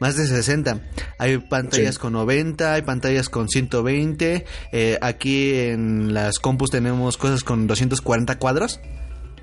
más 0.00 0.16
de 0.16 0.26
60. 0.26 0.80
Hay 1.18 1.36
pantallas 1.36 1.96
Sí. 1.96 2.00
con 2.00 2.14
90, 2.14 2.72
hay 2.72 2.80
pantallas 2.80 3.28
con 3.28 3.50
120. 3.50 4.46
eh, 4.72 4.98
aquí 5.02 5.52
en 5.58 6.14
las 6.14 6.38
compus 6.38 6.70
tenemos 6.70 7.18
cosas 7.18 7.44
con 7.44 7.66
240 7.66 8.38
cuadros, 8.38 8.80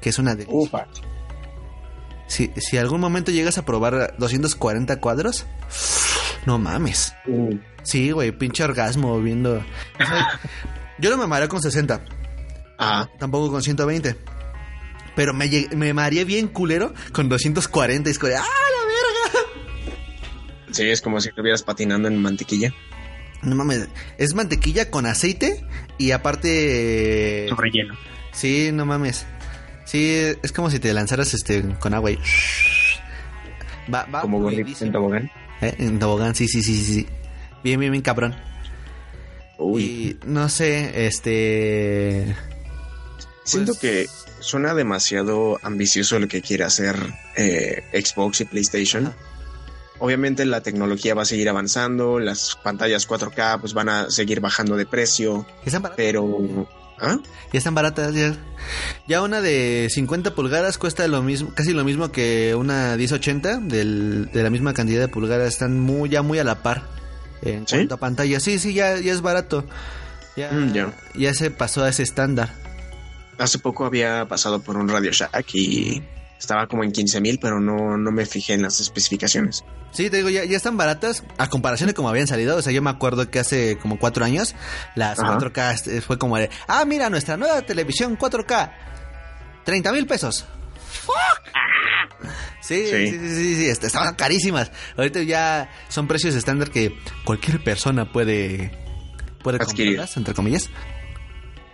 que 0.02 0.10
es 0.10 0.18
una 0.18 0.34
de 0.34 0.48
si, 2.26 2.52
si 2.58 2.78
algún 2.78 3.00
momento 3.00 3.30
llegas 3.32 3.60
a 3.60 3.66
probar 3.66 4.16
240 4.18 5.00
cuadros, 5.00 5.46
no 6.48 6.58
mames. 6.58 7.14
Uh, 7.28 7.58
Sí, 7.84 8.12
güey, 8.12 8.32
pinche 8.32 8.64
orgasmo 8.64 9.20
viendo. 9.22 9.64
Yo 11.00 11.10
no 11.10 11.18
me 11.18 11.28
mareé 11.28 11.48
con 11.48 11.62
60, 11.62 12.02
Tampoco 13.20 13.52
con 13.52 13.62
120. 13.62 14.16
Pero 15.16 15.34
me, 15.34 15.50
lleg- 15.50 15.74
me 15.76 15.94
mareé 15.94 16.24
bien 16.26 16.48
culero 16.48 16.94
con 17.12 17.28
240 17.30 18.10
y 18.10 18.12
es 18.12 18.20
como 18.20 18.32
¡ah, 18.34 18.38
la 18.38 18.86
verga! 18.88 19.50
Sí, 20.72 20.84
es 20.90 21.02
como 21.02 21.20
si 21.20 21.30
estuvieras 21.30 21.64
patinando 21.64 22.08
en 22.08 22.22
mantequilla. 22.22 22.74
No 23.42 23.56
mames, 23.56 23.88
es 24.18 24.34
mantequilla 24.34 24.90
con 24.92 25.06
aceite 25.06 25.66
y 25.98 26.12
aparte. 26.12 27.50
relleno. 27.58 27.96
Sí, 28.32 28.70
no 28.72 28.86
mames. 28.86 29.26
Sí, 29.86 30.14
es 30.42 30.52
como 30.52 30.70
si 30.70 30.80
te 30.80 30.94
lanzaras 30.94 31.34
este 31.34 31.64
con 31.80 31.94
agua 31.94 32.12
y. 32.12 32.20
Va, 33.94 34.06
va 34.06 34.22
Como 34.22 34.40
gordito 34.40 34.86
en 34.86 34.92
tobogán. 34.92 35.32
Eh, 35.62 35.74
En 35.80 35.98
tobogán, 36.00 36.36
sí, 36.36 36.48
sí, 36.48 36.62
sí, 36.62 36.76
sí, 36.78 36.94
sí. 36.94 37.08
Bien, 37.64 37.80
bien, 37.80 37.92
bien, 37.92 38.04
cabrón. 38.04 38.36
Uy. 39.58 39.84
Y 39.84 40.20
no 40.26 40.48
sé, 40.48 41.08
este. 41.08 42.36
Siento 43.50 43.74
pues- 43.74 43.80
que 43.80 44.08
suena 44.40 44.74
demasiado 44.74 45.60
ambicioso 45.64 46.18
lo 46.20 46.28
que 46.28 46.42
quiere 46.42 46.64
hacer 46.64 46.96
eh, 47.36 47.84
Xbox 47.94 48.42
y 48.42 48.46
PlayStation. 48.46 49.14
Obviamente 50.02 50.46
la 50.46 50.62
tecnología 50.62 51.14
va 51.14 51.24
a 51.24 51.26
seguir 51.26 51.50
avanzando, 51.50 52.20
las 52.20 52.58
pantallas 52.64 53.06
4K 53.08 53.60
pues 53.60 53.74
van 53.74 53.90
a 53.90 54.10
seguir 54.10 54.40
bajando 54.40 54.78
de 54.78 54.86
precio, 54.86 55.46
Ya 55.60 55.64
están 55.66 55.82
baratas. 55.82 55.98
pero 55.98 56.68
¿ah? 57.02 57.18
Ya 57.52 57.58
están 57.58 57.76
baratas, 57.76 58.14
ya. 58.16 58.34
Ya 59.10 59.22
una 59.22 59.42
de 59.42 59.90
50 59.92 60.36
pulgadas 60.36 60.78
cuesta 60.78 61.06
lo 61.10 61.22
mismo, 61.22 61.54
casi 61.54 61.74
lo 61.74 61.84
mismo 61.84 62.14
que 62.14 62.56
una 62.56 62.96
1080 62.96 63.58
del, 63.58 64.30
de 64.32 64.42
la 64.44 64.50
misma 64.50 64.74
cantidad 64.74 65.02
de 65.02 65.10
pulgadas. 65.10 65.50
Están 65.50 65.78
muy, 65.80 66.08
ya 66.10 66.22
muy 66.22 66.40
a 66.40 66.46
la 66.46 66.64
par 66.64 66.84
en 67.42 67.68
¿Sí? 67.68 67.76
cuanto 67.76 67.96
a 67.96 67.98
pantalla. 67.98 68.40
Sí, 68.40 68.58
sí, 68.58 68.74
ya, 68.74 68.98
ya 69.00 69.12
es 69.12 69.20
barato. 69.22 69.66
Ya, 70.38 70.50
Mm, 70.54 70.74
ya 71.16 71.34
se 71.34 71.52
pasó 71.52 71.84
a 71.84 71.90
ese 71.90 72.04
estándar. 72.04 72.54
Hace 73.40 73.60
poco 73.60 73.86
había 73.86 74.28
pasado 74.28 74.62
por 74.62 74.78
un 74.78 74.88
Radio 74.90 75.12
Shack 75.12 75.46
y 75.56 76.04
estaba 76.40 76.68
como 76.68 76.84
en 76.84 76.92
15 76.92 77.20
mil, 77.22 77.40
pero 77.42 77.60
no, 77.60 77.98
no 77.98 78.12
me 78.12 78.26
fijé 78.26 78.54
en 78.54 78.62
las 78.62 78.80
especificaciones. 78.80 79.64
Sí, 79.92 80.10
te 80.10 80.18
digo, 80.18 80.30
ya, 80.30 80.46
ya 80.46 80.56
están 80.56 80.78
baratas 80.78 81.24
a 81.38 81.50
comparación 81.50 81.88
de 81.88 81.94
como 81.96 82.10
habían 82.10 82.28
salido. 82.28 82.56
O 82.58 82.62
sea, 82.62 82.72
yo 82.72 82.82
me 82.82 82.92
acuerdo 82.92 83.30
que 83.32 83.40
hace 83.40 83.78
como 83.80 83.98
cuatro 83.98 84.24
años 84.24 84.56
las 84.96 85.20
Ajá. 85.20 85.38
4K 85.40 85.74
este, 85.74 86.02
fue 86.02 86.18
como 86.20 86.38
de, 86.38 86.50
ah, 86.68 86.86
mira, 86.86 87.10
nuestra 87.10 87.38
nueva 87.38 87.62
televisión 87.64 88.18
4K, 88.18 88.72
30 89.66 89.92
mil 89.92 90.06
pesos. 90.06 90.46
Sí, 92.62 92.86
sí, 92.86 92.92
Sí. 92.92 93.08
sí, 93.12 93.20
sí, 93.20 93.36
sí, 93.36 93.56
sí, 93.56 93.70
est- 93.70 93.84
estaban 93.84 94.14
carísimas. 94.16 94.72
Ahorita 94.96 95.24
ya 95.24 95.70
son 95.88 96.08
precios 96.08 96.36
estándar 96.36 96.70
que 96.70 96.96
cualquier 97.26 97.64
persona 97.64 98.12
puede, 98.12 98.72
puede 99.42 99.58
comprarlas, 99.60 100.18
entre 100.18 100.34
comillas. 100.36 100.70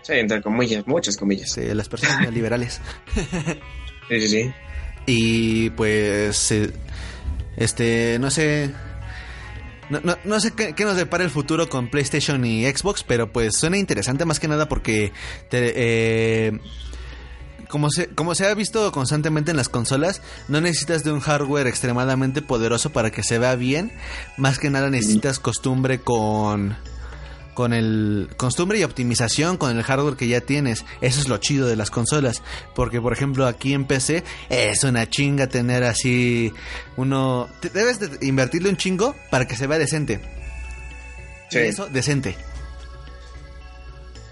Sí, 0.06 0.14
entre 0.14 0.42
comillas, 0.42 0.86
muchas 0.86 1.18
comillas. 1.18 1.52
Sí, 1.52 1.62
las 1.74 1.90
personas 1.90 2.22
neoliberales. 2.22 2.80
Sí, 4.08 4.22
sí, 4.22 4.28
sí. 4.28 4.54
Y 5.08 5.70
pues, 5.72 6.52
eh, 6.52 6.70
este, 7.58 8.18
no 8.20 8.30
sé. 8.30 8.70
No, 9.90 10.00
no, 10.04 10.16
no 10.24 10.40
sé 10.40 10.52
qué, 10.52 10.74
qué 10.74 10.86
nos 10.86 10.96
depara 10.96 11.24
el 11.24 11.32
futuro 11.32 11.68
con 11.70 11.90
PlayStation 11.90 12.46
y 12.46 12.66
Xbox, 12.72 13.04
pero 13.04 13.32
pues 13.34 13.56
suena 13.58 13.78
interesante 13.78 14.24
más 14.26 14.40
que 14.40 14.48
nada 14.48 14.70
porque 14.70 15.12
te- 15.50 15.74
eh, 15.76 16.60
como, 17.68 17.90
se, 17.90 18.10
como 18.10 18.36
se 18.36 18.46
ha 18.46 18.54
visto 18.54 18.92
constantemente 18.92 19.50
en 19.50 19.58
las 19.58 19.70
consolas, 19.70 20.22
no 20.50 20.62
necesitas 20.62 21.04
de 21.04 21.12
un 21.12 21.20
hardware 21.20 21.66
extremadamente 21.66 22.44
poderoso 22.44 22.92
para 22.92 23.10
que 23.12 23.24
se 23.24 23.40
vea 23.40 23.56
bien. 23.56 23.92
Más 24.38 24.60
que 24.60 24.70
nada 24.70 24.92
necesitas 24.92 25.40
costumbre 25.40 26.00
con 26.00 26.78
con 27.56 27.74
el 27.74 28.30
costumbre 28.38 28.78
y 28.78 28.84
optimización 28.84 29.58
con 29.58 29.76
el 29.76 29.82
hardware 29.82 30.16
que 30.16 30.28
ya 30.28 30.42
tienes. 30.42 30.86
Eso 31.02 31.20
es 31.20 31.28
lo 31.28 31.38
chido 31.38 31.68
de 31.68 31.76
las 31.76 31.90
consolas, 31.90 32.44
porque 32.76 33.02
por 33.02 33.14
ejemplo 33.14 33.48
aquí 33.48 33.74
en 33.74 33.86
PC 33.86 34.24
es 34.50 34.84
una 34.84 35.10
chinga 35.10 35.48
tener 35.48 35.84
así 35.84 36.54
uno 36.98 37.50
te- 37.62 37.70
debes 37.70 38.00
de 38.00 38.28
invertirle 38.28 38.70
un 38.70 38.78
chingo 38.78 39.16
para 39.32 39.48
que 39.48 39.56
se 39.56 39.66
vea 39.66 39.80
decente. 39.80 40.20
Sí. 41.50 41.58
Y 41.60 41.62
eso 41.62 41.88
decente. 41.88 42.36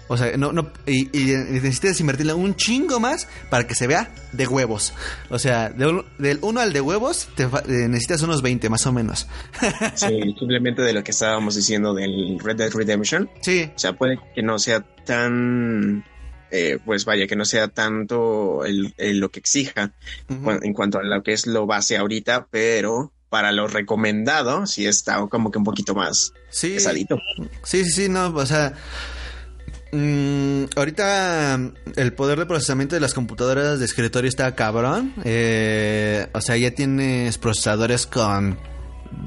O 0.08 0.16
sea, 0.18 0.36
no, 0.36 0.52
no, 0.52 0.70
y, 0.86 1.08
y 1.18 1.32
necesitas 1.34 1.98
invertirle 2.00 2.34
un 2.34 2.54
chingo 2.56 3.00
más 3.00 3.26
para 3.48 3.66
que 3.66 3.74
se 3.74 3.86
vea 3.86 4.14
de 4.32 4.46
huevos. 4.46 4.92
O 5.30 5.38
sea, 5.38 5.70
de 5.70 5.86
un- 5.86 6.04
del 6.18 6.38
1 6.42 6.60
al 6.60 6.72
de 6.74 6.80
huevos 6.82 7.28
te 7.34 7.44
eh, 7.44 7.88
necesitas 7.88 8.20
unos 8.22 8.42
20 8.42 8.68
más 8.68 8.86
o 8.86 8.92
menos. 8.92 9.26
Sí, 9.94 10.20
simplemente 10.38 10.82
de 10.82 10.92
lo 10.92 11.02
que 11.02 11.10
estábamos 11.12 11.54
diciendo 11.54 11.94
del 11.94 12.38
Red 12.38 12.56
Dead 12.56 12.70
Redemption. 12.72 13.30
Sí, 13.40 13.70
O 13.74 13.78
sea, 13.78 13.94
puede 13.94 14.18
que 14.34 14.42
no 14.42 14.58
sea 14.58 14.80
tan, 15.06 16.04
eh, 16.50 16.78
pues 16.84 17.04
vaya, 17.06 17.26
que 17.26 17.36
no 17.36 17.44
sea 17.46 17.68
tanto 17.68 18.64
el, 18.66 18.94
el 18.98 19.18
lo 19.18 19.30
que 19.30 19.40
exija 19.40 19.92
en 20.28 20.72
cuanto 20.74 20.98
a 20.98 21.02
lo 21.02 21.22
que 21.22 21.32
es 21.32 21.46
lo 21.46 21.66
base 21.66 21.96
ahorita, 21.96 22.46
pero 22.50 23.10
para 23.30 23.52
lo 23.52 23.66
recomendado 23.68 24.66
sí 24.66 24.86
está 24.86 25.26
como 25.28 25.50
que 25.50 25.58
un 25.58 25.64
poquito 25.64 25.94
más 25.94 26.32
sí. 26.50 26.74
pesadito. 26.74 27.18
Sí, 27.64 27.84
sí, 27.84 27.90
sí, 28.04 28.08
no, 28.08 28.28
o 28.28 28.46
sea, 28.46 28.74
mm, 29.94 30.64
ahorita 30.76 31.58
el 31.96 32.12
poder 32.12 32.38
de 32.38 32.46
procesamiento 32.46 32.94
de 32.94 33.00
las 33.00 33.14
computadoras 33.14 33.78
de 33.78 33.84
escritorio 33.84 34.28
está 34.28 34.54
cabrón. 34.54 35.14
eh, 35.24 36.28
o 36.32 36.40
sea, 36.40 36.56
ya 36.56 36.70
tienes 36.72 37.38
procesadores 37.38 38.06
con 38.06 38.58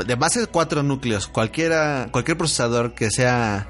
de 0.06 0.15
base 0.15 0.45
cuatro 0.48 0.84
núcleos. 0.84 1.27
Cualquiera, 1.27 2.10
cualquier 2.11 2.38
procesador 2.38 2.94
que 2.94 3.10
sea 3.10 3.69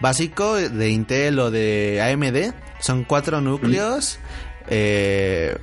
básico 0.00 0.54
de 0.54 0.90
Intel 0.90 1.38
o 1.38 1.50
de 1.50 2.02
AMD 2.02 2.54
son 2.80 3.04
cuatro 3.04 3.40
núcleos. 3.40 4.18
eh, 4.68 5.56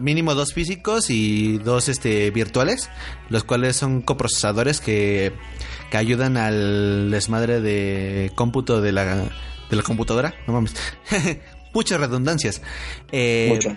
mínimo 0.00 0.34
dos 0.34 0.54
físicos 0.54 1.10
y 1.10 1.58
dos 1.58 1.90
este 1.90 2.30
virtuales, 2.30 2.88
los 3.28 3.44
cuales 3.44 3.76
son 3.76 4.00
coprocesadores 4.00 4.80
que, 4.80 5.34
que 5.90 5.96
ayudan 5.98 6.38
al 6.38 7.10
desmadre 7.10 7.60
de 7.60 8.32
cómputo 8.34 8.80
de 8.80 8.92
la, 8.92 9.28
de 9.72 9.76
la 9.78 9.82
computadora. 9.82 10.34
No 10.46 10.52
mames. 10.52 10.74
muchas 11.74 11.98
redundancias. 11.98 12.60
Eh, 13.10 13.48
Mucho. 13.50 13.74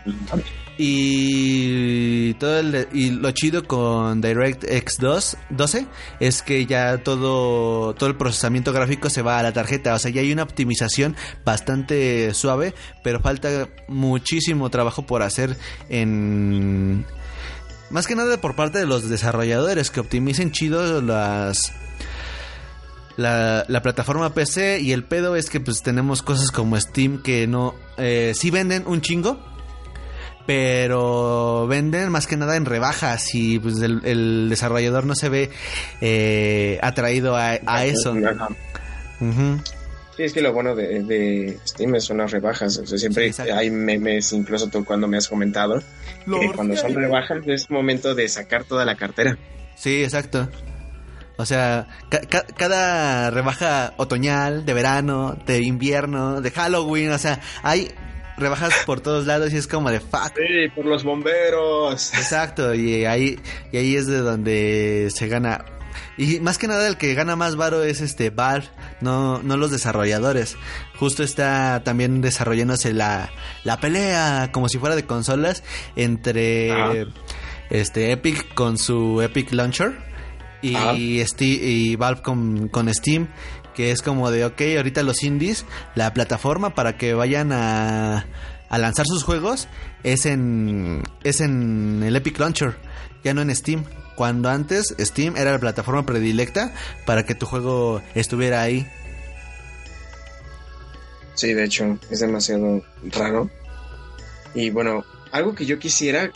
y 0.78 2.34
todo 2.36 2.60
el- 2.60 2.88
y 2.94 3.10
lo 3.12 3.32
chido 3.32 3.64
con 3.64 4.20
DirectX 4.20 4.98
2 5.00 5.38
12 5.50 5.86
es 6.20 6.42
que 6.42 6.66
ya 6.66 6.98
todo 6.98 7.94
todo 7.96 8.10
el 8.10 8.18
procesamiento 8.18 8.74
gráfico 8.74 9.10
se 9.10 9.22
va 9.22 9.40
a 9.40 9.44
la 9.44 9.54
tarjeta, 9.54 9.94
o 9.94 10.00
sea, 10.00 10.12
ya 10.12 10.20
hay 10.22 10.34
una 10.34 10.44
optimización 10.44 11.16
bastante 11.46 12.34
suave, 12.34 12.74
pero 13.04 13.22
falta 13.22 13.70
muchísimo 13.88 14.70
trabajo 14.70 15.06
por 15.06 15.22
hacer 15.24 15.56
en 15.90 17.06
más 17.90 18.08
que 18.08 18.16
nada 18.16 18.42
por 18.42 18.56
parte 18.58 18.80
de 18.80 18.86
los 18.86 19.08
desarrolladores 19.10 19.90
que 19.92 20.02
optimicen 20.02 20.52
chido 20.52 21.02
las 21.02 21.72
la, 23.18 23.66
la 23.68 23.82
plataforma 23.82 24.34
PC 24.34 24.80
y 24.80 24.92
el 24.92 25.04
pedo 25.04 25.36
es 25.36 25.50
que 25.50 25.60
pues 25.60 25.82
tenemos 25.82 26.22
cosas 26.22 26.52
como 26.52 26.80
Steam 26.80 27.22
que 27.24 27.48
no 27.48 27.76
eh, 27.98 28.34
sí 28.36 28.52
venden 28.52 28.84
un 28.88 29.02
chingo 29.02 29.40
pero 30.46 31.66
venden 31.68 32.10
más 32.10 32.28
que 32.28 32.38
nada 32.38 32.56
en 32.56 32.66
rebajas 32.66 33.34
y 33.34 33.60
pues 33.60 33.82
el, 33.82 34.02
el 34.06 34.48
desarrollador 34.50 35.06
no 35.06 35.16
se 35.16 35.30
ve 35.30 35.50
eh, 36.02 36.80
atraído 36.82 37.36
a, 37.36 37.58
a 37.66 37.86
eso. 37.86 38.14
Sí, 40.16 40.24
es 40.24 40.32
que 40.32 40.42
lo 40.42 40.54
bueno 40.54 40.76
de, 40.76 41.04
de 41.04 41.58
Steam 41.66 42.00
son 42.00 42.18
las 42.18 42.32
rebajas. 42.32 42.78
O 42.78 42.86
sea, 42.86 42.98
siempre 42.98 43.34
Sí, 43.34 43.42
hay 43.42 43.70
memes, 43.70 44.32
incluso 44.32 44.68
tú 44.70 44.86
cuando 44.86 45.08
me 45.08 45.18
has 45.18 45.28
comentado, 45.28 45.82
que 46.26 46.52
cuando 46.56 46.78
son 46.78 46.94
rebajas 46.94 47.40
es 47.48 47.70
momento 47.70 48.16
de 48.16 48.30
sacar 48.30 48.64
toda 48.64 48.86
la 48.86 48.96
cartera. 48.96 49.38
Sí, 49.76 50.04
exacto. 50.04 50.48
O 51.38 51.46
sea, 51.46 51.88
ca- 52.10 52.22
ca- 52.22 52.46
cada 52.56 53.30
rebaja 53.30 53.94
otoñal, 53.98 54.66
de 54.66 54.74
verano, 54.74 55.38
de 55.46 55.62
invierno, 55.64 56.40
de 56.42 56.52
Halloween, 56.52 57.12
o 57.12 57.18
sea, 57.18 57.40
hay 57.64 57.92
rebajas 58.38 58.74
por 58.86 59.02
todos 59.02 59.26
lados 59.26 59.52
y 59.54 59.58
es 59.58 59.68
como 59.68 59.92
de 59.92 60.00
fuck. 60.00 60.34
Sí, 60.36 60.70
por 60.76 60.86
los 60.86 61.04
bomberos. 61.04 62.14
Exacto, 62.14 62.74
y 62.74 63.06
ahí, 63.06 63.40
y 63.72 63.78
ahí 63.78 63.96
es 63.96 64.08
de 64.08 64.20
donde 64.20 65.10
se 65.14 65.28
gana. 65.28 65.66
Y 66.18 66.40
más 66.40 66.58
que 66.58 66.68
nada 66.68 66.88
el 66.88 66.96
que 66.98 67.14
gana 67.14 67.36
más 67.36 67.56
varo 67.58 67.84
es 67.84 68.00
este 68.02 68.30
Valve, 68.30 68.68
no, 69.02 69.42
no 69.44 69.58
los 69.58 69.72
desarrolladores. 69.72 70.56
Justo 70.98 71.24
está 71.24 71.82
también 71.84 72.22
desarrollándose 72.22 72.94
la, 72.94 73.30
la 73.66 73.80
pelea, 73.82 74.50
como 74.54 74.70
si 74.70 74.78
fuera 74.78 74.96
de 74.96 75.06
consolas, 75.06 75.64
entre 75.98 76.72
Ah. 76.72 76.94
este 77.70 78.12
Epic 78.12 78.54
con 78.54 78.78
su 78.78 79.22
Epic 79.22 79.52
Launcher 79.52 79.98
y, 80.72 80.76
Ah. 80.76 80.94
Ste- 81.26 81.60
y 81.62 81.96
Valve 81.96 82.22
con, 82.22 82.68
con 82.70 82.94
Steam, 82.94 83.28
que 83.76 83.92
es 83.92 84.02
como 84.02 84.32
de, 84.32 84.46
ok, 84.46 84.62
ahorita 84.78 85.04
los 85.04 85.24
indies, 85.24 85.66
la 85.96 86.14
plataforma 86.14 86.74
para 86.76 86.98
que 86.98 87.14
vayan 87.14 87.52
a, 87.52 88.26
a 88.70 88.78
lanzar 88.78 89.06
sus 89.06 89.24
juegos 89.24 89.68
es 90.04 90.26
en, 90.26 91.04
es 91.24 91.42
en 91.42 92.02
el 92.04 92.16
Epic 92.16 92.40
Launcher, 92.40 92.78
ya 93.24 93.34
no 93.34 93.42
en 93.42 93.54
Steam. 93.56 93.84
Cuando 94.16 94.50
antes 94.50 94.96
Steam 94.98 95.36
era 95.36 95.52
la 95.52 95.60
plataforma 95.60 96.06
predilecta 96.06 96.74
para 97.06 97.26
que 97.26 97.36
tu 97.36 97.46
juego 97.46 98.02
estuviera 98.16 98.62
ahí. 98.62 98.88
Sí, 101.34 101.54
de 101.54 101.66
hecho, 101.66 101.98
es 102.10 102.22
demasiado 102.22 102.82
raro. 103.12 103.50
Y 104.54 104.70
bueno, 104.70 105.04
algo 105.34 105.54
que 105.54 105.66
yo 105.66 105.80
quisiera 105.80 106.32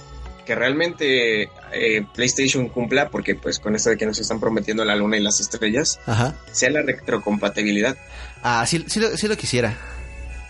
que 0.50 0.56
realmente 0.56 1.44
eh, 1.72 2.04
PlayStation 2.16 2.70
cumpla, 2.70 3.10
porque 3.10 3.36
pues 3.36 3.60
con 3.60 3.76
esto 3.76 3.92
de 3.92 3.98
que 3.98 4.08
nos 4.08 4.18
están 4.18 4.40
prometiendo 4.40 4.84
la 4.84 4.96
luna 4.96 5.16
y 5.16 5.20
las 5.22 5.40
estrellas, 5.40 6.00
Ajá. 6.08 6.36
sea 6.52 6.72
la 6.72 6.82
retrocompatibilidad. 6.82 7.96
Ah, 8.42 8.66
sí, 8.66 8.84
sí, 8.88 9.00
lo, 9.00 9.16
sí 9.16 9.28
lo 9.28 9.38
quisiera. 9.38 9.78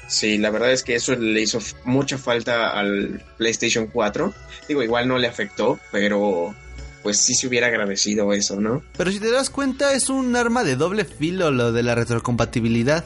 Sí, 0.07 0.37
la 0.37 0.51
verdad 0.51 0.71
es 0.71 0.83
que 0.83 0.95
eso 0.95 1.17
le 1.17 1.41
hizo 1.41 1.59
mucha 1.83 2.17
falta 2.17 2.69
al 2.79 3.21
PlayStation 3.37 3.87
4. 3.87 4.33
Digo, 4.69 4.83
igual 4.83 5.05
no 5.09 5.17
le 5.17 5.27
afectó, 5.27 5.77
pero 5.91 6.55
pues 7.03 7.17
sí 7.17 7.33
se 7.33 7.47
hubiera 7.47 7.67
agradecido 7.67 8.31
eso, 8.31 8.61
¿no? 8.61 8.81
Pero 8.95 9.11
si 9.11 9.19
te 9.19 9.29
das 9.29 9.49
cuenta, 9.49 9.91
es 9.91 10.07
un 10.07 10.33
arma 10.37 10.63
de 10.63 10.77
doble 10.77 11.03
filo 11.03 11.51
lo 11.51 11.73
de 11.73 11.83
la 11.83 11.93
retrocompatibilidad. 11.93 13.03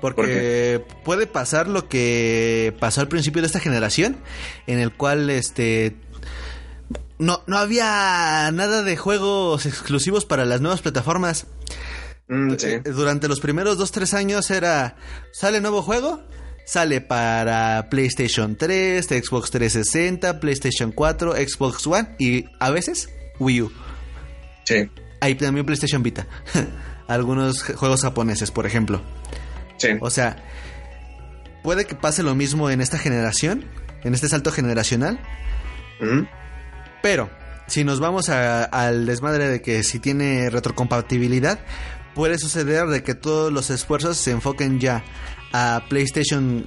Porque 0.00 0.84
puede 1.04 1.26
pasar 1.26 1.68
lo 1.68 1.88
que 1.88 2.74
pasó 2.78 3.00
al 3.00 3.08
principio 3.08 3.42
de 3.42 3.46
esta 3.46 3.60
generación, 3.60 4.16
en 4.66 4.78
el 4.78 4.92
cual 4.92 5.30
este 5.30 5.96
no, 7.18 7.42
no 7.46 7.58
había 7.58 8.50
nada 8.52 8.82
de 8.82 8.96
juegos 8.96 9.66
exclusivos 9.66 10.24
para 10.24 10.44
las 10.44 10.60
nuevas 10.60 10.82
plataformas. 10.82 11.46
Mm, 12.28 12.54
sí. 12.56 12.66
Eh, 12.68 12.80
Durante 12.84 13.28
los 13.28 13.40
primeros 13.40 13.78
2-3 13.78 14.14
años 14.14 14.50
era, 14.50 14.96
sale 15.32 15.60
nuevo 15.60 15.82
juego, 15.82 16.22
sale 16.66 17.00
para 17.00 17.88
PlayStation 17.90 18.56
3, 18.56 19.06
Xbox 19.06 19.50
360, 19.50 20.40
PlayStation 20.40 20.92
4, 20.92 21.34
Xbox 21.34 21.86
One 21.86 22.16
y 22.18 22.44
a 22.58 22.70
veces 22.70 23.08
Wii 23.38 23.62
U. 23.62 23.72
Sí, 24.64 24.90
Hay 25.20 25.36
también 25.36 25.64
PlayStation 25.64 26.02
Vita. 26.02 26.26
Algunos 27.06 27.62
juegos 27.62 28.02
japoneses, 28.02 28.50
por 28.50 28.66
ejemplo. 28.66 29.00
sí. 29.76 29.90
O 30.00 30.10
sea, 30.10 30.42
puede 31.62 31.84
que 31.84 31.94
pase 31.94 32.24
lo 32.24 32.34
mismo 32.34 32.68
en 32.70 32.80
esta 32.80 32.98
generación, 32.98 33.64
en 34.02 34.14
este 34.14 34.28
salto 34.28 34.50
generacional, 34.52 35.18
Mm, 35.98 36.26
pero 37.06 37.30
si 37.68 37.84
nos 37.84 38.00
vamos 38.00 38.28
a- 38.30 38.64
al 38.64 39.06
desmadre 39.06 39.46
de 39.48 39.62
que 39.62 39.84
si 39.84 40.00
tiene 40.00 40.50
retrocompatibilidad, 40.50 41.60
puede 42.16 42.36
suceder 42.36 42.88
de 42.88 43.04
que 43.04 43.14
todos 43.14 43.52
los 43.52 43.70
esfuerzos 43.70 44.16
se 44.16 44.32
enfoquen 44.32 44.80
ya 44.80 45.04
a 45.52 45.84
PlayStation 45.88 46.66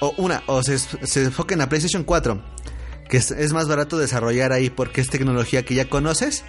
o 0.00 0.14
una 0.16 0.42
o 0.46 0.62
se, 0.62 0.78
se 0.78 1.24
enfoquen 1.24 1.60
a 1.60 1.68
PlayStation 1.68 2.04
4, 2.04 2.42
que 3.10 3.18
es, 3.18 3.30
es 3.32 3.52
más 3.52 3.68
barato 3.68 3.98
desarrollar 3.98 4.50
ahí 4.54 4.70
porque 4.70 5.02
es 5.02 5.10
tecnología 5.10 5.62
que 5.62 5.74
ya 5.74 5.90
conoces, 5.90 6.42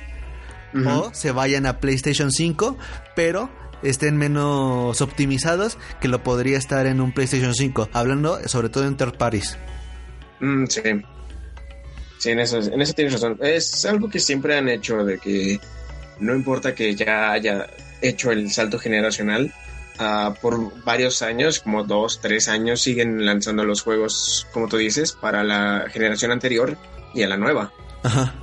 o 0.88 1.10
se 1.14 1.34
vayan 1.34 1.66
a 1.66 1.82
PlayStation 1.82 2.32
5, 2.32 2.78
pero 3.14 3.50
estén 3.84 4.16
menos 4.16 5.02
optimizados 5.02 5.78
que 6.00 6.08
lo 6.08 6.24
podría 6.24 6.58
estar 6.58 6.86
en 6.86 7.02
un 7.02 7.12
PlayStation 7.12 7.54
5, 7.54 7.90
hablando 7.92 8.40
sobre 8.48 8.70
todo 8.70 8.86
en 8.86 8.96
third 8.96 9.18
parties. 9.18 9.58
Mm, 10.40 10.66
sí. 10.68 10.82
Sí, 12.22 12.30
en 12.30 12.40
eso, 12.40 12.60
en 12.60 12.80
eso 12.80 12.94
tienes 12.94 13.14
razón. 13.14 13.40
Es 13.42 13.84
algo 13.84 14.08
que 14.08 14.20
siempre 14.20 14.56
han 14.56 14.70
hecho 14.70 15.04
de 15.04 15.18
que 15.18 15.60
no 16.20 16.36
importa 16.36 16.76
que 16.76 16.94
ya 16.94 17.32
haya 17.32 17.68
hecho 18.00 18.30
el 18.30 18.52
salto 18.52 18.78
generacional, 18.78 19.52
ah, 19.98 20.36
por 20.40 20.84
varios 20.84 21.24
años, 21.24 21.62
como 21.62 21.84
dos, 21.84 22.20
tres 22.22 22.48
años, 22.48 22.80
siguen 22.80 23.26
lanzando 23.26 23.66
los 23.66 23.82
juegos, 23.82 24.46
como 24.54 24.68
tú 24.68 24.78
dices, 24.78 25.14
para 25.14 25.44
la 25.44 25.88
generación 25.90 26.32
anterior 26.32 26.78
y 27.16 27.24
a 27.24 27.28
la 27.28 27.38
nueva. 27.38 27.74
Ajá. 28.04 28.36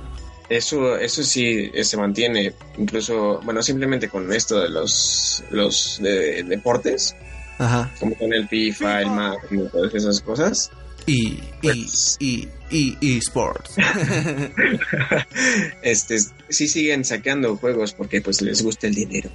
Eso, 0.49 0.97
eso 0.97 1.23
sí 1.23 1.71
eh, 1.73 1.85
se 1.85 1.95
mantiene, 1.95 2.55
incluso, 2.77 3.39
bueno, 3.45 3.63
simplemente 3.63 4.09
con 4.09 4.29
esto 4.33 4.59
de 4.59 4.67
los, 4.67 5.41
los 5.51 5.99
de, 6.01 6.43
deportes, 6.43 7.15
Ajá. 7.57 7.89
como 7.97 8.13
con 8.15 8.33
el 8.33 8.45
FIFA, 8.49 9.03
el 9.03 9.07
y 9.51 9.69
todas 9.69 9.95
esas 9.95 10.19
cosas. 10.19 10.69
Y, 11.09 11.39
y, 11.61 11.61
Pues- 11.61 12.17
y, 12.19 12.47
y, 12.69 12.97
y 13.01 13.17
sports. 13.17 13.75
este 15.81 16.17
sí 16.49 16.67
siguen 16.67 17.03
sacando 17.03 17.57
juegos 17.57 17.93
porque 17.93 18.21
pues 18.21 18.41
les 18.41 18.61
gusta 18.61 18.87
el 18.87 18.95
dinero. 18.95 19.29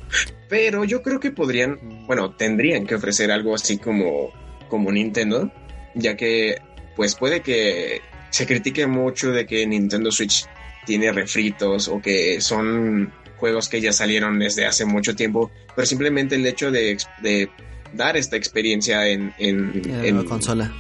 Pero 0.49 0.85
yo 0.85 1.03
creo 1.03 1.21
que 1.21 1.31
podrían, 1.31 1.79
bueno, 2.07 2.35
tendrían 2.37 2.87
que 2.87 2.95
ofrecer 2.95 3.31
algo 3.31 3.55
así 3.55 3.79
como 3.79 4.33
como 4.69 4.91
Nintendo, 4.91 5.53
ya 5.95 6.17
que 6.17 6.59
pues 6.97 7.15
puede 7.17 7.41
que 7.41 8.01
se 8.31 8.47
critique 8.47 8.87
mucho 8.87 9.33
de 9.33 9.47
que 9.47 9.67
Nintendo 9.67 10.11
Switch 10.11 10.47
tiene 10.87 11.13
refritos 11.13 11.89
o 11.89 12.01
que 12.01 12.41
son 12.41 13.13
juegos 13.37 13.69
que 13.69 13.81
ya 13.81 13.93
salieron 13.93 14.39
desde 14.39 14.67
hace 14.67 14.85
mucho 14.85 15.15
tiempo, 15.15 15.51
pero 15.75 15.87
simplemente 15.87 16.37
el 16.37 16.47
hecho 16.47 16.71
de, 16.71 16.97
de 17.21 17.51
dar 17.93 18.17
esta 18.17 18.37
experiencia 18.37 19.07
en, 19.09 19.35
en, 19.39 20.25
consola. 20.25 20.73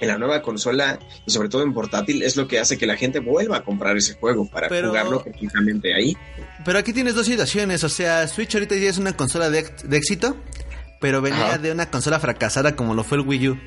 En 0.00 0.08
la 0.08 0.18
nueva 0.18 0.42
consola 0.42 0.98
y 1.26 1.30
sobre 1.30 1.48
todo 1.48 1.62
en 1.62 1.72
portátil 1.74 2.22
es 2.22 2.36
lo 2.36 2.48
que 2.48 2.58
hace 2.58 2.78
que 2.78 2.86
la 2.86 2.96
gente 2.96 3.20
vuelva 3.20 3.58
a 3.58 3.64
comprar 3.64 3.96
ese 3.96 4.14
juego 4.14 4.48
para 4.48 4.68
Pero- 4.68 4.88
jugarlo 4.88 5.22
precisamente 5.22 5.94
ahí. 5.94 6.16
Pero 6.64 6.78
aquí 6.78 6.92
tienes 6.92 7.14
dos 7.14 7.26
situaciones, 7.26 7.84
o 7.84 7.88
sea, 7.88 8.26
Switch 8.28 8.54
ahorita 8.54 8.74
ya 8.76 8.88
es 8.90 8.98
una 8.98 9.12
consola 9.14 9.50
de, 9.50 9.66
éxito, 9.92 10.36
pero 11.00 11.20
venía 11.22 11.46
Ajá. 11.46 11.58
de 11.58 11.72
una 11.72 11.90
consola 11.90 12.18
fracasada 12.20 12.76
como 12.76 12.94
lo 12.94 13.04
fue 13.04 13.18
el 13.18 13.24
Wii 13.26 13.48
U. 13.50 13.58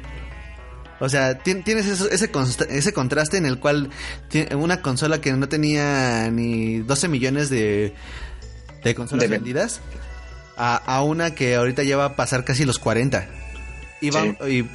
O 0.99 1.09
sea, 1.09 1.37
tien- 1.43 1.63
tienes 1.63 1.87
ese, 1.87 2.93
contraste 2.93 3.37
en 3.37 3.45
el 3.45 3.59
cual 3.59 3.89
una 4.55 4.81
consola 4.81 5.19
que 5.19 5.33
no 5.33 5.49
tenía 5.49 6.29
ni 6.31 6.79
12 6.79 7.07
millones 7.09 7.49
de, 7.49 7.93
de 8.83 8.95
consolas 8.95 9.23
De 9.29 9.35
vendidas 9.35 9.81
a, 10.55 10.75
a 10.77 11.03
una 11.03 11.33
que 11.35 11.55
ahorita 11.55 11.83
ya 11.83 11.97
va 11.97 12.05
a 12.05 12.15
pasar 12.15 12.45
casi 12.45 12.63
los 12.63 12.79
40. 12.79 13.27
Y, 14.03 14.09
va- 14.11 14.49
y, 14.49 14.69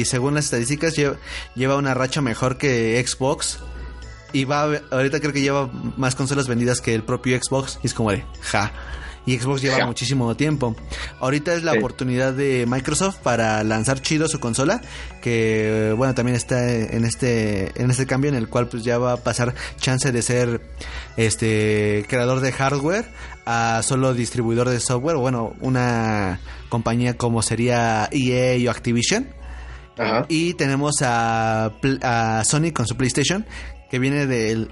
y 0.00 0.04
según 0.04 0.34
las 0.34 0.46
estadísticas 0.46 0.94
lleva, 0.96 1.16
lleva 1.54 1.76
una 1.76 1.94
racha 1.94 2.20
mejor 2.20 2.58
que 2.58 3.02
Xbox. 3.06 3.58
Y 4.32 4.44
va 4.44 4.64
a- 4.64 4.80
ahorita 4.90 5.20
creo 5.20 5.32
que 5.32 5.40
lleva 5.42 5.70
más 5.96 6.14
consolas 6.14 6.48
vendidas 6.48 6.80
que 6.80 6.94
el 6.94 7.02
propio 7.02 7.38
Xbox. 7.42 7.78
Y 7.82 7.86
es 7.86 7.94
como 7.94 8.10
de, 8.10 8.24
ja. 8.40 8.72
y 9.24 9.38
Xbox 9.38 9.62
lleva 9.62 9.76
Ja. 9.76 9.86
muchísimo 9.86 10.34
tiempo. 10.36 10.74
Ahorita 11.20 11.54
es 11.54 11.62
la 11.62 11.72
Sí. 11.72 11.78
oportunidad 11.78 12.32
de 12.32 12.64
Microsoft 12.66 13.18
para 13.18 13.62
lanzar 13.62 14.00
chido 14.02 14.26
su 14.26 14.40
consola, 14.40 14.80
que 15.22 15.94
bueno, 15.96 16.12
también 16.12 16.34
está 16.34 16.68
en 16.74 17.04
este 17.04 17.70
en 17.80 17.92
este 17.92 18.04
cambio 18.04 18.30
en 18.30 18.34
el 18.36 18.48
cual 18.48 18.66
pues 18.66 18.82
ya 18.82 18.98
va 18.98 19.12
a 19.12 19.16
pasar 19.18 19.54
chance 19.78 20.10
de 20.10 20.22
ser 20.22 20.60
este 21.16 22.04
creador 22.08 22.40
de 22.40 22.50
hardware 22.50 23.04
a 23.46 23.80
solo 23.82 24.14
distribuidor 24.14 24.68
de 24.68 24.80
software, 24.80 25.16
bueno, 25.16 25.54
una 25.60 26.40
compañía 26.68 27.16
como 27.16 27.42
sería 27.42 28.08
EA 28.12 28.68
o 28.68 28.70
Activision. 28.70 29.28
Ajá. 29.98 30.24
Y 30.28 30.54
tenemos 30.54 31.02
a, 31.02 31.72
a 32.02 32.44
Sony 32.44 32.72
con 32.72 32.86
su 32.86 32.96
PlayStation, 32.96 33.44
que 33.90 33.98
viene 33.98 34.26
del- 34.26 34.70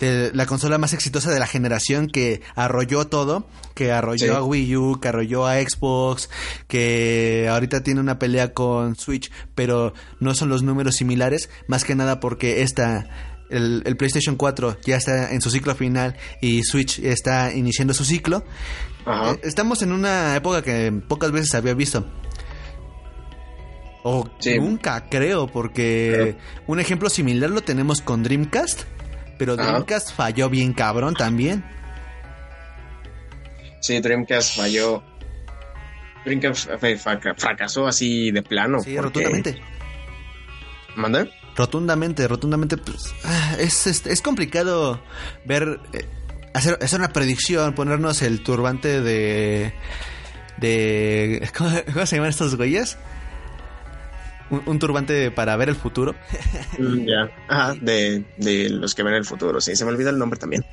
de 0.00 0.30
la 0.32 0.46
consola 0.46 0.78
más 0.78 0.94
exitosa 0.94 1.30
de 1.30 1.38
la 1.38 1.46
generación 1.46 2.06
que 2.08 2.40
arrolló 2.54 3.06
todo, 3.06 3.46
que 3.74 3.92
arrolló 3.92 4.26
Sí. 4.26 4.28
a 4.34 4.42
Wii 4.42 4.76
U, 4.76 4.98
que 5.00 5.08
arrolló 5.08 5.46
a 5.46 5.56
Xbox, 5.60 6.30
que 6.68 7.48
ahorita 7.50 7.82
tiene 7.82 8.00
una 8.00 8.18
pelea 8.18 8.54
con 8.54 8.96
Switch, 8.96 9.30
pero 9.54 9.92
no 10.18 10.34
son 10.34 10.48
los 10.48 10.62
números 10.62 10.96
similares, 10.96 11.50
más 11.68 11.84
que 11.84 11.94
nada 11.94 12.18
porque 12.20 12.62
esta... 12.62 13.08
El, 13.50 13.82
el 13.84 13.96
PlayStation 13.96 14.36
4 14.36 14.78
ya 14.84 14.96
está 14.96 15.32
en 15.32 15.40
su 15.40 15.50
ciclo 15.50 15.74
final 15.74 16.16
y 16.40 16.62
Switch 16.62 16.98
está 17.00 17.52
iniciando 17.52 17.92
su 17.94 18.04
ciclo. 18.04 18.44
Ajá. 19.04 19.32
Eh, 19.32 19.40
Estamos 19.44 19.82
en 19.82 19.92
una 19.92 20.36
época 20.36 20.62
que 20.62 20.92
pocas 21.08 21.32
veces 21.32 21.54
había 21.54 21.74
visto. 21.74 22.06
O 24.02 24.28
Sí. 24.38 24.58
nunca 24.58 25.08
creo, 25.10 25.46
porque 25.46 26.36
un 26.66 26.80
ejemplo 26.80 27.10
similar 27.10 27.50
lo 27.50 27.60
tenemos 27.60 28.00
con 28.00 28.22
Dreamcast, 28.22 28.84
pero 29.38 29.54
Ajá. 29.54 29.64
Dreamcast 29.64 30.14
falló 30.14 30.48
bien 30.48 30.72
cabrón 30.72 31.14
también. 31.14 31.64
Sí, 33.80 33.98
Dreamcast 34.00 34.56
falló. 34.56 35.02
Dreamcast 36.24 36.70
fracasó 37.36 37.86
así 37.86 38.30
de 38.30 38.42
plano. 38.42 38.78
Sí, 38.80 38.94
porque- 38.96 39.02
rotundamente. 39.02 39.60
¿Manda? 40.96 41.26
Rotundamente, 41.56 42.26
rotundamente. 42.28 42.76
Pues, 42.76 43.12
ah, 43.24 43.56
es, 43.58 43.86
es, 43.86 44.06
es 44.06 44.22
complicado 44.22 45.00
ver, 45.44 45.80
eh, 45.92 46.06
hacer, 46.54 46.78
hacer 46.80 47.00
una 47.00 47.12
predicción, 47.12 47.74
ponernos 47.74 48.22
el 48.22 48.42
turbante 48.42 49.00
de... 49.00 49.72
de 50.58 51.48
¿Cómo, 51.56 51.70
cómo 51.92 52.06
se 52.06 52.16
llaman 52.16 52.30
estos 52.30 52.56
güeyes? 52.56 52.96
Un, 54.50 54.62
un 54.66 54.78
turbante 54.78 55.30
para 55.30 55.56
ver 55.56 55.68
el 55.68 55.76
futuro. 55.76 56.14
Mm, 56.78 57.06
ya. 57.06 57.30
Ajá, 57.48 57.74
de, 57.74 58.24
de 58.38 58.70
los 58.70 58.94
que 58.94 59.02
ven 59.02 59.14
el 59.14 59.24
futuro. 59.24 59.60
Sí, 59.60 59.76
se 59.76 59.84
me 59.84 59.90
olvida 59.90 60.10
el 60.10 60.18
nombre 60.18 60.38
también. 60.38 60.64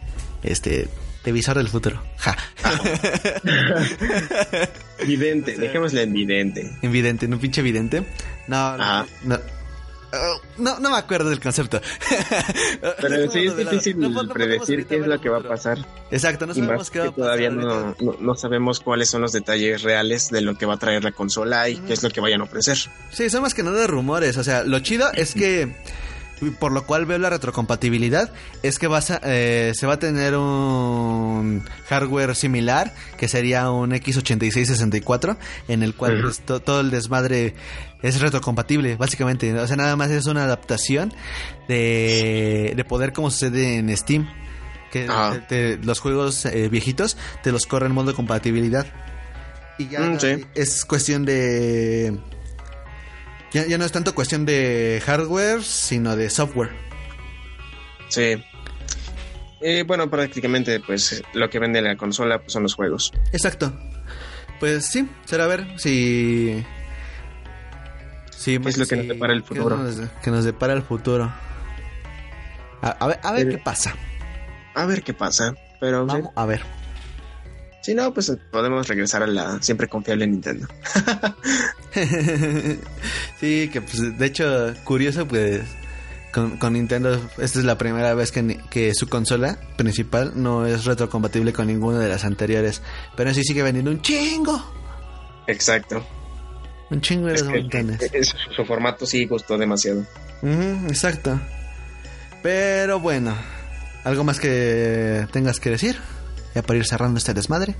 Este, 0.43 0.87
de 1.23 1.31
visor 1.33 1.57
del 1.57 1.67
futuro. 1.67 2.01
Ja. 2.17 2.37
Vidente, 5.05 5.57
dejémosle 5.57 6.03
en 6.03 6.13
vidente. 6.13 6.71
Evidente, 6.81 7.27
¿no? 7.27 7.39
Pinche 7.39 7.61
evidente. 7.61 8.03
No, 8.47 8.77
no. 8.77 9.05
Oh, 10.13 10.41
No, 10.57 10.79
no 10.79 10.89
me 10.91 10.97
acuerdo 10.97 11.29
del 11.29 11.39
concepto. 11.39 11.81
Pero 13.01 13.29
sí 13.31 13.45
es 13.47 13.57
difícil 13.57 13.99
No 13.99 14.09
no 14.09 14.27
predecir 14.33 14.85
qué 14.87 14.97
es 14.97 15.07
lo 15.07 15.19
que 15.19 15.29
va 15.29 15.39
a 15.39 15.43
pasar. 15.43 15.77
Exacto, 16.11 16.45
no 16.45 16.53
sabemos 16.53 16.89
qué 16.89 16.99
va 16.99 17.05
que 17.05 17.09
a 17.09 17.11
pasar. 17.11 17.23
todavía 17.25 17.49
no, 17.49 17.95
no 18.19 18.35
sabemos 18.35 18.79
cuáles 18.79 19.09
son 19.09 19.21
los 19.21 19.33
detalles 19.33 19.81
reales 19.83 20.29
de 20.29 20.41
lo 20.41 20.57
que 20.57 20.65
va 20.65 20.75
a 20.75 20.77
traer 20.77 21.03
la 21.03 21.11
consola 21.11 21.67
y 21.69 21.75
qué 21.77 21.93
es 21.93 22.03
lo 22.03 22.09
que 22.09 22.21
vayan 22.21 22.41
a 22.41 22.45
ofrecer. 22.45 22.77
Sí, 23.11 23.29
son 23.29 23.41
más 23.41 23.53
que 23.53 23.63
nada 23.63 23.85
rumores. 23.87 24.37
O 24.37 24.43
sea, 24.43 24.63
lo 24.63 24.79
chido 24.79 25.11
es 25.13 25.33
que, 25.33 25.75
por 26.59 26.71
lo 26.71 26.85
cual 26.85 27.05
veo 27.05 27.17
la 27.17 27.29
retrocompatibilidad, 27.29 28.31
es 28.63 28.77
que 28.79 28.87
vas 28.87 29.11
a, 29.11 29.19
eh, 29.23 29.71
se 29.75 29.87
va 29.87 29.93
a 29.93 29.99
tener 29.99 30.35
un 30.35 31.63
hardware 31.89 32.35
similar, 32.35 32.93
que 33.17 33.27
sería 33.27 33.69
un 33.71 33.91
X8664, 33.91 35.37
en 35.67 35.83
el 35.83 35.95
cual 35.95 36.21
pues, 36.21 36.39
to- 36.41 36.59
todo 36.59 36.81
el 36.81 36.91
desmadre 36.91 37.55
es 38.01 38.21
retrocompatible, 38.21 38.95
básicamente. 38.97 39.53
O 39.53 39.65
sea, 39.67 39.75
nada 39.75 39.95
más 39.95 40.11
es 40.11 40.25
una 40.27 40.43
adaptación 40.43 41.13
de, 41.67 42.73
de 42.75 42.83
poder 42.85 43.13
como 43.13 43.31
sucede 43.31 43.77
en 43.77 43.95
Steam. 43.97 44.27
Que 44.91 45.05
Ajá. 45.05 45.43
te- 45.47 45.75
te- 45.77 45.85
los 45.85 45.99
juegos 45.99 46.45
eh, 46.45 46.69
viejitos 46.69 47.17
te 47.43 47.51
los 47.51 47.65
corre 47.65 47.87
en 47.87 47.91
modo 47.93 48.15
compatibilidad. 48.15 48.85
Y 49.77 49.89
ya 49.89 49.99
Mm, 49.99 50.19
sí. 50.19 50.45
es 50.55 50.85
cuestión 50.85 51.25
de... 51.25 52.17
Ya, 53.53 53.65
ya 53.65 53.77
no 53.77 53.85
es 53.85 53.91
tanto 53.91 54.13
cuestión 54.13 54.45
de 54.45 55.01
hardware, 55.05 55.63
sino 55.63 56.15
de 56.15 56.29
software. 56.29 56.69
Sí. 58.09 58.43
Eh, 59.61 59.83
bueno, 59.87 60.09
prácticamente, 60.09 60.79
pues 60.79 61.23
lo 61.33 61.49
que 61.49 61.59
vende 61.59 61.81
la 61.81 61.95
consola 61.95 62.39
pues, 62.39 62.53
son 62.53 62.63
los 62.63 62.75
juegos. 62.75 63.11
Exacto. 63.31 63.73
Pues 64.59 64.85
sí, 64.85 65.07
será 65.25 65.45
a 65.45 65.47
ver 65.47 65.65
si... 65.79 66.63
si 68.31 68.59
¿Qué 68.59 68.69
es 68.69 68.77
lo 68.77 68.85
que 68.85 68.95
nos 68.97 69.07
depara 69.07 69.33
el 69.33 69.43
futuro? 69.43 69.77
nos- 69.77 69.99
que 70.23 70.31
nos 70.31 70.43
depara 70.45 70.73
el 70.73 70.83
futuro. 70.83 71.31
A, 72.81 72.89
a 72.89 73.07
ver, 73.07 73.19
a 73.23 73.31
ver 73.31 73.47
Eh, 73.47 73.51
qué 73.51 73.57
pasa. 73.57 73.95
A 74.75 74.85
ver 74.85 75.01
qué 75.03 75.13
pasa. 75.13 75.55
Pero 75.79 76.05
Vamos 76.05 76.31
a 76.35 76.45
ver. 76.45 76.61
Si 77.87 77.95
no, 77.95 78.13
pues 78.13 78.29
podemos 78.51 78.85
regresar 78.87 79.23
a 79.23 79.27
la 79.27 79.61
siempre 79.61 79.87
confiable 79.87 80.27
Nintendo. 80.27 80.67
sí, 83.39 83.69
que 83.71 83.81
pues, 83.81 84.17
de 84.17 84.25
hecho, 84.25 84.73
curioso, 84.83 85.27
pues 85.27 85.61
con, 86.33 86.57
con 86.57 86.73
Nintendo, 86.73 87.13
esta 87.37 87.59
es 87.59 87.65
la 87.65 87.77
primera 87.77 88.13
vez 88.13 88.31
que, 88.33 88.59
que 88.69 88.93
su 88.93 89.07
consola 89.07 89.57
principal 89.77 90.33
no 90.35 90.65
es 90.65 90.85
retrocompatible 90.85 91.53
con 91.53 91.67
ninguna 91.67 91.99
de 91.99 92.09
las 92.09 92.25
anteriores. 92.25 92.81
Pero 93.15 93.33
sí 93.33 93.41
sigue 93.43 93.63
vendiendo 93.63 93.91
un 93.91 94.01
chingo. 94.01 94.61
Exacto. 95.47 96.05
Un 96.89 97.01
chingo 97.01 97.27
de 97.27 97.35
Es 97.35 97.41
los 97.43 97.53
que- 97.53 97.59
montones. 97.61 98.01
es- 98.13 98.35
su 98.55 98.65
formato 98.65 99.05
sí 99.05 99.25
gustó 99.25 99.57
demasiado. 99.57 100.03
Exacto. 100.89 101.39
Pero 102.43 102.99
bueno, 102.99 103.33
¿algo 104.03 104.23
más 104.23 104.39
que 104.39 105.25
tengas 105.31 105.59
que 105.59 105.69
decir? 105.69 105.97
Ya 106.57 106.63
para 106.63 106.79
ir 106.79 106.85
cerrando 106.87 107.19
este 107.19 107.35
desmadre. 107.35 107.75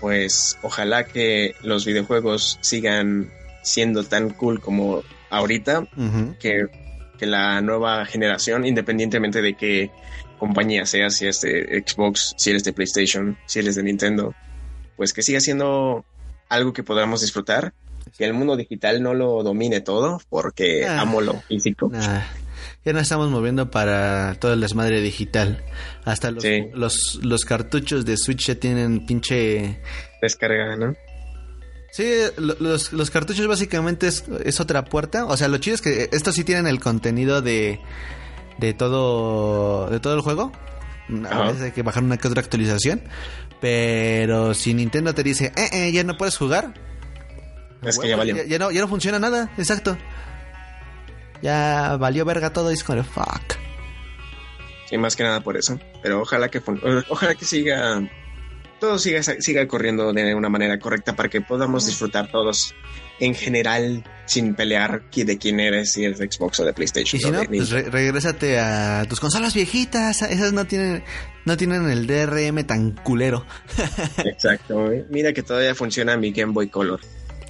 Pues 0.00 0.56
ojalá 0.62 1.02
que 1.06 1.56
los 1.60 1.84
videojuegos 1.84 2.56
sigan 2.60 3.32
siendo 3.64 4.04
tan 4.04 4.30
cool 4.30 4.60
como 4.60 5.02
ahorita, 5.28 5.88
que, 6.38 6.66
que 7.18 7.26
la 7.26 7.60
nueva 7.62 8.06
generación, 8.06 8.64
independientemente 8.64 9.42
de 9.42 9.54
qué 9.56 9.90
compañía 10.38 10.86
sea, 10.86 11.10
si 11.10 11.26
es 11.26 11.40
de 11.40 11.82
Xbox, 11.84 12.34
si 12.36 12.50
eres 12.50 12.62
de 12.62 12.72
PlayStation, 12.72 13.36
si 13.46 13.58
eres 13.58 13.74
de 13.74 13.82
Nintendo, 13.82 14.36
pues 14.96 15.12
que 15.12 15.22
siga 15.24 15.40
siendo 15.40 16.04
algo 16.48 16.72
que 16.72 16.84
podamos 16.84 17.22
disfrutar, 17.22 17.74
que 18.16 18.24
el 18.24 18.34
mundo 18.34 18.56
digital 18.56 19.02
no 19.02 19.14
lo 19.14 19.42
domine 19.42 19.80
todo, 19.80 20.20
porque 20.28 20.86
Ah. 20.86 21.00
amo 21.00 21.20
lo 21.20 21.40
físico. 21.40 21.88
Nah, 21.90 22.20
ya 22.84 22.92
nos 22.92 23.02
estamos 23.02 23.30
moviendo 23.30 23.70
para 23.70 24.34
todo 24.38 24.52
el 24.52 24.60
desmadre 24.60 25.00
digital. 25.00 25.64
Hasta 26.04 26.30
los, 26.30 26.42
Sí. 26.42 26.66
los, 26.74 27.18
los 27.22 27.44
cartuchos 27.44 28.04
de 28.04 28.16
Switch 28.16 28.46
ya 28.46 28.54
tienen 28.56 29.06
pinche... 29.06 29.80
Descarga, 30.20 30.76
¿no? 30.76 30.94
Sí, 31.92 32.10
lo- 32.38 32.56
los, 32.58 32.92
los 32.92 33.10
cartuchos 33.10 33.46
básicamente 33.46 34.08
es, 34.08 34.24
es 34.44 34.58
otra 34.60 34.84
puerta. 34.84 35.26
O 35.26 35.36
sea, 35.36 35.48
lo 35.48 35.58
chido 35.58 35.76
es 35.76 35.80
que 35.80 36.08
estos 36.12 36.34
sí 36.34 36.42
tienen 36.44 36.66
el 36.66 36.80
contenido 36.80 37.40
de, 37.40 37.78
de 38.58 38.74
todo 38.74 39.88
de 39.90 40.00
todo 40.00 40.14
el 40.14 40.20
juego. 40.20 40.50
A 41.30 41.42
veces 41.46 41.62
hay 41.62 41.70
que 41.72 41.82
bajar 41.82 42.02
una 42.02 42.16
que 42.16 42.26
otra 42.28 42.40
actualización. 42.42 43.02
Pero 43.60 44.54
si 44.54 44.74
Nintendo 44.74 45.14
te 45.14 45.22
dice, 45.22 45.52
eh, 45.56 45.68
eh, 45.72 45.92
ya 45.92 46.02
no 46.04 46.16
puedes 46.16 46.36
jugar. 46.36 46.74
Es 47.82 47.98
que 47.98 48.08
ya 48.08 48.16
valió. 48.16 48.36
Ya, 48.36 48.44
ya 48.44 48.58
no, 48.58 48.70
ya 48.70 48.80
no 48.80 48.88
funciona 48.88 49.18
nada, 49.18 49.52
exacto. 49.56 49.96
Ya 51.44 51.96
valió 51.98 52.24
verga 52.24 52.54
todo 52.54 52.70
y 52.70 52.74
es 52.74 52.82
como 52.82 53.02
de, 53.02 53.04
fuck. 53.04 53.58
Sí, 54.88 54.96
más 54.96 55.14
que 55.14 55.22
nada 55.24 55.40
por 55.42 55.58
eso. 55.58 55.78
Pero 56.02 56.22
ojalá 56.22 56.48
que 56.48 56.62
ojalá 57.10 57.34
que 57.34 57.44
siga 57.44 58.00
todo 58.80 58.98
siga 58.98 59.22
siga 59.22 59.68
corriendo 59.68 60.10
de 60.12 60.34
una 60.34 60.48
manera 60.48 60.78
correcta 60.78 61.14
para 61.14 61.28
que 61.28 61.42
podamos 61.42 61.84
disfrutar 61.86 62.30
todos 62.30 62.74
en 63.20 63.34
general 63.34 64.04
sin 64.26 64.54
pelear 64.54 65.02
de 65.14 65.38
quién 65.38 65.60
eres, 65.60 65.92
si 65.92 66.04
eres 66.04 66.18
de 66.18 66.30
Xbox 66.32 66.60
o 66.60 66.64
de 66.64 66.72
PlayStation. 66.72 67.20
Y 67.20 67.22
si 67.24 67.30
no, 67.30 67.38
pues 67.44 67.50
Nintendo. 67.50 67.76
re- 67.76 67.90
regrésate 67.90 68.58
a 68.58 69.04
tus 69.06 69.20
consolas 69.20 69.52
viejitas. 69.54 70.22
Esas 70.22 70.52
no 70.54 70.64
tienen, 70.66 71.04
no 71.44 71.56
tienen 71.58 71.90
el 71.90 72.06
DRM 72.06 72.64
tan 72.64 72.92
culero. 72.92 73.44
Exacto. 74.24 74.90
¿eh? 74.90 75.04
Mira 75.10 75.32
que 75.34 75.42
todavía 75.42 75.74
funciona 75.74 76.16
mi 76.16 76.32
Game 76.32 76.52
Boy 76.54 76.68
Color. 76.68 77.00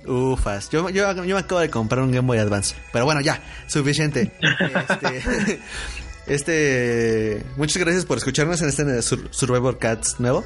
Ufas. 0.07 0.71
Yo, 0.71 0.89
yo, 0.91 1.13
yo 1.25 1.35
me 1.35 1.41
acabo 1.41 1.61
de 1.61 1.71
comprar 1.71 2.03
un 2.03 2.11
Game 2.13 2.27
Boy 2.27 2.39
Advance. 2.39 2.75
Pero 2.93 3.05
bueno, 3.05 3.21
ya, 3.21 3.41
suficiente. 3.67 4.33
Este, 4.41 5.61
este, 6.27 7.43
muchas 7.57 7.79
gracias 7.79 8.05
por 8.05 8.19
escucharnos 8.19 8.61
en 8.63 8.69
este 8.69 9.03
Sur- 9.03 9.29
Survivor 9.31 9.79
Cats 9.79 10.17
nuevo. 10.21 10.45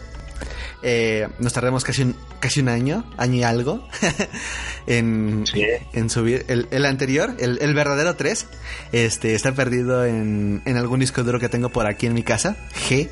eh, 0.83 1.27
nos 1.41 1.53
tardamos 1.53 1.83
casi 1.85 2.03
un, 2.03 2.17
casi 2.41 2.61
un 2.61 2.69
año, 2.69 3.05
año 3.17 3.35
y 3.37 3.43
algo, 3.43 3.87
en, 4.87 5.45
Sí. 5.47 5.65
en 5.93 6.11
subir. 6.11 6.45
El, 6.49 6.69
el 6.71 6.85
anterior, 6.87 7.35
el, 7.41 7.59
el 7.61 7.75
verdadero 7.75 8.15
3, 8.15 8.47
este, 8.93 9.35
está 9.35 9.53
perdido 9.53 10.05
en, 10.05 10.63
en 10.65 10.77
algún 10.77 11.01
disco 11.01 11.25
duro 11.25 11.41
que 11.41 11.49
tengo 11.49 11.69
por 11.71 11.87
aquí 11.89 12.07
en 12.07 12.15
mi 12.15 12.23
casa. 12.23 12.57
G. 12.89 13.09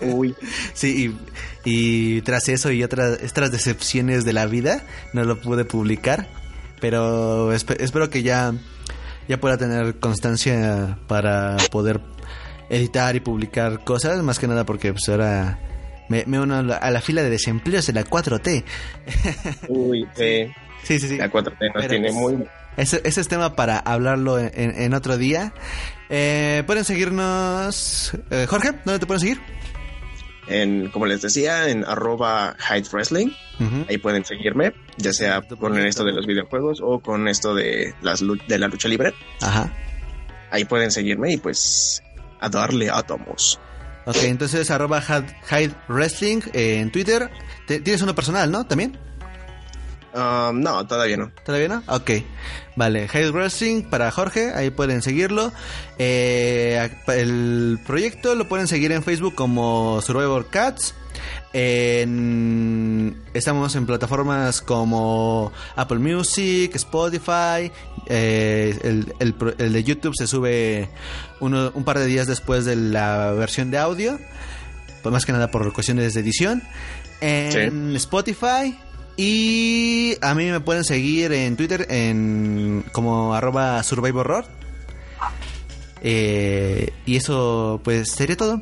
Uy. 0.00 0.34
Sí, 0.74 1.14
y, 1.64 2.16
y 2.16 2.20
tras 2.22 2.48
eso 2.48 2.70
y 2.70 2.82
otras, 2.82 3.18
otras 3.22 3.50
decepciones 3.52 4.24
de 4.24 4.32
la 4.32 4.46
vida, 4.46 4.82
no 5.12 5.24
lo 5.24 5.40
pude 5.40 5.64
publicar. 5.64 6.28
Pero 6.80 7.52
espe- 7.54 7.76
espero 7.80 8.10
que 8.10 8.22
ya, 8.22 8.52
ya 9.28 9.38
pueda 9.40 9.56
tener 9.56 9.96
constancia 10.00 10.98
para 11.06 11.56
poder 11.70 12.00
editar 12.68 13.14
y 13.16 13.20
publicar 13.20 13.84
cosas. 13.84 14.22
Más 14.22 14.38
que 14.38 14.46
nada 14.48 14.64
porque 14.66 14.92
pues 14.92 15.08
ahora 15.08 15.58
me, 16.08 16.24
me 16.26 16.38
uno 16.40 16.56
a 16.56 16.62
la, 16.62 16.76
a 16.76 16.90
la 16.90 17.00
fila 17.00 17.22
de 17.22 17.30
desempleos 17.30 17.86
de 17.86 17.92
la 17.94 18.04
4T. 18.04 18.64
Uy, 19.68 20.06
sí. 20.16 20.46
Sí, 20.82 20.98
sí, 20.98 21.08
sí. 21.08 21.16
La 21.16 21.30
4T 21.30 21.44
nos 21.44 21.72
Pero, 21.74 21.88
tiene 21.88 22.08
pues, 22.12 22.14
muy... 22.14 22.44
Ese, 22.76 23.00
ese 23.04 23.20
es 23.20 23.28
tema 23.28 23.54
para 23.56 23.78
hablarlo 23.78 24.38
en, 24.38 24.50
en- 24.54 24.80
en 24.82 24.94
otro 24.94 25.16
día. 25.16 25.52
Eh, 26.08 26.62
pueden 26.66 26.84
seguirnos. 26.84 28.12
eh, 28.30 28.46
Jorge, 28.48 28.72
¿dónde 28.84 28.98
te 28.98 29.06
pueden 29.06 29.20
seguir? 29.20 29.40
En, 30.46 30.90
como 30.90 31.06
les 31.06 31.22
decía, 31.22 31.68
en 31.68 31.84
arroba 31.84 32.54
Hyde 32.68 32.88
Wrestling. 32.92 33.28
Ahí 33.88 33.98
pueden 33.98 34.24
seguirme, 34.24 34.74
ya 34.98 35.12
sea 35.12 35.40
con 35.42 35.78
esto 35.78 36.04
de 36.04 36.12
los 36.12 36.26
videojuegos 36.26 36.80
o 36.82 36.98
con 37.00 37.28
esto 37.28 37.54
de, 37.54 37.94
las, 38.02 38.20
de 38.48 38.58
la 38.58 38.66
lucha 38.68 38.88
libre. 38.88 39.14
Ajá. 39.40 39.72
Ahí 40.50 40.64
pueden 40.64 40.90
seguirme 40.90 41.32
y 41.32 41.36
pues 41.38 42.02
a 42.40 42.48
darle 42.48 42.90
átomos. 42.90 43.58
Ok, 44.06 44.16
entonces 44.24 44.70
arroba 44.70 45.00
Hyde 45.00 45.72
Wrestling 45.88 46.40
eh, 46.52 46.80
en 46.80 46.90
Twitter. 46.92 47.30
Te- 47.66 47.80
Tienes 47.80 48.02
uno 48.02 48.14
personal, 48.14 48.50
¿no? 48.50 48.66
¿También? 48.66 48.98
Um, 50.14 50.60
no, 50.60 50.86
todavía 50.86 51.16
no. 51.16 51.32
¿Todavía 51.44 51.68
no? 51.68 51.82
Ok. 51.88 52.10
Vale, 52.76 53.08
Hyde 53.08 53.30
Wrestling 53.32 53.82
para 53.82 54.10
Jorge, 54.12 54.52
ahí 54.54 54.70
pueden 54.70 55.02
seguirlo. 55.02 55.52
Eh, 55.98 56.88
el 57.08 57.78
proyecto 57.86 58.34
lo 58.34 58.48
pueden 58.48 58.68
seguir 58.68 58.92
en 58.92 59.02
Facebook 59.02 59.34
como 59.34 60.00
Survivor 60.02 60.46
Cats. 60.50 60.94
En- 61.52 63.16
estamos 63.34 63.74
en 63.76 63.86
plataformas 63.86 64.60
como 64.60 65.52
Apple 65.76 65.98
Music, 65.98 66.74
Spotify. 66.76 67.70
eh, 68.06 68.78
el, 68.82 69.14
el 69.18 69.34
pro- 69.34 69.54
el 69.56 69.72
de 69.72 69.82
YouTube 69.84 70.14
se 70.16 70.26
sube 70.26 70.88
uno- 71.40 71.70
un 71.74 71.84
par 71.84 71.98
de 71.98 72.06
días 72.06 72.26
después 72.26 72.64
de 72.64 72.76
la 72.76 73.32
versión 73.32 73.70
de 73.70 73.78
audio. 73.78 74.18
Pues 75.02 75.12
más 75.12 75.24
que 75.26 75.32
nada 75.32 75.50
por 75.50 75.72
cuestiones 75.72 76.14
de 76.14 76.20
edición. 76.20 76.62
En 77.20 77.94
Spotify. 77.96 78.78
Y 79.16 80.16
a 80.20 80.34
mí 80.34 80.50
me 80.50 80.60
pueden 80.60 80.84
seguir 80.84 81.32
en 81.32 81.56
Twitter 81.56 81.86
en 81.88 82.84
como 82.92 83.34
arroba 83.34 83.82
survivorror. 83.82 84.44
Eh, 86.02 86.92
y 87.06 87.16
eso 87.16 87.80
pues 87.84 88.10
sería 88.10 88.36
todo. 88.36 88.60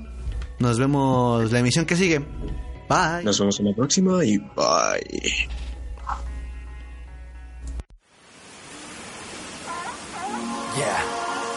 Nos 0.59 0.79
vemos 0.79 1.51
la 1.51 1.59
emisión 1.59 1.87
que 1.87 1.97
sigue. 1.97 2.21
Bye. 2.89 3.25
Nos 3.25 3.39
vemos 3.39 3.59
en 3.61 3.67
la 3.67 3.75
próxima 3.75 4.25
y 4.25 4.39
bye. 4.39 5.49
Yeah, 10.77 11.03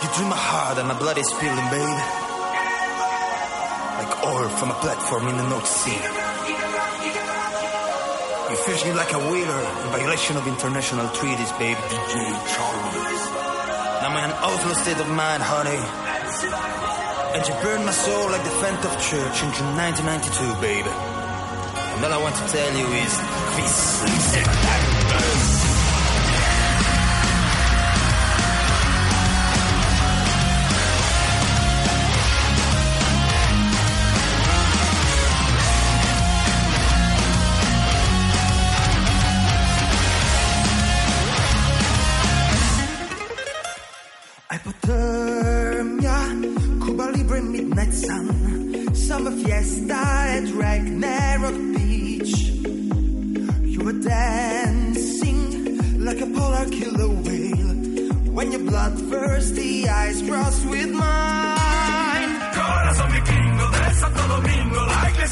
you 0.02 0.10
drew 0.16 0.28
my 0.28 0.36
heart 0.36 0.78
and 0.78 0.88
my 0.88 0.94
blood 0.98 1.18
is 1.18 1.28
spilling, 1.28 1.70
babe. 1.70 2.02
Like 3.98 4.26
oil 4.26 4.50
from 4.50 4.72
a 4.72 4.76
platform 4.82 5.28
in 5.30 5.38
the 5.38 5.48
North 5.48 5.68
Sea. 5.68 6.25
Me 8.84 8.92
like 8.92 9.14
a 9.14 9.18
whaler 9.18 9.62
in 9.62 9.88
violation 9.90 10.36
of 10.36 10.46
international 10.46 11.08
treaties, 11.16 11.52
babe. 11.54 11.78
DJ 11.78 12.14
Charles. 12.54 13.24
I'm 14.04 14.12
in 14.18 14.30
an 14.30 14.36
awful 14.44 14.76
state 14.76 15.00
of 15.00 15.08
mind, 15.08 15.42
honey. 15.42 15.80
And 17.34 17.48
you 17.48 17.54
burned 17.64 17.86
my 17.86 17.92
soul 17.94 18.30
like 18.30 18.44
the 18.44 18.50
Phantom 18.62 18.92
Church 19.00 19.44
in 19.44 19.54
June 19.54 19.76
1992, 19.80 20.62
babe. 20.62 20.86
And 20.86 22.04
all 22.06 22.14
I 22.14 22.18
want 22.22 22.36
to 22.36 22.46
tell 22.52 22.78
you 22.78 22.86
is, 23.00 23.18
peace. 23.56 24.04
Hypothermia, 24.44 25.55
Summer 49.16 49.32
Fiesta 49.32 49.96
at 49.96 50.44
Ragnarok 50.52 51.56
Beach. 51.74 52.36
You 53.64 53.80
were 53.86 53.94
dancing 53.94 55.80
like 56.04 56.20
a 56.20 56.26
polar 56.26 56.66
killer 56.70 57.08
whale 57.24 57.76
when 58.36 58.52
your 58.52 58.60
bloodthirsty 58.60 59.88
eyes 59.88 60.22
crossed 60.22 60.66
with 60.66 60.92
mine. 60.92 62.30
Corazón 62.60 63.10
vikingo 63.14 63.72
de 63.72 63.94
Santo 63.94 64.28
Domingo, 64.28 64.86
la 64.86 65.25